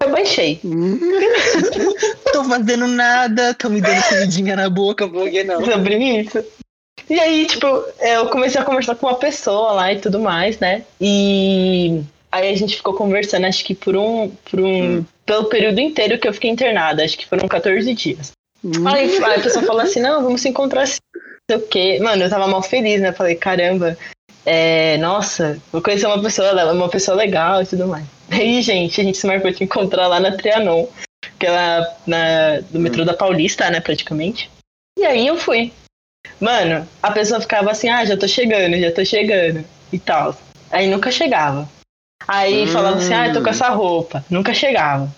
Eu 0.00 0.10
baixei. 0.10 0.60
Tô 2.32 2.44
fazendo 2.44 2.86
nada, 2.86 3.54
tô 3.54 3.68
me 3.68 3.80
dando 3.80 4.02
comidinha 4.02 4.56
na 4.56 4.68
boca, 4.68 5.08
por 5.08 5.30
que 5.30 5.44
não? 5.44 5.64
sobre 5.64 5.96
isso. 5.96 6.44
E 7.08 7.18
aí, 7.20 7.46
tipo, 7.46 7.66
eu 8.00 8.26
comecei 8.28 8.60
a 8.60 8.64
conversar 8.64 8.96
com 8.96 9.06
uma 9.06 9.16
pessoa 9.16 9.72
lá 9.72 9.92
e 9.92 10.00
tudo 10.00 10.18
mais, 10.18 10.58
né? 10.58 10.84
E 11.00 12.02
aí 12.36 12.52
a 12.52 12.56
gente 12.56 12.76
ficou 12.76 12.94
conversando, 12.94 13.46
acho 13.46 13.64
que 13.64 13.74
por 13.74 13.96
um. 13.96 14.30
Por 14.50 14.60
um 14.60 15.04
Pelo 15.24 15.46
período 15.46 15.80
inteiro 15.80 16.18
que 16.18 16.28
eu 16.28 16.32
fiquei 16.32 16.50
internada, 16.50 17.04
acho 17.04 17.18
que 17.18 17.26
foram 17.26 17.48
14 17.48 17.92
dias. 17.94 18.32
Aí, 18.86 19.24
aí 19.24 19.40
a 19.40 19.42
pessoa 19.42 19.64
falou 19.64 19.82
assim, 19.82 20.00
não, 20.00 20.22
vamos 20.22 20.40
se 20.40 20.48
encontrar 20.48 20.82
assim, 20.82 20.98
não 21.14 21.58
sei 21.58 21.66
o 21.66 21.68
quê. 21.68 21.98
Mano, 22.00 22.22
eu 22.22 22.30
tava 22.30 22.46
mal 22.46 22.62
feliz, 22.62 23.00
né? 23.00 23.12
Falei, 23.12 23.34
caramba, 23.34 23.98
é, 24.44 24.96
nossa, 24.98 25.60
vou 25.72 25.82
conhecer 25.82 26.06
uma 26.06 26.22
pessoa, 26.22 26.48
é 26.48 26.72
uma 26.72 26.88
pessoa 26.88 27.16
legal 27.16 27.62
e 27.62 27.66
tudo 27.66 27.88
mais. 27.88 28.06
Aí, 28.30 28.62
gente, 28.62 29.00
a 29.00 29.04
gente 29.04 29.18
se 29.18 29.26
marcou 29.26 29.50
de 29.50 29.64
encontrar 29.64 30.06
lá 30.06 30.20
na 30.20 30.36
Trianon, 30.36 30.86
que 31.38 31.46
ela 31.46 31.96
na, 32.06 32.60
do 32.70 32.78
metrô 32.78 33.04
da 33.04 33.14
Paulista, 33.14 33.68
né, 33.70 33.80
praticamente. 33.80 34.50
E 34.98 35.04
aí 35.04 35.26
eu 35.26 35.36
fui. 35.36 35.72
Mano, 36.40 36.88
a 37.02 37.10
pessoa 37.10 37.40
ficava 37.40 37.70
assim, 37.70 37.88
ah, 37.88 38.04
já 38.04 38.16
tô 38.16 38.26
chegando, 38.26 38.78
já 38.78 38.90
tô 38.90 39.04
chegando 39.04 39.64
e 39.92 39.98
tal. 39.98 40.36
Aí 40.70 40.88
nunca 40.88 41.10
chegava. 41.10 41.68
Aí 42.28 42.64
Hum. 42.64 42.66
falava 42.68 42.96
assim, 42.98 43.14
ah, 43.14 43.28
eu 43.28 43.34
tô 43.34 43.42
com 43.42 43.50
essa 43.50 43.68
roupa. 43.68 44.24
Nunca 44.30 44.52
chegava. 44.54 45.08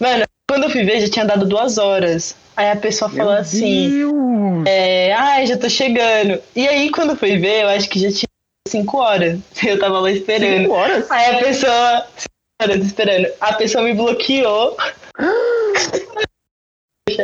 Mano, 0.00 0.24
quando 0.48 0.64
eu 0.64 0.70
fui 0.70 0.84
ver, 0.84 1.00
já 1.00 1.08
tinha 1.10 1.24
dado 1.24 1.46
duas 1.46 1.78
horas. 1.78 2.34
Aí 2.56 2.70
a 2.70 2.76
pessoa 2.76 3.10
falou 3.10 3.32
assim, 3.32 3.90
Deus. 3.90 4.66
é, 4.66 5.12
ai, 5.12 5.46
já 5.46 5.56
tô 5.58 5.68
chegando. 5.68 6.40
E 6.54 6.66
aí, 6.66 6.90
quando 6.90 7.10
eu 7.10 7.16
fui 7.16 7.38
ver, 7.38 7.62
eu 7.64 7.68
acho 7.68 7.88
que 7.88 7.98
já 8.00 8.10
tinha 8.10 8.28
cinco 8.68 8.98
horas. 8.98 9.38
Eu 9.64 9.78
tava 9.78 10.00
lá 10.00 10.10
esperando. 10.10 10.62
Cinco 10.62 10.72
horas? 10.74 11.10
Aí 11.10 11.36
a 11.36 11.38
pessoa. 11.38 12.06
Cinco 12.16 12.32
horas 12.62 12.84
esperando. 12.84 13.28
A 13.40 13.52
pessoa 13.54 13.84
me 13.84 13.94
bloqueou. 13.94 14.76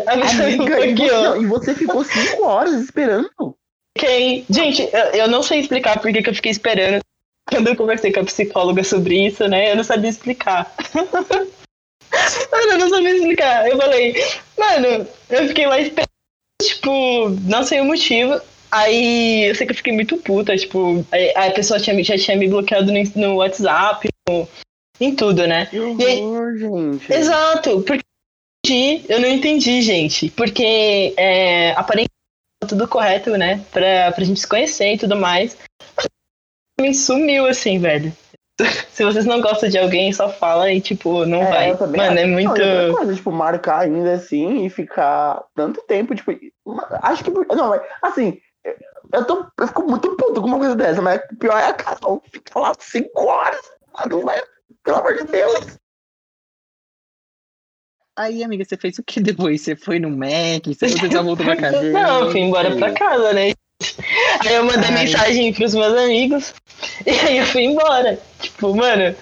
A 0.06 0.16
pessoa 0.16 0.46
me 0.46 0.54
Amiga, 0.54 0.86
e 0.86 0.94
bloqueou. 0.94 1.32
você, 1.34 1.40
e 1.42 1.46
você 1.46 1.74
ficou 1.74 2.04
cinco 2.04 2.44
horas 2.44 2.74
esperando? 2.74 3.28
Quem? 3.98 4.46
Gente, 4.48 4.88
eu, 4.92 5.00
eu 5.22 5.28
não 5.28 5.42
sei 5.42 5.58
explicar 5.60 5.98
por 6.00 6.12
que 6.12 6.28
eu 6.28 6.34
fiquei 6.34 6.52
esperando. 6.52 7.01
Quando 7.48 7.68
eu 7.68 7.76
conversei 7.76 8.12
com 8.12 8.20
a 8.20 8.24
psicóloga 8.24 8.82
sobre 8.84 9.26
isso, 9.26 9.46
né? 9.48 9.72
Eu 9.72 9.76
não 9.76 9.84
sabia 9.84 10.10
explicar. 10.10 10.74
Mano, 12.50 12.72
eu 12.72 12.78
não 12.78 12.88
sabia 12.90 13.16
explicar. 13.16 13.68
Eu 13.68 13.76
falei, 13.78 14.14
mano, 14.58 15.06
eu 15.30 15.48
fiquei 15.48 15.66
lá 15.66 15.80
esperando, 15.80 16.08
tipo, 16.62 17.30
não 17.48 17.62
sei 17.62 17.80
o 17.80 17.84
motivo. 17.84 18.40
Aí 18.70 19.48
eu 19.48 19.54
sei 19.54 19.66
que 19.66 19.72
eu 19.72 19.76
fiquei 19.76 19.92
muito 19.92 20.16
puta, 20.18 20.56
tipo, 20.56 21.04
a 21.36 21.50
pessoa 21.50 21.80
tinha, 21.80 22.02
já 22.04 22.16
tinha 22.16 22.36
me 22.36 22.48
bloqueado 22.48 22.90
no, 22.92 23.02
no 23.16 23.36
WhatsApp, 23.36 24.08
no- 24.28 24.48
em 25.00 25.14
tudo, 25.14 25.46
né? 25.46 25.66
Que 25.66 25.76
E 25.76 25.80
horror, 25.80 26.56
gente. 26.56 27.12
Exato, 27.12 27.82
porque 27.82 28.02
eu 28.64 28.70
não 28.70 28.70
entendi, 28.70 29.04
eu 29.12 29.20
não 29.20 29.28
entendi, 29.28 29.82
gente. 29.82 30.30
Porque 30.30 31.12
é, 31.16 31.72
aparentemente 31.72 32.10
tá 32.62 32.68
tudo 32.68 32.86
correto, 32.88 33.30
né? 33.36 33.62
Pra, 33.72 34.12
pra 34.12 34.24
gente 34.24 34.40
se 34.40 34.46
conhecer 34.46 34.94
e 34.94 34.98
tudo 34.98 35.16
mais. 35.16 35.56
Me 36.80 36.94
sumiu 36.94 37.46
assim, 37.46 37.78
velho. 37.78 38.12
Se 38.90 39.04
vocês 39.04 39.24
não 39.24 39.40
gostam 39.40 39.68
de 39.68 39.78
alguém, 39.78 40.12
só 40.12 40.28
fala 40.28 40.70
e, 40.70 40.80
tipo, 40.80 41.24
não 41.24 41.40
vai. 41.40 41.70
eu 41.70 41.78
também 41.78 42.00
Mano, 42.00 42.18
é 42.18 42.22
acho. 42.22 42.26
Não, 42.26 42.32
muito. 42.32 42.50
outra 42.50 42.92
coisa, 42.92 43.14
tipo, 43.14 43.32
marcar 43.32 43.80
ainda 43.80 44.12
assim 44.14 44.64
e 44.64 44.70
ficar 44.70 45.44
tanto 45.54 45.82
tempo, 45.82 46.14
tipo, 46.14 46.32
acho 47.02 47.24
que. 47.24 47.30
Não, 47.30 47.70
mas 47.70 47.82
assim, 48.02 48.38
eu, 49.12 49.24
tô, 49.24 49.46
eu 49.58 49.66
fico 49.66 49.82
muito 49.82 50.16
puto 50.16 50.40
com 50.40 50.46
uma 50.46 50.58
coisa 50.58 50.76
dessa, 50.76 51.02
mas 51.02 51.20
pior 51.38 51.58
é 51.58 51.66
a 51.66 51.74
Carol 51.74 52.22
fica 52.30 52.58
lá 52.58 52.72
cinco 52.78 53.24
horas. 53.24 53.60
Não 54.08 54.22
vai, 54.22 54.40
pelo 54.84 54.98
amor 54.98 55.16
de 55.16 55.24
Deus. 55.24 55.78
Aí, 58.16 58.44
amiga, 58.44 58.64
você 58.64 58.76
fez 58.76 58.98
o 58.98 59.02
que 59.02 59.20
depois? 59.20 59.62
Você 59.62 59.74
foi 59.74 59.98
no 59.98 60.10
Mac? 60.10 60.66
Você 60.66 60.88
você 60.88 61.10
já 61.10 61.22
voltou 61.22 61.46
pra 61.46 61.56
casa? 61.60 61.82
Não, 61.82 62.24
eu 62.24 62.30
fui 62.30 62.40
embora 62.40 62.76
pra 62.76 62.92
casa, 62.92 63.32
né? 63.32 63.52
Aí 64.46 64.54
eu 64.54 64.64
mandei 64.64 64.88
Ai. 64.90 65.04
mensagem 65.04 65.52
pros 65.52 65.74
meus 65.74 65.96
amigos. 65.96 66.54
E 67.06 67.10
aí 67.10 67.38
eu 67.38 67.46
fui 67.46 67.62
embora. 67.62 68.18
Tipo, 68.40 68.74
mano. 68.74 69.14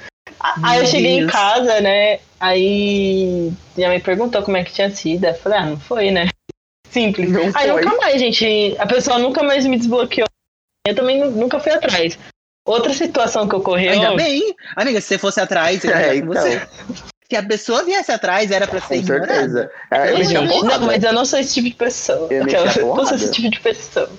Aí 0.62 0.78
eu 0.78 0.86
cheguei 0.86 1.16
em 1.18 1.20
Deus. 1.20 1.32
casa, 1.32 1.78
né? 1.80 2.18
Aí 2.38 3.52
minha 3.76 3.88
mãe 3.90 4.00
perguntou 4.00 4.42
como 4.42 4.56
é 4.56 4.64
que 4.64 4.72
tinha 4.72 4.90
sido. 4.90 5.26
Eu 5.26 5.34
falei, 5.34 5.58
ah, 5.58 5.66
não 5.66 5.78
foi, 5.78 6.10
né? 6.10 6.28
Simples. 6.90 7.30
Não 7.30 7.42
aí 7.54 7.68
foi. 7.70 7.82
nunca 7.84 7.96
mais, 7.98 8.18
gente. 8.20 8.74
A 8.78 8.86
pessoa 8.86 9.18
nunca 9.18 9.42
mais 9.42 9.66
me 9.66 9.76
desbloqueou. 9.76 10.26
Eu 10.86 10.94
também 10.94 11.20
nu- 11.20 11.30
nunca 11.32 11.60
fui 11.60 11.70
atrás. 11.72 12.18
Outra 12.66 12.94
situação 12.94 13.46
que 13.46 13.54
ocorreu. 13.56 13.92
Ainda 13.92 14.14
bem. 14.16 14.54
Amiga, 14.74 15.00
se 15.00 15.08
você 15.08 15.18
fosse 15.18 15.40
atrás, 15.40 15.84
eu 15.84 15.90
ia 15.90 15.96
É, 15.96 16.08
com 16.20 16.30
então, 16.30 16.42
você. 16.42 16.62
Se 17.30 17.36
a 17.36 17.42
pessoa 17.42 17.84
viesse 17.84 18.10
atrás, 18.10 18.50
era 18.50 18.66
pra 18.66 18.80
ser 18.80 18.88
com 18.88 18.94
ignorada. 18.94 19.34
certeza. 19.34 19.70
É, 19.90 20.12
eu 20.12 20.26
tinha 20.26 20.40
não, 20.40 20.80
mas 20.86 21.02
eu 21.04 21.12
não 21.12 21.24
sou 21.24 21.38
esse 21.38 21.54
tipo 21.54 21.68
de 21.68 21.74
pessoa. 21.74 22.26
Eu 22.30 22.46
eu 22.46 22.86
não 22.96 23.06
sou 23.06 23.16
esse 23.16 23.30
tipo 23.30 23.50
de 23.50 23.60
pessoa. 23.60 24.10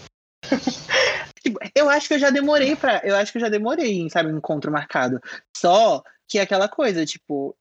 Tipo, 1.43 1.59
eu 1.73 1.89
acho 1.89 2.07
que 2.07 2.13
eu 2.13 2.19
já 2.19 2.29
demorei 2.29 2.75
pra. 2.75 3.01
Eu 3.03 3.15
acho 3.15 3.31
que 3.31 3.37
eu 3.37 3.41
já 3.41 3.49
demorei 3.49 3.99
em, 3.99 4.09
sabe, 4.09 4.31
um 4.31 4.37
encontro 4.37 4.71
marcado. 4.71 5.19
Só 5.57 6.03
que 6.27 6.37
é 6.37 6.41
aquela 6.43 6.67
coisa, 6.67 7.03
tipo, 7.05 7.55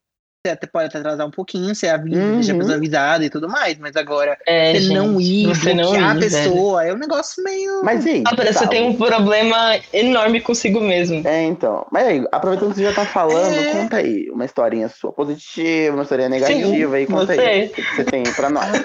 você 0.45 0.53
até 0.53 0.65
pode 0.67 0.95
atrasar 0.95 1.27
um 1.27 1.31
pouquinho, 1.31 1.73
você 1.75 1.87
avisa, 1.87 2.15
Uhum. 2.19 2.35
deixa 2.35 2.51
a 2.53 2.57
pessoa 2.57 2.77
avisada 2.77 3.25
e 3.25 3.29
tudo 3.29 3.49
mais, 3.49 3.77
mas 3.77 3.95
agora 3.95 4.37
É, 4.47 4.71
você 4.73 4.93
não 4.93 5.19
gente, 5.19 5.29
ir, 5.29 5.45
você 5.47 5.73
não 5.73 5.83
bloquear 5.83 6.03
a 6.11 6.15
ir, 6.15 6.19
velho. 6.19 6.31
pessoa, 6.31 6.85
é 6.85 6.93
um 6.93 6.97
negócio 6.97 7.43
meio. 7.43 7.83
Mas 7.83 8.05
e 8.05 8.09
aí? 8.09 8.23
Ah, 8.25 8.35
parece 8.35 8.59
que 8.59 8.63
você 8.65 8.69
tem 8.69 8.83
um 8.87 8.95
problema 8.97 9.79
enorme 9.93 10.41
consigo 10.41 10.79
mesmo. 10.79 11.27
É, 11.27 11.43
então. 11.43 11.85
Mas 11.91 12.07
aí, 12.07 12.25
aproveitando 12.31 12.69
que 12.69 12.75
você 12.77 12.83
já 12.83 12.93
tá 12.93 13.05
falando, 13.05 13.61
É. 13.61 13.71
conta 13.71 13.97
aí 13.97 14.29
uma 14.31 14.45
historinha 14.45 14.87
sua 14.89 15.11
positiva, 15.11 15.95
uma 15.95 16.03
historinha 16.03 16.29
negativa 16.29 16.95
aí, 16.95 17.05
conta 17.05 17.25
você. 17.33 17.41
aí. 17.41 17.65
O 17.67 17.71
que 17.71 17.95
você 17.95 18.03
tem 18.05 18.23
pra 18.33 18.49
nós? 18.49 18.81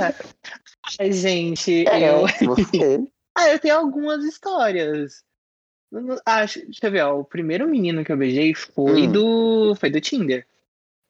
Ai, 1.00 1.12
gente, 1.12 1.86
É, 1.88 2.10
eu. 2.10 2.26
você. 2.46 3.00
Ah, 3.36 3.48
eu 3.50 3.58
tenho 3.58 3.76
algumas 3.76 4.24
histórias. 4.24 5.22
Acho, 6.24 6.60
deixa 6.64 6.86
eu 6.86 6.90
ver, 6.90 7.02
ó, 7.02 7.18
o 7.20 7.24
primeiro 7.24 7.68
menino 7.68 8.04
que 8.04 8.10
eu 8.10 8.16
beijei 8.16 8.54
foi 8.54 9.06
Hum. 9.06 9.12
do. 9.12 9.74
Foi 9.76 9.90
do 9.90 10.00
Tinder. 10.00 10.46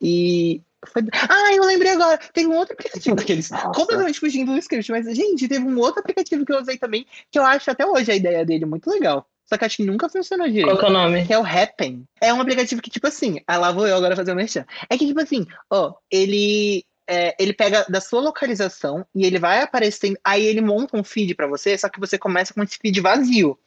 E. 0.01 0.61
Foi... 0.85 1.01
Ah, 1.29 1.53
eu 1.55 1.63
lembrei 1.63 1.91
agora. 1.91 2.17
Tem 2.33 2.45
um 2.45 2.55
outro 2.55 2.73
aplicativo 2.73 3.15
daqueles. 3.15 3.49
Completamente 3.73 4.19
fugindo 4.19 4.51
do 4.51 4.57
script, 4.59 4.91
mas, 4.91 5.05
gente, 5.15 5.47
teve 5.47 5.65
um 5.65 5.79
outro 5.79 5.99
aplicativo 6.01 6.45
que 6.45 6.53
eu 6.53 6.59
usei 6.59 6.77
também, 6.77 7.05
que 7.31 7.39
eu 7.39 7.43
acho 7.43 7.71
até 7.71 7.85
hoje 7.85 8.11
a 8.11 8.15
ideia 8.15 8.45
dele 8.45 8.65
muito 8.65 8.89
legal. 8.89 9.27
Só 9.45 9.57
que 9.57 9.63
acho 9.65 9.77
que 9.77 9.85
nunca 9.85 10.09
funcionou 10.09 10.45
Qual 10.45 10.53
direito. 10.53 10.77
que 10.77 10.85
é 10.85 10.89
o 10.89 10.91
nome? 10.91 11.25
Que 11.25 11.33
é 11.33 11.39
o 11.39 11.45
Happen. 11.45 12.03
É 12.21 12.33
um 12.33 12.41
aplicativo 12.41 12.81
que, 12.81 12.89
tipo 12.89 13.07
assim, 13.07 13.39
ah, 13.47 13.57
lá 13.57 13.71
vou 13.71 13.87
eu 13.87 13.95
agora 13.95 14.15
fazer 14.15 14.33
o 14.33 14.35
merchan. 14.35 14.65
É 14.89 14.97
que, 14.97 15.07
tipo 15.07 15.19
assim, 15.21 15.47
ó, 15.71 15.93
ele. 16.11 16.83
É, 17.07 17.35
ele 17.39 17.53
pega 17.53 17.85
da 17.89 18.01
sua 18.01 18.21
localização 18.21 19.05
e 19.15 19.25
ele 19.25 19.39
vai 19.39 19.61
aparecendo. 19.61 20.17
Aí 20.23 20.45
ele 20.45 20.61
monta 20.61 20.97
um 20.97 21.03
feed 21.03 21.33
pra 21.35 21.47
você, 21.47 21.77
só 21.77 21.89
que 21.89 21.99
você 21.99 22.17
começa 22.17 22.53
com 22.53 22.61
esse 22.61 22.77
feed 22.77 22.99
vazio. 22.99 23.57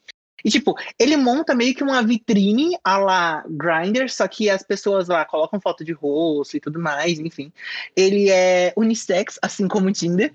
E, 0.45 0.51
tipo, 0.51 0.75
ele 0.99 1.17
monta 1.17 1.55
meio 1.55 1.75
que 1.75 1.83
uma 1.83 2.03
vitrine 2.03 2.79
a 2.83 2.97
la 2.99 3.45
Grindr, 3.47 4.09
só 4.09 4.27
que 4.27 4.49
as 4.49 4.63
pessoas 4.63 5.09
lá 5.09 5.25
colocam 5.25 5.61
foto 5.61 5.85
de 5.85 5.93
rosto 5.93 6.57
e 6.57 6.61
tudo 6.61 6.81
mais, 6.81 7.19
enfim. 7.19 7.53
Ele 7.95 8.31
é 8.31 8.73
unissex, 8.77 9.39
assim 9.43 9.69
como 9.69 9.89
o 9.89 9.93
Tinder. 9.93 10.33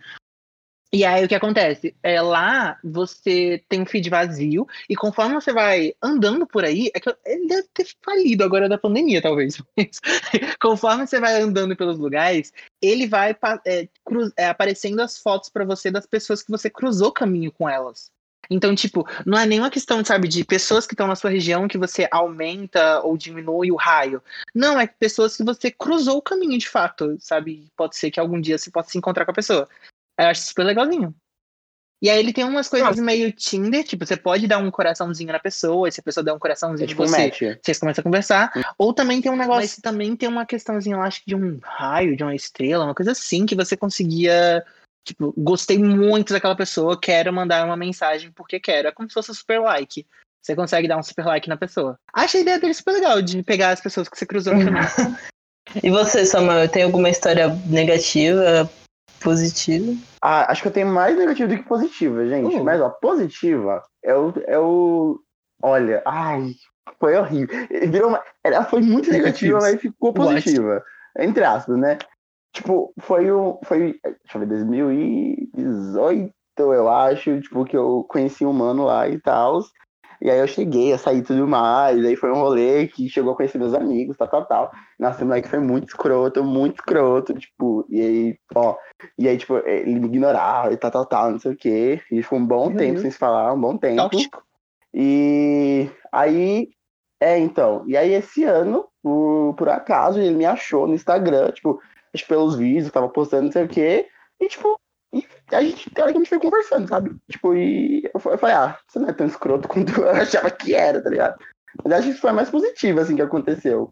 E 0.96 1.04
aí 1.04 1.26
o 1.26 1.28
que 1.28 1.36
acontece? 1.36 1.94
É, 2.02 2.22
lá 2.22 2.80
você 2.82 3.62
tem 3.68 3.82
um 3.82 3.86
feed 3.86 4.10
vazio, 4.10 4.66
e 4.90 4.96
conforme 4.96 5.36
você 5.36 5.52
vai 5.52 5.94
andando 6.02 6.48
por 6.48 6.64
aí, 6.64 6.90
é 6.96 7.02
que 7.02 7.14
ele 7.26 7.48
deve 7.48 7.68
ter 7.74 7.86
falido 8.02 8.46
agora 8.46 8.70
da 8.70 8.78
pandemia, 8.78 9.22
talvez. 9.22 9.62
conforme 10.62 11.06
você 11.06 11.20
vai 11.20 11.42
andando 11.42 11.76
pelos 11.76 12.00
lugares, 12.00 12.54
ele 12.82 13.08
vai 13.08 13.36
é, 13.66 13.90
cru- 14.06 14.32
é, 14.38 14.48
aparecendo 14.48 15.02
as 15.02 15.18
fotos 15.20 15.50
pra 15.50 15.66
você 15.66 15.92
das 15.92 16.06
pessoas 16.06 16.42
que 16.42 16.50
você 16.50 16.70
cruzou 16.70 17.12
caminho 17.12 17.52
com 17.52 17.68
elas. 17.68 18.10
Então, 18.50 18.74
tipo, 18.74 19.06
não 19.26 19.38
é 19.38 19.46
nenhuma 19.46 19.70
questão, 19.70 20.06
sabe, 20.06 20.30
de 20.30 20.46
pessoas 20.46 20.88
que 20.88 20.94
estão 20.94 21.08
na 21.08 21.16
sua 21.18 21.30
região 21.30 21.68
que 21.68 21.78
você 21.78 22.08
aumenta 22.10 23.02
ou 23.02 23.18
diminui 23.18 23.70
o 23.70 23.76
raio. 23.76 24.24
Não, 24.54 24.80
é 24.80 24.88
pessoas 24.88 25.36
que 25.36 25.44
você 25.44 25.70
cruzou 25.70 26.20
o 26.20 26.22
caminho 26.22 26.58
de 26.58 26.70
fato, 26.70 27.18
sabe? 27.20 27.68
Pode 27.76 27.98
ser 27.98 28.12
que 28.12 28.20
algum 28.20 28.40
dia 28.40 28.58
você 28.58 28.72
possa 28.72 28.92
se 28.92 28.98
encontrar 28.98 29.26
com 29.26 29.32
a 29.32 29.36
pessoa. 29.36 29.68
Eu 30.18 30.28
acho 30.28 30.42
super 30.42 30.64
legalzinho. 30.64 31.16
E 32.02 32.10
aí 32.10 32.20
ele 32.20 32.34
tem 32.34 32.44
umas 32.44 32.68
coisas 32.68 33.00
meio 33.00 33.32
Tinder, 33.32 33.84
tipo, 33.84 34.06
você 34.06 34.18
pode 34.18 34.48
dar 34.48 34.58
um 34.58 34.70
coraçãozinho 34.70 35.32
na 35.32 35.40
pessoa, 35.40 35.88
e 35.88 35.92
se 35.92 36.00
a 36.00 36.04
pessoa 36.04 36.24
der 36.24 36.34
um 36.34 36.40
coraçãozinho 36.40 36.86
É 36.86 36.88
tipo 36.88 37.08
você, 37.08 37.24
match. 37.24 37.42
vocês 37.64 37.80
começam 37.80 38.02
a 38.02 38.04
conversar. 38.04 38.76
Ou 38.78 38.94
também 38.94 39.22
tem 39.22 39.32
um 39.32 39.36
negócio, 39.36 39.62
mas 39.62 39.78
também 39.78 40.16
tem 40.16 40.28
uma 40.28 40.46
questãozinha, 40.46 40.98
eu 40.98 41.02
acho 41.02 41.22
que 41.22 41.28
de 41.28 41.36
um 41.36 41.58
raio, 41.64 42.16
de 42.16 42.24
uma 42.24 42.36
estrela, 42.36 42.84
uma 42.84 42.94
coisa 42.94 43.14
assim, 43.14 43.46
que 43.46 43.56
você 43.56 43.76
conseguia. 43.78 44.64
Tipo, 45.08 45.34
gostei 45.38 45.78
muito 45.78 46.34
daquela 46.34 46.56
pessoa, 46.56 47.00
quero 47.00 47.32
mandar 47.32 47.66
uma 47.66 47.78
mensagem 47.78 48.32
porque 48.32 48.60
quero. 48.60 48.88
É 48.88 48.92
como 48.92 49.10
se 49.10 49.14
fosse 49.14 49.32
um 49.32 49.36
super 49.36 49.60
like. 49.62 50.06
Você 50.44 50.56
consegue 50.56 50.88
dar 50.88 50.98
um 50.98 51.04
super 51.04 51.26
like 51.26 51.50
na 51.50 51.58
pessoa. 51.58 51.98
Acho 52.14 52.38
a 52.38 52.40
ideia 52.42 52.60
dele 52.60 52.74
super 52.74 52.92
legal, 52.92 53.22
de 53.22 53.42
pegar 53.42 53.70
as 53.70 53.82
pessoas 53.82 54.10
que 54.10 54.18
você 54.18 54.26
cruzou 54.26 54.54
no 54.58 54.66
caminho. 54.66 55.18
E 55.84 55.90
você, 55.90 56.26
Samuel, 56.26 56.70
tem 56.70 56.84
alguma 56.84 57.10
história 57.10 57.48
negativa, 57.66 58.70
positiva? 59.26 59.94
Ah, 60.22 60.52
acho 60.52 60.62
que 60.62 60.68
eu 60.68 60.74
tenho 60.74 60.88
mais 60.88 61.18
negativo 61.18 61.50
do 61.50 61.58
que 61.58 61.64
positiva, 61.64 62.28
gente. 62.28 62.56
Uh. 62.56 62.64
Mas, 62.64 62.80
ó, 62.80 62.90
positiva 62.90 63.84
é 64.04 64.16
o, 64.16 64.34
é 64.48 64.60
o. 64.60 65.20
Olha, 65.62 66.02
ai, 66.06 66.52
foi 67.00 67.18
horrível. 67.18 67.68
Virou 67.90 68.10
uma... 68.10 68.22
Ela 68.44 68.64
foi 68.64 68.82
muito 68.82 69.12
negativa, 69.12 69.58
mas 69.60 69.82
ficou 69.82 70.10
What? 70.10 70.20
positiva. 70.20 70.84
Entre 71.18 71.44
aspas, 71.44 71.78
né? 71.78 71.98
Tipo, 72.54 72.94
foi 73.00 73.32
o. 73.32 73.60
Foi. 73.66 74.00
Deixa 74.04 74.36
eu 74.36 74.40
ver, 74.40 74.46
2018, 74.48 76.32
eu 76.58 76.90
acho, 76.90 77.42
tipo, 77.42 77.66
que 77.66 77.76
eu 77.76 78.06
conheci 78.08 78.46
um 78.46 78.54
mano 78.54 78.86
lá 78.86 79.10
e 79.10 79.20
tal. 79.20 79.62
E 80.22 80.30
aí 80.30 80.40
eu 80.40 80.48
cheguei 80.48 80.94
a 80.94 80.98
sair 80.98 81.22
tudo 81.22 81.48
mais. 81.48 82.04
Aí 82.04 82.16
foi 82.16 82.32
um 82.32 82.36
rolê 82.36 82.88
que 82.88 83.10
chegou 83.10 83.34
a 83.34 83.36
conhecer 83.36 83.58
meus 83.58 83.74
amigos, 83.74 84.18
tal, 84.18 84.28
tal, 84.28 84.46
tal. 84.46 84.72
Nossa, 85.00 85.24
o 85.24 85.28
moleque 85.28 85.50
foi 85.50 85.60
muito 85.60 85.88
escroto, 85.88 86.44
muito 86.44 86.76
escroto, 86.76 87.34
tipo, 87.34 87.86
e 87.90 88.02
aí, 88.02 88.40
ó, 88.54 88.76
e 89.18 89.28
aí, 89.28 89.38
tipo, 89.38 89.58
ele 89.58 90.00
me 90.00 90.08
ignorava 90.08 90.74
e 90.74 90.78
tal, 90.78 90.92
tal, 90.92 91.06
tal, 91.06 91.32
não 91.32 91.40
sei 91.40 91.52
o 91.52 91.58
quê. 91.58 92.02
E 92.12 92.22
ficou 92.24 92.40
um 92.40 92.46
bom 92.46 92.70
Meu 92.70 92.78
tempo 92.78 92.92
Deus. 92.94 93.02
sem 93.02 93.12
se 93.12 93.18
falar, 93.18 93.54
um 93.54 93.60
bom 93.60 93.78
tempo. 93.78 94.02
Tóxico. 94.02 94.44
E 94.94 95.90
aí, 96.12 96.70
é, 97.20 97.38
então, 97.38 97.84
e 97.86 97.98
aí 97.98 98.14
esse 98.14 98.44
ano, 98.44 98.86
por, 99.04 99.54
por 99.58 99.70
acaso, 99.70 100.20
ele 100.20 100.36
me 100.36 100.46
achou 100.46 100.88
no 100.88 100.94
Instagram, 100.94 101.52
tipo, 101.52 101.82
acho 102.14 102.24
que 102.24 102.30
pelos 102.30 102.56
vídeos, 102.56 102.86
eu 102.86 102.92
tava 102.92 103.10
postando, 103.10 103.46
não 103.46 103.52
sei 103.52 103.66
o 103.66 103.68
quê, 103.68 104.08
e 104.40 104.48
tipo, 104.48 104.80
e 105.16 105.56
a 105.56 105.62
gente, 105.62 105.90
teoricamente, 105.92 106.30
foi 106.30 106.40
conversando, 106.40 106.88
sabe? 106.88 107.16
Tipo, 107.30 107.54
e 107.56 108.10
eu, 108.14 108.20
fa- 108.20 108.32
eu 108.32 108.38
falei, 108.38 108.56
ah, 108.56 108.78
você 108.88 109.00
não 109.00 109.10
é 109.10 109.14
tão 109.14 109.26
escroto 109.28 109.68
quanto 109.70 110.02
eu 110.02 110.10
achava 110.10 110.50
que 110.52 110.74
era, 110.76 111.02
tá 111.02 111.10
ligado? 111.10 111.40
Mas 111.84 111.94
acho 111.94 112.04
que 112.04 112.10
isso 112.12 112.22
foi 112.22 112.32
mais 112.32 112.50
positivo, 112.50 113.00
assim, 113.00 113.16
que 113.16 113.22
aconteceu. 113.22 113.90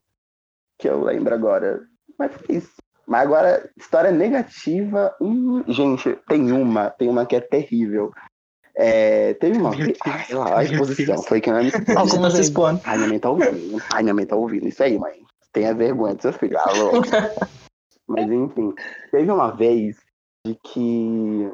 Que 0.80 0.88
eu 0.90 1.04
lembro 1.04 1.34
agora. 1.34 1.82
Mas 2.18 2.32
foi 2.34 2.58
isso. 2.58 2.72
Mas 3.06 3.22
agora, 3.22 3.70
história 3.78 4.12
negativa. 4.12 5.14
hum, 5.20 5.64
gente, 5.68 6.18
tem 6.28 6.52
uma, 6.52 6.90
tem 6.90 7.10
uma 7.10 7.26
que 7.26 7.36
é 7.36 7.42
terrível. 7.42 8.12
É, 8.76 9.34
teve 9.36 9.58
uma. 9.58 9.72
Ai, 10.06 10.26
lá, 10.34 10.60
a 10.60 10.64
exposição. 10.64 11.22
Foi 11.22 11.40
que 11.40 11.52
não 11.52 11.64
me 11.64 11.72
Algumas 11.96 12.34
expondo. 12.40 12.82
Ai, 12.86 12.98
minha 12.98 13.10
mãe 13.10 13.20
tá 13.20 13.30
ouvindo. 13.30 13.82
Ai, 13.92 14.02
minha 14.04 14.14
mãe 14.16 14.26
tá 14.26 14.36
ouvindo. 14.36 14.68
Isso 14.68 14.82
aí, 14.82 14.98
mãe. 14.98 15.22
Tenha 15.52 15.74
vergonha 15.76 16.16
do 16.16 16.22
seu 16.22 16.34
filho. 16.34 16.58
Alô. 16.58 16.92
Mas 18.08 18.30
enfim, 18.30 18.74
teve 19.12 19.32
uma 19.32 19.52
vez 19.52 19.98
de 20.46 20.56
que. 20.56 21.52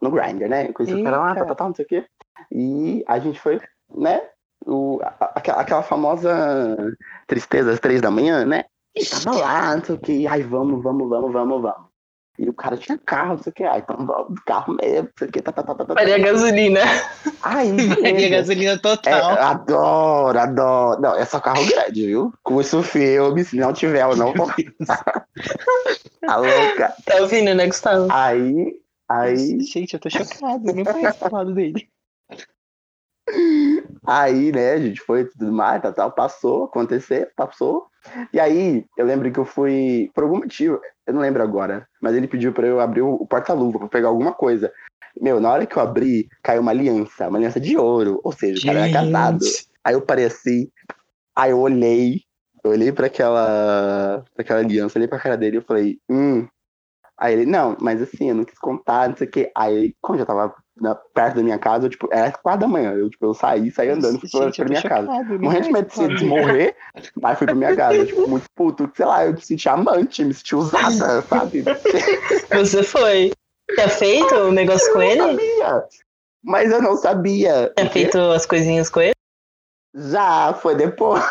No 0.00 0.10
Grindr, 0.10 0.48
né? 0.48 0.72
Conheci 0.72 0.94
o 0.94 1.02
cara 1.04 1.18
lá, 1.18 1.28
Eita. 1.30 1.38
tal, 1.40 1.46
tal, 1.48 1.56
tal, 1.56 1.68
não 1.68 1.74
sei 1.74 1.84
o 1.84 1.88
quê. 1.88 2.06
E 2.52 3.04
a 3.06 3.18
gente 3.18 3.40
foi, 3.40 3.60
né? 3.94 4.22
O, 4.64 5.00
a- 5.02 5.16
a- 5.20 5.60
aquela 5.60 5.82
famosa 5.82 6.76
tristeza 7.26 7.72
às 7.72 7.80
três 7.80 8.00
da 8.00 8.10
manhã, 8.10 8.44
né? 8.44 8.64
E 8.94 9.04
tava 9.04 9.36
lá, 9.38 9.76
não 9.76 9.84
sei 9.84 9.94
o 9.94 9.98
quê. 9.98 10.26
Ai, 10.28 10.42
vamos, 10.42 10.82
vamos, 10.82 11.08
vamos, 11.08 11.32
vamos, 11.32 11.62
vamos. 11.62 11.87
E 12.38 12.48
o 12.48 12.52
cara 12.52 12.76
tinha 12.76 12.96
carro, 12.96 13.30
não 13.30 13.42
sei 13.42 13.50
o 13.50 13.54
quê. 13.54 13.64
Ai, 13.64 13.80
então 13.80 14.34
carro 14.46 14.74
mesmo, 14.74 15.02
não 15.02 15.12
sei 15.18 15.28
o 15.28 15.32
quê. 15.32 15.42
Tá, 15.42 15.50
tá, 15.50 15.62
tá, 15.62 15.74
tá, 15.74 15.84
tá. 15.84 15.94
Faria 15.94 16.18
gasolina. 16.18 16.80
Ai, 17.42 17.72
beleza. 18.00 18.28
gasolina 18.28 18.72
É, 18.72 18.78
total. 18.78 19.30
adoro, 19.32 20.38
adoro. 20.38 21.00
Não, 21.00 21.16
é 21.16 21.24
só 21.24 21.40
carro 21.40 21.66
grande, 21.66 22.06
viu? 22.06 22.32
Curso 22.44 22.82
filme, 22.82 23.44
se 23.44 23.56
não 23.56 23.72
tiver, 23.72 24.02
eu 24.02 24.16
não 24.16 24.32
vou. 24.32 24.48
Tá 26.20 26.36
louca. 26.36 26.94
Tá 27.04 27.16
ouvindo, 27.22 27.54
né, 27.54 27.66
Gustavo? 27.66 28.06
Aí, 28.10 28.80
aí, 29.08 29.60
Gente, 29.60 29.94
eu 29.94 30.00
tô 30.00 30.08
chocado. 30.08 30.68
Eu 30.68 30.74
não 30.76 30.84
conheço 30.84 31.18
o 31.26 31.34
lado 31.34 31.52
dele. 31.54 31.88
Aí, 34.06 34.52
né, 34.52 34.72
a 34.72 34.78
gente 34.78 35.00
foi 35.00 35.24
tudo 35.24 35.52
mais, 35.52 35.82
tal, 35.82 35.92
tal, 35.92 36.12
passou, 36.12 36.64
aconteceu, 36.64 37.26
passou. 37.36 37.86
E 38.32 38.40
aí, 38.40 38.84
eu 38.96 39.06
lembro 39.06 39.30
que 39.30 39.38
eu 39.38 39.44
fui, 39.44 40.10
por 40.14 40.24
algum 40.24 40.38
motivo, 40.38 40.80
eu 41.06 41.14
não 41.14 41.20
lembro 41.20 41.42
agora, 41.42 41.86
mas 42.00 42.14
ele 42.14 42.28
pediu 42.28 42.52
pra 42.52 42.66
eu 42.66 42.80
abrir 42.80 43.02
o, 43.02 43.26
porta-luva 43.26 43.78
pra 43.78 43.88
pegar 43.88 44.08
alguma 44.08 44.32
coisa. 44.32 44.72
Meu, 45.20 45.40
na 45.40 45.50
hora 45.50 45.66
que 45.66 45.76
eu 45.76 45.82
abri, 45.82 46.28
caiu 46.42 46.62
uma 46.62 46.70
aliança, 46.70 47.28
uma 47.28 47.38
aliança 47.38 47.58
de 47.58 47.76
ouro, 47.76 48.20
ou 48.22 48.32
seja, 48.32 48.60
o 48.60 48.66
cara 48.66 48.86
era 48.86 48.92
casado. 48.92 49.44
Aí 49.84 49.94
eu 49.94 50.02
parei 50.02 50.26
assim, 50.26 50.68
aí 51.34 51.50
eu 51.50 51.58
olhei, 51.58 52.22
eu 52.62 52.70
olhei 52.70 52.92
pra 52.92 53.06
aquela, 53.06 54.24
pra 54.34 54.42
aquela 54.42 54.60
aliança, 54.60 54.98
olhei 54.98 55.08
pra 55.08 55.18
cara 55.18 55.36
dele 55.36 55.58
e 55.58 55.62
falei, 55.62 55.98
hum. 56.08 56.46
Aí 57.18 57.32
ele, 57.34 57.46
não, 57.46 57.76
mas 57.80 58.00
assim, 58.00 58.28
eu 58.28 58.34
não 58.34 58.44
quis 58.44 58.58
contar, 58.58 59.08
não 59.08 59.16
sei 59.16 59.26
o 59.26 59.30
quê. 59.30 59.50
Aí, 59.56 59.94
como 60.00 60.14
eu 60.16 60.20
já 60.20 60.26
tava 60.26 60.54
na- 60.80 60.94
perto 60.94 61.36
da 61.36 61.42
minha 61.42 61.58
casa, 61.58 61.86
eu, 61.86 61.90
tipo, 61.90 62.08
era 62.12 62.30
quatro 62.30 62.60
da 62.60 62.68
manhã, 62.68 62.92
eu, 62.92 63.10
tipo, 63.10 63.26
eu 63.26 63.34
saí, 63.34 63.70
saí 63.72 63.88
andando, 63.88 64.20
fui 64.20 64.28
pra, 64.30 64.44
Gente, 64.46 64.56
pra 64.58 64.68
minha 64.68 64.82
casa. 64.82 65.06
chocado, 65.06 65.40
Morrendo 65.40 65.64
de 65.66 65.72
medo 65.72 66.14
de, 66.14 66.24
morrer, 66.24 66.76
mas 67.20 67.36
fui 67.38 67.46
pra 67.48 67.56
minha 67.56 67.74
casa, 67.74 68.06
tipo, 68.06 68.28
muito 68.28 68.46
puto, 68.54 68.88
sei 68.94 69.04
lá, 69.04 69.26
eu 69.26 69.32
me 69.32 69.40
senti 69.40 69.68
amante, 69.68 70.24
me 70.24 70.32
senti 70.32 70.54
usada, 70.54 71.22
sabe? 71.28 71.64
Você 72.52 72.82
foi. 72.84 73.32
Tinha 73.74 73.88
feito 73.88 74.34
o 74.34 74.52
negócio 74.52 74.92
com 74.92 75.02
Eu 75.02 75.10
ele? 75.10 75.20
sabia, 75.22 75.84
mas 76.44 76.70
eu 76.70 76.80
não 76.80 76.96
sabia. 76.96 77.72
Tinha 77.76 77.90
feito 77.90 78.18
as 78.18 78.46
coisinhas 78.46 78.88
com 78.88 79.00
ele? 79.00 79.14
Já, 79.94 80.54
foi 80.54 80.76
depois. 80.76 81.22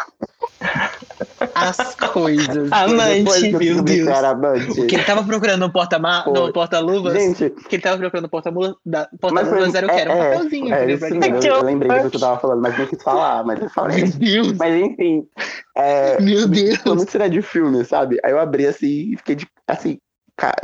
As 1.56 1.96
coisas. 1.96 2.72
Amante. 2.72 3.52
Meu 3.54 3.82
Deus. 3.82 4.08
amante. 4.08 4.82
O 4.82 4.88
que 4.88 4.96
ele 4.96 5.04
tava 5.04 5.24
procurando 5.24 5.60
no 5.62 5.72
porta-ma- 5.72 6.24
Foi. 6.26 6.34
no 6.34 6.54
porta-luvas? 6.54 7.14
Gente, 7.14 7.50
que 7.50 7.76
ele 7.76 7.84
tava 7.84 7.98
procurando 7.98 8.24
no 8.24 8.30
porta-luvas 8.30 8.76
foi, 8.82 9.78
era 9.78 9.88
o 9.88 9.90
que? 9.90 9.96
Era 10.00 10.12
um 10.12 10.14
é, 10.24 10.30
papelzinho, 10.34 10.74
é, 10.74 10.92
isso 10.92 11.04
mesmo, 11.04 11.20
ninguém. 11.20 11.50
eu, 11.50 11.64
lembrei 11.64 12.00
do 12.02 12.10
que 12.10 12.18
eu 12.18 12.22
tava 12.22 12.40
falando, 12.40 12.62
mas 12.62 12.78
não 12.78 12.86
quis 12.86 13.02
falar, 13.02 13.44
mas 13.44 13.62
eu 13.62 13.70
falei. 13.70 14.04
Meu 14.04 14.12
Deus. 14.12 14.54
Mas 14.58 14.76
enfim, 14.76 15.28
é, 15.76 16.22
Meu 16.22 16.48
Deus. 16.48 16.78
foi 16.78 16.96
muito 16.96 17.12
cena 17.12 17.30
de 17.30 17.42
filme, 17.42 17.84
sabe? 17.86 18.20
Aí 18.24 18.32
eu 18.32 18.40
abri 18.40 18.68
assim 18.68 19.14
e 19.14 19.18
fiquei 19.18 19.36
de, 19.36 19.48
assim, 19.68 19.98
ca- 20.36 20.56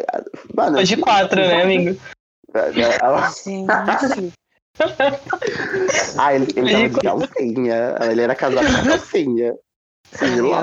mano. 0.56 0.76
Foi 0.76 0.84
de 0.84 0.98
quatro, 0.98 1.40
né, 1.40 1.64
amigo? 1.64 2.00
Ela- 3.02 3.30
Gente. 3.44 4.34
Ah, 6.18 6.34
ele, 6.34 6.48
ele 6.56 6.90
tava 6.90 6.90
de 6.90 7.28
calcinha, 7.28 7.96
ele 8.10 8.22
era 8.22 8.36
casado 8.36 8.66
com 8.66 8.84
calcinha. 8.90 9.54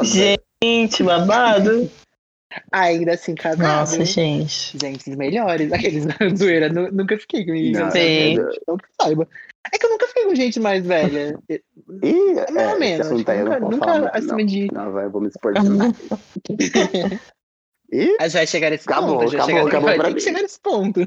Gente, 0.04 1.02
babado. 1.02 1.90
Ainda 2.72 3.12
assim, 3.14 3.34
casado. 3.36 3.62
Nossa, 3.62 4.04
gente. 4.04 4.76
Gente, 4.80 5.08
os 5.10 5.16
melhores. 5.16 5.70
Aqueles 5.72 6.04
na 6.06 6.16
zoeira. 6.36 6.68
nu- 6.68 6.90
Nunca 6.90 7.16
fiquei 7.18 7.44
com 7.46 7.52
ninguém. 7.52 7.72
Não, 7.72 7.90
Sim. 7.90 8.36
Não 8.66 8.76
que 8.76 8.88
saiba. 9.00 9.28
É 9.72 9.78
que 9.78 9.86
eu 9.86 9.90
nunca 9.90 10.06
fiquei 10.08 10.24
com 10.24 10.34
gente 10.34 10.58
mais 10.58 10.84
velha. 10.84 11.38
Ih, 11.48 12.34
Mais 12.50 12.56
é, 12.56 12.72
ou 12.72 12.78
menos. 12.80 13.06
eu 13.06 13.12
não 13.12 13.18
Nunca, 13.18 13.60
nunca 13.60 13.86
falar 13.86 14.08
acima 14.08 14.36
não. 14.38 14.46
de. 14.46 14.68
Não, 14.72 14.90
vai, 14.92 15.04
eu 15.04 15.10
vou 15.10 15.20
me 15.20 15.28
expor 15.28 15.52
gente 18.24 18.32
vai 18.32 18.46
chegar 18.48 18.70
nesse 18.70 18.88
Acabou, 18.88 19.18
ponto. 19.18 19.30
vai 19.30 19.40
acabou, 19.40 19.56
chegar- 19.56 19.68
acabou 19.68 19.94
pra 20.12 20.20
chegar 20.20 20.42
nesse 20.42 20.60
ponto. 20.60 21.00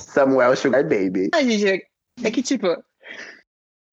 Samuel 0.00 0.56
Sugar 0.56 0.82
Baby. 0.82 1.30
A 1.34 1.42
gente 1.42 1.66
é- 1.66 1.82
é 2.22 2.30
que, 2.30 2.42
tipo, 2.42 2.66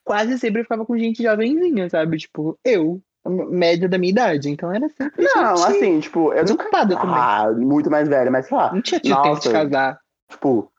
quase 0.03 0.37
sempre 0.39 0.61
eu 0.61 0.65
ficava 0.65 0.85
com 0.85 0.97
gente 0.97 1.23
jovenzinha, 1.23 1.89
sabe? 1.89 2.17
Tipo, 2.17 2.57
eu, 2.65 3.01
média 3.25 3.87
da 3.87 3.97
minha 3.97 4.11
idade. 4.11 4.49
Então 4.49 4.71
era 4.73 4.87
sempre. 4.89 5.23
Não, 5.35 5.57
gente 5.57 5.67
assim, 5.67 5.99
tipo, 5.99 6.19
eu 6.33 6.43
nunca. 6.43 6.43
desocupada 6.43 6.95
também. 6.95 7.15
Ah, 7.15 7.51
muito 7.55 7.89
mais 7.89 8.07
velho, 8.07 8.31
mas 8.31 8.47
sei 8.47 8.57
lá, 8.57 8.73
Não 8.73 8.81
tinha 8.81 8.99
tido 8.99 9.15
tempo 9.21 9.39
de 9.39 9.47
Nossa. 9.47 9.51
casar. 9.51 9.99
tipo, 10.29 10.71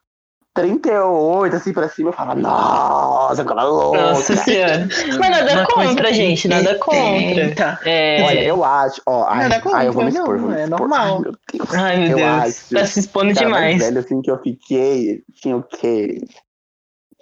38 0.54 1.56
assim 1.56 1.72
pra 1.72 1.88
cima, 1.88 2.10
eu 2.10 2.12
falava, 2.12 2.38
nossa, 2.38 3.40
aquela 3.40 3.64
louca. 3.64 4.02
Nossa 4.02 4.36
senhora. 4.36 4.86
Mas 5.18 5.30
nada 5.30 5.52
Uma 5.54 5.66
contra, 5.66 6.12
gente. 6.12 6.46
Nada 6.46 6.74
contra. 6.78 7.00
80. 7.00 7.80
É. 7.86 8.22
Olha, 8.22 8.44
eu 8.44 8.62
acho, 8.62 9.00
ó, 9.06 9.24
ai, 9.28 9.48
Nada 9.48 9.60
contra, 9.62 9.78
ai, 9.78 9.88
eu 9.88 9.92
vou 9.94 10.04
me 10.04 10.10
não, 10.12 10.20
expor, 10.20 10.38
vou 10.38 10.50
me 10.50 10.56
é 10.56 10.64
expor. 10.64 10.78
normal. 10.78 11.16
Ai, 11.16 11.20
meu 11.22 11.32
Deus. 11.54 11.74
Ai, 11.74 11.96
meu 12.00 12.08
Eu 12.10 12.16
Deus. 12.18 12.28
acho. 12.28 12.74
Tá 12.74 12.86
se 12.86 13.00
expondo 13.00 13.34
Cara, 13.34 13.48
mais 13.48 13.64
demais. 13.76 13.78
velho 13.82 13.98
assim 14.00 14.20
que 14.20 14.30
eu 14.30 14.38
fiquei, 14.42 15.22
tinha 15.32 15.56
o 15.56 15.62
quê? 15.62 16.20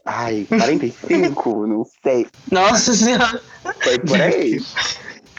Ai, 0.06 0.46
45, 0.48 1.66
não 1.68 1.84
sei. 2.02 2.26
Nossa 2.50 2.94
senhora. 2.94 3.40
Foi 3.82 3.98
por 3.98 4.20
aí. 4.20 4.58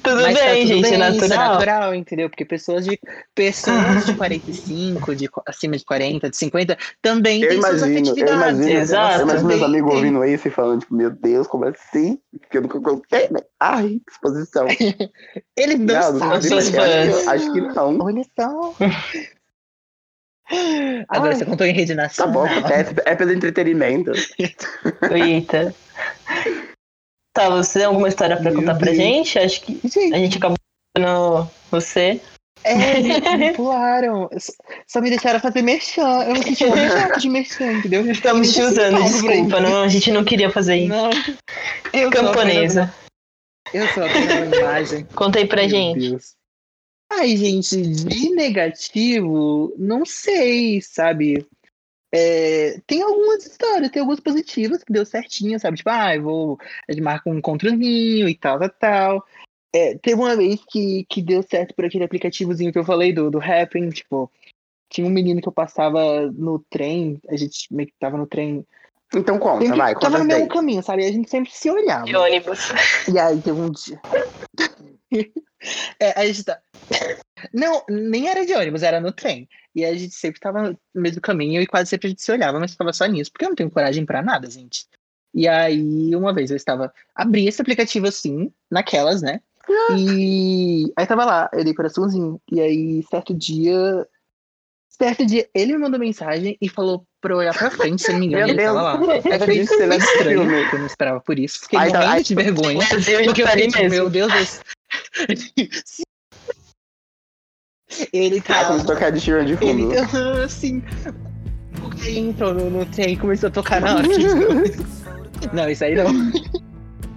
Tudo 0.04 0.22
Mas 0.24 0.40
tá 0.40 0.46
bem, 0.46 0.62
tudo 0.66 0.68
gente. 0.68 0.82
bem, 0.82 0.94
é 1.04 1.10
Isso 1.12 1.26
é 1.26 1.28
natural. 1.28 1.54
natural, 1.54 1.96
entendeu? 1.96 2.28
Porque 2.30 2.44
pessoas 2.44 2.86
de 2.86 3.00
pessoas 3.36 4.04
de 4.06 4.16
45, 4.16 5.16
de 5.16 5.30
acima 5.46 5.78
de 5.78 5.86
40, 5.86 6.28
de 6.30 6.38
50, 6.38 6.78
também 7.04 7.44
Eu 7.44 7.50
têm 7.50 7.62
suas 7.62 7.82
imagino, 7.84 7.98
eu 7.98 8.12
afetividades. 8.12 8.58
imagino, 8.58 8.80
Exato. 8.80 9.20
eu 9.20 9.22
imagino 9.24 9.48
meus 9.48 9.62
amigos 9.62 9.90
tem. 9.92 9.98
ouvindo 10.00 10.26
isso 10.26 10.48
e 10.48 10.52
falando, 10.52 10.80
tipo, 10.82 10.96
meu 10.96 11.12
Deus, 11.12 11.46
como 11.46 11.66
assim? 11.66 12.18
Que 12.50 12.58
eu 12.58 12.64
nunca 12.64 12.82
contei, 12.82 13.30
né? 13.30 13.42
Ai, 13.60 13.90
que 13.90 14.12
exposição. 14.12 14.66
Eles 15.56 15.78
não, 15.80 16.14
Não, 16.14 16.42
sabia, 16.42 17.18
acho, 17.20 17.30
acho 17.30 17.54
que 17.54 17.62
não. 17.62 18.00
Olha 18.02 18.24
só. 18.40 18.74
Agora 21.08 21.32
Ai. 21.34 21.36
você 21.38 21.46
contou 21.46 21.66
em 21.66 21.74
rede 21.74 21.96
Tá 21.96 22.02
nacional. 22.04 22.34
bom, 22.34 22.46
acontece. 22.46 22.94
É 23.06 23.16
pelo 23.16 23.32
entretenimento. 23.34 24.12
Eita. 25.12 25.74
Tá, 27.34 27.50
você 27.50 27.80
tem 27.80 27.86
alguma 27.88 28.08
história 28.10 28.36
pra 28.36 28.52
Meu 28.52 28.60
contar 28.60 28.76
pra 28.76 28.94
gente? 28.94 29.40
Acho 29.40 29.62
que 29.62 29.80
Gente, 29.88 30.14
a 30.14 30.18
gente 30.18 30.38
acabou 30.38 30.58
no 31.00 31.48
você. 31.72 32.20
é, 32.64 33.00
eles 33.00 33.20
me 33.40 33.54
pularam. 33.54 34.30
Só- 34.88 35.00
me 35.02 35.10
deixaram 35.10 35.40
fazer 35.40 35.62
merchan. 35.62 36.24
Eu 36.26 36.34
me 36.34 36.44
senti 36.44 36.66
objeto 36.66 37.20
de 37.20 37.30
merchan, 37.30 37.72
entendeu? 37.74 38.06
Estamos 38.12 38.54
te 38.54 38.60
não 38.60 38.68
usando, 38.70 39.04
desculpa. 39.04 39.60
Não, 39.62 39.84
a 39.84 39.88
gente 39.88 40.12
não 40.12 40.24
queria 40.26 40.50
fazer 40.50 40.76
isso. 40.76 40.90
Não. 40.90 41.10
Eu 41.94 42.12
sou 42.12 42.22
Camponesa. 42.24 42.84
apenas- 42.84 43.02
Eu 43.74 43.88
sou 43.94 44.04
uma 44.04 44.56
imagem. 44.58 45.08
Conta 45.16 45.40
aí 45.40 45.48
pra 45.48 45.62
Meu 45.62 45.70
gente. 45.70 46.10
Deus. 46.10 46.34
Ai, 47.14 47.36
gente, 47.36 47.76
de 47.82 48.30
negativo, 48.30 49.74
não 49.78 50.06
sei, 50.06 50.82
sabe? 50.82 51.46
É, 52.14 52.80
tem 52.88 53.02
algumas 53.02 53.46
histórias, 53.46 53.92
tem 53.92 54.00
algumas 54.00 54.20
positivas 54.20 54.84
que 54.84 54.94
deu 54.94 55.06
certinho, 55.06 55.60
sabe? 55.60 55.78
Tipo, 55.78 55.90
ah, 55.90 56.16
eu 56.16 56.24
vou. 56.24 56.58
A 56.88 56.92
gente 56.92 57.04
marca 57.04 57.30
um 57.30 57.38
encontrozinho 57.38 58.30
e 58.30 58.36
tal, 58.36 58.60
tal, 58.60 58.70
tal. 58.70 59.26
É, 59.74 59.98
teve 59.98 60.20
uma 60.20 60.36
vez 60.36 60.60
que, 60.70 61.06
que 61.10 61.22
deu 61.22 61.44
certo 61.44 61.74
por 61.74 61.86
aquele 61.86 62.04
aplicativozinho 62.04 62.72
que 62.72 62.80
eu 62.80 62.84
falei 62.84 63.14
do, 63.14 63.30
do 63.30 63.40
Happn, 63.40 63.90
tipo, 63.90 64.30
tinha 64.90 65.08
um 65.08 65.12
menino 65.12 65.42
que 65.42 65.48
eu 65.48 65.54
passava 65.54 66.30
no 66.32 66.60
trem, 66.70 67.20
a 67.30 67.38
gente 67.38 67.74
meio 67.74 67.88
que 67.88 67.96
tava 68.00 68.18
no 68.18 68.28
trem. 68.28 68.66
Então 69.14 69.38
conta, 69.40 69.66
Sempre, 69.66 69.78
vai, 69.78 69.94
tava 69.94 70.18
conta 70.18 70.24
no 70.24 70.30
daí. 70.30 70.40
mesmo 70.40 70.54
caminho, 70.54 70.84
sabe? 70.84 71.04
E 71.04 71.08
a 71.08 71.12
gente 71.12 71.30
sempre 71.30 71.52
se 71.52 71.70
olhava. 71.70 72.06
De 72.06 72.16
ônibus. 72.16 72.70
E 73.08 73.18
aí 73.18 73.42
teve 73.42 73.60
um 73.60 73.70
dia. 73.70 74.02
é, 76.00 76.20
a 76.20 76.26
gente 76.26 76.44
tá. 76.44 76.62
Não, 77.54 77.84
nem 77.90 78.30
era 78.30 78.46
de 78.46 78.54
ônibus, 78.54 78.84
era 78.84 79.00
no 79.00 79.12
trem. 79.12 79.48
E 79.76 79.84
a 79.86 79.94
gente 79.96 80.14
sempre 80.14 80.40
tava 80.40 80.78
no 80.94 81.02
mesmo 81.02 81.22
caminho 81.22 81.62
e 81.62 81.66
quase 81.68 81.90
sempre 81.90 82.08
a 82.08 82.10
gente 82.10 82.22
se 82.22 82.32
olhava, 82.32 82.60
mas 82.60 82.72
ficava 82.72 82.94
só 82.94 83.06
nisso, 83.06 83.32
porque 83.32 83.46
eu 83.46 83.50
não 83.50 83.56
tenho 83.56 83.72
coragem 83.72 84.06
pra 84.06 84.22
nada, 84.22 84.50
gente. 84.50 84.86
E 85.34 85.48
aí, 85.48 86.14
uma 86.16 86.34
vez 86.34 86.52
eu 86.52 86.58
estava. 86.58 86.94
Abri 87.16 87.48
esse 87.48 87.62
aplicativo 87.62 88.06
assim, 88.08 88.52
naquelas, 88.70 89.22
né? 89.22 89.40
E 89.98 90.92
aí 90.98 91.08
tava 91.08 91.24
lá, 91.26 91.50
eu 91.54 91.64
dei 91.64 91.74
coraçãozinho. 91.74 92.40
E 92.52 92.60
aí, 92.60 93.04
certo 93.10 93.34
dia. 93.34 94.08
Certo 94.90 95.26
dia, 95.26 95.50
ele 95.56 95.72
me 95.74 95.80
mandou 95.80 96.00
mensagem 96.00 96.58
e 96.62 96.70
falou 96.70 97.08
pra 97.22 97.34
eu 97.34 97.38
olhar 97.38 97.58
pra 97.58 97.72
frente, 97.72 98.04
se 98.04 98.12
não 98.12 98.20
me 98.20 98.26
engano, 98.28 98.50
ele 98.52 98.62
tava 98.62 98.82
lá. 98.82 98.96
Eu 98.96 99.22
que 99.22 99.52
ele 99.82 99.94
é 99.94 99.98
estranho, 99.98 100.46
porque 100.62 100.76
eu 100.76 100.80
não 100.80 100.86
esperava 100.86 101.22
por 101.22 101.40
isso. 101.40 101.62
Fiquei 101.62 101.80
Aí 101.80 101.92
tá- 101.92 102.00
morrendo 102.00 102.16
aí- 102.18 102.24
de 102.24 102.36
vergonha. 102.36 102.78
Brasil 102.90 103.24
Porque 103.24 103.42
eu 103.42 103.46
tá 103.46 103.52
fiquei 103.54 103.68
tipo, 103.68 103.80
mesmo. 103.84 103.96
meu 103.96 104.10
Deus, 104.10 104.32
esse... 104.36 106.04
ele 108.14 108.40
Ah, 108.40 108.42
tá. 108.54 108.66
começou 108.66 108.92
a 108.92 108.94
tocar 108.96 109.12
de 109.12 109.20
Sheeran 109.20 109.46
de 109.46 109.54
Ele 109.62 109.84
fundo. 109.84 110.12
tá 110.12 110.44
assim. 110.44 110.82
Aí 112.04 112.18
entrou 112.18 112.54
no, 112.54 112.70
no 112.70 112.86
trem 112.86 113.14
e 113.14 113.18
começou 113.18 113.48
a 113.48 113.52
tocar 113.52 113.82
na 113.82 113.96
hora. 113.96 114.08
não, 115.54 115.70
isso 115.70 115.84
aí 115.84 115.96
não. 115.96 116.12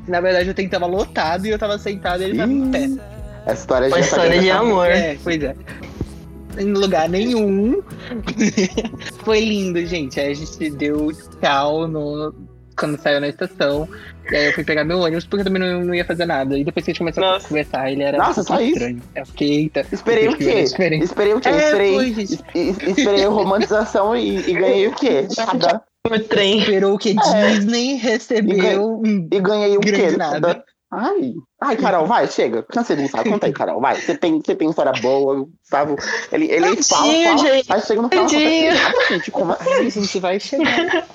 Na 0.09 0.21
verdade, 0.21 0.51
o 0.51 0.55
trem 0.55 0.69
tava 0.69 0.87
lotado 0.87 1.47
e 1.47 1.51
eu 1.51 1.59
tava 1.59 1.79
sentado 1.79 2.23
e 2.23 2.27
ele 2.27 2.39
tava 2.39 2.53
em 2.53 2.71
pé. 2.71 2.89
Essa 3.47 3.61
história 3.61 3.91
tá 3.91 4.01
história 4.01 4.41
de 4.41 4.51
amor. 4.51 4.87
É, 4.87 5.17
pois 5.23 5.43
é. 5.43 5.55
Em 6.59 6.73
lugar 6.73 7.09
nenhum. 7.09 7.83
Foi 9.25 9.41
lindo, 9.41 9.85
gente. 9.87 10.21
Aí 10.21 10.31
a 10.31 10.35
gente 10.35 10.71
deu 10.71 11.11
tchau 11.41 11.89
no... 11.89 12.35
quando 12.79 13.01
saiu 13.01 13.21
na 13.21 13.29
estação. 13.29 13.89
E 14.31 14.37
aí 14.37 14.47
eu 14.47 14.53
fui 14.53 14.65
pegar 14.65 14.85
meu 14.85 14.99
ônibus 14.99 15.25
porque 15.27 15.43
eu 15.43 15.45
também 15.45 15.61
não, 15.63 15.85
não 15.85 15.95
ia 15.95 16.05
fazer 16.05 16.25
nada. 16.25 16.57
E 16.59 16.65
depois 16.65 16.85
que 16.85 16.91
a 16.91 16.93
gente 16.93 16.99
começou 16.99 17.23
Nossa. 17.23 17.47
a 17.47 17.49
conversar, 17.49 17.91
ele 17.93 18.03
era 18.03 18.19
Nossa, 18.19 18.43
só 18.43 18.61
isso? 18.61 18.73
estranho. 18.73 19.03
Eu 19.15 19.27
fiquei, 19.27 19.51
eita. 19.55 19.87
Esperei 19.93 20.29
o 20.29 20.37
quê? 20.37 20.51
Esperei 20.61 21.35
o 21.35 21.41
quê? 21.41 21.49
É, 21.49 21.57
esperei, 21.67 21.97
es- 22.11 22.43
es- 22.55 22.79
esperei 22.83 23.25
romantização 23.27 24.17
e, 24.17 24.39
e 24.51 24.53
ganhei 24.55 24.87
o 24.89 24.95
quê? 24.95 25.27
Nada. 25.37 25.83
O 26.07 26.19
trem. 26.21 26.59
Esperou 26.59 26.99
que 26.99 27.17
É. 27.19 27.51
Disney 27.53 27.95
recebeu 27.95 29.01
um 29.05 29.27
E 29.33 29.41
ganhei 29.41 29.77
o 29.77 29.81
quê? 29.81 29.91
grande 29.93 30.17
nada. 30.19 30.65
Ai, 30.97 31.35
ai, 31.61 31.77
Carol, 31.77 32.07
vai, 32.07 32.27
chega. 32.29 32.63
Cansei 32.63 32.97
de 32.97 33.03
Gustavo. 33.03 33.29
Conta 33.31 33.47
aí, 33.47 33.53
Carol, 33.53 33.81
vai. 33.81 34.01
Você 34.01 34.17
tem, 34.17 34.41
você 34.41 34.55
tem 34.55 34.69
história 34.71 34.93
boa, 35.01 35.47
Gustavo. 35.61 35.97
Ele, 36.31 36.51
ele 36.51 36.77
Tadinho, 36.77 36.85
fala, 36.85 37.13
fala, 37.13 37.39
gente. 37.39 37.73
aí 37.73 37.81
chega 37.81 38.03
no 38.03 38.09
final. 38.09 38.25
Tadinho. 38.27 38.73
Gente, 39.09 39.31
como 39.31 39.53
assim? 39.53 39.71
A 39.73 39.89
gente 39.89 40.21
vai 40.21 40.41
chegar. 40.41 41.07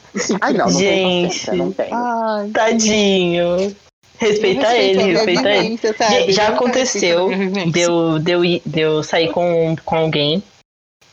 Ai, 0.42 0.54
não, 0.54 0.66
não 0.66 0.78
tem 0.78 0.80
Gente. 0.80 1.28
paciência, 1.28 1.54
não 1.54 1.72
tem. 1.72 1.90
Ai, 1.92 2.50
Tadinho. 2.50 3.76
Respeita 4.18 4.76
ele, 4.76 5.04
respeita 5.14 5.50
ele. 5.50 5.78
sabe? 5.98 6.32
Já 6.34 6.50
Eu 6.50 6.56
aconteceu 6.56 7.28
respeito 7.28 7.44
a 7.44 7.62
vivência. 7.62 7.72
Deu, 7.72 8.20
deu, 8.20 8.42
deu 8.66 9.04
sair 9.04 9.32
com, 9.32 9.76
com 9.86 9.96
alguém. 9.96 10.44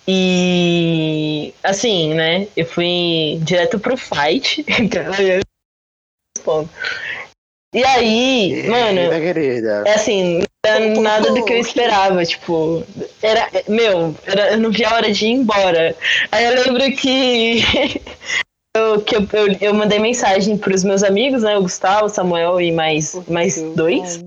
E 0.08 1.52
assim, 1.62 2.14
né? 2.14 2.46
Eu 2.56 2.66
fui 2.66 3.38
direto 3.42 3.78
pro 3.78 3.96
fight. 3.96 4.64
e 7.76 7.84
aí, 7.84 8.66
mano, 8.70 9.00
é 9.84 9.92
assim, 9.92 10.38
não 10.38 10.46
era 10.64 11.00
nada 11.00 11.30
do 11.30 11.44
que 11.44 11.52
eu 11.52 11.58
esperava, 11.58 12.24
tipo, 12.24 12.82
era, 13.22 13.50
meu, 13.68 14.14
era, 14.24 14.52
eu 14.52 14.58
não 14.58 14.70
via 14.70 14.88
a 14.88 14.94
hora 14.94 15.12
de 15.12 15.26
ir 15.26 15.32
embora. 15.32 15.94
Aí 16.32 16.46
eu 16.46 16.54
lembro 16.64 16.90
que 16.96 17.60
eu, 18.74 19.02
que 19.02 19.14
eu, 19.14 19.28
eu, 19.30 19.56
eu 19.60 19.74
mandei 19.74 19.98
mensagem 19.98 20.56
pros 20.56 20.82
meus 20.84 21.02
amigos, 21.02 21.42
né, 21.42 21.58
o 21.58 21.62
Gustavo, 21.64 22.06
o 22.06 22.08
Samuel 22.08 22.58
e 22.62 22.72
mais, 22.72 23.14
mais 23.28 23.60
dois, 23.60 24.24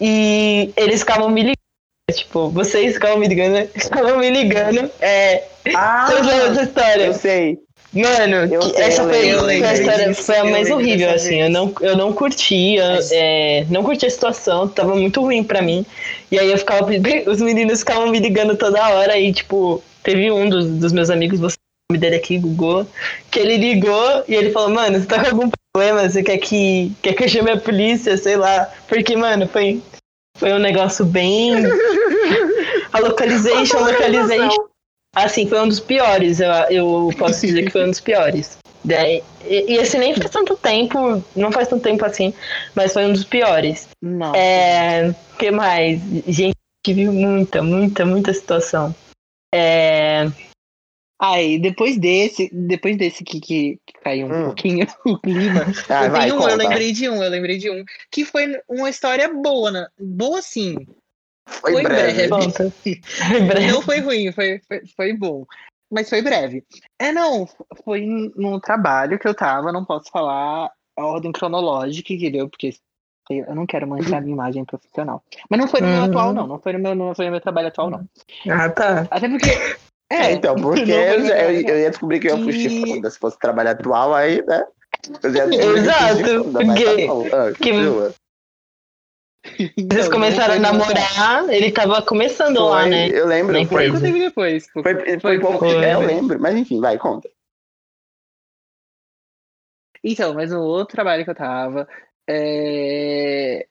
e 0.00 0.72
eles 0.76 1.00
ficavam 1.00 1.28
me 1.28 1.40
ligando, 1.40 1.56
tipo, 2.12 2.50
vocês 2.50 2.94
ficavam 2.94 3.18
me 3.18 3.26
ligando, 3.26 3.54
né? 3.54 3.66
Ficavam 3.74 4.18
me 4.18 4.30
ligando, 4.30 4.88
é, 5.00 5.42
Ah, 5.74 6.06
vocês 6.06 6.24
lembram 6.24 6.48
dessa 6.50 6.62
história? 6.62 7.06
eu 7.06 7.14
sei. 7.14 7.65
Mano, 7.92 8.52
Eu 8.52 8.62
sei, 8.62 8.84
essa 8.84 9.02
eu 9.02 9.08
foi, 9.08 9.28
história, 9.72 10.14
foi 10.14 10.36
a 10.36 10.44
mais 10.44 10.70
horrível, 10.70 11.10
assim. 11.10 11.40
Eu 11.40 11.50
não, 11.50 11.72
eu 11.80 11.96
não 11.96 12.12
curti, 12.12 12.74
eu, 12.74 12.84
Mas- 12.84 13.10
é, 13.12 13.64
não 13.70 13.82
curti 13.82 14.06
a 14.06 14.10
situação, 14.10 14.68
tava 14.68 14.94
muito 14.94 15.20
ruim 15.20 15.42
pra 15.42 15.62
mim. 15.62 15.84
E 16.30 16.38
aí 16.38 16.50
eu 16.50 16.58
ficava, 16.58 16.86
os 17.26 17.40
meninos 17.40 17.80
ficavam 17.80 18.08
me 18.08 18.18
ligando 18.18 18.56
toda 18.56 18.88
hora 18.90 19.18
e, 19.18 19.32
tipo, 19.32 19.82
teve 20.02 20.30
um 20.30 20.48
dos, 20.48 20.66
dos 20.66 20.92
meus 20.92 21.10
amigos, 21.10 21.38
você 21.40 21.56
o 21.88 21.92
nome 21.94 22.00
dele 22.00 22.16
aqui, 22.16 22.36
Google, 22.36 22.84
que 23.30 23.38
ele 23.38 23.56
ligou 23.56 24.24
e 24.26 24.34
ele 24.34 24.50
falou, 24.50 24.70
mano, 24.70 24.98
você 24.98 25.06
tá 25.06 25.20
com 25.20 25.30
algum 25.30 25.50
problema? 25.72 26.08
Você 26.08 26.22
quer 26.22 26.38
que, 26.38 26.92
quer 27.00 27.14
que 27.14 27.24
eu 27.24 27.28
chame 27.28 27.52
a 27.52 27.56
polícia? 27.56 28.16
Sei 28.16 28.36
lá. 28.36 28.68
Porque, 28.88 29.16
mano, 29.16 29.46
foi, 29.46 29.80
foi 30.36 30.52
um 30.52 30.58
negócio 30.58 31.04
bem. 31.04 31.54
A 32.92 32.98
localization, 33.00 33.78
localization. 33.78 34.65
Assim, 35.16 35.48
foi 35.48 35.58
um 35.60 35.68
dos 35.68 35.80
piores, 35.80 36.40
eu, 36.40 36.50
eu 36.70 37.10
posso 37.18 37.46
dizer 37.46 37.64
que 37.64 37.70
foi 37.70 37.84
um 37.84 37.90
dos 37.90 38.00
piores. 38.00 38.58
E, 39.48 39.72
e 39.72 39.78
esse 39.78 39.98
nem 39.98 40.14
faz 40.14 40.30
tanto 40.30 40.56
tempo, 40.56 41.20
não 41.34 41.50
faz 41.50 41.66
tanto 41.66 41.82
tempo 41.82 42.04
assim, 42.04 42.32
mas 42.72 42.92
foi 42.92 43.04
um 43.04 43.12
dos 43.12 43.24
piores. 43.24 43.88
Não. 44.00 44.32
É. 44.32 45.08
O 45.34 45.36
que 45.38 45.50
mais? 45.50 46.00
Gente, 46.28 46.54
tive 46.84 47.06
muita, 47.06 47.62
muita, 47.62 48.04
muita 48.06 48.32
situação. 48.32 48.94
É. 49.52 50.30
Aí, 51.20 51.58
depois 51.58 51.98
desse, 51.98 52.48
depois 52.52 52.96
desse 52.96 53.24
que, 53.24 53.40
que, 53.40 53.80
que 53.86 53.92
caiu 54.04 54.26
um 54.26 54.30
Hum. 54.32 54.44
pouquinho 54.46 54.86
o 55.04 55.18
clima, 55.18 55.64
Ah, 55.88 56.04
eu 56.04 56.10
vai, 56.12 56.30
tenho 56.30 56.40
um, 56.40 56.48
eu 56.48 56.56
lembrei 56.56 56.92
de 56.92 57.08
um, 57.08 57.22
eu 57.22 57.30
lembrei 57.30 57.58
de 57.58 57.70
um, 57.70 57.84
que 58.10 58.24
foi 58.24 58.46
uma 58.68 58.90
história 58.90 59.32
boa, 59.32 59.70
né? 59.70 59.86
Boa 59.98 60.42
sim. 60.42 60.76
Foi, 61.48 61.72
foi 61.72 61.82
breve. 61.82 62.12
breve. 62.12 62.28
Conta. 62.28 62.72
Breve. 63.46 63.72
Não 63.72 63.82
foi 63.82 64.00
ruim, 64.00 64.32
foi, 64.32 64.60
foi, 64.66 64.82
foi 64.96 65.12
bom. 65.12 65.44
Mas 65.90 66.08
foi 66.08 66.20
breve. 66.20 66.64
É, 66.98 67.12
não, 67.12 67.48
foi 67.84 68.04
no 68.36 68.60
trabalho 68.60 69.18
que 69.18 69.28
eu 69.28 69.34
tava, 69.34 69.70
não 69.72 69.84
posso 69.84 70.10
falar 70.10 70.70
a 70.96 71.04
ordem 71.04 71.30
cronológica, 71.30 72.12
entendeu? 72.12 72.48
Porque 72.48 72.74
eu 73.30 73.54
não 73.54 73.66
quero 73.66 73.86
manchar 73.86 74.20
minha 74.20 74.34
imagem 74.34 74.64
profissional. 74.64 75.22
Mas 75.48 75.60
não 75.60 75.68
foi 75.68 75.80
no 75.80 75.86
meu 75.88 75.98
Uhum. 75.98 76.04
atual, 76.04 76.32
não. 76.32 76.46
Não 76.46 76.58
foi 76.58 76.72
no 76.72 76.78
meu, 76.80 76.94
não 76.94 77.14
foi 77.14 77.26
no 77.26 77.30
meu 77.32 77.40
trabalho 77.40 77.68
atual, 77.68 77.90
não. 77.90 78.08
Ah, 78.50 78.68
tá. 78.70 79.06
Até 79.10 79.28
porque. 79.28 79.50
É, 80.10 80.32
então, 80.32 80.54
porque 80.54 80.84
foi 80.86 80.92
eu, 80.92 81.26
já- 81.26 81.36
eu, 81.42 81.78
ia 81.80 81.90
descobrir 81.90 82.20
que 82.20 82.28
eu 82.28 82.38
ia 82.50 82.86
foda 82.86 83.10
se 83.10 83.18
fosse 83.18 83.38
trabalho 83.38 83.70
atual, 83.70 84.14
aí, 84.14 84.44
né? 84.46 84.64
Eu 85.22 85.32
já 85.32 85.44
Exato, 85.46 86.44
porque- 86.54 87.06
tá. 87.06 87.12
Ah, 87.48 87.52
que- 87.52 88.16
não. 89.76 89.88
Vocês 89.88 90.08
começaram 90.08 90.54
a 90.54 90.58
namorar, 90.58 91.48
ele 91.48 91.72
tava 91.72 92.02
começando 92.02 92.64
lá, 92.64 92.82
Foi, 92.82 92.90
né? 92.90 93.08
Eu 93.08 93.26
lembro, 93.26 93.58
Na 93.58 93.66
foi. 93.66 93.90
Foi 93.90 94.00
depois. 94.00 94.66
Foi, 94.70 94.82
foi, 94.82 94.94
foi, 94.94 95.20
foi 95.20 95.40
pouco. 95.40 95.58
foi. 95.58 95.84
É, 95.84 95.94
eu 95.94 96.00
lembro, 96.00 96.40
mas 96.40 96.56
enfim, 96.56 96.80
vai, 96.80 96.98
conta. 96.98 97.30
Então, 100.02 100.34
mas 100.34 100.50
no 100.50 100.62
outro 100.62 100.94
trabalho 100.94 101.24
que 101.24 101.30
eu 101.30 101.34
tava, 101.34 101.88
é, 102.28 103.66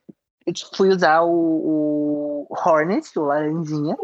eu 0.45 0.53
fui 0.73 0.89
usar 0.89 1.21
o, 1.21 2.47
o 2.49 2.53
Hornet, 2.53 3.07
o 3.17 3.23
Laranjinha. 3.23 3.95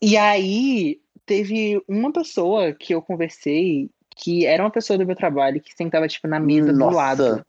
E 0.00 0.16
aí 0.16 1.00
teve 1.24 1.82
uma 1.88 2.12
pessoa 2.12 2.72
que 2.72 2.94
eu 2.94 3.02
conversei 3.02 3.90
que 4.16 4.46
era 4.46 4.62
uma 4.62 4.70
pessoa 4.70 4.98
do 4.98 5.06
meu 5.06 5.14
trabalho 5.14 5.60
que 5.60 5.74
sentava, 5.74 6.08
tipo, 6.08 6.26
na 6.26 6.40
mesa 6.40 6.72
do 6.72 6.78
Nossa. 6.78 6.96
lado. 6.96 7.46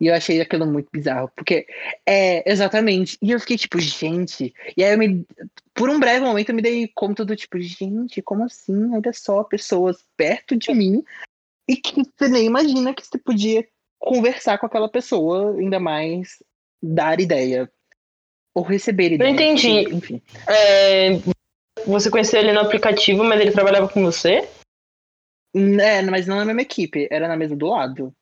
E 0.00 0.06
eu 0.06 0.14
achei 0.14 0.40
aquilo 0.40 0.66
muito 0.66 0.88
bizarro, 0.90 1.30
porque 1.36 1.66
é, 2.06 2.50
exatamente. 2.50 3.18
E 3.20 3.32
eu 3.32 3.38
fiquei 3.38 3.58
tipo, 3.58 3.78
gente. 3.78 4.54
E 4.76 4.82
aí 4.82 4.92
eu 4.92 4.98
me. 4.98 5.26
Por 5.74 5.90
um 5.90 6.00
breve 6.00 6.24
momento 6.24 6.48
eu 6.48 6.54
me 6.54 6.62
dei 6.62 6.90
conta 6.94 7.24
do 7.24 7.36
tipo, 7.36 7.60
gente, 7.60 8.22
como 8.22 8.44
assim? 8.44 8.94
Olha 8.94 9.12
só, 9.12 9.44
pessoas 9.44 10.02
perto 10.16 10.56
de 10.56 10.72
mim 10.72 11.04
e 11.68 11.76
que 11.76 12.02
você 12.02 12.28
nem 12.28 12.46
imagina 12.46 12.94
que 12.94 13.06
você 13.06 13.18
podia 13.18 13.66
conversar 13.98 14.58
com 14.58 14.66
aquela 14.66 14.88
pessoa, 14.88 15.54
ainda 15.56 15.78
mais 15.78 16.42
dar 16.82 17.20
ideia. 17.20 17.70
Ou 18.54 18.64
receber 18.64 19.12
ideia. 19.12 19.30
entendi. 19.30 19.94
Enfim. 19.94 20.22
É, 20.48 21.10
você 21.86 22.10
conheceu 22.10 22.40
ele 22.40 22.52
no 22.52 22.60
aplicativo, 22.60 23.22
mas 23.22 23.40
ele 23.40 23.52
trabalhava 23.52 23.88
com 23.88 24.02
você? 24.02 24.48
É, 25.54 26.02
mas 26.02 26.26
não 26.26 26.36
na 26.36 26.44
mesma 26.44 26.62
equipe, 26.62 27.06
era 27.10 27.28
na 27.28 27.36
mesa 27.36 27.54
do 27.54 27.66
lado. 27.66 28.12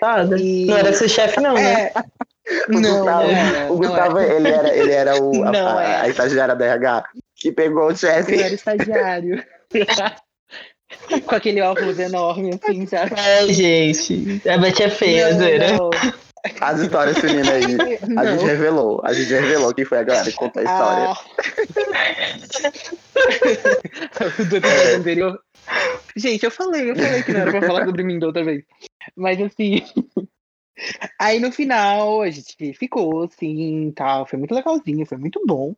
Nada. 0.00 0.36
E- 0.38 0.66
Não 0.66 0.76
era 0.76 0.92
seu 0.92 1.08
chefe, 1.08 1.40
não, 1.40 1.54
né? 1.54 1.84
É. 1.86 1.92
O 2.70 2.80
Não, 2.80 2.80
Gustavo, 3.00 3.28
não 3.28 3.66
o 3.66 3.68
não 3.68 3.76
Gustavo 3.76 4.20
ele, 4.20 4.48
era, 4.48 4.74
ele 4.74 4.90
era 4.92 5.22
o, 5.22 5.44
a, 5.44 5.52
Não 5.52 5.78
a- 5.78 6.08
estagiária 6.08 6.56
da 6.56 6.64
RH 6.64 7.04
que 7.36 7.52
pegou 7.52 7.88
o 7.88 7.94
chefe. 7.96 8.40
era 8.40 8.54
estagiário. 8.54 9.44
Com 11.26 11.34
aquele 11.34 11.60
óculos 11.60 11.98
enorme, 11.98 12.58
assim, 12.62 12.86
sabe? 12.86 13.12
É, 13.20 13.46
gente. 13.52 14.40
A 14.48 14.56
Beth 14.56 14.80
é 14.80 14.88
feia, 14.88 15.34
Não, 15.34 15.76
não. 15.76 15.90
As 16.62 16.80
histórias 16.80 17.18
unindo 17.22 17.50
aí. 17.50 17.64
A 18.16 18.24
gente 18.24 18.40
Não. 18.40 18.46
revelou. 18.46 19.00
A 19.04 19.12
gente 19.12 19.28
revelou 19.30 19.74
quem 19.74 19.84
foi 19.84 19.98
a 19.98 20.02
galera 20.04 20.24
que 20.30 20.36
contou 20.36 20.62
a 20.62 20.64
história. 20.64 21.08
Ah. 21.10 21.18
do 24.48 24.56
episódio 24.56 24.96
anterior. 24.96 25.38
Gente, 26.16 26.44
eu 26.44 26.50
falei, 26.50 26.90
eu 26.90 26.96
falei 26.96 27.22
que 27.22 27.32
não 27.32 27.40
era 27.40 27.50
pra 27.50 27.62
falar 27.62 27.84
sobre 27.84 28.02
mim 28.02 28.18
da 28.18 28.26
outra 28.28 28.42
vez. 28.44 28.64
Mas 29.16 29.40
assim. 29.40 29.80
Aí 31.20 31.40
no 31.40 31.50
final 31.50 32.22
a 32.22 32.30
gente 32.30 32.72
ficou 32.74 33.24
assim 33.24 33.92
tal. 33.92 34.26
Foi 34.26 34.38
muito 34.38 34.54
legalzinho, 34.54 35.06
foi 35.06 35.18
muito 35.18 35.42
bom. 35.46 35.74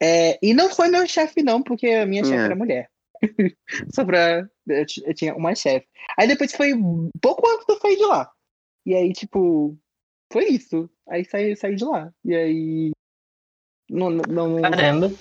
É, 0.00 0.38
e 0.42 0.54
não 0.54 0.68
foi 0.70 0.88
meu 0.88 1.06
chefe, 1.06 1.42
não, 1.42 1.62
porque 1.62 1.88
a 1.88 2.06
minha 2.06 2.22
chefe 2.24 2.36
É. 2.36 2.44
era 2.44 2.56
mulher. 2.56 2.90
Só 3.94 4.04
pra. 4.04 4.48
Eu, 4.66 4.84
eu 5.04 5.14
tinha 5.14 5.34
uma 5.34 5.54
chefe. 5.54 5.86
Aí 6.18 6.28
depois 6.28 6.54
foi 6.54 6.72
pouco 7.20 7.48
antes 7.48 7.66
de 7.66 7.72
eu 7.72 7.78
sair 7.78 7.96
de 7.96 8.04
lá. 8.04 8.30
E 8.86 8.94
aí, 8.94 9.12
tipo, 9.12 9.76
foi 10.32 10.44
isso. 10.46 10.90
Aí 11.08 11.24
saí, 11.24 11.56
saí 11.56 11.74
de 11.74 11.84
lá. 11.84 12.12
E 12.24 12.34
aí. 12.34 12.90
Não, 13.90 14.10
não, 14.10 14.22
não, 14.24 14.62
Caramba. 14.62 15.12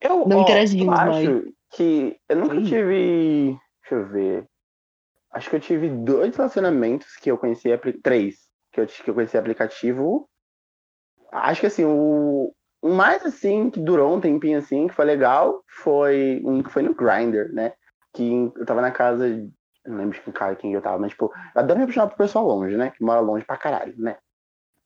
Eu, 0.00 0.26
Não 0.26 0.38
ó, 0.38 0.42
interagimos 0.42 0.86
eu 0.86 0.90
mais. 0.90 1.28
acho 1.28 1.52
que 1.70 2.16
eu 2.28 2.36
nunca 2.36 2.62
tive. 2.62 3.58
Deixa 3.80 3.94
eu 3.94 4.08
ver. 4.08 4.44
Acho 5.36 5.50
que 5.50 5.56
eu 5.56 5.60
tive 5.60 5.88
dois 5.88 6.36
relacionamentos 6.36 7.16
que 7.16 7.30
eu 7.30 7.38
conheci. 7.38 7.68
Três. 8.02 8.36
Que 8.72 8.80
eu, 8.80 8.86
que 8.86 9.10
eu 9.10 9.14
conheci 9.14 9.36
aplicativo. 9.36 10.28
Acho 11.32 11.60
que 11.60 11.66
assim, 11.66 11.84
o, 11.84 12.52
o 12.82 12.88
mais 12.88 13.24
assim, 13.24 13.70
que 13.70 13.80
durou 13.80 14.16
um 14.16 14.20
tempinho 14.20 14.58
assim, 14.58 14.86
que 14.86 14.94
foi 14.94 15.04
legal, 15.04 15.62
foi 15.68 16.40
um 16.44 16.62
que 16.62 16.70
foi 16.70 16.82
no 16.82 16.94
Grindr, 16.94 17.52
né? 17.52 17.72
que 18.16 18.52
eu 18.56 18.64
tava 18.64 18.80
na 18.80 18.90
casa. 18.90 19.28
Não 19.86 19.98
lembro 19.98 20.14
de 20.14 20.20
quem 20.22 20.32
cara 20.32 20.56
quem 20.56 20.72
eu 20.72 20.82
tava, 20.82 20.98
mas 20.98 21.10
tipo, 21.10 21.26
eu 21.54 21.60
adoro 21.60 21.78
me 21.78 21.84
apaixonar 21.84 22.08
pro 22.08 22.16
pessoal 22.16 22.46
longe, 22.46 22.76
né? 22.76 22.90
Que 22.90 23.04
mora 23.04 23.20
longe 23.20 23.44
pra 23.44 23.56
caralho, 23.56 23.94
né? 23.98 24.16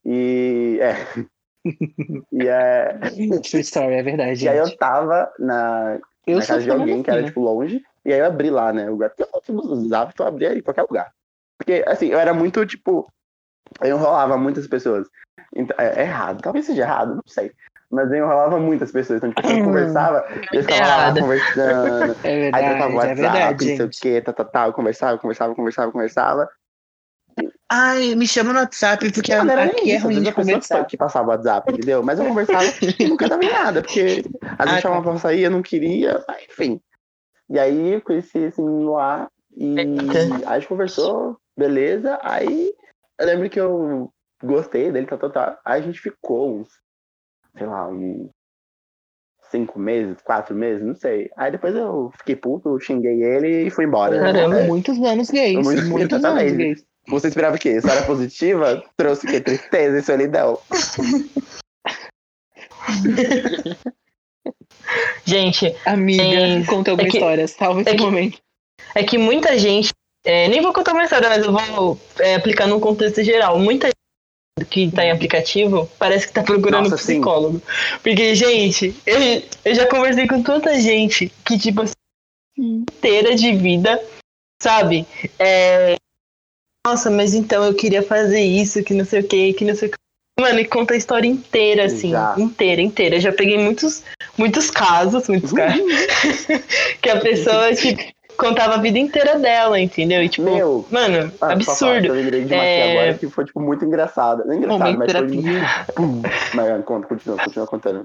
E. 0.05 0.79
É. 0.81 0.95
e 2.33 2.47
é. 2.47 2.99
True 3.41 3.61
story, 3.61 3.95
é 3.95 4.03
verdade. 4.03 4.45
E 4.45 4.49
aí 4.49 4.59
gente. 4.59 4.73
eu 4.73 4.77
tava 4.77 5.33
na, 5.39 5.99
Eu 6.27 6.39
na 6.39 6.47
casa 6.47 6.63
de 6.63 6.71
alguém 6.71 7.03
que 7.03 7.11
era, 7.11 7.23
né? 7.23 7.29
tipo, 7.29 7.41
longe. 7.41 7.83
E 8.05 8.13
aí 8.13 8.19
eu 8.21 8.27
abri 8.27 8.51
lá, 8.51 8.73
né? 8.73 8.89
O 8.89 8.93
lugar. 8.93 9.11
Porque 9.11 9.51
eu 9.51 9.55
usava, 9.57 10.11
então 10.13 10.25
eu 10.27 10.29
abria 10.33 10.57
em 10.57 10.63
qualquer 10.63 10.83
lugar. 10.83 11.13
Porque, 11.59 11.85
assim, 11.87 12.07
eu 12.09 12.19
era 12.19 12.33
muito, 12.33 12.65
tipo. 12.65 13.11
Eu 13.81 13.97
enrolava 13.97 14.37
muitas 14.37 14.67
pessoas. 14.67 15.07
Então, 15.55 15.77
é, 15.79 16.01
é 16.01 16.03
errado. 16.03 16.41
Talvez 16.43 16.67
seja 16.67 16.83
errado, 16.83 17.15
não 17.15 17.23
sei. 17.27 17.53
Mas 17.91 18.11
eu 18.11 18.19
enrolava 18.19 18.59
muitas 18.59 18.91
pessoas. 18.93 19.19
Então, 19.19 19.31
tipo, 19.31 19.43
quando 19.43 19.57
eu 19.59 19.61
Hum. 19.63 19.65
conversava, 19.67 20.25
eu 20.53 20.63
ficava 20.63 20.87
lá 20.87 21.13
conversando. 21.13 22.17
É 22.23 22.31
Aí 22.31 22.41
verdade, 22.41 22.67
trocava 22.67 22.91
o 22.91 22.93
é 22.93 22.97
WhatsApp, 22.97 23.21
verdade, 23.21 23.51
não 23.51 23.59
sei 23.59 23.75
o 23.75 23.79
gente. 23.79 24.01
quê, 24.01 24.21
tal, 24.23 24.35
tal, 24.35 24.47
tal. 24.47 24.67
Eu 24.69 24.73
conversava, 24.73 25.19
conversava, 25.19 25.55
conversava, 25.55 25.93
conversava. 25.93 26.49
Ai, 27.69 28.15
me 28.17 28.27
chama 28.27 28.53
no 28.53 28.59
WhatsApp, 28.61 29.13
porque 29.13 29.35
Não, 29.35 29.45
não 29.45 29.53
era 29.53 29.65
aqui 29.71 29.93
é 29.93 29.97
isso, 29.97 30.07
às 30.09 30.15
ruim 30.15 30.23
de 30.23 30.29
a 30.29 30.33
conversar. 30.33 30.85
que 30.87 30.97
passava 30.97 31.29
o 31.29 31.31
WhatsApp, 31.31 31.73
entendeu? 31.73 32.03
Mas 32.03 32.19
eu 32.19 32.27
conversava 32.27 32.65
e 32.99 33.09
nunca 33.09 33.29
dava 33.29 33.45
em 33.45 33.51
nada, 33.51 33.83
porque 33.83 34.01
às 34.01 34.11
vezes 34.11 34.33
Ah, 34.59 34.67
tá. 34.67 34.81
chamava 34.81 35.11
pra 35.11 35.19
sair, 35.19 35.43
eu 35.43 35.51
não 35.51 35.63
queria, 35.63 36.25
mas 36.27 36.45
enfim. 36.51 36.81
E 37.51 37.59
aí 37.59 37.95
eu 37.95 38.01
conheci 38.01 38.39
esse 38.39 38.63
menino 38.63 38.93
lá 38.93 39.29
e 39.57 39.81
aí 39.81 39.97
a 40.47 40.59
gente 40.59 40.69
conversou, 40.69 41.37
beleza. 41.59 42.19
Aí 42.23 42.73
eu 43.19 43.27
lembro 43.27 43.51
que 43.51 43.61
eu 43.61 44.13
gostei 44.43 44.93
dele, 44.93 45.07
tá, 45.07 45.17
tá, 45.17 45.29
tá. 45.29 45.61
Aí 45.65 45.81
a 45.81 45.85
gente 45.85 46.01
ficou 46.01 46.61
uns, 46.61 46.69
sei 47.59 47.67
lá, 47.67 47.89
uns 47.89 48.31
cinco 49.51 49.81
meses, 49.81 50.23
quatro 50.23 50.55
meses, 50.55 50.87
não 50.87 50.95
sei. 50.95 51.29
Aí 51.37 51.51
depois 51.51 51.75
eu 51.75 52.13
fiquei 52.19 52.37
puto, 52.37 52.79
xinguei 52.79 53.21
ele 53.23 53.67
e 53.67 53.71
fui 53.71 53.85
embora. 53.85 54.21
Caramba. 54.21 54.61
É, 54.61 54.67
Muitos 54.69 54.97
anos 55.03 55.29
gays. 55.29 55.65
Muito- 55.65 55.87
muitos 55.87 56.25
anos 56.25 56.53
gays. 56.53 56.85
Você 57.09 57.29
esperava 57.29 57.57
o 57.57 57.59
quê? 57.59 57.71
História 57.71 58.05
positiva? 58.05 58.81
Trouxe 58.97 59.27
o 59.27 59.29
quê? 59.29 59.41
Tristeza 59.41 59.99
e 59.99 60.03
solidão. 60.03 60.57
Gente, 65.25 65.75
Amiga, 65.85 66.23
É, 66.23 66.65
conta 66.65 66.91
alguma 66.91 67.09
é 67.09 67.11
que- 67.11 67.19
história. 67.19 67.47
Salva 67.49 67.81
esse 67.83 67.91
é 67.91 67.95
que- 67.97 68.03
momento. 68.03 68.39
é 68.95 69.05
que 69.05 69.19
muita 69.19 69.59
gente. 69.59 69.93
é, 70.25 70.49
nem 70.49 70.61
vou 70.61 70.73
contar 70.73 70.93
uma 70.93 71.05
história, 71.05 71.29
mas 71.31 71.43
eu 71.45 71.51
vou 71.53 71.99
é, 72.19 72.35
aplicar 72.35 72.67
num 72.67 72.79
contexto 72.79 73.23
geral. 73.25 73.59
Muita 73.59 73.87
gente 73.87 74.69
que 74.69 74.91
tá 74.91 75.03
em 75.05 75.11
aplicativo 75.11 75.91
parece 75.99 76.27
que 76.27 76.33
tá 76.35 76.43
procurando 76.43 76.91
Nossa, 76.91 76.99
sim. 77.03 77.15
psicólogo. 77.15 77.63
Porque, 78.03 78.35
gente, 78.35 78.95
eu, 79.07 79.19
eu 79.65 79.75
já 79.75 79.87
conversei 79.89 80.27
com 80.29 80.43
tanta 80.43 80.79
gente 80.79 81.33
que, 81.47 81.59
tipo, 81.59 81.81
assim, 81.83 81.95
inteira 82.59 83.35
de 83.35 83.53
vida, 83.55 83.99
sabe? 84.63 85.07
É, 85.39 85.97
nossa, 86.87 87.11
mas 87.11 87.33
então 87.33 87.65
eu 87.65 87.75
queria 87.75 88.03
fazer 88.03 88.43
isso, 88.43 88.85
que 88.85 88.93
não 88.93 89.07
sei 89.07 89.21
o 89.21 89.27
que, 89.27 89.55
que 89.55 89.65
não 89.65 89.75
sei 89.75 89.89
o 89.89 89.91
que. 89.93 89.97
Mano, 90.41 90.59
e 90.59 90.65
conta 90.65 90.95
a 90.95 90.97
história 90.97 91.29
inteira, 91.29 91.85
assim, 91.85 92.11
Já. 92.11 92.35
inteira, 92.39 92.81
inteira. 92.81 93.17
Eu 93.17 93.21
já 93.21 93.33
peguei 93.33 93.59
muitos, 93.59 94.03
muitos 94.39 94.71
casos, 94.71 95.29
muitos 95.29 95.53
casos, 95.53 95.83
que 97.03 97.11
a 97.11 97.21
pessoa, 97.21 97.75
tipo, 97.75 98.03
contava 98.39 98.75
a 98.77 98.79
vida 98.79 98.99
inteira 98.99 99.39
dela, 99.39 99.79
entendeu? 99.79 100.23
E, 100.23 100.29
tipo, 100.29 100.51
Meu, 100.51 100.87
mano, 100.91 101.31
Ah, 101.41 101.53
absurdo. 101.53 102.07
Eu 102.07 102.15
lembrei 102.15 102.45
de 102.45 102.55
uma 102.55 102.65
É. 102.65 102.93
agora 102.93 103.19
que 103.19 103.29
foi, 103.29 103.45
tipo, 103.45 103.61
muito 103.61 103.85
engraçada. 103.85 104.45
Não 104.45 104.55
engraçado, 104.55 104.79
Momento 104.79 104.99
mas 104.99 105.13
foi 105.13 105.29
terapia. 105.29 105.87
Pum. 105.95 106.23
Mas 106.55 106.85
conta, 106.85 107.07
continua, 107.07 107.37
continua 107.37 107.67
contando. 107.67 108.05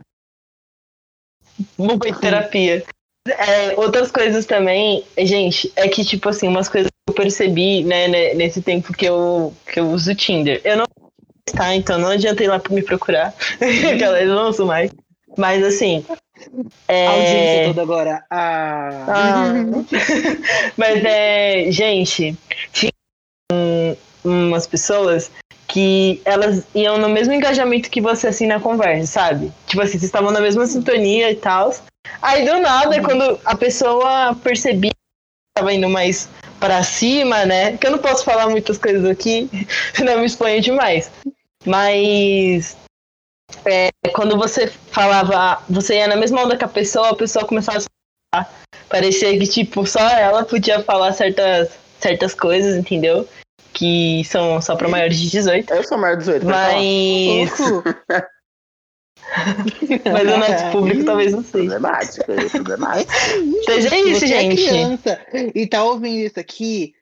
Momento 1.78 2.20
terapia. 2.20 2.84
É, 3.28 3.80
outras 3.80 4.12
coisas 4.12 4.46
também, 4.46 5.04
gente, 5.18 5.72
é 5.76 5.88
que, 5.88 6.04
tipo 6.04 6.30
assim, 6.30 6.48
umas 6.48 6.70
coisas 6.70 6.92
que 6.92 7.12
eu 7.12 7.16
percebi, 7.16 7.84
né, 7.84 8.08
né, 8.08 8.34
nesse 8.36 8.62
tempo 8.62 8.94
que 8.94 9.06
eu, 9.06 9.54
que 9.66 9.80
eu 9.80 9.90
uso 9.90 10.12
o 10.12 10.16
Tinder. 10.16 10.62
Eu 10.64 10.78
não 10.78 10.86
tá, 11.54 11.76
então 11.76 11.98
não 11.98 12.10
adianta 12.10 12.44
ir 12.44 12.48
lá 12.48 12.62
me 12.70 12.82
procurar. 12.82 13.34
Aquela, 13.94 14.22
eu 14.22 14.36
não 14.36 14.50
uso 14.50 14.66
mais. 14.66 14.92
Mas 15.38 15.64
assim. 15.64 16.06
É... 16.88 17.08
A 17.08 17.12
audiência 17.12 17.68
toda 17.68 17.82
agora. 17.82 18.24
Ah. 18.30 19.06
Ah. 19.08 19.54
Mas 20.78 21.04
é, 21.04 21.72
gente, 21.72 22.36
tinha 22.72 22.92
um- 23.52 23.96
umas 24.24 24.66
pessoas 24.66 25.30
que 25.68 26.22
elas 26.26 26.64
iam 26.74 26.98
no 26.98 27.10
mesmo 27.10 27.34
engajamento 27.34 27.90
que 27.90 28.00
você 28.02 28.28
assim 28.28 28.48
na 28.48 28.60
conversa, 28.60 29.06
sabe? 29.12 29.52
Tipo 29.68 29.82
assim, 29.82 29.94
vocês 29.94 30.04
estavam 30.04 30.32
na 30.32 30.40
mesma 30.40 30.66
sintonia 30.66 31.32
e 31.32 31.36
tal. 31.36 31.74
Aí 32.22 32.46
do 32.46 32.60
nada, 32.60 33.02
quando 33.02 33.40
a 33.44 33.56
pessoa 33.56 34.36
percebia 34.36 34.92
que 34.92 34.96
tava 35.58 35.74
indo 35.74 35.90
mais 35.90 36.30
pra 36.60 36.84
cima, 36.84 37.46
né? 37.46 37.78
Que 37.78 37.88
eu 37.88 37.92
não 37.92 38.00
posso 38.00 38.24
falar 38.24 38.48
muitas 38.50 38.78
coisas 38.78 39.04
aqui, 39.06 39.50
senão 39.94 40.14
eu 40.14 40.20
me 40.20 40.26
exponho 40.26 40.62
demais. 40.62 41.12
Mas 41.66 42.78
é, 43.66 43.90
quando 44.14 44.38
você 44.38 44.68
falava, 44.68 45.64
você 45.70 45.96
ia 45.96 46.08
na 46.08 46.16
mesma 46.16 46.44
onda 46.44 46.58
que 46.58 46.64
a 46.64 46.70
pessoa, 46.70 47.10
a 47.10 47.16
pessoa 47.16 47.46
começava 47.46 47.78
a 47.78 47.82
se 47.82 47.88
falar. 48.34 48.54
Parecia 48.90 49.38
que, 49.38 49.48
tipo, 49.48 49.86
só 49.86 50.00
ela 50.00 50.46
podia 50.46 50.82
falar 50.82 51.14
certas, 51.14 51.70
certas 52.00 52.34
coisas, 52.34 52.76
entendeu? 52.76 53.28
Que 53.74 54.24
são 54.26 54.62
só 54.62 54.76
pra 54.76 54.88
maiores 54.88 55.20
de 55.20 55.30
18. 55.30 55.74
Eu 55.74 55.84
sou 55.84 55.98
maior 55.98 56.16
de 56.16 56.20
18, 56.20 56.46
pode 56.46 56.58
falar. 56.58 56.74
Mas. 56.74 57.52
Mas 60.06 60.22
o 60.22 60.38
nosso 60.38 60.72
público 60.72 61.04
talvez 61.04 61.32
não 61.32 61.44
seja. 61.44 61.80
Problemático, 61.80 62.32
é 62.32 62.50
problemático. 62.50 63.12
Seja 63.66 63.90
Se 63.90 63.96
isso, 63.98 64.20
você 64.20 64.28
gente. 64.28 64.64
É 64.64 64.70
criança 64.70 65.22
e 65.56 65.68
tá 65.68 65.84
ouvindo 65.84 66.20
isso 66.20 66.40
aqui, 66.40 66.94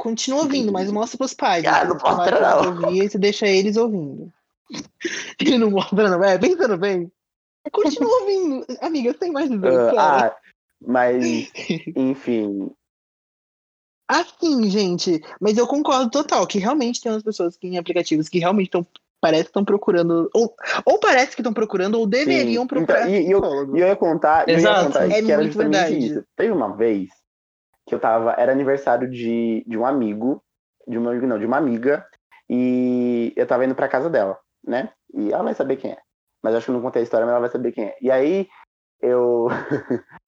continua 0.00 0.40
ouvindo, 0.40 0.72
mas 0.72 0.90
mostra 0.90 1.18
pros 1.18 1.34
pais. 1.34 1.62
Ah, 1.66 1.84
né? 1.84 1.90
não 1.90 1.98
Você 1.98 2.02
vai 2.04 2.16
mostra, 2.16 2.40
não. 2.40 2.86
Ouvir, 2.86 3.04
e 3.04 3.10
você 3.10 3.18
deixa 3.18 3.46
eles 3.46 3.76
ouvindo. 3.76 4.32
Ele 5.38 5.58
não 5.58 5.70
mostra, 5.70 6.08
não. 6.08 6.24
É, 6.24 6.38
pensando 6.38 6.78
bem. 6.78 7.12
Continua 7.70 8.08
ouvindo. 8.20 8.64
Amiga, 8.80 9.12
tem 9.12 9.30
mais 9.30 9.50
18 9.50 9.66
anos. 9.66 9.98
Ah, 9.98 10.26
ah, 10.28 10.36
mas, 10.80 11.52
enfim. 11.94 12.70
Assim, 14.08 14.70
gente, 14.70 15.20
mas 15.38 15.58
eu 15.58 15.66
concordo 15.66 16.10
total 16.10 16.46
que 16.46 16.58
realmente 16.58 17.00
tem 17.00 17.12
umas 17.12 17.22
pessoas 17.22 17.56
que 17.56 17.68
em 17.68 17.78
aplicativos 17.78 18.28
que 18.28 18.38
realmente 18.38 18.68
estão 18.68 18.86
parece 19.20 19.44
que 19.44 19.50
estão 19.50 19.64
procurando 19.64 20.30
ou, 20.34 20.54
ou 20.86 20.98
parece 20.98 21.36
que 21.36 21.42
estão 21.42 21.52
procurando 21.52 21.96
ou 21.96 22.06
deveriam 22.06 22.62
sim. 22.62 22.68
procurar 22.68 23.02
Então, 23.02 23.14
e, 23.14 23.28
e 23.28 23.30
eu, 23.30 23.76
e 23.76 23.80
eu 23.80 23.86
ia 23.86 23.96
contar, 23.96 24.48
eu 24.48 24.54
ia 24.54 24.60
Exato. 24.60 24.86
contar 24.86 25.10
É 25.10 25.22
que 25.22 25.30
era 25.30 25.44
justamente 25.44 25.72
verdade. 25.72 26.06
isso. 26.06 26.24
Teve 26.34 26.52
uma 26.52 26.74
vez 26.74 27.10
que 27.90 27.94
eu 27.94 28.00
tava, 28.00 28.34
era 28.38 28.52
aniversário 28.52 29.10
de, 29.10 29.64
de 29.66 29.76
um 29.76 29.84
amigo, 29.84 30.42
de 30.86 30.96
um 30.96 31.08
amigo 31.08 31.26
não, 31.26 31.38
de 31.38 31.44
uma 31.44 31.58
amiga, 31.58 32.06
e 32.48 33.32
eu 33.36 33.46
tava 33.46 33.64
indo 33.64 33.74
pra 33.74 33.88
casa 33.88 34.08
dela, 34.08 34.38
né? 34.64 34.90
E 35.12 35.32
ela 35.32 35.42
vai 35.42 35.54
saber 35.54 35.76
quem 35.76 35.90
é. 35.90 35.98
Mas 36.42 36.52
eu 36.52 36.58
acho 36.58 36.66
que 36.66 36.70
eu 36.70 36.74
não 36.74 36.82
contei 36.82 37.00
a 37.00 37.02
história, 37.02 37.26
mas 37.26 37.32
ela 37.32 37.40
vai 37.40 37.50
saber 37.50 37.72
quem 37.72 37.86
é. 37.86 37.96
E 38.00 38.10
aí 38.10 38.48
eu 39.02 39.48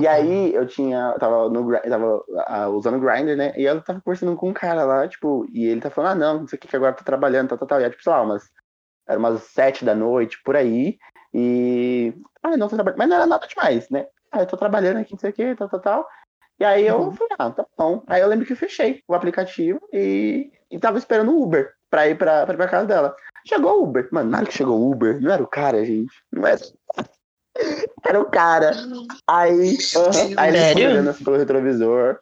E 0.00 0.06
aí 0.06 0.54
eu 0.54 0.66
tinha. 0.66 1.12
Eu 1.14 1.18
tava, 1.18 1.48
no, 1.50 1.74
eu 1.74 1.90
tava 1.90 2.24
ah, 2.46 2.68
usando 2.68 2.96
o 2.96 3.00
Grindr, 3.00 3.36
né? 3.36 3.52
E 3.56 3.66
ela 3.66 3.80
tava 3.80 4.00
conversando 4.00 4.36
com 4.36 4.50
um 4.50 4.54
cara 4.54 4.84
lá, 4.84 5.08
tipo, 5.08 5.44
e 5.52 5.66
ele 5.66 5.80
tá 5.80 5.90
falando, 5.90 6.12
ah, 6.12 6.14
não, 6.14 6.40
não 6.40 6.46
sei 6.46 6.56
o 6.56 6.60
que, 6.60 6.68
que 6.68 6.76
agora 6.76 6.92
eu 6.92 6.96
tô 6.96 7.04
trabalhando, 7.04 7.48
tal, 7.48 7.58
tal, 7.58 7.66
tal. 7.66 7.80
E 7.80 7.82
era, 7.82 7.90
tipo, 7.90 8.02
sei 8.02 8.12
lá, 8.12 8.22
umas. 8.22 8.48
Era 9.08 9.18
umas 9.18 9.42
sete 9.42 9.84
da 9.84 9.94
noite, 9.94 10.40
por 10.44 10.54
aí. 10.54 10.96
E. 11.34 12.14
Ah, 12.42 12.56
não, 12.56 12.68
tô 12.68 12.76
trabalhando. 12.76 12.98
Mas 12.98 13.08
não 13.08 13.16
era 13.16 13.26
nada 13.26 13.46
demais, 13.48 13.90
né? 13.90 14.06
Ah, 14.30 14.40
eu 14.40 14.46
tô 14.46 14.56
trabalhando 14.56 14.98
aqui, 14.98 15.12
não 15.12 15.18
sei 15.18 15.30
o 15.30 15.32
que, 15.32 15.54
tal, 15.56 15.68
tal, 15.68 15.80
tal. 15.80 16.08
E 16.60 16.64
aí 16.64 16.86
eu 16.86 16.98
Uhum. 17.00 17.12
falei, 17.12 17.34
ah, 17.38 17.50
tá 17.50 17.64
bom. 17.76 18.02
Aí 18.06 18.20
eu 18.20 18.28
lembro 18.28 18.44
que 18.44 18.52
eu 18.52 18.56
fechei 18.56 19.02
o 19.06 19.14
aplicativo 19.14 19.80
e, 19.92 20.50
e 20.70 20.78
tava 20.78 20.98
esperando 20.98 21.32
o 21.32 21.42
Uber 21.42 21.72
pra 21.88 22.08
ir 22.08 22.16
pra, 22.18 22.44
pra, 22.44 22.54
ir 22.54 22.56
pra 22.56 22.68
casa 22.68 22.86
dela. 22.86 23.16
Chegou 23.46 23.80
o 23.80 23.84
Uber. 23.84 24.08
Mano, 24.10 24.30
na 24.30 24.38
hora 24.38 24.46
que 24.46 24.54
chegou 24.54 24.78
o 24.78 24.90
Uber, 24.90 25.20
não 25.20 25.32
era 25.32 25.42
o 25.42 25.46
cara, 25.46 25.84
gente. 25.84 26.12
Não 26.32 26.46
era. 26.46 26.60
Era 28.06 28.20
o 28.20 28.30
cara. 28.30 28.70
Aí, 29.26 29.76
aham, 29.96 30.34
aí 30.36 30.48
ele 30.50 30.64
ficou 30.64 30.82
olhando 30.84 31.10
assim 31.10 31.24
pelo 31.24 31.36
retrovisor. 31.36 32.20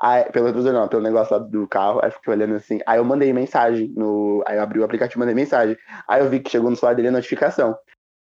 Aí, 0.00 0.24
pelo 0.32 0.46
retrovisor 0.46 0.72
não, 0.72 0.88
pelo 0.88 1.02
negócio 1.02 1.36
lá 1.36 1.42
do 1.42 1.68
carro. 1.68 2.00
Aí 2.02 2.08
eu 2.08 2.12
fiquei 2.12 2.32
olhando 2.32 2.54
assim. 2.54 2.80
Aí 2.86 2.98
eu 2.98 3.04
mandei 3.04 3.30
mensagem 3.32 3.92
no. 3.94 4.42
Aí 4.46 4.56
eu 4.56 4.62
abri 4.62 4.78
o 4.80 4.84
aplicativo 4.84 5.18
e 5.18 5.20
mandei 5.20 5.34
mensagem. 5.34 5.76
Aí 6.08 6.22
eu 6.22 6.30
vi 6.30 6.40
que 6.40 6.50
chegou 6.50 6.70
no 6.70 6.76
celular 6.76 6.94
dele 6.94 7.08
a 7.08 7.12
notificação. 7.12 7.76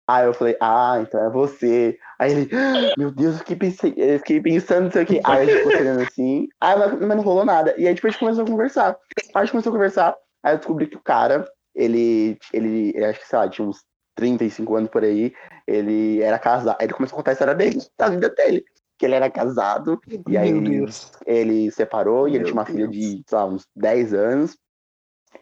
Aí 0.07 0.25
eu 0.25 0.33
falei, 0.33 0.57
ah, 0.59 0.97
então 1.01 1.23
é 1.23 1.29
você. 1.29 1.99
Aí 2.19 2.31
ele, 2.31 2.49
"Ah, 2.53 2.93
meu 2.97 3.11
Deus, 3.11 3.33
eu 3.33 3.39
fiquei, 3.39 3.55
pensei, 3.55 3.93
eu 3.97 4.19
fiquei 4.19 4.41
pensando 4.41 4.85
nisso 4.85 4.99
aqui. 4.99 5.19
Aí 5.23 5.47
ele 5.49 5.57
ficou 5.57 5.73
olhando 5.75 6.01
assim. 6.01 6.47
Aí, 6.61 6.77
mas, 6.77 6.99
não 7.17 7.21
rolou 7.21 7.45
nada. 7.45 7.73
E 7.77 7.87
aí 7.87 7.93
depois 7.93 8.11
a 8.11 8.13
gente 8.13 8.19
começou 8.19 8.43
a 8.43 8.47
conversar. 8.47 8.97
A 9.33 9.39
gente 9.41 9.51
começou 9.51 9.69
a 9.71 9.73
conversar. 9.75 10.15
Aí 10.43 10.53
eu 10.53 10.57
descobri 10.57 10.87
que 10.87 10.97
o 10.97 11.03
cara, 11.03 11.45
ele, 11.73 12.37
ele, 12.53 12.91
ele 12.95 13.05
acho 13.05 13.19
que, 13.19 13.27
sei 13.27 13.39
lá, 13.39 13.49
tinha 13.49 13.67
uns 13.67 13.83
35 14.15 14.75
anos 14.75 14.89
por 14.89 15.03
aí. 15.03 15.33
Ele 15.67 16.21
era 16.21 16.39
casado. 16.39 16.77
Aí 16.79 16.85
ele 16.87 16.93
começou 16.93 17.15
a 17.15 17.19
contar 17.19 17.31
a 17.31 17.33
história 17.33 17.55
dele, 17.55 17.79
da 17.97 18.09
vida 18.09 18.29
dele. 18.29 18.63
Que 18.97 19.05
ele 19.05 19.15
era 19.15 19.29
casado. 19.29 19.99
E 20.29 20.37
aí 20.37 20.53
Meu 20.53 20.61
Deus. 20.71 21.11
ele 21.25 21.69
separou 21.71 22.27
e 22.27 22.31
ele 22.31 22.39
Meu 22.39 22.45
tinha 22.45 22.53
uma 22.55 22.65
filha 22.65 22.87
Deus. 22.87 22.91
de, 22.91 23.23
sei 23.27 23.37
lá, 23.37 23.45
uns 23.45 23.65
10 23.75 24.13
anos. 24.13 24.57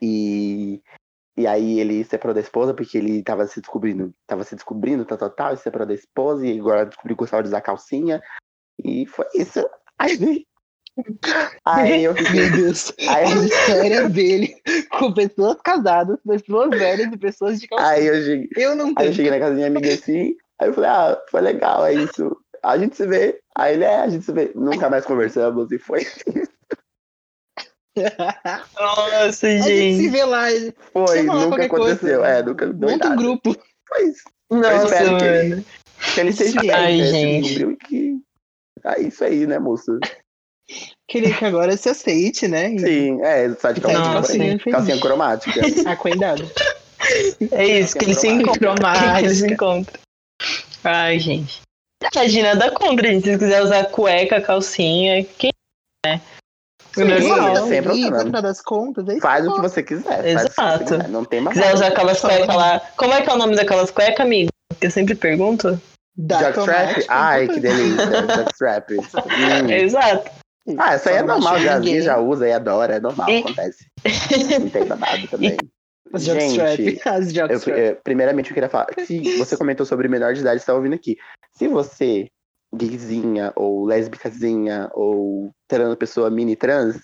E, 0.02 0.82
e 1.36 1.48
aí 1.48 1.80
ele 1.80 2.04
separou 2.04 2.34
da 2.34 2.42
esposa 2.42 2.74
porque 2.74 2.98
ele 2.98 3.24
tava 3.24 3.48
se 3.48 3.60
descobrindo, 3.60 4.14
tava 4.28 4.44
se 4.44 4.56
descobrindo, 4.56 5.04
tal, 5.04 5.18
tal, 5.18 5.30
tal, 5.32 5.54
e 5.54 5.58
separou 5.58 5.88
da 5.88 5.94
esposa, 5.94 6.46
e 6.46 6.60
agora 6.60 6.86
descobriu 6.86 7.16
que 7.16 7.22
gostava 7.22 7.42
de 7.42 7.50
usar 7.50 7.62
calcinha. 7.62 8.22
E 8.84 9.06
foi 9.08 9.26
isso. 9.36 9.68
Aí, 9.98 10.46
aí 11.66 12.04
eu 12.04 12.16
fiquei. 12.16 12.50
Meu 12.50 12.52
Deus. 12.52 12.94
Aí, 13.08 13.26
A 13.26 13.46
história 13.46 14.10
dele 14.10 14.56
com 14.92 15.12
pessoas 15.12 15.58
casadas, 15.64 16.20
pessoas 16.28 16.70
velhas 16.70 17.12
e 17.12 17.18
pessoas 17.18 17.60
de 17.60 17.68
calcinha. 17.68 17.90
aí 17.90 18.06
eu 18.06 18.16
cheguei. 18.22 18.50
Eu 18.56 18.76
não 18.76 18.94
Aí 18.96 19.08
eu 19.08 19.14
cheguei 19.14 19.32
na 19.32 19.40
casa 19.40 19.52
da 19.52 19.56
minha 19.56 19.68
amiga 19.68 19.94
assim, 19.94 20.36
aí 20.60 20.68
eu 20.68 20.74
falei, 20.74 20.90
ah, 20.90 21.22
foi 21.30 21.42
legal, 21.42 21.86
é 21.86 21.96
isso. 21.96 22.38
A 22.62 22.78
gente 22.78 22.96
se 22.96 23.08
vê. 23.08 23.40
Aí 23.56 23.74
ele 23.74 23.84
é, 23.84 24.02
a 24.02 24.08
gente 24.08 24.24
se 24.24 24.32
vê. 24.32 24.52
Nunca 24.56 24.90
mais 24.90 25.06
conversamos 25.06 25.72
e 25.72 25.80
foi. 25.80 26.06
Nossa, 28.80 29.48
A 29.48 29.50
gente 29.52 29.64
se 29.64 29.98
gente. 29.98 30.10
vê 30.10 30.24
lá. 30.26 30.48
Foi, 30.92 31.24
nunca 31.24 31.48
qualquer 31.48 31.68
coisa. 31.70 31.86
aconteceu. 31.94 32.26
É, 32.26 32.42
nunca 32.44 32.68
deu 32.68 32.90
Monta 32.90 33.10
um 33.10 33.16
grupo. 33.16 33.56
Foi 33.88 34.04
isso. 34.08 34.24
Nossa, 34.50 34.86
espero 34.86 35.18
que 35.18 35.24
ele- 35.26 35.50
mano. 35.50 35.66
Que 36.14 36.20
ele 36.20 36.30
esteja 36.30 36.60
bem, 36.62 36.72
Ai, 36.72 36.98
né? 36.98 37.06
Gente. 37.06 37.78
que. 37.88 38.18
É 38.86 39.02
isso 39.02 39.24
aí, 39.24 39.48
né, 39.48 39.58
moço? 39.60 39.98
Queria 41.08 41.34
que 41.34 41.46
agora 41.46 41.76
se 41.78 41.88
aceite, 41.90 42.48
né? 42.48 42.78
Sim, 42.78 43.22
é, 43.22 43.50
só 43.54 43.72
de 43.72 43.80
calcinha, 43.82 44.04
Nossa, 44.04 44.32
porém, 44.34 44.52
gente. 44.52 44.70
calcinha 44.72 45.00
cromática. 45.00 45.62
Ah, 45.88 45.96
cuidado. 45.96 46.50
É 47.52 47.66
isso, 47.80 47.98
que 47.98 48.06
eles 48.06 48.18
se 48.18 48.28
encontram. 48.28 48.76
Eles 49.20 49.38
se 49.40 49.48
encontram. 49.48 50.00
Ai, 50.84 51.20
gente. 51.20 51.62
Imagina, 52.14 52.56
nada 52.56 52.72
contra, 52.72 53.08
gente. 53.10 53.30
Se 53.32 53.38
quiser 53.38 53.62
usar 53.62 53.86
cueca, 53.86 54.42
calcinha, 54.42 55.24
quem 55.38 55.52
né? 56.06 56.22
Sim, 56.96 57.06
Normal. 57.06 57.68
sem 57.68 57.78
E 57.80 57.82
problema. 57.82 58.18
no 58.20 58.24
final 58.26 58.42
das 58.42 58.62
contas, 58.62 59.08
é 59.08 59.12
isso. 59.14 59.22
Faz 59.22 59.48
o 59.48 59.56
que 59.56 59.62
você 59.62 59.84
quiser. 59.84 60.26
Exato. 60.26 60.54
você 60.54 60.84
quiser. 60.84 61.08
Não 61.10 61.26
tem 61.26 61.42
mais. 61.42 61.58
quiser 61.58 61.74
usar 61.74 61.88
aquelas 61.88 62.22
cuecas 62.22 62.56
lá. 62.56 62.82
Como 62.98 63.14
é 63.14 63.22
que 63.22 63.30
é 63.30 63.34
o 63.34 63.38
nome 63.38 63.56
daquelas 63.56 63.90
cuecas, 63.92 64.20
amigo? 64.26 64.50
Eu 64.82 64.92
sempre 64.92 65.16
pergunto. 65.16 65.80
Jockstrap? 66.18 67.06
Ai, 67.10 67.48
que 67.48 67.60
delícia. 67.60 68.06
Jockstrap. 68.38 68.90
Hum. 69.64 69.70
Exato. 69.72 70.30
Ah, 70.78 70.96
isso 70.96 71.10
aí 71.10 71.16
é 71.18 71.24
normal, 71.24 71.60
já 71.60 71.78
ninguém. 71.80 72.02
já 72.02 72.18
usa 72.18 72.48
e 72.48 72.54
adora, 72.54 72.96
é 72.96 73.00
normal, 73.00 73.28
E- 73.30 73.40
acontece. 73.40 73.86
Não 74.62 74.70
tem 74.70 74.86
babado 74.86 75.28
também. 75.28 75.58
Gente, 76.16 76.62
As 77.06 77.36
eu, 77.36 77.74
eu- 77.76 77.96
primeiramente 78.04 78.50
eu 78.52 78.54
queria 78.54 78.70
falar, 78.70 78.88
se 79.06 79.38
você 79.38 79.58
comentou 79.58 79.86
sobre 79.86 80.08
menor 80.08 80.34
de 80.34 80.42
idade, 80.42 80.60
você 80.60 80.66
tá 80.68 80.74
ouvindo 80.76 80.94
aqui. 80.94 81.18
Se 81.52 81.68
você, 81.68 82.28
gayzinha, 82.74 83.54
ou 83.56 83.86
lésbicazinha, 83.86 84.90
ou 84.94 85.52
trans, 85.68 85.96
pessoa 85.96 86.30
mini 86.30 86.56
trans, 86.56 87.00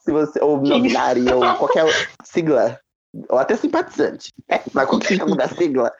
se 0.00 0.12
você, 0.12 0.40
ou 0.42 0.56
não 0.62 0.76
Que 0.76 0.88
binária, 0.88 1.34
ou 1.36 1.54
qualquer 1.56 1.84
sigla, 2.24 2.78
ou 3.28 3.38
até 3.38 3.56
simpatizante, 3.56 4.28
é, 4.48 4.60
mas 4.72 4.88
qualquer 4.88 5.08
tipo 5.18 5.34
da 5.36 5.48
sigla, 5.48 5.92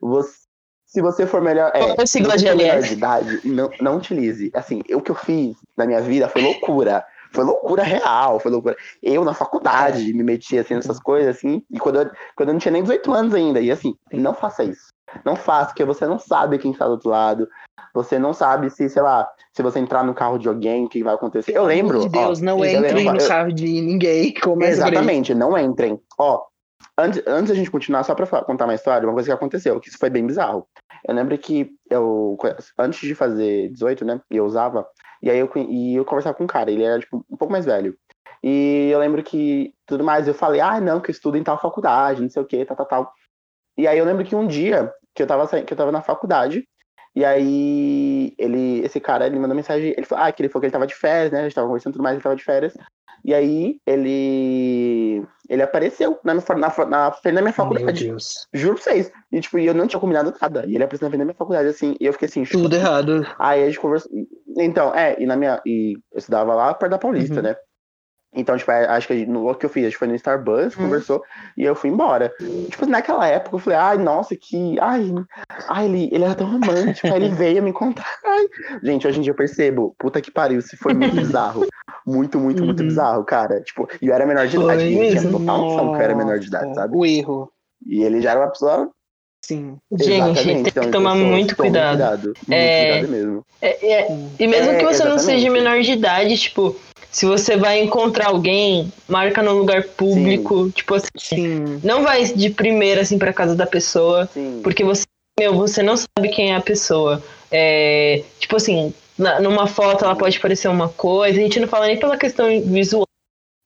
você- 0.00 0.44
se 0.86 1.00
você 1.02 1.26
for 1.26 1.40
melhor. 1.40 1.72
É, 1.74 1.78
Qual 1.80 1.94
é 1.98 2.06
sigla 2.06 2.38
se 2.38 2.44
menor 2.44 2.58
GLS? 2.62 2.88
de 2.88 2.94
idade, 2.94 3.40
não, 3.48 3.68
não 3.80 3.96
utilize. 3.96 4.50
Assim, 4.54 4.80
o 4.92 5.00
que 5.00 5.10
eu 5.10 5.14
fiz 5.16 5.56
na 5.76 5.86
minha 5.86 6.00
vida 6.00 6.28
foi 6.28 6.40
loucura. 6.40 7.04
Foi 7.32 7.42
loucura 7.42 7.82
real, 7.82 8.38
foi 8.38 8.52
loucura. 8.52 8.76
Eu, 9.02 9.24
na 9.24 9.34
faculdade, 9.34 10.12
me 10.14 10.22
meti 10.22 10.56
assim 10.56 10.74
nessas 10.74 11.00
coisas, 11.00 11.36
assim, 11.36 11.64
e 11.68 11.80
quando 11.80 12.00
eu, 12.00 12.10
quando 12.36 12.50
eu 12.50 12.52
não 12.52 12.60
tinha 12.60 12.70
nem 12.70 12.82
18 12.82 13.12
anos 13.12 13.34
ainda. 13.34 13.60
E 13.60 13.72
assim, 13.72 13.96
não 14.12 14.32
faça 14.34 14.62
isso. 14.62 14.86
Não 15.24 15.36
faça, 15.36 15.66
porque 15.66 15.84
você 15.84 16.06
não 16.06 16.18
sabe 16.18 16.58
quem 16.58 16.70
está 16.72 16.86
do 16.86 16.92
outro 16.92 17.10
lado. 17.10 17.48
Você 17.94 18.18
não 18.18 18.32
sabe 18.32 18.70
se, 18.70 18.88
sei 18.88 19.02
lá, 19.02 19.28
se 19.52 19.62
você 19.62 19.78
entrar 19.78 20.02
no 20.02 20.14
carro 20.14 20.38
de 20.38 20.48
alguém, 20.48 20.84
o 20.84 20.88
que 20.88 21.02
vai 21.04 21.14
acontecer. 21.14 21.52
Eu 21.56 21.64
lembro. 21.64 22.00
De 22.00 22.08
Deus, 22.08 22.40
ó, 22.40 22.44
não 22.44 22.64
entrem 22.64 23.06
lembro- 23.06 23.22
no 23.22 23.28
carro 23.28 23.52
de 23.52 23.80
ninguém. 23.80 24.32
Exatamente, 24.72 25.34
não 25.34 25.56
entrem. 25.58 26.00
Ó, 26.18 26.42
antes, 26.98 27.22
antes 27.26 27.50
da 27.50 27.54
gente 27.54 27.70
continuar, 27.70 28.02
só 28.02 28.14
pra 28.14 28.26
fa- 28.26 28.42
contar 28.44 28.64
uma 28.64 28.74
história, 28.74 29.06
uma 29.06 29.12
coisa 29.14 29.28
que 29.28 29.32
aconteceu, 29.32 29.78
que 29.80 29.88
isso 29.88 29.98
foi 29.98 30.10
bem 30.10 30.26
bizarro. 30.26 30.66
Eu 31.06 31.14
lembro 31.14 31.36
que 31.38 31.70
eu, 31.90 32.36
antes 32.78 33.00
de 33.00 33.14
fazer 33.14 33.68
18, 33.70 34.04
né, 34.04 34.20
eu 34.30 34.44
usava, 34.44 34.86
e 35.22 35.30
aí 35.30 35.38
eu, 35.38 35.50
e 35.56 35.94
eu 35.96 36.04
conversava 36.04 36.34
com 36.34 36.44
um 36.44 36.48
cara, 36.48 36.70
ele 36.70 36.82
era, 36.82 36.98
tipo, 36.98 37.24
um 37.30 37.36
pouco 37.36 37.52
mais 37.52 37.64
velho. 37.64 37.96
E 38.42 38.88
eu 38.90 38.98
lembro 38.98 39.22
que 39.22 39.72
tudo 39.86 40.02
mais, 40.02 40.26
eu 40.26 40.34
falei, 40.34 40.60
ah, 40.60 40.80
não, 40.80 41.00
que 41.00 41.10
eu 41.10 41.12
estudo 41.12 41.36
em 41.38 41.42
tal 41.42 41.60
faculdade, 41.60 42.20
não 42.22 42.28
sei 42.28 42.42
o 42.42 42.46
que, 42.46 42.64
tal, 42.64 42.76
tal, 42.76 42.86
tal. 42.86 43.12
E 43.76 43.86
aí 43.86 43.98
eu 43.98 44.04
lembro 44.04 44.24
que 44.24 44.34
um 44.36 44.46
dia 44.46 44.92
que 45.14 45.22
eu 45.22 45.26
tava, 45.26 45.46
que 45.62 45.72
eu 45.72 45.76
tava 45.76 45.92
na 45.92 46.02
faculdade, 46.02 46.64
e 47.14 47.24
aí 47.24 48.34
ele, 48.36 48.80
esse 48.84 48.98
cara, 49.00 49.26
ele 49.26 49.38
mandou 49.38 49.54
mensagem, 49.54 49.94
ele 49.96 50.04
falou, 50.06 50.24
ah, 50.24 50.32
que 50.32 50.42
ele 50.42 50.48
falou 50.48 50.60
que 50.60 50.66
ele 50.66 50.72
tava 50.72 50.86
de 50.86 50.94
férias, 50.94 51.30
né, 51.32 51.40
a 51.40 51.42
gente 51.44 51.54
tava 51.54 51.66
conversando 51.68 51.92
tudo 51.92 52.02
mais, 52.02 52.14
ele 52.14 52.22
tava 52.22 52.36
de 52.36 52.42
férias. 52.44 52.74
E 53.24 53.32
aí 53.32 53.78
ele 53.86 55.24
ele 55.48 55.62
apareceu 55.62 56.18
na, 56.22 56.34
na, 56.34 56.42
na, 56.56 56.84
na 56.86 57.12
frente 57.12 57.34
da 57.36 57.40
minha 57.40 57.44
Meu 57.44 57.52
faculdade. 57.54 58.04
Deus. 58.06 58.46
Juro 58.52 58.74
pra 58.74 58.82
vocês. 58.84 59.10
E, 59.32 59.40
tipo, 59.40 59.58
e 59.58 59.66
eu 59.66 59.72
não 59.72 59.86
tinha 59.86 60.00
combinado 60.00 60.34
nada. 60.40 60.66
E 60.66 60.74
ele 60.74 60.84
apareceu 60.84 61.06
na 61.06 61.10
frente 61.10 61.20
da 61.20 61.24
minha 61.24 61.34
faculdade, 61.34 61.68
assim, 61.68 61.96
e 61.98 62.04
eu 62.04 62.12
fiquei 62.12 62.26
assim, 62.28 62.44
Tudo 62.44 62.76
errado. 62.76 63.26
Aí 63.38 63.62
a 63.62 63.66
gente 63.66 63.80
conversou. 63.80 64.10
Então, 64.58 64.94
é, 64.94 65.16
e 65.18 65.24
na 65.24 65.36
minha. 65.36 65.60
E 65.64 65.94
eu 66.12 66.18
estudava 66.18 66.54
lá 66.54 66.74
perto 66.74 66.90
da 66.92 66.98
Paulista, 66.98 67.36
Uhum. 67.36 67.42
né? 67.42 67.56
Então, 68.34 68.56
tipo, 68.56 68.70
é, 68.70 68.86
acho 68.86 69.06
que 69.08 69.26
no 69.26 69.48
o 69.48 69.54
que 69.54 69.64
eu 69.66 69.70
fiz, 69.70 69.84
acho 69.86 69.92
que 69.94 69.98
foi 69.98 70.08
no 70.08 70.14
Starbucks, 70.14 70.76
Uhum. 70.76 70.84
conversou, 70.84 71.22
e 71.56 71.62
eu 71.64 71.74
fui 71.74 71.88
embora. 71.90 72.32
Tipo, 72.68 72.86
naquela 72.86 73.26
época 73.26 73.56
eu 73.56 73.60
falei, 73.60 73.78
ai, 73.78 73.98
nossa, 73.98 74.34
que. 74.36 74.78
Ai, 74.80 75.12
ai 75.68 75.84
ele, 75.86 76.08
ele 76.12 76.24
era 76.24 76.34
tão 76.34 76.46
romântico, 76.50 77.06
aí 77.06 77.14
ele 77.14 77.28
veio 77.34 77.62
me 77.62 77.70
encontrar. 77.70 78.04
Ai. 78.24 78.46
Gente, 78.82 79.06
hoje 79.06 79.18
em 79.18 79.22
dia 79.22 79.30
eu 79.32 79.36
percebo, 79.36 79.94
puta 79.98 80.20
que 80.20 80.30
pariu, 80.30 80.60
se 80.60 80.76
foi 80.76 80.92
muito 80.94 81.14
bizarro. 81.16 81.66
Muito, 82.06 82.38
muito, 82.38 82.64
muito 82.64 82.80
Uhum. 82.80 82.86
bizarro, 82.88 83.24
cara. 83.24 83.60
Tipo, 83.62 83.88
e 84.02 84.08
eu 84.08 84.14
era 84.14 84.26
menor 84.26 84.46
de 84.46 84.56
idade, 84.56 84.92
eu 84.92 85.10
tinha 85.10 85.30
total 85.30 85.58
noção 85.58 85.90
que 85.92 85.96
eu 85.98 86.02
era 86.02 86.14
menor 86.14 86.38
de 86.38 86.48
idade, 86.48 86.74
sabe? 86.74 86.96
O 86.96 87.06
erro. 87.06 87.50
E 87.86 88.02
ele 88.02 88.20
já 88.20 88.32
era 88.32 88.40
uma 88.40 88.50
pessoa. 88.50 88.90
Sim. 89.44 89.76
Gente, 89.92 90.10
exatamente, 90.12 90.44
tem 90.44 90.60
então, 90.68 90.84
que 90.84 90.90
tomar 90.90 91.12
pessoas, 91.12 91.30
muito 91.30 91.56
cuidado. 91.56 91.90
cuidado. 91.98 92.24
Muito 92.24 92.52
É. 92.52 92.92
cuidado 92.92 93.12
mesmo. 93.12 93.46
É, 93.60 93.92
é. 93.92 94.08
E 94.40 94.46
mesmo 94.46 94.70
É, 94.72 94.76
que 94.78 94.84
você 94.86 95.04
não 95.04 95.18
seja 95.18 95.36
exatamente. 95.36 95.50
menor 95.50 95.80
de 95.82 95.92
idade, 95.92 96.38
tipo, 96.38 96.76
se 97.14 97.26
você 97.26 97.56
vai 97.56 97.80
encontrar 97.80 98.26
alguém, 98.26 98.92
marca 99.08 99.40
no 99.40 99.52
lugar 99.52 99.84
público, 99.84 100.68
tipo 100.72 100.94
assim, 100.96 101.06
Sim. 101.16 101.80
não 101.84 102.02
vai 102.02 102.24
de 102.24 102.50
primeira 102.50 103.02
assim 103.02 103.16
pra 103.18 103.32
casa 103.32 103.54
da 103.54 103.66
pessoa, 103.66 104.26
Sim. 104.34 104.60
porque 104.64 104.82
você, 104.82 105.04
meu, 105.38 105.54
você 105.54 105.80
não 105.80 105.96
sabe 105.96 106.28
quem 106.30 106.50
é 106.52 106.56
a 106.56 106.60
pessoa. 106.60 107.22
É, 107.52 108.24
tipo 108.40 108.56
assim, 108.56 108.92
na- 109.16 109.38
numa 109.40 109.68
foto 109.68 110.04
ela 110.04 110.16
pode 110.16 110.40
parecer 110.40 110.66
uma 110.66 110.88
coisa, 110.88 111.38
a 111.38 111.42
gente 111.42 111.60
não 111.60 111.68
fala 111.68 111.86
nem 111.86 112.00
pela 112.00 112.16
questão 112.16 112.46
visual 112.62 113.06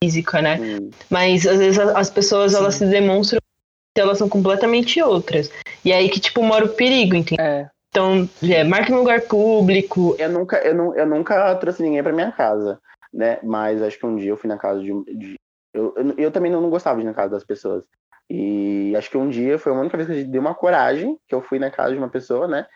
física, 0.04 0.42
né? 0.42 0.58
Sim. 0.58 0.90
Mas 1.08 1.46
às 1.46 1.58
vezes 1.58 1.78
as 1.78 2.10
pessoas 2.10 2.52
elas 2.52 2.74
Sim. 2.74 2.84
se 2.84 2.90
demonstram 2.90 3.40
que 3.96 4.00
elas 4.02 4.18
são 4.18 4.28
completamente 4.28 5.00
outras. 5.02 5.50
E 5.82 5.90
aí 5.90 6.10
que 6.10 6.20
tipo 6.20 6.42
mora 6.42 6.66
o 6.66 6.68
perigo, 6.68 7.16
entendeu? 7.16 7.42
É. 7.42 7.70
Então, 7.90 8.28
é, 8.42 8.62
marca 8.62 8.92
no 8.92 8.98
lugar 8.98 9.22
público, 9.22 10.14
Eu 10.18 10.28
nunca, 10.28 10.58
eu, 10.58 10.74
nu- 10.74 10.94
eu 10.94 11.06
nunca 11.06 11.54
trouxe 11.54 11.82
ninguém 11.82 12.02
pra 12.02 12.12
minha 12.12 12.30
casa, 12.30 12.78
né? 13.12 13.38
Mas 13.42 13.82
acho 13.82 13.98
que 13.98 14.06
um 14.06 14.16
dia 14.16 14.30
eu 14.30 14.36
fui 14.36 14.48
na 14.48 14.58
casa 14.58 14.80
de. 14.82 14.92
um- 14.92 15.04
de- 15.04 15.36
eu, 15.74 15.94
eu, 15.96 16.14
eu 16.16 16.30
também 16.30 16.50
não, 16.50 16.60
não 16.60 16.70
gostava 16.70 16.96
de 16.96 17.02
ir 17.02 17.06
na 17.06 17.14
casa 17.14 17.30
das 17.30 17.44
pessoas. 17.44 17.84
E 18.30 18.94
acho 18.96 19.10
que 19.10 19.16
um 19.16 19.28
dia 19.28 19.58
foi 19.58 19.72
a 19.72 19.74
única 19.76 19.96
vez 19.96 20.08
que 20.08 20.14
eu 20.20 20.26
dei 20.28 20.40
uma 20.40 20.54
coragem, 20.54 21.18
que 21.26 21.34
eu 21.34 21.40
fui 21.40 21.58
na 21.58 21.70
casa 21.70 21.92
de 21.92 21.98
uma 21.98 22.08
pessoa, 22.08 22.46
né? 22.46 22.66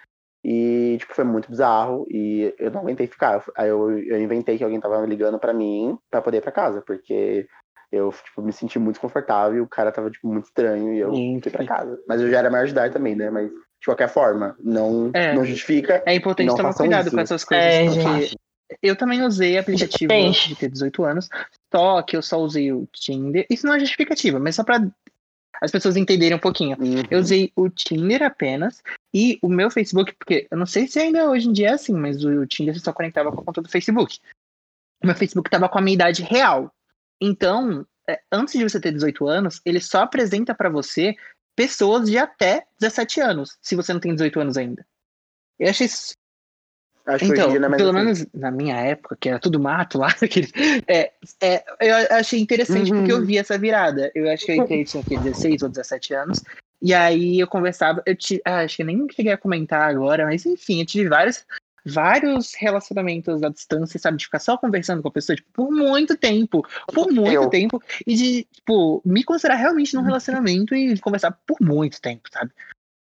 E, 0.45 0.97
tipo, 0.99 1.15
foi 1.15 1.25
muito 1.25 1.51
bizarro. 1.51 2.07
E 2.11 2.55
eu 2.59 2.71
não 2.71 2.81
aguentei 2.81 3.07
ficar. 3.07 3.45
Aí 3.57 3.69
eu, 3.69 3.99
eu 3.99 4.21
inventei 4.21 4.57
que 4.59 4.65
alguém 4.65 4.81
tava 4.81 5.05
ligando 5.07 5.39
pra 5.39 5.53
mim 5.53 5.99
pra 6.11 6.23
poder 6.23 6.39
ir 6.39 6.41
pra 6.41 6.51
casa, 6.53 6.83
porque 6.87 7.47
eu, 7.91 8.11
tipo, 8.11 8.41
me 8.43 8.53
senti 8.53 8.79
muito 8.79 8.99
confortável 9.01 9.59
e 9.59 9.61
o 9.61 9.69
cara 9.69 9.93
tava, 9.93 10.11
tipo, 10.11 10.27
muito 10.27 10.47
estranho 10.47 10.95
e 10.95 10.99
eu 11.01 11.15
Sim, 11.15 11.39
fui 11.43 11.53
pra 11.53 11.67
casa. 11.67 12.01
Mas 12.09 12.21
eu 12.23 12.31
já 12.31 12.39
era 12.39 12.51
maior 12.51 12.65
de 12.65 12.73
idade 12.73 12.95
também, 12.95 13.15
né? 13.15 13.29
Mas, 13.31 13.51
de 13.51 13.85
qualquer 13.87 14.09
forma, 14.09 14.57
não, 14.61 15.11
É. 15.13 15.35
não 15.35 15.45
justifica. 15.45 16.03
É 16.07 16.15
importante 16.15 16.47
Não 16.47 16.57
tomar 16.57 16.75
cuidado 16.75 17.07
isso. 17.09 17.15
com 17.15 17.21
essas 17.21 17.45
coisas, 17.45 17.75
É, 17.75 17.85
porque 17.85 18.37
eu 18.83 18.97
também 18.97 19.23
usei 19.23 19.59
aplicativo 19.59 20.13
antes 20.13 20.49
de 20.49 20.57
ter 20.57 20.69
18 20.69 21.05
anos, 21.05 21.29
só 21.75 22.03
que 22.03 22.17
eu 22.17 22.23
só 22.23 22.39
usei 22.39 22.73
o 22.73 22.87
Tinder. 22.93 23.47
Isso 23.51 23.67
não 23.67 23.75
é 23.75 23.81
justificativa, 23.81 24.39
mas 24.39 24.57
só 24.57 24.65
pra 24.65 24.81
as 25.61 25.71
pessoas 25.71 25.97
entenderem 25.97 26.37
um 26.37 26.41
pouquinho. 26.41 26.77
Uhum. 26.81 27.03
Eu 27.09 27.21
usei 27.21 27.53
o 27.55 27.69
Tinder 27.69 28.23
apenas 28.23 28.83
e 29.15 29.39
o 29.41 29.49
meu 29.49 29.71
Facebook, 29.71 30.13
porque 30.15 30.49
eu 30.51 30.59
não 30.59 30.67
sei 30.67 30.89
se 30.89 30.99
ainda 30.99 31.31
hoje 31.31 31.49
em 31.49 31.53
dia 31.53 31.69
é 31.69 31.73
assim, 31.73 31.95
mas 31.95 32.25
o 32.25 32.47
Tinder 32.47 32.79
só 32.81 32.93
conectava 32.93 33.31
com 33.31 33.41
a 33.41 33.45
conta 33.45 33.63
do 33.63 33.69
Facebook. 33.69 34.19
O 35.03 35.07
meu 35.07 35.15
Facebook 35.15 35.49
tava 35.49 35.69
com 35.69 35.79
a 35.79 35.83
minha 35.83 35.95
idade 35.95 36.23
real. 36.23 36.73
Então, 37.21 37.87
é, 38.09 38.21
antes 38.33 38.55
de 38.55 38.69
você 38.69 38.81
ter 38.81 38.93
18 38.93 39.29
anos, 39.29 39.61
ele 39.65 39.81
só 39.81 40.03
apresenta 40.03 40.53
pra 40.53 40.69
você 40.69 41.15
pessoas 41.55 42.11
de 42.11 42.19
até 42.19 42.67
17 42.81 43.21
anos, 43.21 43.57
se 43.61 43.77
você 43.77 43.93
não 43.93 44.01
tem 44.01 44.13
18 44.13 44.41
anos 44.41 44.57
ainda. 44.57 44.85
Eu 45.59 45.71
achei 45.71 45.87
Acho 47.05 47.25
que 47.25 47.33
hoje 47.33 47.41
então, 47.41 47.51
dia 47.51 47.61
não 47.61 47.67
é 47.67 47.71
mais 47.71 47.83
pelo 47.83 47.97
assim. 47.97 48.05
menos 48.05 48.27
na 48.33 48.51
minha 48.51 48.77
época, 48.77 49.17
que 49.19 49.29
era 49.29 49.39
tudo 49.39 49.59
mato 49.59 49.99
lá, 49.99 50.09
é, 50.87 51.13
é, 51.41 51.65
eu 51.81 52.17
achei 52.17 52.41
interessante 52.41 52.93
Uhum. 52.93 52.99
porque 52.99 53.13
eu 53.13 53.25
vi 53.25 53.39
essa 53.39 53.59
virada. 53.59 54.11
Eu 54.15 54.31
acho 54.31 54.47
que 54.47 54.53
eu 54.53 54.57
entrei, 54.57 54.85
tinha 54.85 55.03
aqui 55.03 55.19
16 55.19 55.63
ou 55.63 55.69
17 55.69 56.15
anos, 56.15 56.43
e 56.81 56.95
aí 56.95 57.41
eu 57.41 57.47
conversava, 57.47 58.03
eu 58.07 58.15
tive, 58.15 58.41
ah, 58.45 58.61
acho 58.61 58.77
que 58.77 58.85
nem 58.85 59.07
cheguei 59.11 59.33
a 59.33 59.39
comentar 59.39 59.89
agora, 59.89 60.25
mas 60.25 60.47
enfim, 60.47 60.81
eu 60.81 60.87
tive 60.87 61.09
vários, 61.09 61.45
vários 61.85 62.55
relacionamentos 62.55 63.43
à 63.43 63.49
distância, 63.49 63.99
sabe, 63.99 64.19
de 64.19 64.27
ficar 64.27 64.39
só 64.39 64.57
conversando 64.57 65.03
com 65.03 65.09
a 65.09 65.13
pessoa, 65.13 65.35
tipo, 65.35 65.51
por 65.53 65.73
muito 65.73 66.17
tempo, 66.17 66.65
por 66.95 67.11
muito 67.11 67.33
Eu. 67.33 67.51
tempo, 67.51 67.83
e 68.07 68.15
de, 68.15 68.45
tipo, 68.45 69.03
me 69.05 69.25
considerar 69.25 69.57
realmente 69.57 69.95
num 69.95 70.03
relacionamento 70.03 70.73
e 70.75 70.97
conversar 71.01 71.33
por 71.47 71.61
muito 71.61 72.01
tempo, 72.01 72.29
sabe? 72.33 72.53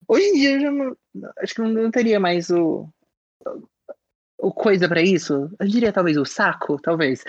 Hoje 0.07 0.25
em 0.25 0.33
dia 0.33 0.51
eu 0.51 0.59
já 0.59 0.71
não, 0.71 0.97
acho 1.39 1.55
que 1.55 1.61
não, 1.61 1.69
não 1.69 1.91
teria 1.91 2.19
mais 2.19 2.49
o 2.49 2.87
o 4.38 4.51
coisa 4.51 4.88
pra 4.88 5.01
isso? 5.01 5.49
Eu 5.59 5.67
diria 5.67 5.91
talvez 5.91 6.17
o 6.17 6.25
saco, 6.25 6.79
talvez. 6.81 7.23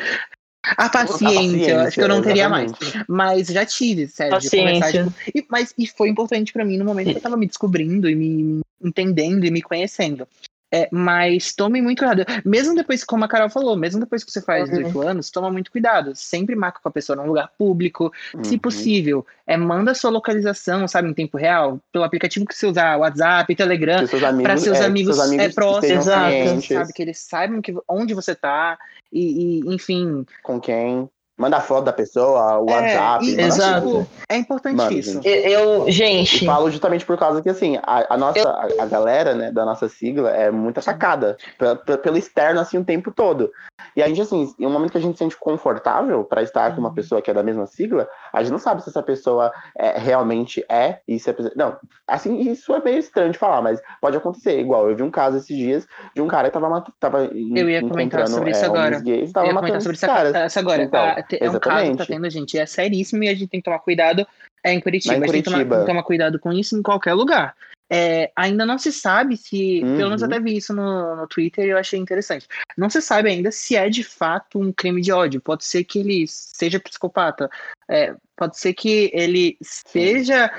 A 0.77 0.89
paciência, 0.89 1.29
paciência, 1.29 1.71
eu 1.71 1.81
acho 1.81 1.95
que 1.95 2.03
eu 2.03 2.09
não 2.09 2.23
teria 2.23 2.49
mais. 2.49 2.73
Mas 3.09 3.47
já 3.47 3.65
tive, 3.65 4.09
sério. 4.09 4.39
de 4.41 4.51
conversar, 4.51 4.81
Paciência. 4.81 5.15
tipo, 5.25 5.39
e, 5.39 5.47
mas 5.49 5.73
e 5.79 5.87
foi 5.87 6.09
importante 6.09 6.53
pra 6.53 6.65
mim 6.65 6.77
no 6.77 6.85
momento 6.85 7.11
que 7.11 7.19
eu 7.19 7.23
tava 7.23 7.37
me 7.37 7.47
descobrindo 7.47 8.11
e 8.11 8.17
me 8.17 8.61
entendendo 8.83 9.45
e 9.45 9.51
me 9.51 9.63
conhecendo. 9.63 10.27
É, 10.73 10.89
mas 10.91 11.55
tome 11.55 11.81
muito 11.81 11.99
cuidado. 11.99 12.25
Mesmo 12.45 12.75
depois, 12.75 13.05
como 13.05 13.25
a 13.25 13.29
Carol 13.29 13.49
falou, 13.49 13.77
mesmo 13.77 14.01
depois 14.01 14.25
que 14.25 14.33
você 14.33 14.43
faz 14.43 14.69
Uhum. 14.69 14.77
18 14.77 15.01
anos, 15.01 15.31
toma 15.31 15.51
muito 15.51 15.71
cuidado. 15.71 16.13
Sempre 16.15 16.57
marca 16.57 16.81
com 16.83 16.89
a 16.89 16.93
pessoa 16.93 17.17
num 17.17 17.27
lugar 17.27 17.51
público, 17.57 18.13
se 18.43 18.55
Uhum. 18.55 18.59
possível. 18.59 19.27
É, 19.47 19.57
manda 19.57 19.95
sua 19.95 20.11
localização, 20.11 20.89
sabe, 20.89 21.09
em 21.09 21.15
tempo 21.15 21.37
real, 21.37 21.81
pelo 21.93 22.05
aplicativo 22.05 22.47
que 22.47 22.55
você 22.55 22.67
usar, 22.67 22.97
WhatsApp, 22.97 23.55
Telegram, 23.55 24.05
para 24.43 24.57
seus 24.57 24.81
é, 24.81 24.85
amigos, 24.85 25.15
seus 25.15 25.27
amigos 25.27 25.47
é, 25.47 25.49
próximos, 25.51 26.05
sabe, 26.05 26.93
que 26.93 27.03
eles 27.03 27.19
saibam 27.19 27.63
que, 27.63 27.75
onde 27.89 28.13
você 28.13 28.35
tá 28.35 28.77
e, 29.13 29.61
e, 29.61 29.75
enfim. 29.75 30.27
com 30.43 30.61
quem. 30.61 31.09
Manda 31.39 31.61
foto 31.61 31.85
da 31.85 31.93
pessoa, 31.93 32.59
o 32.61 32.71
É, 32.71 32.75
WhatsApp. 32.97 33.25
e, 33.27 33.41
Exato. 33.41 33.83
tudo. 33.83 34.03
tipo, 34.05 34.13
é 34.29 34.37
importante 34.39 34.77
Mano, 34.77 34.93
isso. 34.93 35.13
gente. 35.23 35.29
Eu, 35.29 35.91
gente, 35.91 36.47
falo 36.47 36.71
justamente 36.71 37.05
por 37.05 37.19
causa 37.19 37.43
que, 37.43 37.49
assim, 37.51 37.79
a, 37.83 38.15
a 38.15 38.17
nossa, 38.17 38.49
a, 38.49 38.69
a 38.83 38.87
galera, 38.87 39.35
né, 39.35 39.53
da 39.53 39.65
nossa 39.65 39.87
sigla 39.89 40.31
é 40.31 40.51
muito 40.51 40.79
atacada 40.81 41.37
pe- 41.59 41.77
pe- 41.85 41.99
pelo 41.99 42.17
externo, 42.17 42.59
assim, 42.61 42.79
o 42.79 42.85
tempo 42.85 43.11
todo. 43.11 43.51
E 43.95 44.03
a 44.03 44.09
gente, 44.09 44.23
assim, 44.23 44.55
em 44.59 44.67
um 44.67 44.71
momento 44.71 44.93
que 44.93 44.99
a 44.99 45.01
gente 45.01 45.13
se 45.17 45.19
sente 45.19 45.37
confortável 45.37 46.25
pra 46.25 46.43
estar 46.43 46.73
com 46.75 46.81
uma 46.81 46.89
Uhum. 46.89 46.95
pessoa 46.95 47.21
que 47.21 47.31
é 47.31 47.35
da 47.35 47.43
mesma 47.43 47.67
sigla, 47.67 48.09
a 48.33 48.43
gente 48.43 48.53
não 48.53 48.59
sabe 48.59 48.83
se 48.83 48.89
essa 48.89 49.03
pessoa 49.03 49.53
é, 49.77 49.99
realmente 49.99 50.65
é 50.71 51.01
e 51.07 51.19
se 51.19 51.31
pessoa... 51.33 51.53
Não, 51.55 51.77
assim, 52.07 52.39
isso 52.41 52.75
é 52.75 52.81
meio 52.83 52.99
estranho 52.99 53.33
de 53.33 53.39
falar, 53.39 53.61
mas 53.61 53.81
pode 54.01 54.17
acontecer. 54.17 54.59
Igual, 54.59 54.89
eu 54.89 54.97
vi 54.97 55.03
um 55.03 55.11
caso 55.11 55.37
esses 55.37 55.55
dias 55.57 55.87
de 56.15 56.23
um 56.23 56.27
cara 56.29 56.49
que 56.49 56.59
tava, 56.59 56.85
tava 56.99 57.25
Eu 57.25 57.69
ia 57.71 57.81
comentar 57.83 58.21
encontrando, 58.21 58.31
sobre 58.31 58.51
isso 58.53 58.63
é, 58.65 58.67
agora. 58.67 59.01
gays 59.01 59.33
Eu 59.35 59.45
ia 59.45 59.53
matando 59.53 59.73
comentar 59.73 59.83
sobre 59.83 59.99
caras. 59.99 60.35
essa 60.35 60.61
agora. 60.61 60.83
Então, 60.83 61.15
tá? 61.15 61.23
Te- 61.29 61.39
é 61.43 61.51
um 61.51 61.59
caso 61.59 61.91
que 61.93 61.97
tá 61.99 62.07
tendo, 62.07 62.29
gente. 62.31 62.59
É 62.59 62.67
seríssimo 62.67 63.23
e 63.25 63.29
a 63.29 63.35
gente 63.35 63.49
tem 63.49 63.61
que 63.61 63.65
tomar 63.65 63.79
cuidado. 63.81 64.27
É 64.65 64.73
em 64.73 64.81
Curitiba. 64.81 65.15
Lá 65.15 65.19
em 65.19 65.23
A 65.23 65.27
gente 65.27 65.33
tem 65.33 65.43
que 65.43 65.51
tomar- 65.51 65.65
Curitiba. 65.79 66.03
cuidado 66.03 66.39
com 66.39 66.53
isso 66.53 66.77
em 66.79 66.83
qualquer 66.83 67.15
lugar. 67.15 67.55
É, 67.89 68.33
ainda 68.35 68.67
não 68.67 68.79
se 68.79 68.91
sabe 68.91 69.37
se. 69.37 69.81
Pelo 69.81 70.09
menos 70.09 70.21
Uhum. 70.23 70.27
até 70.27 70.41
vi 70.41 70.57
isso 70.57 70.75
no, 70.75 71.15
no 71.15 71.27
Twitter 71.29 71.65
e 71.67 71.69
eu 71.71 71.79
achei 71.79 72.01
interessante. 72.01 72.49
Não 72.77 72.91
se 72.91 73.01
sabe 73.01 73.31
ainda 73.31 73.53
se 73.53 73.77
é 73.77 73.89
de 73.89 74.03
fato 74.03 74.59
um 74.59 74.73
crime 74.73 75.01
de 75.01 75.13
ódio. 75.13 75.41
Pode 75.41 75.65
ser 75.65 75.85
que 75.85 76.01
ele 76.01 76.27
seja 76.27 76.81
psicopata. 76.81 77.49
É, 77.89 78.13
pode 78.37 78.59
ser 78.59 78.75
que 78.75 79.09
ele 79.15 79.57
seja. 79.63 80.51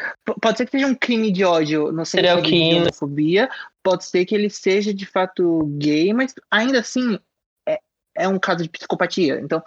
Pode 0.41 0.57
ser 0.57 0.65
que 0.65 0.72
seja 0.72 0.88
um 0.88 0.95
crime 0.95 1.30
de 1.30 1.43
ódio 1.43 1.91
no 1.91 2.05
sentido 2.05 2.41
de 2.43 2.76
homofobia. 2.76 3.49
Pode 3.84 4.05
ser 4.05 4.26
que 4.26 4.34
ele 4.34 4.49
seja 4.49 4.93
de 4.93 5.05
fato 5.05 5.65
gay, 5.78 6.13
mas 6.13 6.34
ainda 6.49 6.80
assim 6.80 7.20
é, 7.68 7.78
é 8.15 8.28
um 8.30 8.39
caso 8.39 8.63
de 8.63 8.70
psicopatia. 8.70 9.38
Então, 9.41 9.61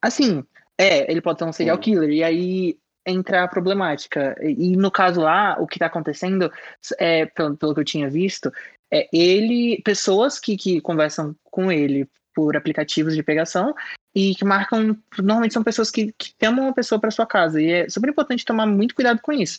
assim, 0.00 0.44
é, 0.78 1.10
ele 1.10 1.20
pode 1.20 1.38
ser 1.38 1.44
um 1.44 1.52
serial 1.52 1.78
killer. 1.78 2.10
E 2.10 2.24
aí 2.24 2.78
entra 3.06 3.44
a 3.44 3.48
problemática. 3.48 4.36
E, 4.40 4.72
e 4.72 4.76
no 4.76 4.90
caso 4.90 5.20
lá, 5.20 5.56
o 5.60 5.66
que 5.66 5.78
tá 5.78 5.86
acontecendo, 5.86 6.50
é, 6.98 7.26
pelo, 7.26 7.56
pelo 7.56 7.74
que 7.74 7.80
eu 7.80 7.84
tinha 7.84 8.08
visto, 8.08 8.52
é 8.90 9.08
ele, 9.12 9.80
pessoas 9.84 10.38
que, 10.38 10.56
que 10.56 10.80
conversam 10.80 11.34
com 11.44 11.70
ele 11.70 12.08
por 12.34 12.56
aplicativos 12.56 13.14
de 13.14 13.22
pegação 13.22 13.74
e 14.14 14.34
que 14.34 14.44
marcam, 14.44 14.96
normalmente 15.18 15.54
são 15.54 15.62
pessoas 15.62 15.90
que, 15.90 16.12
que 16.18 16.32
chamam 16.42 16.64
uma 16.64 16.74
pessoa 16.74 17.00
para 17.00 17.10
sua 17.10 17.26
casa. 17.26 17.60
E 17.60 17.70
é 17.70 17.88
super 17.88 18.10
importante 18.10 18.44
tomar 18.44 18.66
muito 18.66 18.94
cuidado 18.94 19.20
com 19.20 19.32
isso. 19.32 19.58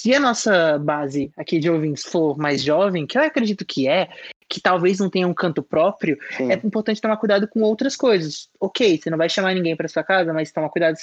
Se 0.00 0.14
a 0.14 0.18
nossa 0.18 0.78
base 0.78 1.30
aqui 1.36 1.58
de 1.58 1.68
ouvintes 1.68 2.04
for 2.04 2.38
mais 2.38 2.62
jovem, 2.62 3.06
que 3.06 3.18
eu 3.18 3.22
acredito 3.22 3.66
que 3.66 3.86
é, 3.86 4.08
que 4.48 4.58
talvez 4.58 4.98
não 4.98 5.10
tenha 5.10 5.28
um 5.28 5.34
canto 5.34 5.62
próprio, 5.62 6.16
Sim. 6.38 6.50
é 6.50 6.54
importante 6.54 7.02
tomar 7.02 7.18
cuidado 7.18 7.46
com 7.46 7.60
outras 7.60 7.96
coisas. 7.96 8.48
Ok, 8.58 8.96
você 8.98 9.10
não 9.10 9.18
vai 9.18 9.28
chamar 9.28 9.52
ninguém 9.54 9.76
para 9.76 9.88
sua 9.88 10.02
casa, 10.02 10.32
mas 10.32 10.50
toma 10.50 10.70
cuidado 10.70 10.96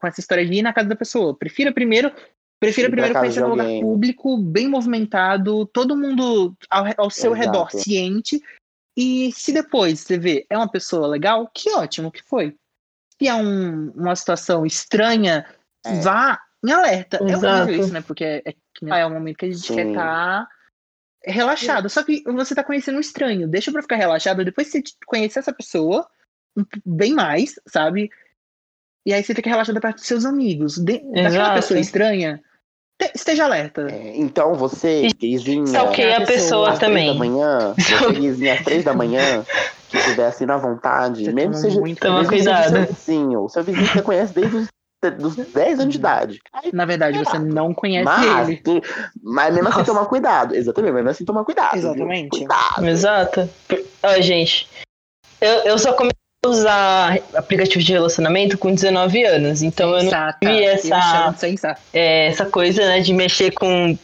com 0.00 0.06
essa 0.08 0.18
história 0.18 0.44
de 0.44 0.52
ir 0.52 0.62
na 0.62 0.72
casa 0.72 0.88
da 0.88 0.96
pessoa. 0.96 1.32
Prefira 1.38 1.72
primeiro, 1.72 2.10
prefira 2.58 2.88
Ir 2.88 2.90
pra 2.90 2.96
primeiro 3.04 3.20
conhecer 3.20 3.44
um 3.44 3.50
lugar 3.50 3.68
público, 3.80 4.36
bem 4.36 4.66
movimentado, 4.66 5.64
todo 5.66 5.96
mundo 5.96 6.52
ao, 6.68 6.86
ao 6.96 7.08
seu 7.08 7.36
Exato. 7.36 7.46
redor 7.46 7.70
ciente. 7.70 8.42
E 8.96 9.30
se 9.30 9.52
depois 9.52 10.00
você 10.00 10.18
vê 10.18 10.44
é 10.50 10.56
uma 10.58 10.68
pessoa 10.68 11.06
legal, 11.06 11.48
que 11.54 11.70
ótimo 11.70 12.10
que 12.10 12.24
foi. 12.24 12.56
Se 13.16 13.28
é 13.28 13.34
um- 13.34 13.92
uma 13.92 14.16
situação 14.16 14.66
estranha, 14.66 15.46
É. 15.86 16.00
vá 16.00 16.40
em 16.64 16.72
alerta. 16.72 17.18
É 17.22 17.32
Exato. 17.32 17.62
horrível 17.62 17.84
isso, 17.84 17.92
né? 17.92 18.02
Porque 18.06 18.24
é, 18.24 18.42
é, 18.46 18.54
nem- 18.82 18.98
é 19.00 19.06
o 19.06 19.10
momento 19.10 19.36
que 19.38 19.46
a 19.46 19.50
gente 19.50 19.66
Sim. 19.66 19.74
quer 19.74 19.86
estar 19.88 20.48
relaxado. 21.24 21.88
Só 21.88 22.02
que 22.02 22.22
você 22.24 22.54
tá 22.54 22.64
conhecendo 22.64 22.96
um 22.96 23.00
estranho. 23.00 23.48
Deixa 23.48 23.70
pra 23.72 23.82
ficar 23.82 23.96
relaxado. 23.96 24.44
Depois 24.44 24.68
você 24.68 24.82
conhecer 25.06 25.38
essa 25.38 25.52
pessoa 25.52 26.06
bem 26.84 27.14
mais, 27.14 27.54
sabe? 27.66 28.10
E 29.06 29.12
aí 29.14 29.22
você 29.22 29.34
fica 29.34 29.48
relaxado 29.48 29.80
perto 29.80 29.96
dos 29.96 30.06
seus 30.06 30.24
amigos. 30.24 30.76
De, 30.76 30.98
daquela 30.98 31.54
pessoa 31.54 31.80
estranha, 31.80 32.42
te- 33.00 33.12
esteja 33.14 33.44
alerta. 33.44 33.86
É, 33.90 34.16
então 34.16 34.54
você, 34.54 35.08
gayzinha, 35.18 35.64
stalkeia 35.64 36.14
a 36.18 36.22
a 36.22 36.26
pessoa 36.26 36.34
pessoa 36.34 36.70
às 36.70 36.78
três 36.78 36.94
da 36.94 37.00
também. 37.14 37.18
manhã, 37.18 37.74
você 37.74 37.94
às 38.50 38.64
três 38.64 38.84
da 38.84 38.92
manhã, 38.94 39.44
que 39.88 39.96
estiver 39.96 40.26
assim 40.26 40.44
na 40.44 40.58
vontade, 40.58 41.24
Você 41.24 41.32
mesmo 41.32 41.54
seja, 41.54 41.80
muito 41.80 42.02
mesmo 42.12 42.28
seja 42.28 42.44
cuidado. 42.44 42.70
seu 42.70 42.86
vizinho, 42.86 43.40
o 43.44 43.48
seu 43.48 43.62
vizinho 43.64 43.86
você 43.86 44.02
conhece 44.02 44.34
desde 44.34 44.56
os 44.56 44.68
dos 45.08 45.36
10 45.36 45.80
anos 45.80 45.92
de 45.92 45.98
idade. 45.98 46.40
Na 46.72 46.84
verdade, 46.84 47.18
você 47.18 47.38
não 47.38 47.72
conhece 47.72 48.04
Mas, 48.04 48.48
ele. 48.48 48.58
tu- 48.58 48.82
mas 49.22 49.54
mesmo 49.54 49.68
assim 49.70 49.84
tomar 49.84 50.04
cuidado. 50.04 50.54
Exatamente, 50.54 50.92
mas 50.92 50.96
mesmo 51.02 51.10
assim 51.10 51.24
tomar 51.24 51.44
cuidado. 51.44 51.72
viu? 51.80 51.80
Exatamente. 51.90 52.28
Cuidado. 52.28 52.86
Exato. 52.88 53.50
Ó, 54.02 54.20
gente, 54.20 54.68
eu, 55.40 55.52
eu 55.64 55.78
só 55.78 55.92
comecei 55.94 56.16
a 56.44 56.48
usar 56.48 57.18
aplicativo 57.34 57.82
de 57.82 57.92
relacionamento 57.92 58.58
com 58.58 58.74
19 58.74 59.24
anos, 59.24 59.62
então 59.62 59.90
eu 59.96 60.02
não 60.04 60.10
vi 60.42 60.64
essa- 60.64 60.88
é, 61.94 62.26
essa 62.26 62.44
coisa, 62.46 62.84
né, 62.86 63.00
de 63.00 63.14
mexer 63.14 63.52
com. 63.52 63.96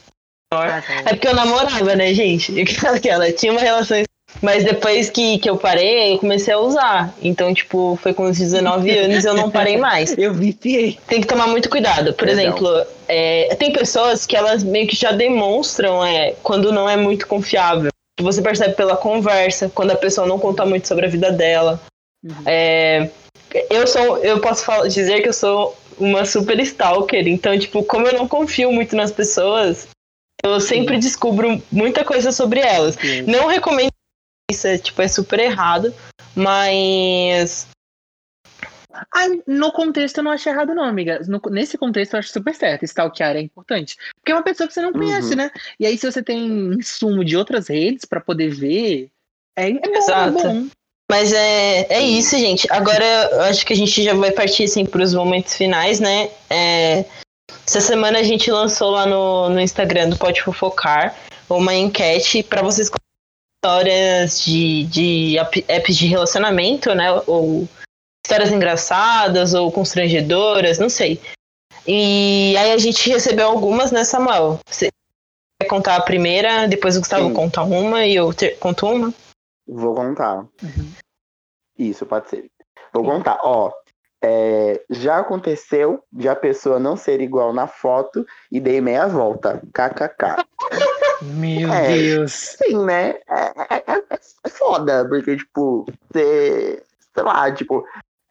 É 1.05 1.11
porque 1.15 1.27
eu 1.29 1.35
namorava, 1.35 1.95
né, 1.97 2.15
gente? 2.15 2.55
Aquela, 2.95 3.33
tinha 3.33 3.53
uma 3.53 3.61
relação. 3.61 3.99
Mas 4.43 4.65
depois 4.65 5.11
que, 5.11 5.39
que 5.39 5.49
eu 5.49 5.57
parei, 5.57 6.15
eu 6.15 6.19
comecei 6.19 6.53
a 6.53 6.59
usar. 6.59 7.15
Então, 7.23 7.53
tipo, 7.55 7.99
foi 8.03 8.13
com 8.13 8.25
os 8.25 8.39
19 8.39 8.91
anos 8.97 9.25
eu 9.25 9.35
não 9.35 9.51
parei 9.51 9.77
mais. 9.77 10.17
Eu 10.17 10.35
viciei. 10.35 10.99
Tem 11.07 11.21
que 11.21 11.27
tomar 11.27 11.47
muito 11.47 11.69
cuidado. 11.69 12.13
Por 12.15 12.29
exemplo, 12.29 12.69
é, 13.09 13.55
tem 13.57 13.73
pessoas 13.73 14.27
que 14.27 14.37
elas 14.37 14.63
meio 14.63 14.87
que 14.87 14.97
já 14.97 15.13
demonstram 15.13 16.05
é, 16.05 16.35
quando 16.43 16.73
não 16.73 16.89
é 16.89 16.97
muito 16.97 17.27
confiável. 17.27 17.91
Você 18.21 18.41
percebe 18.41 18.75
pela 18.75 18.97
conversa, 18.97 19.71
quando 19.75 19.91
a 19.91 19.97
pessoa 19.97 20.27
não 20.27 20.39
conta 20.39 20.65
muito 20.65 20.89
sobre 20.89 21.07
a 21.07 21.09
vida 21.09 21.31
dela. 21.31 21.81
Uhum. 22.25 22.35
É, 22.47 23.11
eu 23.71 23.87
sou, 23.87 24.19
eu 24.19 24.41
posso 24.41 24.65
falar- 24.65 24.89
dizer 24.89 25.23
que 25.23 25.29
eu 25.29 25.33
sou 25.35 25.77
uma 25.99 26.25
super 26.25 26.59
stalker, 26.61 27.27
então, 27.27 27.59
tipo, 27.59 27.83
como 27.83 28.07
eu 28.07 28.15
não 28.15 28.29
confio 28.29 28.71
muito 28.71 28.95
nas 28.95 29.11
pessoas, 29.11 29.89
eu 30.43 30.61
sempre 30.61 30.99
descubro 30.99 31.61
muita 31.73 32.05
coisa 32.05 32.33
sobre 32.33 32.61
elas. 32.61 32.97
Não 33.27 33.47
recomendo 33.47 33.91
isso, 34.51 34.67
é, 34.67 34.79
tipo, 34.79 35.03
é 35.03 35.09
super 35.09 35.39
errado, 35.41 35.93
mas 36.35 37.67
Ai, 39.15 39.43
no 39.47 39.71
contexto 39.73 40.19
eu 40.19 40.25
não 40.25 40.31
acho 40.31 40.49
errado, 40.49 40.75
não, 40.75 40.83
amiga. 40.85 41.21
No- 41.29 41.43
nesse 41.51 41.77
contexto 41.77 42.15
eu 42.15 42.19
acho 42.19 42.31
super 42.31 42.55
certo. 42.55 42.83
Stalkear 42.87 43.37
é 43.37 43.41
importante. 43.43 43.95
Porque 44.15 44.33
é 44.33 44.35
uma 44.35 44.43
pessoa 44.43 44.67
que 44.67 44.73
você 44.73 44.81
não 44.81 44.91
conhece, 44.93 45.31
Uhum. 45.33 45.37
né? 45.37 45.51
E 45.79 45.85
aí, 45.85 45.99
se 45.99 46.11
você 46.11 46.23
tem 46.23 46.47
insumo 46.73 47.23
de 47.23 47.37
outras 47.37 47.69
redes 47.69 48.07
pra 48.07 48.23
poder 48.23 48.49
ver, 48.49 49.11
é, 49.55 49.69
é 49.69 49.73
bom, 49.75 49.81
é 49.95 49.99
Exato. 49.99 50.33
bom. 50.33 50.67
Mas 51.11 51.31
é, 51.31 51.87
é 51.93 52.01
isso, 52.01 52.39
gente. 52.39 52.67
Agora 52.73 53.05
eu 53.33 53.41
acho 53.43 53.67
que 53.67 53.75
a 53.75 53.77
gente 53.77 54.03
já 54.03 54.15
vai 54.15 54.33
partir 54.33 54.65
assim, 54.65 54.87
para 54.87 55.03
os 55.03 55.13
momentos 55.13 55.55
finais, 55.55 56.01
né? 56.01 56.31
É, 56.49 57.05
essa 57.67 57.83
semana 57.83 58.19
a 58.21 58.23
gente 58.23 58.51
lançou 58.51 58.93
lá 58.93 59.05
no, 59.05 59.51
no 59.51 59.61
Instagram 59.61 60.09
do 60.09 60.17
Pode 60.17 60.41
Fofocar 60.41 61.15
uma 61.51 61.75
enquete 61.75 62.43
para 62.43 62.63
vocês 62.63 62.89
histórias 63.67 64.41
de, 64.41 64.85
de 64.85 65.39
ap- 65.39 65.65
apps 65.69 65.97
de 65.97 66.07
relacionamento, 66.07 66.95
né? 66.95 67.11
Ou 67.27 67.69
histórias 68.25 68.53
engraçadas 68.53 69.55
ou 69.55 69.73
constrangedoras, 69.73 70.79
não 70.79 70.89
sei. 70.89 71.21
E 71.87 72.57
aí 72.57 72.73
a 72.73 72.79
gente 72.79 73.09
recebeu 73.11 73.49
algumas, 73.49 73.91
né, 73.91 74.05
Samuel? 74.05 74.61
Você 74.67 74.89
quer 75.61 75.69
contar 75.69 75.97
a 75.97 76.01
primeira, 76.01 76.67
depois 76.69 76.97
o 76.97 77.01
Gustavo 77.01 77.29
Sim. 77.29 77.35
conta 77.35 77.63
uma 77.63 78.05
e 78.05 78.15
eu 78.15 78.33
ter, 78.33 78.57
conto 78.59 78.87
uma? 78.87 79.13
Vou 79.67 79.95
contar. 79.95 80.39
Uhum. 80.63 80.93
Isso, 81.79 82.07
pode 82.07 82.31
ser. 82.31 82.47
Vou 82.93 83.05
contar. 83.05 83.39
Ó, 83.43 83.73
é, 84.23 84.81
já 84.91 85.19
aconteceu 85.19 86.03
de 86.13 86.29
a 86.29 86.37
pessoa 86.37 86.79
não 86.79 86.97
ser 86.97 87.21
igual 87.21 87.53
na 87.53 87.67
foto 87.67 88.25
e 88.51 88.61
dei 88.61 88.81
meia 88.81 89.07
volta. 89.09 89.61
KKK. 89.73 90.37
Meu 91.23 91.73
É. 91.73 91.89
Deus. 91.99 92.33
Sim, 92.33 92.85
né? 92.85 93.17
É, 93.29 93.77
é- 93.77 93.85
é- 93.87 94.05
é 94.45 94.49
foda, 94.49 95.07
porque, 95.09 95.37
tipo, 95.37 95.87
você. 96.13 96.83
Sei 97.15 97.23
lá, 97.25 97.51
tipo. 97.53 97.85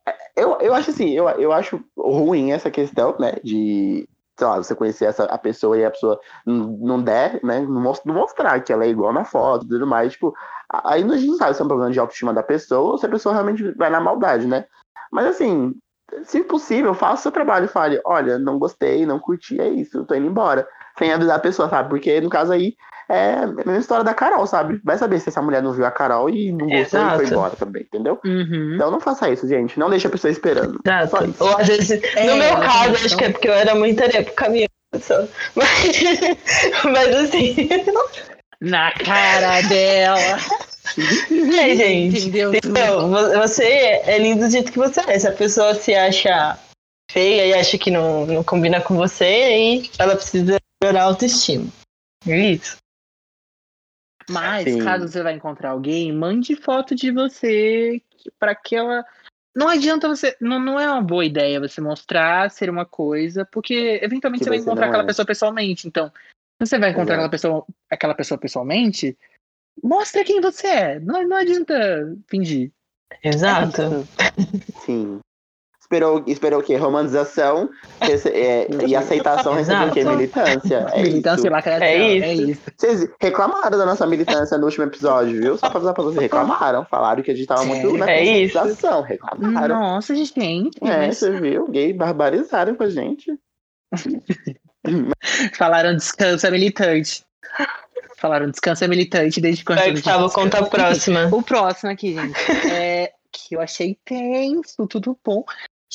é- 0.07 0.15
Eu, 0.35 0.57
eu 0.61 0.73
acho 0.73 0.91
assim, 0.91 1.09
eu, 1.11 1.27
eu 1.29 1.51
acho 1.51 1.83
ruim 1.97 2.51
essa 2.51 2.69
questão, 2.69 3.15
né? 3.19 3.33
De, 3.43 4.07
sei 4.37 4.47
lá, 4.47 4.57
você 4.57 4.75
conhecer 4.75 5.05
essa, 5.05 5.23
a 5.25 5.37
pessoa 5.37 5.77
e 5.77 5.85
a 5.85 5.91
pessoa 5.91 6.19
não, 6.45 7.01
der, 7.01 7.39
né? 7.43 7.61
Não, 7.61 7.81
mos- 7.81 8.01
não 8.05 8.13
mostrar 8.15 8.59
que 8.61 8.71
ela 8.71 8.85
é 8.85 8.89
igual 8.89 9.11
na 9.13 9.25
foto 9.25 9.65
e 9.65 9.69
tudo 9.69 9.87
mais. 9.87 10.13
Tipo, 10.13 10.33
Aí 10.83 11.03
a 11.03 11.07
gente 11.17 11.27
não 11.27 11.37
sabe 11.37 11.53
se 11.53 11.61
é 11.61 11.65
um 11.65 11.67
problema 11.67 11.91
de 11.91 11.99
autoestima 11.99 12.33
da 12.33 12.43
pessoa 12.43 12.91
ou 12.93 12.97
se 12.97 13.05
a 13.05 13.09
pessoa 13.09 13.33
realmente 13.33 13.71
vai 13.73 13.89
na 13.89 14.01
maldade, 14.01 14.47
né? 14.47 14.65
Mas 15.11 15.27
assim, 15.27 15.75
se 16.23 16.43
possível, 16.43 16.93
faça 16.93 17.13
o 17.13 17.21
seu 17.23 17.31
trabalho 17.31 17.65
e 17.65 17.69
fale, 17.69 18.01
olha, 18.03 18.37
não 18.39 18.57
gostei, 18.57 19.05
não 19.05 19.19
curti, 19.19 19.59
é 19.61 19.67
isso, 19.69 20.03
tô 20.05 20.15
indo 20.15 20.27
embora. 20.27 20.67
Sem 20.97 21.11
avisar 21.11 21.35
a 21.35 21.39
pessoa, 21.39 21.69
sabe? 21.69 21.89
Porque 21.89 22.19
no 22.21 22.29
caso 22.29 22.51
aí 22.53 22.73
é 23.09 23.33
a 23.43 23.47
mesma 23.47 23.77
história 23.77 24.03
da 24.03 24.13
Carol, 24.13 24.47
sabe? 24.47 24.79
Vai 24.83 24.97
saber 24.97 25.19
se 25.19 25.29
essa 25.29 25.41
mulher 25.41 25.61
não 25.61 25.73
viu 25.73 25.85
a 25.85 25.91
Carol 25.91 26.29
e 26.29 26.51
não 26.51 26.65
gostou 26.67 26.99
Exato. 26.99 27.15
e 27.23 27.27
foi 27.27 27.35
embora 27.35 27.55
também, 27.55 27.83
entendeu? 27.83 28.19
Uhum. 28.25 28.71
Então 28.75 28.89
não 28.89 28.99
faça 28.99 29.29
isso, 29.29 29.47
gente. 29.47 29.77
Não 29.77 29.89
deixe 29.89 30.07
a 30.07 30.09
pessoa 30.09 30.31
esperando. 30.31 30.79
Exato. 30.83 31.35
Ou 31.39 31.57
às 31.57 31.67
vezes, 31.67 31.91
É, 32.15 32.23
no 32.25 32.35
meu 32.35 32.45
exatamente. 32.45 32.71
caso, 32.71 33.05
acho 33.05 33.17
que 33.17 33.23
é 33.25 33.29
porque 33.31 33.47
eu 33.47 33.53
era 33.53 33.75
muito 33.75 34.01
areia 34.01 34.23
pro 34.23 34.33
caminhão. 34.33 34.67
só. 34.99 35.23
Mas, 35.55 36.01
mas 36.85 37.15
assim, 37.15 37.55
Na 38.61 38.91
cara 38.93 39.61
dela. 39.67 40.17
é, 41.61 41.75
gente. 41.75 42.27
Entendeu? 42.27 42.51
Vo- 43.09 43.39
Você 43.41 43.63
é 43.65 44.17
lindo 44.17 44.45
do 44.45 44.49
jeito 44.51 44.71
que 44.71 44.77
você 44.79 45.01
é. 45.01 45.19
Se 45.19 45.27
a 45.27 45.31
pessoa 45.31 45.75
se 45.75 45.93
acha 45.93 46.57
feia 47.11 47.45
e 47.47 47.53
acha 47.53 47.77
que 47.77 47.91
não, 47.91 48.25
não 48.25 48.43
combina 48.43 48.79
com 48.81 48.95
você, 48.95 49.23
aí 49.25 49.89
ela 49.99 50.15
precisa 50.15 50.57
melhorar 50.85 51.01
a 51.01 51.05
autoestima. 51.05 51.67
É 52.27 52.51
isso. 52.51 52.77
Mas, 54.29 54.63
Sim. 54.63 54.83
caso 54.83 55.07
você 55.07 55.21
vai 55.21 55.33
encontrar 55.33 55.71
alguém, 55.71 56.11
mande 56.11 56.55
foto 56.55 56.95
de 56.95 57.11
você 57.11 58.01
para 58.39 58.55
que 58.55 58.75
ela. 58.75 59.05
Não 59.55 59.67
adianta 59.67 60.07
você. 60.07 60.35
Não, 60.41 60.59
não 60.59 60.79
é 60.79 60.89
uma 60.89 61.01
boa 61.01 61.23
ideia 61.23 61.59
você 61.59 61.79
mostrar 61.79 62.49
ser 62.49 62.69
uma 62.69 62.85
coisa, 62.85 63.45
porque 63.45 63.99
eventualmente 64.01 64.39
Que 64.39 64.45
você 64.45 64.49
vai 64.49 64.59
encontrar 64.59 64.87
aquela 64.87 65.03
é. 65.03 65.05
pessoa 65.05 65.25
pessoalmente. 65.25 65.87
Então, 65.87 66.09
se 66.09 66.67
você 66.67 66.79
vai 66.79 66.89
encontrar 66.91 67.15
aquela 67.15 67.29
pessoa, 67.29 67.65
aquela 67.89 68.15
pessoa 68.15 68.37
pessoalmente, 68.39 69.17
mostra 69.83 70.23
quem 70.23 70.41
você 70.41 70.67
é. 70.67 70.99
Não, 70.99 71.27
não 71.27 71.37
adianta 71.37 72.17
fingir. 72.27 72.71
Exato. 73.23 74.07
Sim. 74.83 75.19
Esperou, 75.85 76.23
esperou 76.25 76.59
o 76.61 76.63
quê? 76.63 76.75
Romantização 76.77 77.69
rece- 78.01 78.29
é, 78.29 78.67
e 78.87 78.95
aceitação 78.95 79.53
recebeu 79.53 79.87
o 79.87 79.91
quê? 79.91 80.03
Militância. 80.03 80.87
É 80.91 81.03
Militância 81.03 81.37
isso. 81.41 81.47
e 81.47 81.49
lacração. 81.51 81.85
É 81.87 81.93
É 81.95 82.33
isso. 82.33 82.49
isso. 82.51 82.61
Vocês 82.75 83.09
reclamaram 83.21 83.77
da 83.77 83.85
nossa 83.85 84.07
militância 84.07 84.57
no 84.57 84.65
último 84.65 84.85
episódio, 84.85 85.39
viu? 85.39 85.57
Só 85.59 85.69
pra 85.69 85.77
avisar 85.77 85.93
pra 85.93 86.03
vocês, 86.03 86.21
reclamaram. 86.23 86.85
Falaram 86.85 87.21
que 87.21 87.29
a 87.29 87.35
gente 87.35 87.45
tava 87.45 87.63
muito 87.65 87.83
Sério? 87.83 87.97
na 87.99 88.11
É 88.11 88.23
isso. 88.23 88.57
conscientização. 88.57 89.01
Reclamaram. 89.03 89.79
Nossa, 89.79 90.15
gente. 90.15 90.33
É, 90.81 90.97
mas 91.07 91.17
você 91.19 91.29
viu? 91.39 91.67
Gay 91.67 91.93
barbarizaram 91.93 92.73
com 92.73 92.83
a 92.83 92.89
gente. 92.89 93.31
Falaram 95.57 95.95
descanso 95.95 96.45
é 96.47 96.51
militante. 96.51 97.23
Falaram 98.17 98.49
descanso 98.49 98.83
é 98.83 98.87
militante 98.87 99.39
desde 99.39 99.63
quando. 99.63 99.79
Vai, 99.79 99.91
Gustavo, 99.91 100.29
conta 100.31 100.59
a 100.59 100.65
próxima. 100.65 101.27
O 101.31 101.41
próximo 101.43 101.91
aqui, 101.91 102.13
gente, 102.13 102.35
é 102.71 103.11
que 103.31 103.55
eu 103.55 103.61
achei 103.61 103.97
tenso, 104.05 104.87
tudo 104.87 105.17
bom. 105.23 105.43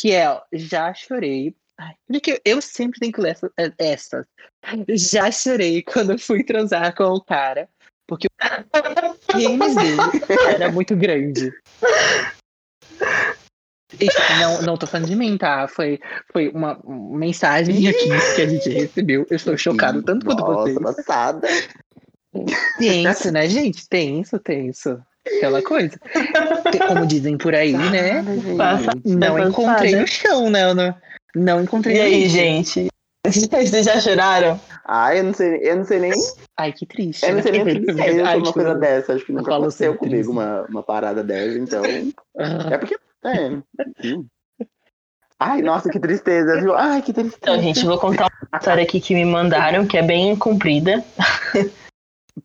Que 0.00 0.12
é, 0.12 0.40
já 0.54 0.94
chorei. 0.94 1.54
Ai, 1.78 1.94
porque 2.06 2.40
eu 2.42 2.62
sempre 2.62 2.98
tenho 3.00 3.12
que 3.12 3.20
ler 3.20 3.32
essa- 3.32 3.52
é, 3.58 3.72
essas. 3.78 4.26
Já 4.88 5.30
chorei 5.30 5.82
quando 5.82 6.18
fui 6.18 6.42
transar 6.42 6.94
com 6.94 7.04
o 7.04 7.22
cara. 7.22 7.68
Porque 8.08 8.26
o 8.26 9.32
pênis 9.32 9.74
dele 9.76 10.00
era 10.54 10.72
muito 10.72 10.96
grande. 10.96 11.52
Não, 14.40 14.62
não 14.62 14.76
tô 14.78 14.86
falando 14.86 15.06
de 15.06 15.14
mim, 15.14 15.36
tá? 15.36 15.68
Foi, 15.68 16.00
foi 16.32 16.48
uma, 16.48 16.80
mensagem 16.84 17.86
aqui 17.86 18.08
que 18.34 18.42
a 18.42 18.48
gente 18.48 18.70
recebeu. 18.70 19.26
Eu 19.28 19.36
estou 19.36 19.56
chocado 19.58 20.02
tanto 20.02 20.24
quanto 20.24 20.44
vocês. 20.44 20.80
Nossa, 20.80 20.96
passada. 20.96 21.46
Tenso, 22.78 23.30
né, 23.30 23.48
gente? 23.48 23.86
Tenso, 23.88 24.38
tenso. 24.38 24.98
Aquela 25.26 25.62
coisa. 25.62 25.98
Como 26.88 27.06
dizem 27.06 27.36
por 27.36 27.54
aí, 27.54 27.72
né? 27.74 28.22
Passa- 28.56 28.90
Não 29.04 29.18
Passada. 29.34 29.48
encontrei 29.48 29.96
no 29.96 30.06
chão, 30.06 30.50
né? 30.50 30.72
Não, 30.74 30.94
não 31.34 31.62
encontrei 31.62 31.96
E 31.96 31.98
no 31.98 32.04
aí, 32.04 32.28
gente? 32.28 32.88
Vocês 33.26 33.84
já 33.84 34.00
choraram? 34.00 34.58
Ah, 34.84 35.14
eu 35.14 35.22
não 35.24 35.34
sei, 35.34 35.58
eu 35.62 35.76
não 35.76 35.84
sei 35.84 35.98
nem. 36.00 36.12
Ai, 36.58 36.72
que 36.72 36.86
triste. 36.86 37.24
Eu 37.24 37.34
não 37.34 37.42
sei 37.42 37.52
nem 37.52 37.62
o 37.62 37.66
que 37.66 37.74
né? 37.74 37.80
dizer 37.80 37.92
sobre 38.08 38.22
Ai, 38.22 38.36
uma 38.38 38.46
que 38.46 38.52
coisa 38.52 38.68
horror. 38.70 38.80
dessa. 38.80 39.12
Acho 39.14 39.26
que 39.26 39.32
nunca 39.32 39.54
aconteceu 39.54 39.94
comigo 39.94 40.32
uma, 40.32 40.62
uma 40.68 40.82
parada 40.82 41.22
dessa, 41.22 41.58
então. 41.58 41.82
Ah, 42.38 42.68
É 42.74 42.78
porque. 42.78 42.96
É. 43.24 44.18
Ai, 45.42 45.62
nossa, 45.62 45.88
que 45.88 45.98
tristeza, 45.98 46.60
viu? 46.60 46.74
Ai, 46.74 47.00
que 47.02 47.12
tristeza. 47.14 47.38
Então, 47.40 47.60
gente, 47.62 47.84
vou 47.86 47.98
contar 47.98 48.30
uma 48.52 48.58
história 48.58 48.82
aqui 48.82 49.00
que 49.00 49.14
me 49.14 49.24
mandaram, 49.24 49.86
que 49.86 49.96
é 49.96 50.02
bem 50.02 50.34
comprida. 50.36 51.02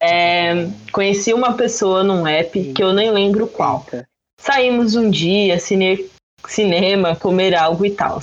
É, 0.02 0.68
conheci 0.92 1.34
uma 1.34 1.54
pessoa 1.54 2.04
num 2.04 2.28
app 2.28 2.74
que 2.74 2.84
eu 2.84 2.94
nem 2.94 3.12
lembro 3.12 3.48
qual. 3.48 3.86
Saímos 4.40 4.96
um 4.96 5.10
dia, 5.10 5.60
cine, 5.60 6.10
cinema, 6.48 7.16
comer 7.16 7.56
algo 7.56 7.86
e 7.86 7.92
tal. 7.92 8.20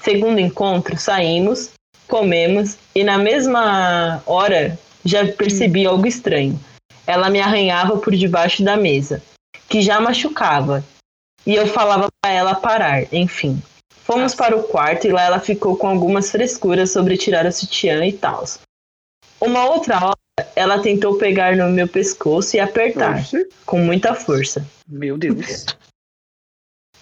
Segundo 0.00 0.38
encontro, 0.38 0.96
saímos, 0.96 1.70
comemos 2.06 2.78
e 2.94 3.02
na 3.04 3.18
mesma 3.18 4.22
hora 4.26 4.78
já 5.04 5.26
percebi 5.32 5.86
algo 5.86 6.06
estranho. 6.06 6.58
Ela 7.06 7.30
me 7.30 7.40
arranhava 7.40 7.98
por 7.98 8.14
debaixo 8.14 8.62
da 8.62 8.76
mesa, 8.76 9.22
que 9.68 9.82
já 9.82 10.00
machucava. 10.00 10.84
E 11.46 11.54
eu 11.54 11.66
falava 11.66 12.08
para 12.20 12.32
ela 12.32 12.54
parar, 12.54 13.12
enfim. 13.12 13.62
Fomos 14.04 14.34
para 14.34 14.56
o 14.56 14.62
quarto 14.64 15.06
e 15.06 15.12
lá 15.12 15.22
ela 15.22 15.40
ficou 15.40 15.76
com 15.76 15.88
algumas 15.88 16.30
frescuras 16.30 16.90
sobre 16.90 17.16
tirar 17.16 17.46
o 17.46 17.52
sutiã 17.52 18.04
e 18.06 18.12
tal. 18.12 18.44
Uma 19.40 19.66
outra 19.66 19.96
hora, 19.96 20.18
ela 20.58 20.78
tentou 20.80 21.16
pegar 21.18 21.56
no 21.56 21.68
meu 21.70 21.86
pescoço 21.88 22.56
e 22.56 22.60
apertar, 22.60 23.20
Oxi. 23.20 23.48
com 23.64 23.78
muita 23.78 24.14
força. 24.14 24.66
Meu 24.88 25.16
Deus. 25.16 25.64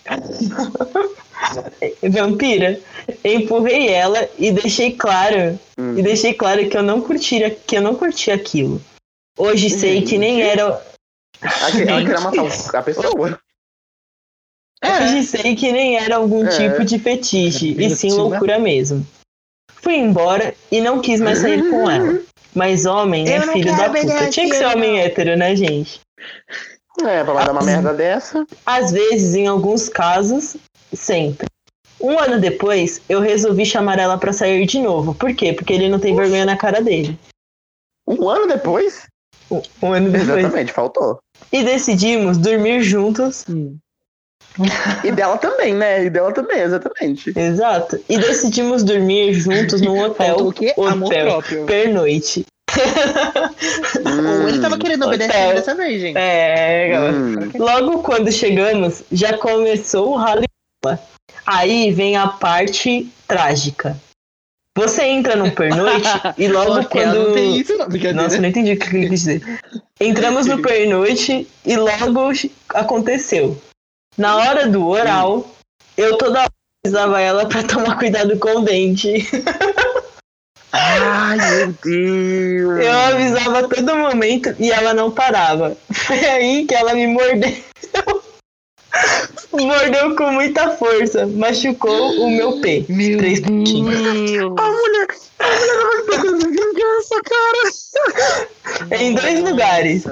Vampira, 2.11 2.81
empurrei 3.25 3.89
ela 3.89 4.29
e 4.39 4.51
deixei 4.53 4.93
claro, 4.93 5.59
Hum. 5.79 5.99
e 5.99 6.03
deixei 6.03 6.35
claro 6.35 6.69
que 6.69 6.77
eu 6.77 6.83
não 6.83 7.01
curtia, 7.01 7.51
que 7.51 7.77
eu 7.77 7.83
não 7.83 7.95
curtia 7.95 8.35
aquilo. 8.35 8.81
Hoje 9.39 9.69
sei 9.71 10.03
que 10.03 10.17
nem 10.19 10.43
era, 10.43 10.83
Ela 11.43 11.71
queria 11.71 12.21
matar 12.21 12.41
a 12.79 12.83
pessoa. 12.83 13.39
hoje 14.85 15.23
sei 15.25 15.55
que 15.57 15.73
nem 15.73 15.97
era 15.97 16.17
algum 16.17 16.47
É. 16.47 16.57
tipo 16.57 16.85
de 16.85 16.99
fetiche, 16.99 17.71
e 17.73 17.91
sim 17.91 18.09
Divertida. 18.09 18.15
loucura 18.17 18.59
mesmo. 18.59 19.07
Fui 19.87 19.95
embora 19.95 20.53
e 20.73 20.81
não 20.81 21.01
quis 21.01 21.21
mais 21.21 21.39
sair 21.39 21.71
com 21.71 21.89
ela. 21.89 22.19
Mas 22.53 22.87
homem 22.87 23.29
é 23.29 23.39
Eu 23.39 23.43
filho 23.53 23.77
da 23.77 23.89
puta. 23.89 24.31
Tinha 24.31 24.51
que 24.51 24.57
ser 24.57 24.67
homem 24.67 24.95
não. 24.95 24.99
hétero, 24.99 25.37
né, 25.37 25.55
gente? 25.55 26.01
É, 27.05 27.23
pra 27.23 27.33
mandar 27.33 27.53
uma 27.53 27.63
merda 27.63 27.95
dessa. 27.95 28.45
Às 28.67 28.91
vezes, 28.91 29.37
em 29.37 29.47
alguns 29.47 29.89
casos, 29.89 30.57
sempre. 30.93 31.47
Um 32.01 32.19
ano 32.19 32.41
depois, 32.41 33.01
eu 33.09 33.21
resolvi 33.21 33.65
chamar 33.65 34.01
ela 34.01 34.19
pra 34.19 34.33
sair 34.33 34.67
de 34.67 34.81
novo. 34.81 35.15
Por 35.15 35.33
quê? 35.33 35.53
Porque 35.53 35.73
ele 35.73 35.89
não 35.89 36.01
tem 36.01 36.17
vergonha 36.17 36.45
na 36.45 36.57
cara 36.57 36.83
dele. 36.83 37.17
Um 38.09 38.29
ano 38.29 38.49
depois? 38.49 39.07
Um, 39.49 39.63
um 39.81 39.93
ano 39.93 40.11
depois. 40.11 40.37
Exatamente, 40.41 40.73
faltou. 40.73 41.21
E 41.53 41.63
decidimos 41.63 42.39
dormir 42.39 42.83
juntos. 42.83 43.45
Hum. 43.49 43.77
E 45.05 45.13
dela 45.13 45.37
também, 45.39 45.75
né? 45.75 46.05
E 46.05 46.11
dela 46.11 46.33
também, 46.33 46.61
exatamente. 46.61 47.33
Exato. 47.37 47.99
E 48.09 48.19
decidimos 48.19 48.83
dormir 48.83 49.35
juntos 49.35 49.81
num 49.81 49.99
hotel. 50.01 50.27
Faltou 50.27 50.49
o 50.49 50.53
quê? 50.53 50.75
Amor 50.79 51.09
hotel. 51.09 51.27
próprio. 51.27 51.67
Pernoite. 51.67 52.47
Ou 54.05 54.49
ele 54.49 54.61
tava 54.61 54.79
querendo 54.79 55.07
obedecer 55.07 55.31
Hotel. 55.31 55.55
dessa 55.55 55.75
vez, 55.75 56.01
gente. 56.01 56.17
É. 56.17 56.99
Hum. 56.99 57.51
Logo 57.59 58.03
quando 58.03 58.31
chegamos, 58.31 59.03
já 59.11 59.37
começou 59.39 60.13
o 60.13 60.17
rally. 60.17 60.47
Aí 61.47 61.91
vem 61.93 62.17
a 62.17 62.27
parte 62.27 63.09
trágica. 63.27 63.97
Você 64.77 65.05
entra 65.05 65.37
no 65.37 65.51
pernoite 65.51 66.09
e 66.37 66.49
logo 66.49 66.85
quando. 66.87 67.29
Não 67.29 67.35
tem 67.35 67.57
isso, 67.57 67.77
não. 67.79 67.87
Nossa, 68.15 68.37
eu 68.37 68.43
não 68.43 68.49
entendi 68.49 68.73
o 68.73 68.79
que 68.79 68.95
ele 68.95 69.09
quis 69.09 69.21
dizer. 69.21 69.61
Entramos 69.99 70.47
no 70.47 70.61
pernoite 70.61 71.49
e 71.65 71.77
logo 71.77 72.33
aconteceu. 72.69 73.59
Na 74.17 74.37
hora 74.37 74.67
do 74.69 74.87
oral, 74.87 75.47
eu 75.97 76.17
toda 76.17 76.41
hora 76.41 76.51
avisava 76.85 77.21
ela 77.21 77.47
pra 77.47 77.63
tomar 77.63 77.99
cuidado 77.99 78.39
com 78.39 78.59
o 78.59 78.63
dente. 78.63 79.29
Ai, 80.73 81.37
meu 81.37 81.75
Deus. 81.83 82.85
Eu 82.85 82.93
avisava 82.93 83.59
a 83.61 83.69
todo 83.69 83.97
momento 83.97 84.55
e 84.59 84.71
ela 84.71 84.93
não 84.95 85.11
parava. 85.11 85.77
Foi 85.93 86.19
aí 86.25 86.67
que 86.67 86.75
ela 86.75 86.95
me 86.95 87.07
mordeu. 87.07 87.57
Mordeu 89.53 90.17
com 90.17 90.33
muita 90.33 90.71
força, 90.77 91.27
machucou 91.27 92.13
o 92.13 92.31
meu 92.31 92.61
pé. 92.61 92.85
Meu 92.89 93.19
Três 93.19 93.41
pontinhos. 93.41 94.53
A 94.59 94.71
mulher. 94.71 95.09
A 95.39 95.47
mulher 95.47 95.77
vai 95.87 96.03
pegando 96.17 96.51
vingança, 96.51 97.23
cara. 97.25 99.03
Em 99.03 99.15
dois 99.15 99.41
lugares. 99.41 100.05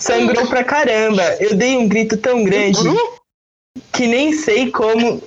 Sangrou 0.00 0.46
pra 0.48 0.64
caramba. 0.64 1.22
Eu 1.40 1.54
dei 1.54 1.76
um 1.76 1.88
grito 1.88 2.16
tão 2.16 2.42
grande 2.44 2.78
que 3.92 4.06
nem 4.06 4.32
sei 4.32 4.70
como. 4.70 5.22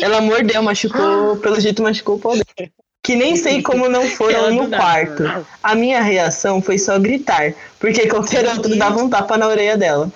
Ela 0.00 0.20
mordeu, 0.20 0.62
machucou, 0.62 1.36
pelo 1.40 1.60
jeito 1.60 1.82
machucou 1.82 2.16
o 2.16 2.18
pau 2.18 2.32
dela. 2.32 2.70
que 3.02 3.14
nem 3.14 3.36
sei 3.36 3.62
como 3.62 3.88
não 3.88 4.08
foram 4.08 4.52
no 4.54 4.70
quarto. 4.70 5.24
A 5.62 5.74
minha 5.74 6.00
reação 6.00 6.62
foi 6.62 6.78
só 6.78 6.98
gritar, 6.98 7.54
porque 7.78 8.08
qualquer 8.08 8.46
outro 8.48 8.76
dava 8.76 9.02
um 9.02 9.10
tapa 9.10 9.36
na 9.36 9.46
orelha 9.46 9.76
dela. 9.76 10.10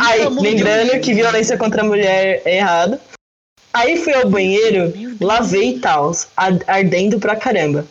Aí, 0.00 0.26
lembrando 0.28 0.98
que 1.00 1.12
violência 1.12 1.58
contra 1.58 1.82
a 1.82 1.84
mulher 1.84 2.40
é 2.44 2.56
errado. 2.56 2.98
Aí 3.72 3.98
fui 3.98 4.14
ao 4.14 4.30
banheiro, 4.30 4.92
lavei 5.20 5.78
tal, 5.80 6.12
ardendo 6.66 7.18
pra 7.18 7.36
caramba. 7.36 7.84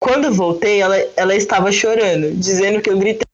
Quando 0.00 0.32
voltei, 0.32 0.80
ela, 0.80 0.96
ela 1.16 1.34
estava 1.34 1.70
chorando, 1.70 2.32
dizendo 2.34 2.80
que 2.80 2.90
eu 2.90 2.98
gritei. 2.98 3.26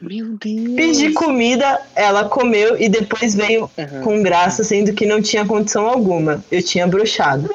Meu 0.00 0.36
Deus. 0.38 0.74
Pedi 0.76 1.12
comida, 1.12 1.80
ela 1.94 2.28
comeu 2.28 2.80
e 2.80 2.88
depois 2.88 3.34
veio 3.34 3.70
Aham. 3.78 4.02
com 4.02 4.22
graça, 4.22 4.62
sendo 4.62 4.92
que 4.92 5.06
não 5.06 5.22
tinha 5.22 5.46
condição 5.46 5.86
alguma. 5.86 6.44
Eu 6.50 6.62
tinha 6.62 6.86
brochado. 6.86 7.48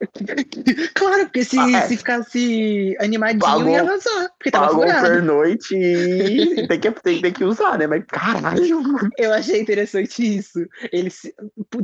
Claro, 0.94 1.24
porque 1.24 1.44
se, 1.44 1.58
Ah, 1.58 1.70
é. 1.70 1.88
se 1.88 1.96
ficasse 1.96 2.96
animadinho 3.00 3.40
Pagou- 3.40 3.68
ia 3.70 3.84
vazar. 3.84 4.30
Porque 4.38 4.50
tava 4.50 4.66
Pagou 4.68 4.82
furado. 4.82 5.06
pernoite 5.08 5.74
e 5.76 6.66
tem 6.68 6.80
que, 6.80 6.90
tem, 6.92 7.20
tem 7.22 7.32
que 7.32 7.44
usar, 7.44 7.78
né? 7.78 7.86
Mas 7.86 8.04
caralho. 8.06 8.62
Eu 9.18 9.32
achei 9.32 9.60
interessante 9.60 10.38
isso. 10.38 10.60
Ele 10.92 11.10
se- 11.10 11.34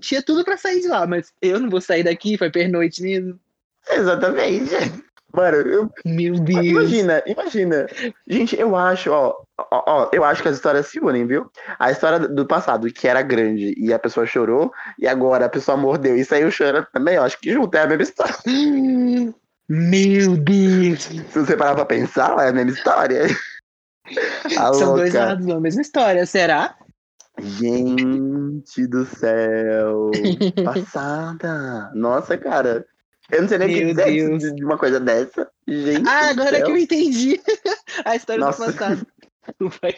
tinha 0.01 0.23
tudo 0.23 0.45
pra 0.45 0.57
sair 0.57 0.81
de 0.81 0.89
lá, 0.89 1.07
mas 1.07 1.33
eu 1.43 1.59
não 1.61 1.69
vou 1.71 1.81
sair 1.81 2.03
daqui, 2.05 2.39
foi 2.39 2.51
pernoite 2.51 3.03
mesmo. 3.03 3.39
Exatamente. 3.91 4.71
Mano, 5.35 5.57
eu, 5.57 5.91
Meu 6.05 6.35
Deus. 6.39 6.65
imagina, 6.65 7.23
imagina. 7.27 7.87
Gente, 8.27 8.59
eu 8.59 8.77
acho, 8.77 9.11
ó, 9.11 9.35
ó, 9.59 9.83
ó, 9.87 10.11
eu 10.13 10.23
acho 10.25 10.43
que 10.43 10.49
as 10.49 10.57
histórias 10.57 10.87
se 10.87 11.01
unem, 11.01 11.27
viu? 11.27 11.51
A 11.79 11.91
história 11.91 12.21
do 12.21 12.47
passado, 12.47 12.87
que 12.93 13.09
era 13.09 13.21
grande 13.21 13.75
e 13.77 13.93
a 13.93 13.99
pessoa 13.99 14.27
chorou, 14.27 14.73
e 14.99 15.09
agora 15.09 15.47
a 15.47 15.49
pessoa 15.49 15.77
mordeu 15.77 16.17
e 16.17 16.25
saiu 16.25 16.51
chorando 16.51 16.87
também, 16.93 17.17
eu 17.17 17.23
acho 17.25 17.39
que 17.41 17.53
junto 17.53 17.77
é 17.77 17.83
a 17.83 17.87
mesma 17.87 18.03
história. 18.05 18.35
Meu 19.69 20.37
Deus. 20.37 21.03
Se 21.05 21.23
você 21.39 21.57
parar 21.57 21.75
pra 21.75 21.85
pensar, 21.85 22.39
é 22.45 22.51
a 22.51 22.53
mesma 22.53 22.71
história. 22.71 23.23
A 24.59 24.73
São 24.75 24.95
dois 24.95 25.15
louca. 25.15 25.27
lados 25.29 25.47
da 25.47 25.59
mesma 25.59 25.81
história, 25.81 26.27
será? 26.27 26.77
Gente 27.41 28.87
do 28.87 29.07
céu. 29.07 30.11
Passada. 30.63 31.91
Nossa, 31.95 32.37
cara. 32.37 32.85
Eu 33.31 33.43
não 33.43 33.49
sei 33.49 33.59
nem 33.59 33.69
o 33.69 33.71
que 33.73 33.85
dizer 33.95 34.53
de- 34.55 34.65
uma 34.65 34.77
coisa 34.79 35.01
dessa. 35.01 35.49
Gente. 35.67 36.07
Ah, 36.09 36.29
agora 36.31 36.57
céu. 36.57 36.67
que 36.67 36.71
eu 36.73 36.77
entendi 36.77 37.41
a 38.05 38.17
história 38.17 38.45
Nossa. 38.45 38.67
do 38.67 38.73
passado. 38.73 39.07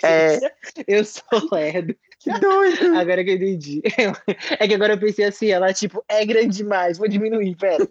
É. 0.02 0.40
Eu 0.88 1.04
sou 1.04 1.22
lerdo. 1.52 1.94
Que 2.18 2.32
doido. 2.40 2.98
Agora 2.98 3.22
que 3.22 3.30
eu 3.30 3.36
entendi. 3.36 3.80
É 4.58 4.66
que 4.66 4.74
agora 4.74 4.94
eu 4.94 4.98
pensei 4.98 5.24
assim, 5.24 5.48
ela 5.50 5.72
tipo, 5.72 6.02
é 6.08 6.24
grande 6.26 6.56
demais, 6.56 6.98
vou 6.98 7.06
diminuir, 7.06 7.54
pera. 7.56 7.86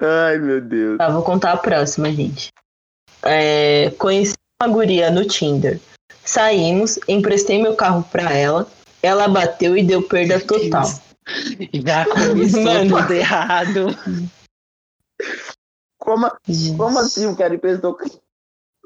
Ai, 0.00 0.38
meu 0.38 0.60
Deus. 0.60 0.98
Tá, 0.98 1.10
vou 1.10 1.22
contar 1.22 1.52
a 1.52 1.56
próxima, 1.58 2.10
gente. 2.10 2.50
É, 3.22 3.90
conheci 3.98 4.34
uma 4.62 4.72
guria 4.72 5.10
no 5.10 5.26
Tinder. 5.26 5.78
Saímos, 6.24 6.98
emprestei 7.06 7.60
meu 7.62 7.74
carro 7.74 8.02
pra 8.10 8.32
ela. 8.32 8.66
Ela 9.02 9.28
bateu 9.28 9.76
e 9.76 9.82
deu 9.82 10.02
perda 10.02 10.40
total. 10.40 10.88
Já 11.84 12.04
começou 12.06 12.62
Mano. 12.62 13.00
tudo 13.00 13.12
errado. 13.12 13.86
Como, 15.98 16.30
como 16.76 16.98
assim 16.98 17.26
o 17.26 17.36
cara 17.36 17.54
emprestou? 17.54 17.96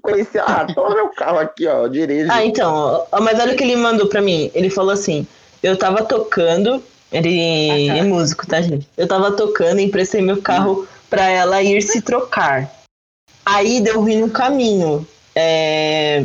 Conheci, 0.02 0.38
ah, 0.38 0.66
toma 0.72 0.94
meu 0.94 1.08
carro 1.08 1.38
aqui, 1.38 1.66
ó, 1.66 1.86
dirige. 1.88 2.30
Ah, 2.30 2.44
então, 2.44 3.06
ó, 3.10 3.20
mas 3.20 3.38
olha 3.40 3.54
o 3.54 3.56
que 3.56 3.64
ele 3.64 3.74
mandou 3.76 4.06
pra 4.08 4.20
mim. 4.20 4.50
Ele 4.54 4.68
falou 4.70 4.92
assim: 4.92 5.26
eu 5.62 5.76
tava 5.78 6.04
tocando. 6.04 6.82
Ele 7.10 7.90
Ah, 7.90 7.94
tá. 7.94 7.98
é 7.98 8.02
músico, 8.02 8.46
tá, 8.46 8.60
gente? 8.60 8.86
Eu 8.96 9.08
tava 9.08 9.32
tocando, 9.32 9.80
emprestei 9.80 10.20
meu 10.20 10.42
carro 10.42 10.86
pra 11.08 11.28
ela 11.28 11.62
ir 11.62 11.80
se 11.80 12.02
trocar. 12.02 12.70
Aí 13.44 13.80
deu 13.80 14.00
ruim 14.00 14.20
no 14.20 14.30
caminho. 14.30 15.06
É, 15.34 16.24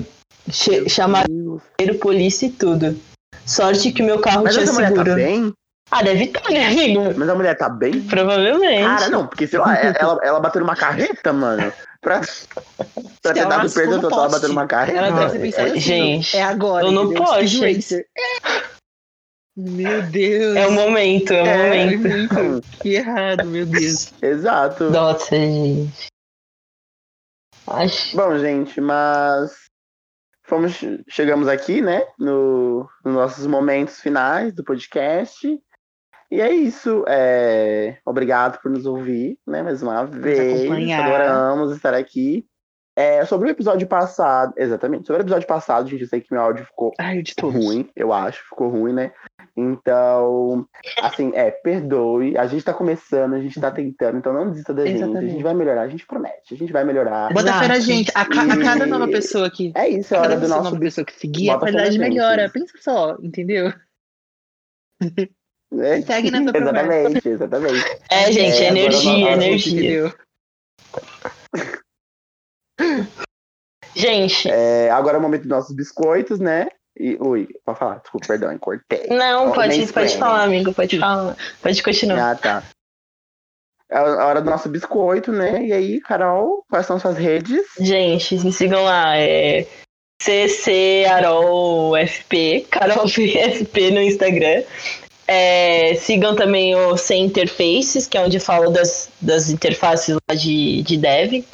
chamaram 0.89 1.61
polícia 1.99 2.47
e 2.47 2.51
tudo. 2.51 2.99
Sorte 3.45 3.91
que 3.91 4.01
meu 4.01 4.19
carro 4.19 4.43
Mas 4.43 4.55
tinha 4.55 4.71
mulher 4.73 4.87
seguro. 4.89 5.09
tá 5.11 5.15
bem? 5.15 5.53
Ah, 5.91 6.01
deve 6.01 6.23
estar, 6.23 6.49
né, 6.49 6.67
amigo? 6.67 7.13
Mas 7.17 7.27
a 7.29 7.35
mulher 7.35 7.57
tá 7.57 7.67
bem? 7.67 8.01
Provavelmente. 8.03 8.83
Cara, 8.83 9.09
não, 9.09 9.27
porque 9.27 9.45
sei 9.45 9.59
lá, 9.59 9.77
é- 9.77 9.93
ela, 9.99 10.17
ela 10.23 10.39
bateu 10.39 10.61
numa 10.61 10.75
carreta, 10.75 11.33
mano. 11.33 11.71
Pra, 11.99 12.21
pra 13.21 13.33
ter 13.33 13.39
Ela 13.41 13.49
dado 13.57 13.73
perda 13.73 13.99
total, 13.99 14.19
ela 14.21 14.29
bateu 14.29 14.49
numa 14.49 14.65
carreta. 14.67 14.97
Ela 14.97 15.11
deve 15.11 15.31
ter 15.33 15.39
pensado 15.39 15.67
É- 15.67 15.71
assim, 15.71 15.79
gente, 15.81 16.37
é 16.37 16.43
agora. 16.43 16.85
eu 16.85 16.91
não 16.93 17.13
posso. 17.13 17.61
Meu 19.57 20.01
Deus. 20.03 20.55
É 20.55 20.65
o 20.65 20.71
momento, 20.71 21.33
é 21.33 21.43
o 21.43 21.45
É, 21.45 21.85
momento. 21.97 22.07
muito. 22.39 22.67
Que 22.81 22.95
errado, 22.95 23.45
meu 23.45 23.65
Deus. 23.65 24.13
Exato. 24.23 24.89
Nossa, 24.89 25.35
gente. 25.35 26.07
Acho. 27.67 28.15
Bom, 28.15 28.37
gente, 28.39 28.79
mas 28.81 29.51
fomos, 30.43 30.73
chegamos 31.09 31.47
aqui, 31.47 31.81
né, 31.81 32.01
no, 32.17 32.89
nos 33.05 33.13
nossos 33.13 33.45
momentos 33.45 33.99
finais 33.99 34.53
do 34.53 34.63
podcast. 34.63 35.59
E 36.31 36.39
é 36.39 36.49
isso. 36.49 37.03
É, 37.07 37.97
obrigado 38.05 38.61
por 38.61 38.71
nos 38.71 38.85
ouvir, 38.85 39.37
né, 39.45 39.61
mais 39.61 39.83
uma 39.83 40.05
vez. 40.05 40.71
Adoramos 40.93 41.75
estar 41.75 41.93
aqui. 41.93 42.45
É, 42.93 43.25
sobre 43.25 43.47
o 43.47 43.51
episódio 43.51 43.87
passado, 43.87 44.53
exatamente, 44.57 45.07
sobre 45.07 45.21
o 45.21 45.23
episódio 45.23 45.47
passado, 45.47 45.89
gente, 45.89 46.01
eu 46.01 46.07
sei 46.07 46.19
que 46.19 46.27
meu 46.31 46.41
áudio 46.41 46.65
ficou 46.65 46.91
Ai, 46.99 47.23
ruim, 47.41 47.89
eu 47.95 48.11
acho, 48.11 48.43
ficou 48.49 48.67
ruim, 48.69 48.91
né? 48.91 49.13
Então, 49.55 50.67
assim, 51.01 51.31
é, 51.33 51.51
perdoe. 51.51 52.37
A 52.37 52.45
gente 52.47 52.65
tá 52.65 52.73
começando, 52.73 53.33
a 53.33 53.39
gente 53.41 53.59
tá 53.59 53.71
tentando, 53.71 54.17
então 54.17 54.33
não 54.33 54.49
desista 54.49 54.73
da 54.73 54.85
gente. 54.85 54.95
A 55.01 55.05
Exatamente. 55.05 55.31
gente 55.31 55.43
vai 55.43 55.53
melhorar, 55.53 55.81
a 55.83 55.87
gente 55.87 56.05
promete, 56.05 56.53
a 56.53 56.57
gente 56.57 56.71
vai 56.73 56.83
melhorar. 56.83 57.33
Bota 57.33 57.53
fé 57.59 57.67
na 57.69 57.79
gente. 57.79 58.11
A, 58.13 58.25
ca- 58.25 58.43
a 58.43 58.57
cada 58.61 58.85
nova 58.85 59.07
E- 59.07 59.11
pessoa 59.11 59.49
que. 59.49 59.71
É 59.75 59.87
isso, 59.87 60.13
é 60.13 60.17
A 60.17 60.21
cada 60.21 60.33
hora 60.33 60.41
do 60.41 60.47
nosso. 60.49 60.63
nova 60.65 60.79
pessoa 60.79 61.05
que 61.05 61.13
seguir, 61.13 61.49
a 61.49 61.53
Bota 61.53 61.65
qualidade 61.71 61.97
melhora. 61.97 62.49
Pensa 62.49 62.77
só, 62.79 63.17
entendeu? 63.21 63.71
É, 65.79 66.01
Segue 66.01 66.31
nessa 66.31 66.51
promessa. 66.53 66.79
exatamente, 66.81 67.29
exatamente. 67.29 67.97
É, 68.09 68.31
gente, 68.31 68.63
É, 68.63 68.67
energia, 68.67 69.31
energia. 69.31 70.15
Gente, 73.93 74.49
É, 74.49 74.89
agora 74.89 75.17
é 75.17 75.19
o 75.19 75.21
momento 75.21 75.41
dos 75.41 75.49
nossos 75.49 75.75
biscoitos, 75.75 76.39
né? 76.39 76.69
E, 76.97 77.15
ui, 77.19 77.47
pode 77.65 77.79
falar, 77.79 77.99
desculpa, 77.99 78.27
perdão, 78.27 78.57
cortei. 78.57 79.07
não, 79.07 79.51
pode, 79.51 79.91
pode 79.91 80.17
falar, 80.17 80.43
amigo, 80.43 80.73
pode 80.73 80.97
falar. 80.99 81.35
Pode 81.61 81.81
continuar. 81.83 82.31
Ah, 82.31 82.35
tá. 82.35 82.63
É 83.89 83.97
a 83.97 84.25
hora 84.25 84.41
do 84.41 84.49
nosso 84.49 84.69
biscoito, 84.69 85.31
né? 85.33 85.65
E 85.65 85.73
aí, 85.73 85.99
Carol, 86.01 86.63
quais 86.69 86.85
são 86.85 86.97
suas 86.99 87.17
redes? 87.17 87.61
Gente, 87.79 88.35
me 88.35 88.51
sigam 88.53 88.83
lá. 88.83 89.17
É 89.17 89.67
CC 90.21 91.03
Carol 91.05 91.93
FP, 91.97 92.67
Carol 92.69 93.07
FP 93.07 93.91
no 93.91 94.01
Instagram. 94.01 94.63
É, 95.27 95.95
sigam 95.95 96.35
também 96.35 96.75
o 96.75 96.97
Sem 96.97 97.25
Interfaces, 97.25 98.07
que 98.07 98.17
é 98.17 98.21
onde 98.21 98.37
eu 98.37 98.41
falo 98.41 98.69
das, 98.69 99.09
das 99.21 99.49
interfaces 99.49 100.15
lá 100.29 100.35
de, 100.35 100.81
de 100.83 100.97
dev. 100.97 101.45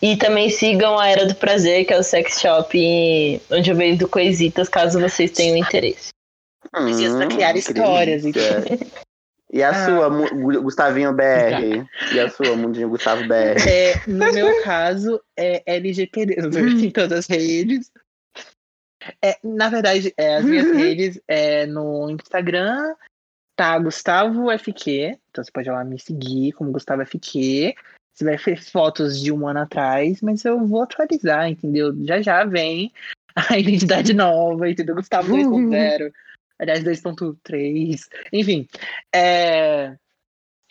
E 0.00 0.16
também 0.16 0.50
sigam 0.50 0.98
a 0.98 1.08
Era 1.08 1.26
do 1.26 1.34
Prazer, 1.34 1.84
que 1.84 1.92
é 1.94 1.98
o 1.98 2.02
sex 2.02 2.40
shop 2.40 3.40
onde 3.50 3.70
eu 3.70 3.76
vendo 3.76 4.08
coisitas, 4.08 4.68
caso 4.68 4.98
vocês 5.00 5.30
tenham 5.30 5.56
interesse. 5.56 6.08
Precisa 6.72 7.24
Hum, 7.24 7.28
criar 7.28 7.52
que 7.52 7.58
histórias, 7.60 8.22
delícia. 8.22 8.64
E 9.52 9.62
a 9.62 9.68
Ah. 9.68 9.74
sua, 9.84 10.08
Gustavinho 10.60 11.12
BR? 11.12 11.84
E 12.10 12.18
a 12.18 12.28
sua, 12.28 12.56
Mundinho 12.56 12.88
Gustavo 12.88 13.22
BR? 13.24 13.60
É, 13.68 14.00
no 14.06 14.32
meu 14.32 14.62
caso, 14.62 15.20
é 15.36 15.62
LGPD. 15.66 16.36
Eu 16.38 16.68
em 16.68 16.90
todas 16.90 17.20
as 17.20 17.26
redes. 17.26 17.90
É, 19.20 19.38
na 19.42 19.68
verdade, 19.68 20.12
é, 20.16 20.36
as 20.36 20.44
minhas 20.44 20.70
redes 20.76 21.20
é 21.26 21.66
no 21.66 22.10
Instagram, 22.10 22.94
tá 23.56 23.78
Gustavo 23.78 24.50
FQ. 24.50 25.18
Então 25.30 25.44
você 25.44 25.50
pode 25.50 25.68
ir 25.68 25.72
lá 25.72 25.84
me 25.84 25.98
seguir 25.98 26.52
como 26.52 26.72
Gustavo 26.72 27.04
FQ. 27.04 27.74
Você 28.14 28.24
vai 28.24 28.36
ver 28.36 28.62
fotos 28.62 29.20
de 29.20 29.32
um 29.32 29.46
ano 29.48 29.60
atrás, 29.60 30.20
mas 30.20 30.44
eu 30.44 30.66
vou 30.66 30.82
atualizar, 30.82 31.48
entendeu? 31.48 31.94
Já 32.04 32.20
já 32.20 32.44
vem 32.44 32.92
a 33.34 33.56
identidade 33.58 34.12
nova, 34.12 34.68
entendeu? 34.68 34.94
Gustavo 34.94 35.34
2.0. 35.34 36.12
Aliás, 36.58 36.84
2.3. 36.84 38.06
Enfim. 38.32 38.68
É... 39.14 39.96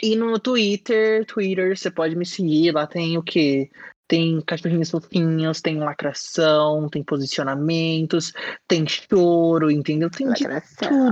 E 0.01 0.15
no 0.15 0.39
Twitter, 0.39 1.25
Twitter, 1.25 1.77
você 1.77 1.91
pode 1.91 2.15
me 2.15 2.25
seguir. 2.25 2.71
Lá 2.71 2.87
tem 2.87 3.17
o 3.17 3.23
quê? 3.23 3.69
Tem 4.11 4.41
cachorrinhos 4.41 4.89
fofinhos, 4.91 5.61
tem 5.61 5.79
lacração, 5.79 6.89
tem 6.89 7.01
posicionamentos, 7.01 8.33
tem 8.67 8.85
choro, 8.85 9.71
entendeu? 9.71 10.09
Tem 10.09 10.27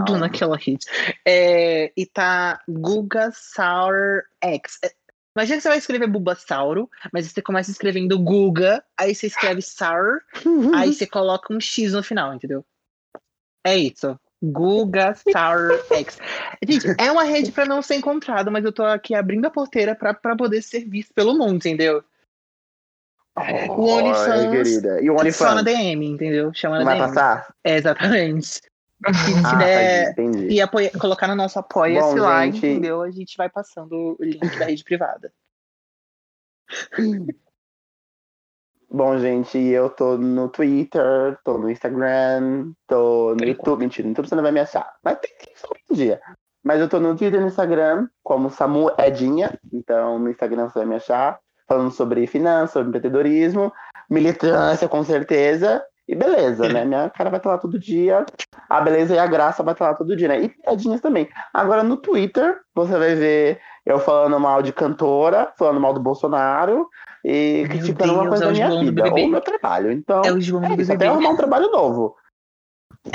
tudo 0.06 0.18
naquela 0.18 0.58
rede. 0.58 0.86
É, 1.26 1.94
e 1.96 2.06
tá 2.06 2.60
Guga 2.68 3.32
Sour 3.34 4.24
X. 4.44 4.80
É, 4.84 4.92
Imagina 5.34 5.56
que 5.56 5.62
você 5.62 5.70
vai 5.70 5.78
escrever 5.78 6.08
Bulbasauro, 6.08 6.90
mas 7.14 7.26
você 7.32 7.42
começa 7.42 7.72
escrevendo 7.72 8.20
Guga, 8.20 8.84
aí 8.98 9.16
você 9.16 9.28
escreve 9.28 9.62
Sour, 9.62 10.20
aí 10.76 10.94
você 10.94 11.08
coloca 11.08 11.54
um 11.54 11.62
X 11.62 11.94
no 11.94 12.04
final, 12.04 12.34
entendeu? 12.34 12.66
É 13.66 13.78
isso. 13.78 14.20
Guga 14.44 15.16
Sour 15.16 15.86
X. 15.90 16.18
Gente, 16.68 16.88
é 16.98 17.10
uma 17.10 17.24
rede 17.24 17.54
pra 17.54 17.66
não 17.66 17.82
ser 17.82 17.96
encontrada, 17.96 18.52
mas 18.52 18.66
eu 18.66 18.74
tô 18.74 18.84
aqui 18.84 19.16
abrindo 19.16 19.46
a 19.46 19.50
porteira 19.50 19.96
pra 19.96 20.36
poder 20.36 20.62
ser 20.62 20.84
visto 20.84 21.14
pelo 21.14 21.38
mundo, 21.38 21.56
entendeu? 21.56 22.04
O 23.70 23.88
OnlyFans 23.88 24.49
querida. 24.52 25.02
E 25.02 25.10
o 25.10 25.14
Só 25.32 25.45
na 25.45 25.61
OnlyFans? 25.61 25.64
DM, 25.64 26.06
entendeu? 26.07 26.52
Chama 26.53 26.78
Não 26.80 26.86
na 26.86 26.91
vai 26.91 26.99
DM. 26.99 27.07
passar? 27.16 27.53
É, 27.64 27.76
exatamente. 27.78 28.48
Se 28.48 28.61
Ah, 29.45 30.06
entendi, 30.06 30.32
entendi. 30.41 30.53
e 30.56 30.61
apoia- 30.61 30.91
colocar 30.99 31.26
no 31.28 31.36
nosso 31.36 31.57
apoia-se 31.57 32.20
lá, 32.20 32.44
gente- 32.45 32.57
entendeu? 32.57 33.02
A 33.02 33.10
gente 33.10 33.38
vai 33.38 33.49
passando 33.49 34.18
o 34.20 34.24
link 34.24 34.60
da 34.60 34.66
rede 34.66 34.84
privada. 34.84 35.32
Bom, 38.91 39.18
gente, 39.20 39.57
eu 39.57 39.90
tô 39.90 40.18
no 40.18 40.49
Twitter, 40.49 41.38
tô 41.44 41.57
no 41.60 41.70
Instagram, 41.70 42.74
tô 42.88 43.36
no 43.36 43.45
YouTube. 43.45 43.80
Mentira, 43.82 44.06
no 44.07 44.11
YouTube 44.11 44.28
você 44.28 44.36
não 44.36 44.44
vai 44.44 44.52
me 44.52 44.60
achar. 44.60 44.95
Mas 45.03 45.20
tem 45.20 45.32
que 45.40 45.52
só 45.60 45.68
um 45.90 45.95
dia. 45.95 46.20
Mas 46.64 46.82
eu 46.82 46.90
tô 46.90 46.99
no 46.99 47.16
Twitter 47.16 47.40
e 47.40 47.41
no 47.44 47.48
Instagram, 47.48 48.10
como 48.24 48.49
Samu 48.49 48.90
Edinha. 48.98 49.57
Então, 49.72 50.18
no 50.20 50.30
Instagram 50.30 50.68
você 50.70 50.80
vai 50.80 50.88
me 50.88 50.95
achar. 50.95 51.40
Falando 51.70 51.91
sobre 51.91 52.26
finanças, 52.26 52.72
sobre 52.72 52.90
empreendedorismo, 52.90 53.72
militância, 54.10 54.90
com 54.90 55.04
certeza. 55.04 55.82
E 56.08 56.16
beleza, 56.16 56.68
né? 56.68 56.84
Minha 56.84 57.08
cara 57.12 57.30
vai 57.30 57.38
estar 57.38 57.52
lá 57.52 57.58
todo 57.60 57.78
dia. 57.78 58.26
A 58.68 58.82
beleza 58.82 59.14
e 59.14 59.20
a 59.20 59.28
graça 59.28 59.62
vai 59.62 59.76
estar 59.76 59.90
lá 59.90 59.94
todo 59.94 60.16
dia, 60.16 60.28
né? 60.28 60.41
E 60.41 60.50
piadinhas 60.50 61.00
também. 61.00 61.30
Agora, 61.54 61.84
no 61.84 61.98
Twitter, 61.98 62.58
você 62.74 62.98
vai 62.98 63.14
ver 63.14 63.60
eu 63.86 64.00
falando 64.00 64.40
mal 64.40 64.64
de 64.64 64.74
cantora, 64.74 65.54
falando 65.58 65.80
mal 65.80 65.94
do 65.94 66.00
Bolsonaro 66.00 66.88
e 67.24 67.60
Meu 67.62 67.70
criticando 67.70 68.14
uma 68.14 68.24
Deus, 68.24 68.30
coisa 68.30 68.46
é 68.46 68.48
da 68.48 68.54
minha 68.54 68.80
vida, 68.84 69.04
ou 69.08 69.28
meu 69.28 69.41
trabalho. 69.41 69.91
Então, 69.91 70.22
É 70.26 70.32
o 70.32 70.41
João 70.41 70.64
é 70.64 70.74
isso, 70.74 70.91
até 70.91 71.08
arrumar 71.08 71.30
um 71.30 71.38
trabalho 71.38 71.70
novo. 71.70 72.16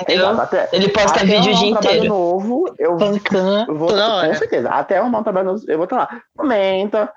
Exato, 0.09 0.40
até, 0.40 0.68
Ele 0.72 0.89
posta 0.89 1.18
até 1.18 1.26
vídeo 1.26 1.52
o 1.52 1.56
dia 1.56 1.68
um 1.68 1.72
trabalho 1.72 1.97
inteiro. 1.97 2.14
novo, 2.14 2.74
eu 2.78 2.97
vou, 2.97 3.09
com 3.89 4.35
certeza. 4.35 4.70
Até 4.70 4.98
arrumar 4.98 5.18
um 5.18 5.22
trabalho 5.22 5.47
novo, 5.52 5.64
eu 5.68 5.76
vou 5.76 5.85
estar 5.85 5.97
lá. 5.97 6.22
Comenta. 6.36 7.12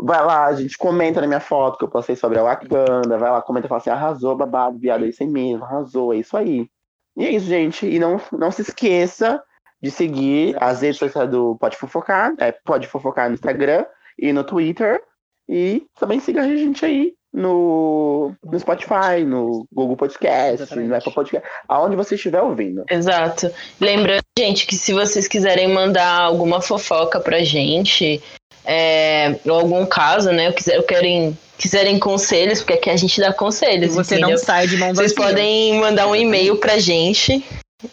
Vai 0.00 0.24
lá, 0.24 0.46
a 0.46 0.54
gente 0.54 0.78
comenta 0.78 1.20
na 1.20 1.26
minha 1.26 1.40
foto 1.40 1.76
que 1.76 1.84
eu 1.84 1.88
postei 1.88 2.14
sobre 2.14 2.38
a 2.38 2.42
Wakanda. 2.42 3.18
Vai 3.18 3.30
lá, 3.30 3.42
comenta 3.42 3.66
e 3.66 3.68
fala 3.68 3.80
assim: 3.80 3.90
arrasou, 3.90 4.36
babado, 4.36 4.78
viado, 4.78 5.04
é 5.04 5.08
isso 5.08 5.22
aí 5.22 5.28
mesmo, 5.28 5.64
arrasou, 5.64 6.14
é 6.14 6.18
isso 6.18 6.36
aí. 6.36 6.68
E 7.16 7.26
é 7.26 7.30
isso, 7.30 7.46
gente. 7.46 7.86
E 7.86 7.98
não, 7.98 8.20
não 8.32 8.50
se 8.50 8.62
esqueça 8.62 9.42
de 9.82 9.90
seguir 9.90 10.56
as 10.60 10.82
redes 10.82 10.98
sociais 10.98 11.28
do 11.28 11.56
Pode 11.56 11.76
Fofocar. 11.76 12.32
É, 12.38 12.52
Pode 12.52 12.86
Fofocar 12.86 13.28
no 13.28 13.34
Instagram 13.34 13.84
e 14.18 14.32
no 14.32 14.44
Twitter. 14.44 15.02
E 15.48 15.86
também 15.98 16.20
siga 16.20 16.42
a 16.42 16.44
gente 16.44 16.84
aí 16.84 17.14
no, 17.32 18.32
no 18.44 18.58
Spotify, 18.58 19.24
no 19.26 19.66
Google 19.72 19.96
Podcast, 19.96 20.62
Exatamente. 20.62 20.88
no 20.88 20.96
Apple 20.96 21.12
Podcast, 21.12 21.48
aonde 21.68 21.96
você 21.96 22.14
estiver 22.14 22.42
ouvindo. 22.42 22.84
Exato. 22.90 23.50
Lembrando, 23.80 24.22
gente, 24.38 24.66
que 24.66 24.74
se 24.74 24.92
vocês 24.92 25.26
quiserem 25.26 25.68
mandar 25.68 26.20
alguma 26.20 26.60
fofoca 26.60 27.20
pra 27.20 27.42
gente, 27.42 28.22
é, 28.68 29.34
ou 29.46 29.52
algum 29.60 29.86
caso, 29.86 30.30
né? 30.30 30.48
Ou 30.48 30.52
quiser, 30.54 30.82
querem, 30.82 31.36
quiserem 31.56 31.98
conselhos, 31.98 32.58
porque 32.60 32.74
aqui 32.74 32.90
a 32.90 32.96
gente 32.96 33.18
dá 33.18 33.32
conselhos, 33.32 33.94
Você 33.94 34.16
entendeu? 34.16 34.30
não 34.30 34.36
sai 34.38 34.66
de 34.66 34.76
mão 34.76 34.94
Vocês 34.94 35.14
vazia. 35.14 35.30
podem 35.30 35.80
mandar 35.80 36.06
um 36.06 36.14
e-mail 36.14 36.56
pra 36.58 36.78
gente. 36.78 37.42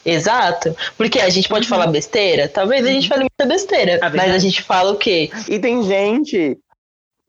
Exato. 0.06 0.76
Porque 0.98 1.20
a 1.20 1.30
gente 1.30 1.48
pode 1.48 1.68
falar 1.68 1.88
besteira? 1.88 2.48
Talvez 2.50 2.86
a 2.86 2.90
gente 2.90 3.08
fale 3.08 3.22
muita 3.22 3.46
besteira. 3.46 4.00
Ah, 4.02 4.10
mas 4.14 4.34
a 4.34 4.38
gente 4.40 4.62
fala 4.62 4.92
o 4.92 4.98
quê? 4.98 5.30
E 5.48 5.60
tem 5.60 5.82
gente. 5.84 6.58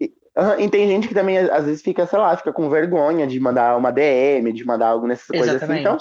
E, 0.00 0.10
e 0.58 0.68
tem 0.68 0.88
gente 0.88 1.06
que 1.06 1.14
também 1.14 1.38
às 1.38 1.64
vezes 1.66 1.82
fica, 1.82 2.06
sei 2.06 2.18
lá, 2.18 2.36
fica 2.36 2.52
com 2.52 2.68
vergonha 2.68 3.26
de 3.26 3.38
mandar 3.38 3.76
uma 3.76 3.92
DM, 3.92 4.52
de 4.52 4.64
mandar 4.64 4.88
algo 4.88 5.06
nessas 5.06 5.26
coisas 5.26 5.48
assim. 5.48 5.56
Exatamente. 5.56 5.80
Então, 5.82 5.98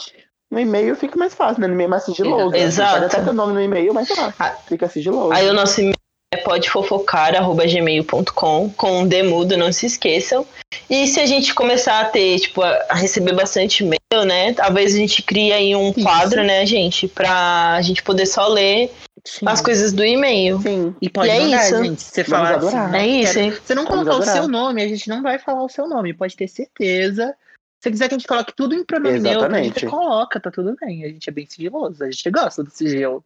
no 0.51 0.59
e-mail 0.59 0.95
fica 0.95 1.17
mais 1.17 1.33
fácil, 1.33 1.61
né? 1.61 1.67
No 1.67 1.73
e-mail 1.73 1.87
é 1.87 1.89
mais 1.89 2.03
sigiloso. 2.05 2.49
né? 2.51 2.59
Exato. 2.61 2.93
Pode 2.93 3.05
até 3.05 3.21
ter 3.21 3.33
nome 3.33 3.53
no 3.53 3.61
e-mail, 3.61 3.93
mas 3.93 4.07
sei 4.07 4.15
lá, 4.15 4.33
Ah. 4.39 4.55
fica 4.67 4.87
sigiloso. 4.87 5.33
Aí 5.33 5.49
o 5.49 5.53
nosso 5.53 5.81
e-mail 5.81 5.95
podefofocar.gmail.com 6.37 8.69
com 8.71 9.01
um 9.01 9.07
demudo, 9.07 9.57
não 9.57 9.71
se 9.71 9.85
esqueçam. 9.85 10.45
E 10.89 11.07
se 11.07 11.19
a 11.19 11.25
gente 11.25 11.53
começar 11.53 12.01
a 12.01 12.05
ter, 12.05 12.39
tipo, 12.39 12.61
a 12.61 12.93
receber 12.95 13.33
bastante 13.33 13.83
e-mail, 13.83 14.25
né? 14.25 14.53
Talvez 14.53 14.93
a 14.93 14.97
gente 14.97 15.21
crie 15.23 15.51
aí 15.53 15.75
um 15.75 15.91
Isso. 15.91 16.01
quadro, 16.03 16.43
né, 16.43 16.65
gente? 16.65 17.07
Pra 17.07 17.79
gente 17.81 18.03
poder 18.03 18.25
só 18.25 18.47
ler 18.47 18.91
Sim. 19.23 19.45
as 19.47 19.61
coisas 19.61 19.93
do 19.93 20.03
e-mail. 20.03 20.59
Sim. 20.61 20.95
E 21.01 21.09
pode 21.09 21.29
E 21.29 21.31
é 21.31 21.39
mandar, 21.39 21.65
isso. 21.69 21.83
gente. 21.83 22.01
Você 22.03 22.21
adorar. 22.21 22.87
assim, 22.89 22.97
É 22.97 23.07
isso, 23.07 23.33
quero- 23.33 23.45
hein? 23.45 23.51
Você 23.63 23.75
não 23.75 23.85
Vamos 23.85 24.03
colocar 24.07 24.19
o 24.19 24.23
seu 24.33 24.47
nome, 24.47 24.81
a 24.83 24.87
gente 24.87 25.07
não 25.09 25.21
vai 25.21 25.37
falar 25.39 25.63
o 25.63 25.69
seu 25.69 25.87
nome, 25.87 26.13
pode 26.13 26.35
ter 26.35 26.47
certeza. 26.47 27.35
Se 27.79 27.89
você 27.89 27.91
quiser 27.91 28.07
que 28.07 28.15
a 28.15 28.17
gente 28.17 28.27
coloque 28.27 28.53
tudo 28.55 28.73
em 28.75 28.83
pronome 28.83 29.19
neutro, 29.19 29.53
a 29.55 29.61
gente 29.61 29.85
coloca, 29.85 30.39
tá 30.39 30.49
tudo 30.51 30.75
bem. 30.81 31.03
A 31.05 31.09
gente 31.09 31.29
é 31.29 31.33
bem 31.33 31.45
sigiloso, 31.47 32.03
a 32.03 32.09
gente 32.09 32.29
gosta 32.31 32.63
do 32.63 32.71
sigilo. 32.71 33.23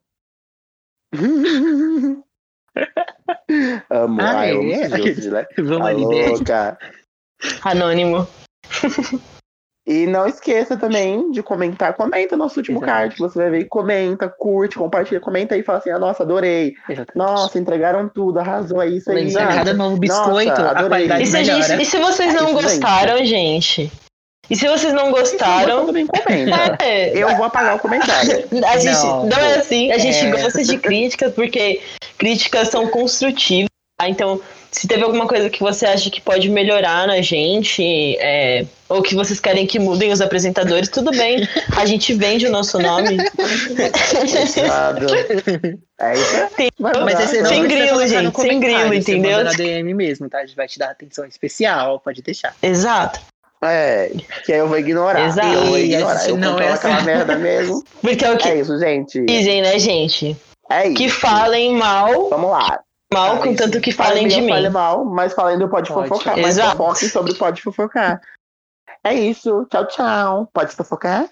amo, 3.89 4.21
Ah, 4.21 4.39
ai, 4.39 4.51
amo 4.51 4.71
é? 4.71 4.87
né? 4.87 5.45
Vamos 5.57 5.77
Tá 5.79 5.85
ali, 5.85 6.01
louca. 6.03 6.77
Anônimo. 7.63 8.27
E 9.87 10.05
não 10.05 10.27
esqueça 10.27 10.77
também 10.77 11.31
de 11.31 11.41
comentar. 11.41 11.95
Comenta 11.95 12.37
nosso 12.37 12.59
último 12.59 12.77
Exatamente. 12.77 12.99
card 13.01 13.15
que 13.15 13.21
você 13.21 13.39
vai 13.39 13.49
ver. 13.49 13.65
Comenta, 13.65 14.29
curte, 14.29 14.77
compartilha, 14.77 15.19
comenta 15.19 15.55
aí 15.55 15.61
e 15.61 15.63
fala 15.63 15.79
assim: 15.79 15.89
ah, 15.89 15.97
nossa, 15.97 16.21
adorei. 16.21 16.75
Exatamente. 16.87 17.15
Nonossa, 17.17 17.57
entregaram 17.57 18.07
tudo, 18.07 18.39
arrasou, 18.39 18.81
é 18.83 18.87
isso 18.89 19.09
aí. 19.11 19.33
Cada 19.33 19.73
novo 19.73 19.97
biscoito, 19.97 20.49
Nossa, 20.49 20.71
a 20.71 20.83
qualidade 20.87 21.23
E 21.23 21.25
se, 21.25 21.43
gente- 21.43 21.81
e 21.81 21.85
se 21.85 21.97
vocês 21.97 22.33
É 22.35 22.37
não 22.37 22.49
gente. 22.49 22.61
gostaram, 22.61 23.25
gente? 23.25 23.91
E 24.49 24.55
se 24.55 24.67
vocês 24.67 24.93
não 24.93 25.05
não 25.05 25.11
gostaram. 25.11 25.85
também 25.85 26.05
comenta. 26.07 26.77
É, 26.83 27.17
Eu 27.17 27.35
vou 27.35 27.45
apagar 27.45 27.75
o 27.75 27.79
comentário. 27.79 28.45
A 28.65 28.77
gente 28.77 28.93
Não, 29.03 29.25
não, 29.25 29.37
é 29.37 29.55
assim, 29.55 29.91
a 29.91 29.97
gente 29.97 30.17
é. 30.25 30.31
gosta 30.31 30.63
de 30.63 30.77
críticas 30.77 31.33
porque 31.33 31.81
críticas 32.17 32.67
são 32.69 32.87
construtivas. 32.87 33.69
tá? 33.97 34.09
Então, 34.09 34.41
se 34.71 34.87
teve 34.87 35.03
alguma 35.03 35.27
coisa 35.27 35.49
que 35.49 35.59
você 35.61 35.85
acha 35.85 36.09
que 36.11 36.21
pode 36.21 36.47
melhorar 36.49 37.07
na 37.07 37.21
gente, 37.21 37.83
é, 38.19 38.65
ou 38.87 39.01
que 39.01 39.15
vocês 39.15 39.39
querem 39.39 39.65
que 39.65 39.79
mudem 39.79 40.11
os 40.11 40.21
apresentadores, 40.21 40.89
tudo 40.89 41.11
bem. 41.11 41.47
A 41.75 41.85
gente 41.85 42.13
vende 42.13 42.45
o 42.45 42.51
nosso 42.51 42.77
nome. 42.79 43.17
Fechado. 44.27 45.07
É 46.01 46.13
isso. 46.13 46.47
Tem- 46.55 46.69
Mas 46.79 47.19
esse 47.19 47.41
vai 47.41 47.41
lá. 47.41 47.49
Sem 47.49 47.59
não 47.59 47.67
grilo, 47.67 48.07
gente, 48.07 48.41
sem 48.41 48.59
grilo, 48.61 48.93
entendeu? 48.93 49.43
na 49.43 49.51
DM 49.51 49.93
mesmo, 49.93 50.29
tá? 50.29 50.37
A 50.37 50.45
gente 50.45 50.55
vai 50.55 50.65
te 50.65 50.79
dar 50.79 50.91
atenção 50.91 51.25
especial, 51.25 51.99
pode 51.99 52.21
deixar. 52.21 52.55
Exato. 52.63 53.19
É, 53.61 54.09
que 54.45 54.53
aí 54.53 54.59
eu 54.59 54.67
vou 54.67 54.77
ignorar. 54.77 55.25
Exato. 55.27 55.47
Eu 55.47 55.65
vou 55.65 55.77
ignorar. 55.77 56.29
Eu 56.29 56.37
não 56.37 56.57
é 56.59 56.63
falar 56.63 56.73
aquela 56.75 56.95
assim. 56.95 57.05
merda 57.05 57.35
mesmo. 57.37 57.83
Porque 58.01 58.23
é 58.25 58.31
o 58.31 58.37
que 58.37 58.47
É 58.47 58.55
isso, 58.59 58.79
gente. 58.79 59.25
dizem, 59.25 59.61
né, 59.61 59.77
gente? 59.77 60.37
É 60.69 60.85
isso. 60.87 60.95
Que 60.95 61.09
falem 61.09 61.75
mal, 61.75 62.29
Vamos 62.29 62.51
lá. 62.51 62.79
mal, 63.13 63.27
Fala 63.35 63.37
contanto 63.47 63.73
isso. 63.73 63.81
que 63.81 63.91
falem 63.91 64.27
de 64.27 64.39
mim. 64.41 64.49
Fale 64.49 64.69
mal, 64.69 65.03
mas 65.03 65.33
falem 65.33 65.57
do 65.59 65.67
Pode 65.67 65.91
Pode. 65.91 66.07
Fofocar. 66.07 66.37
Mas 66.37 66.57
Exato. 66.57 66.77
fofoquem 66.77 67.09
sobre 67.09 67.31
o 67.33 67.35
Pode 67.35 67.61
Fofocar. 67.61 68.21
É 69.03 69.13
isso. 69.13 69.65
Tchau, 69.69 69.85
tchau. 69.87 70.49
Pode 70.53 70.73
fofocar? 70.73 71.27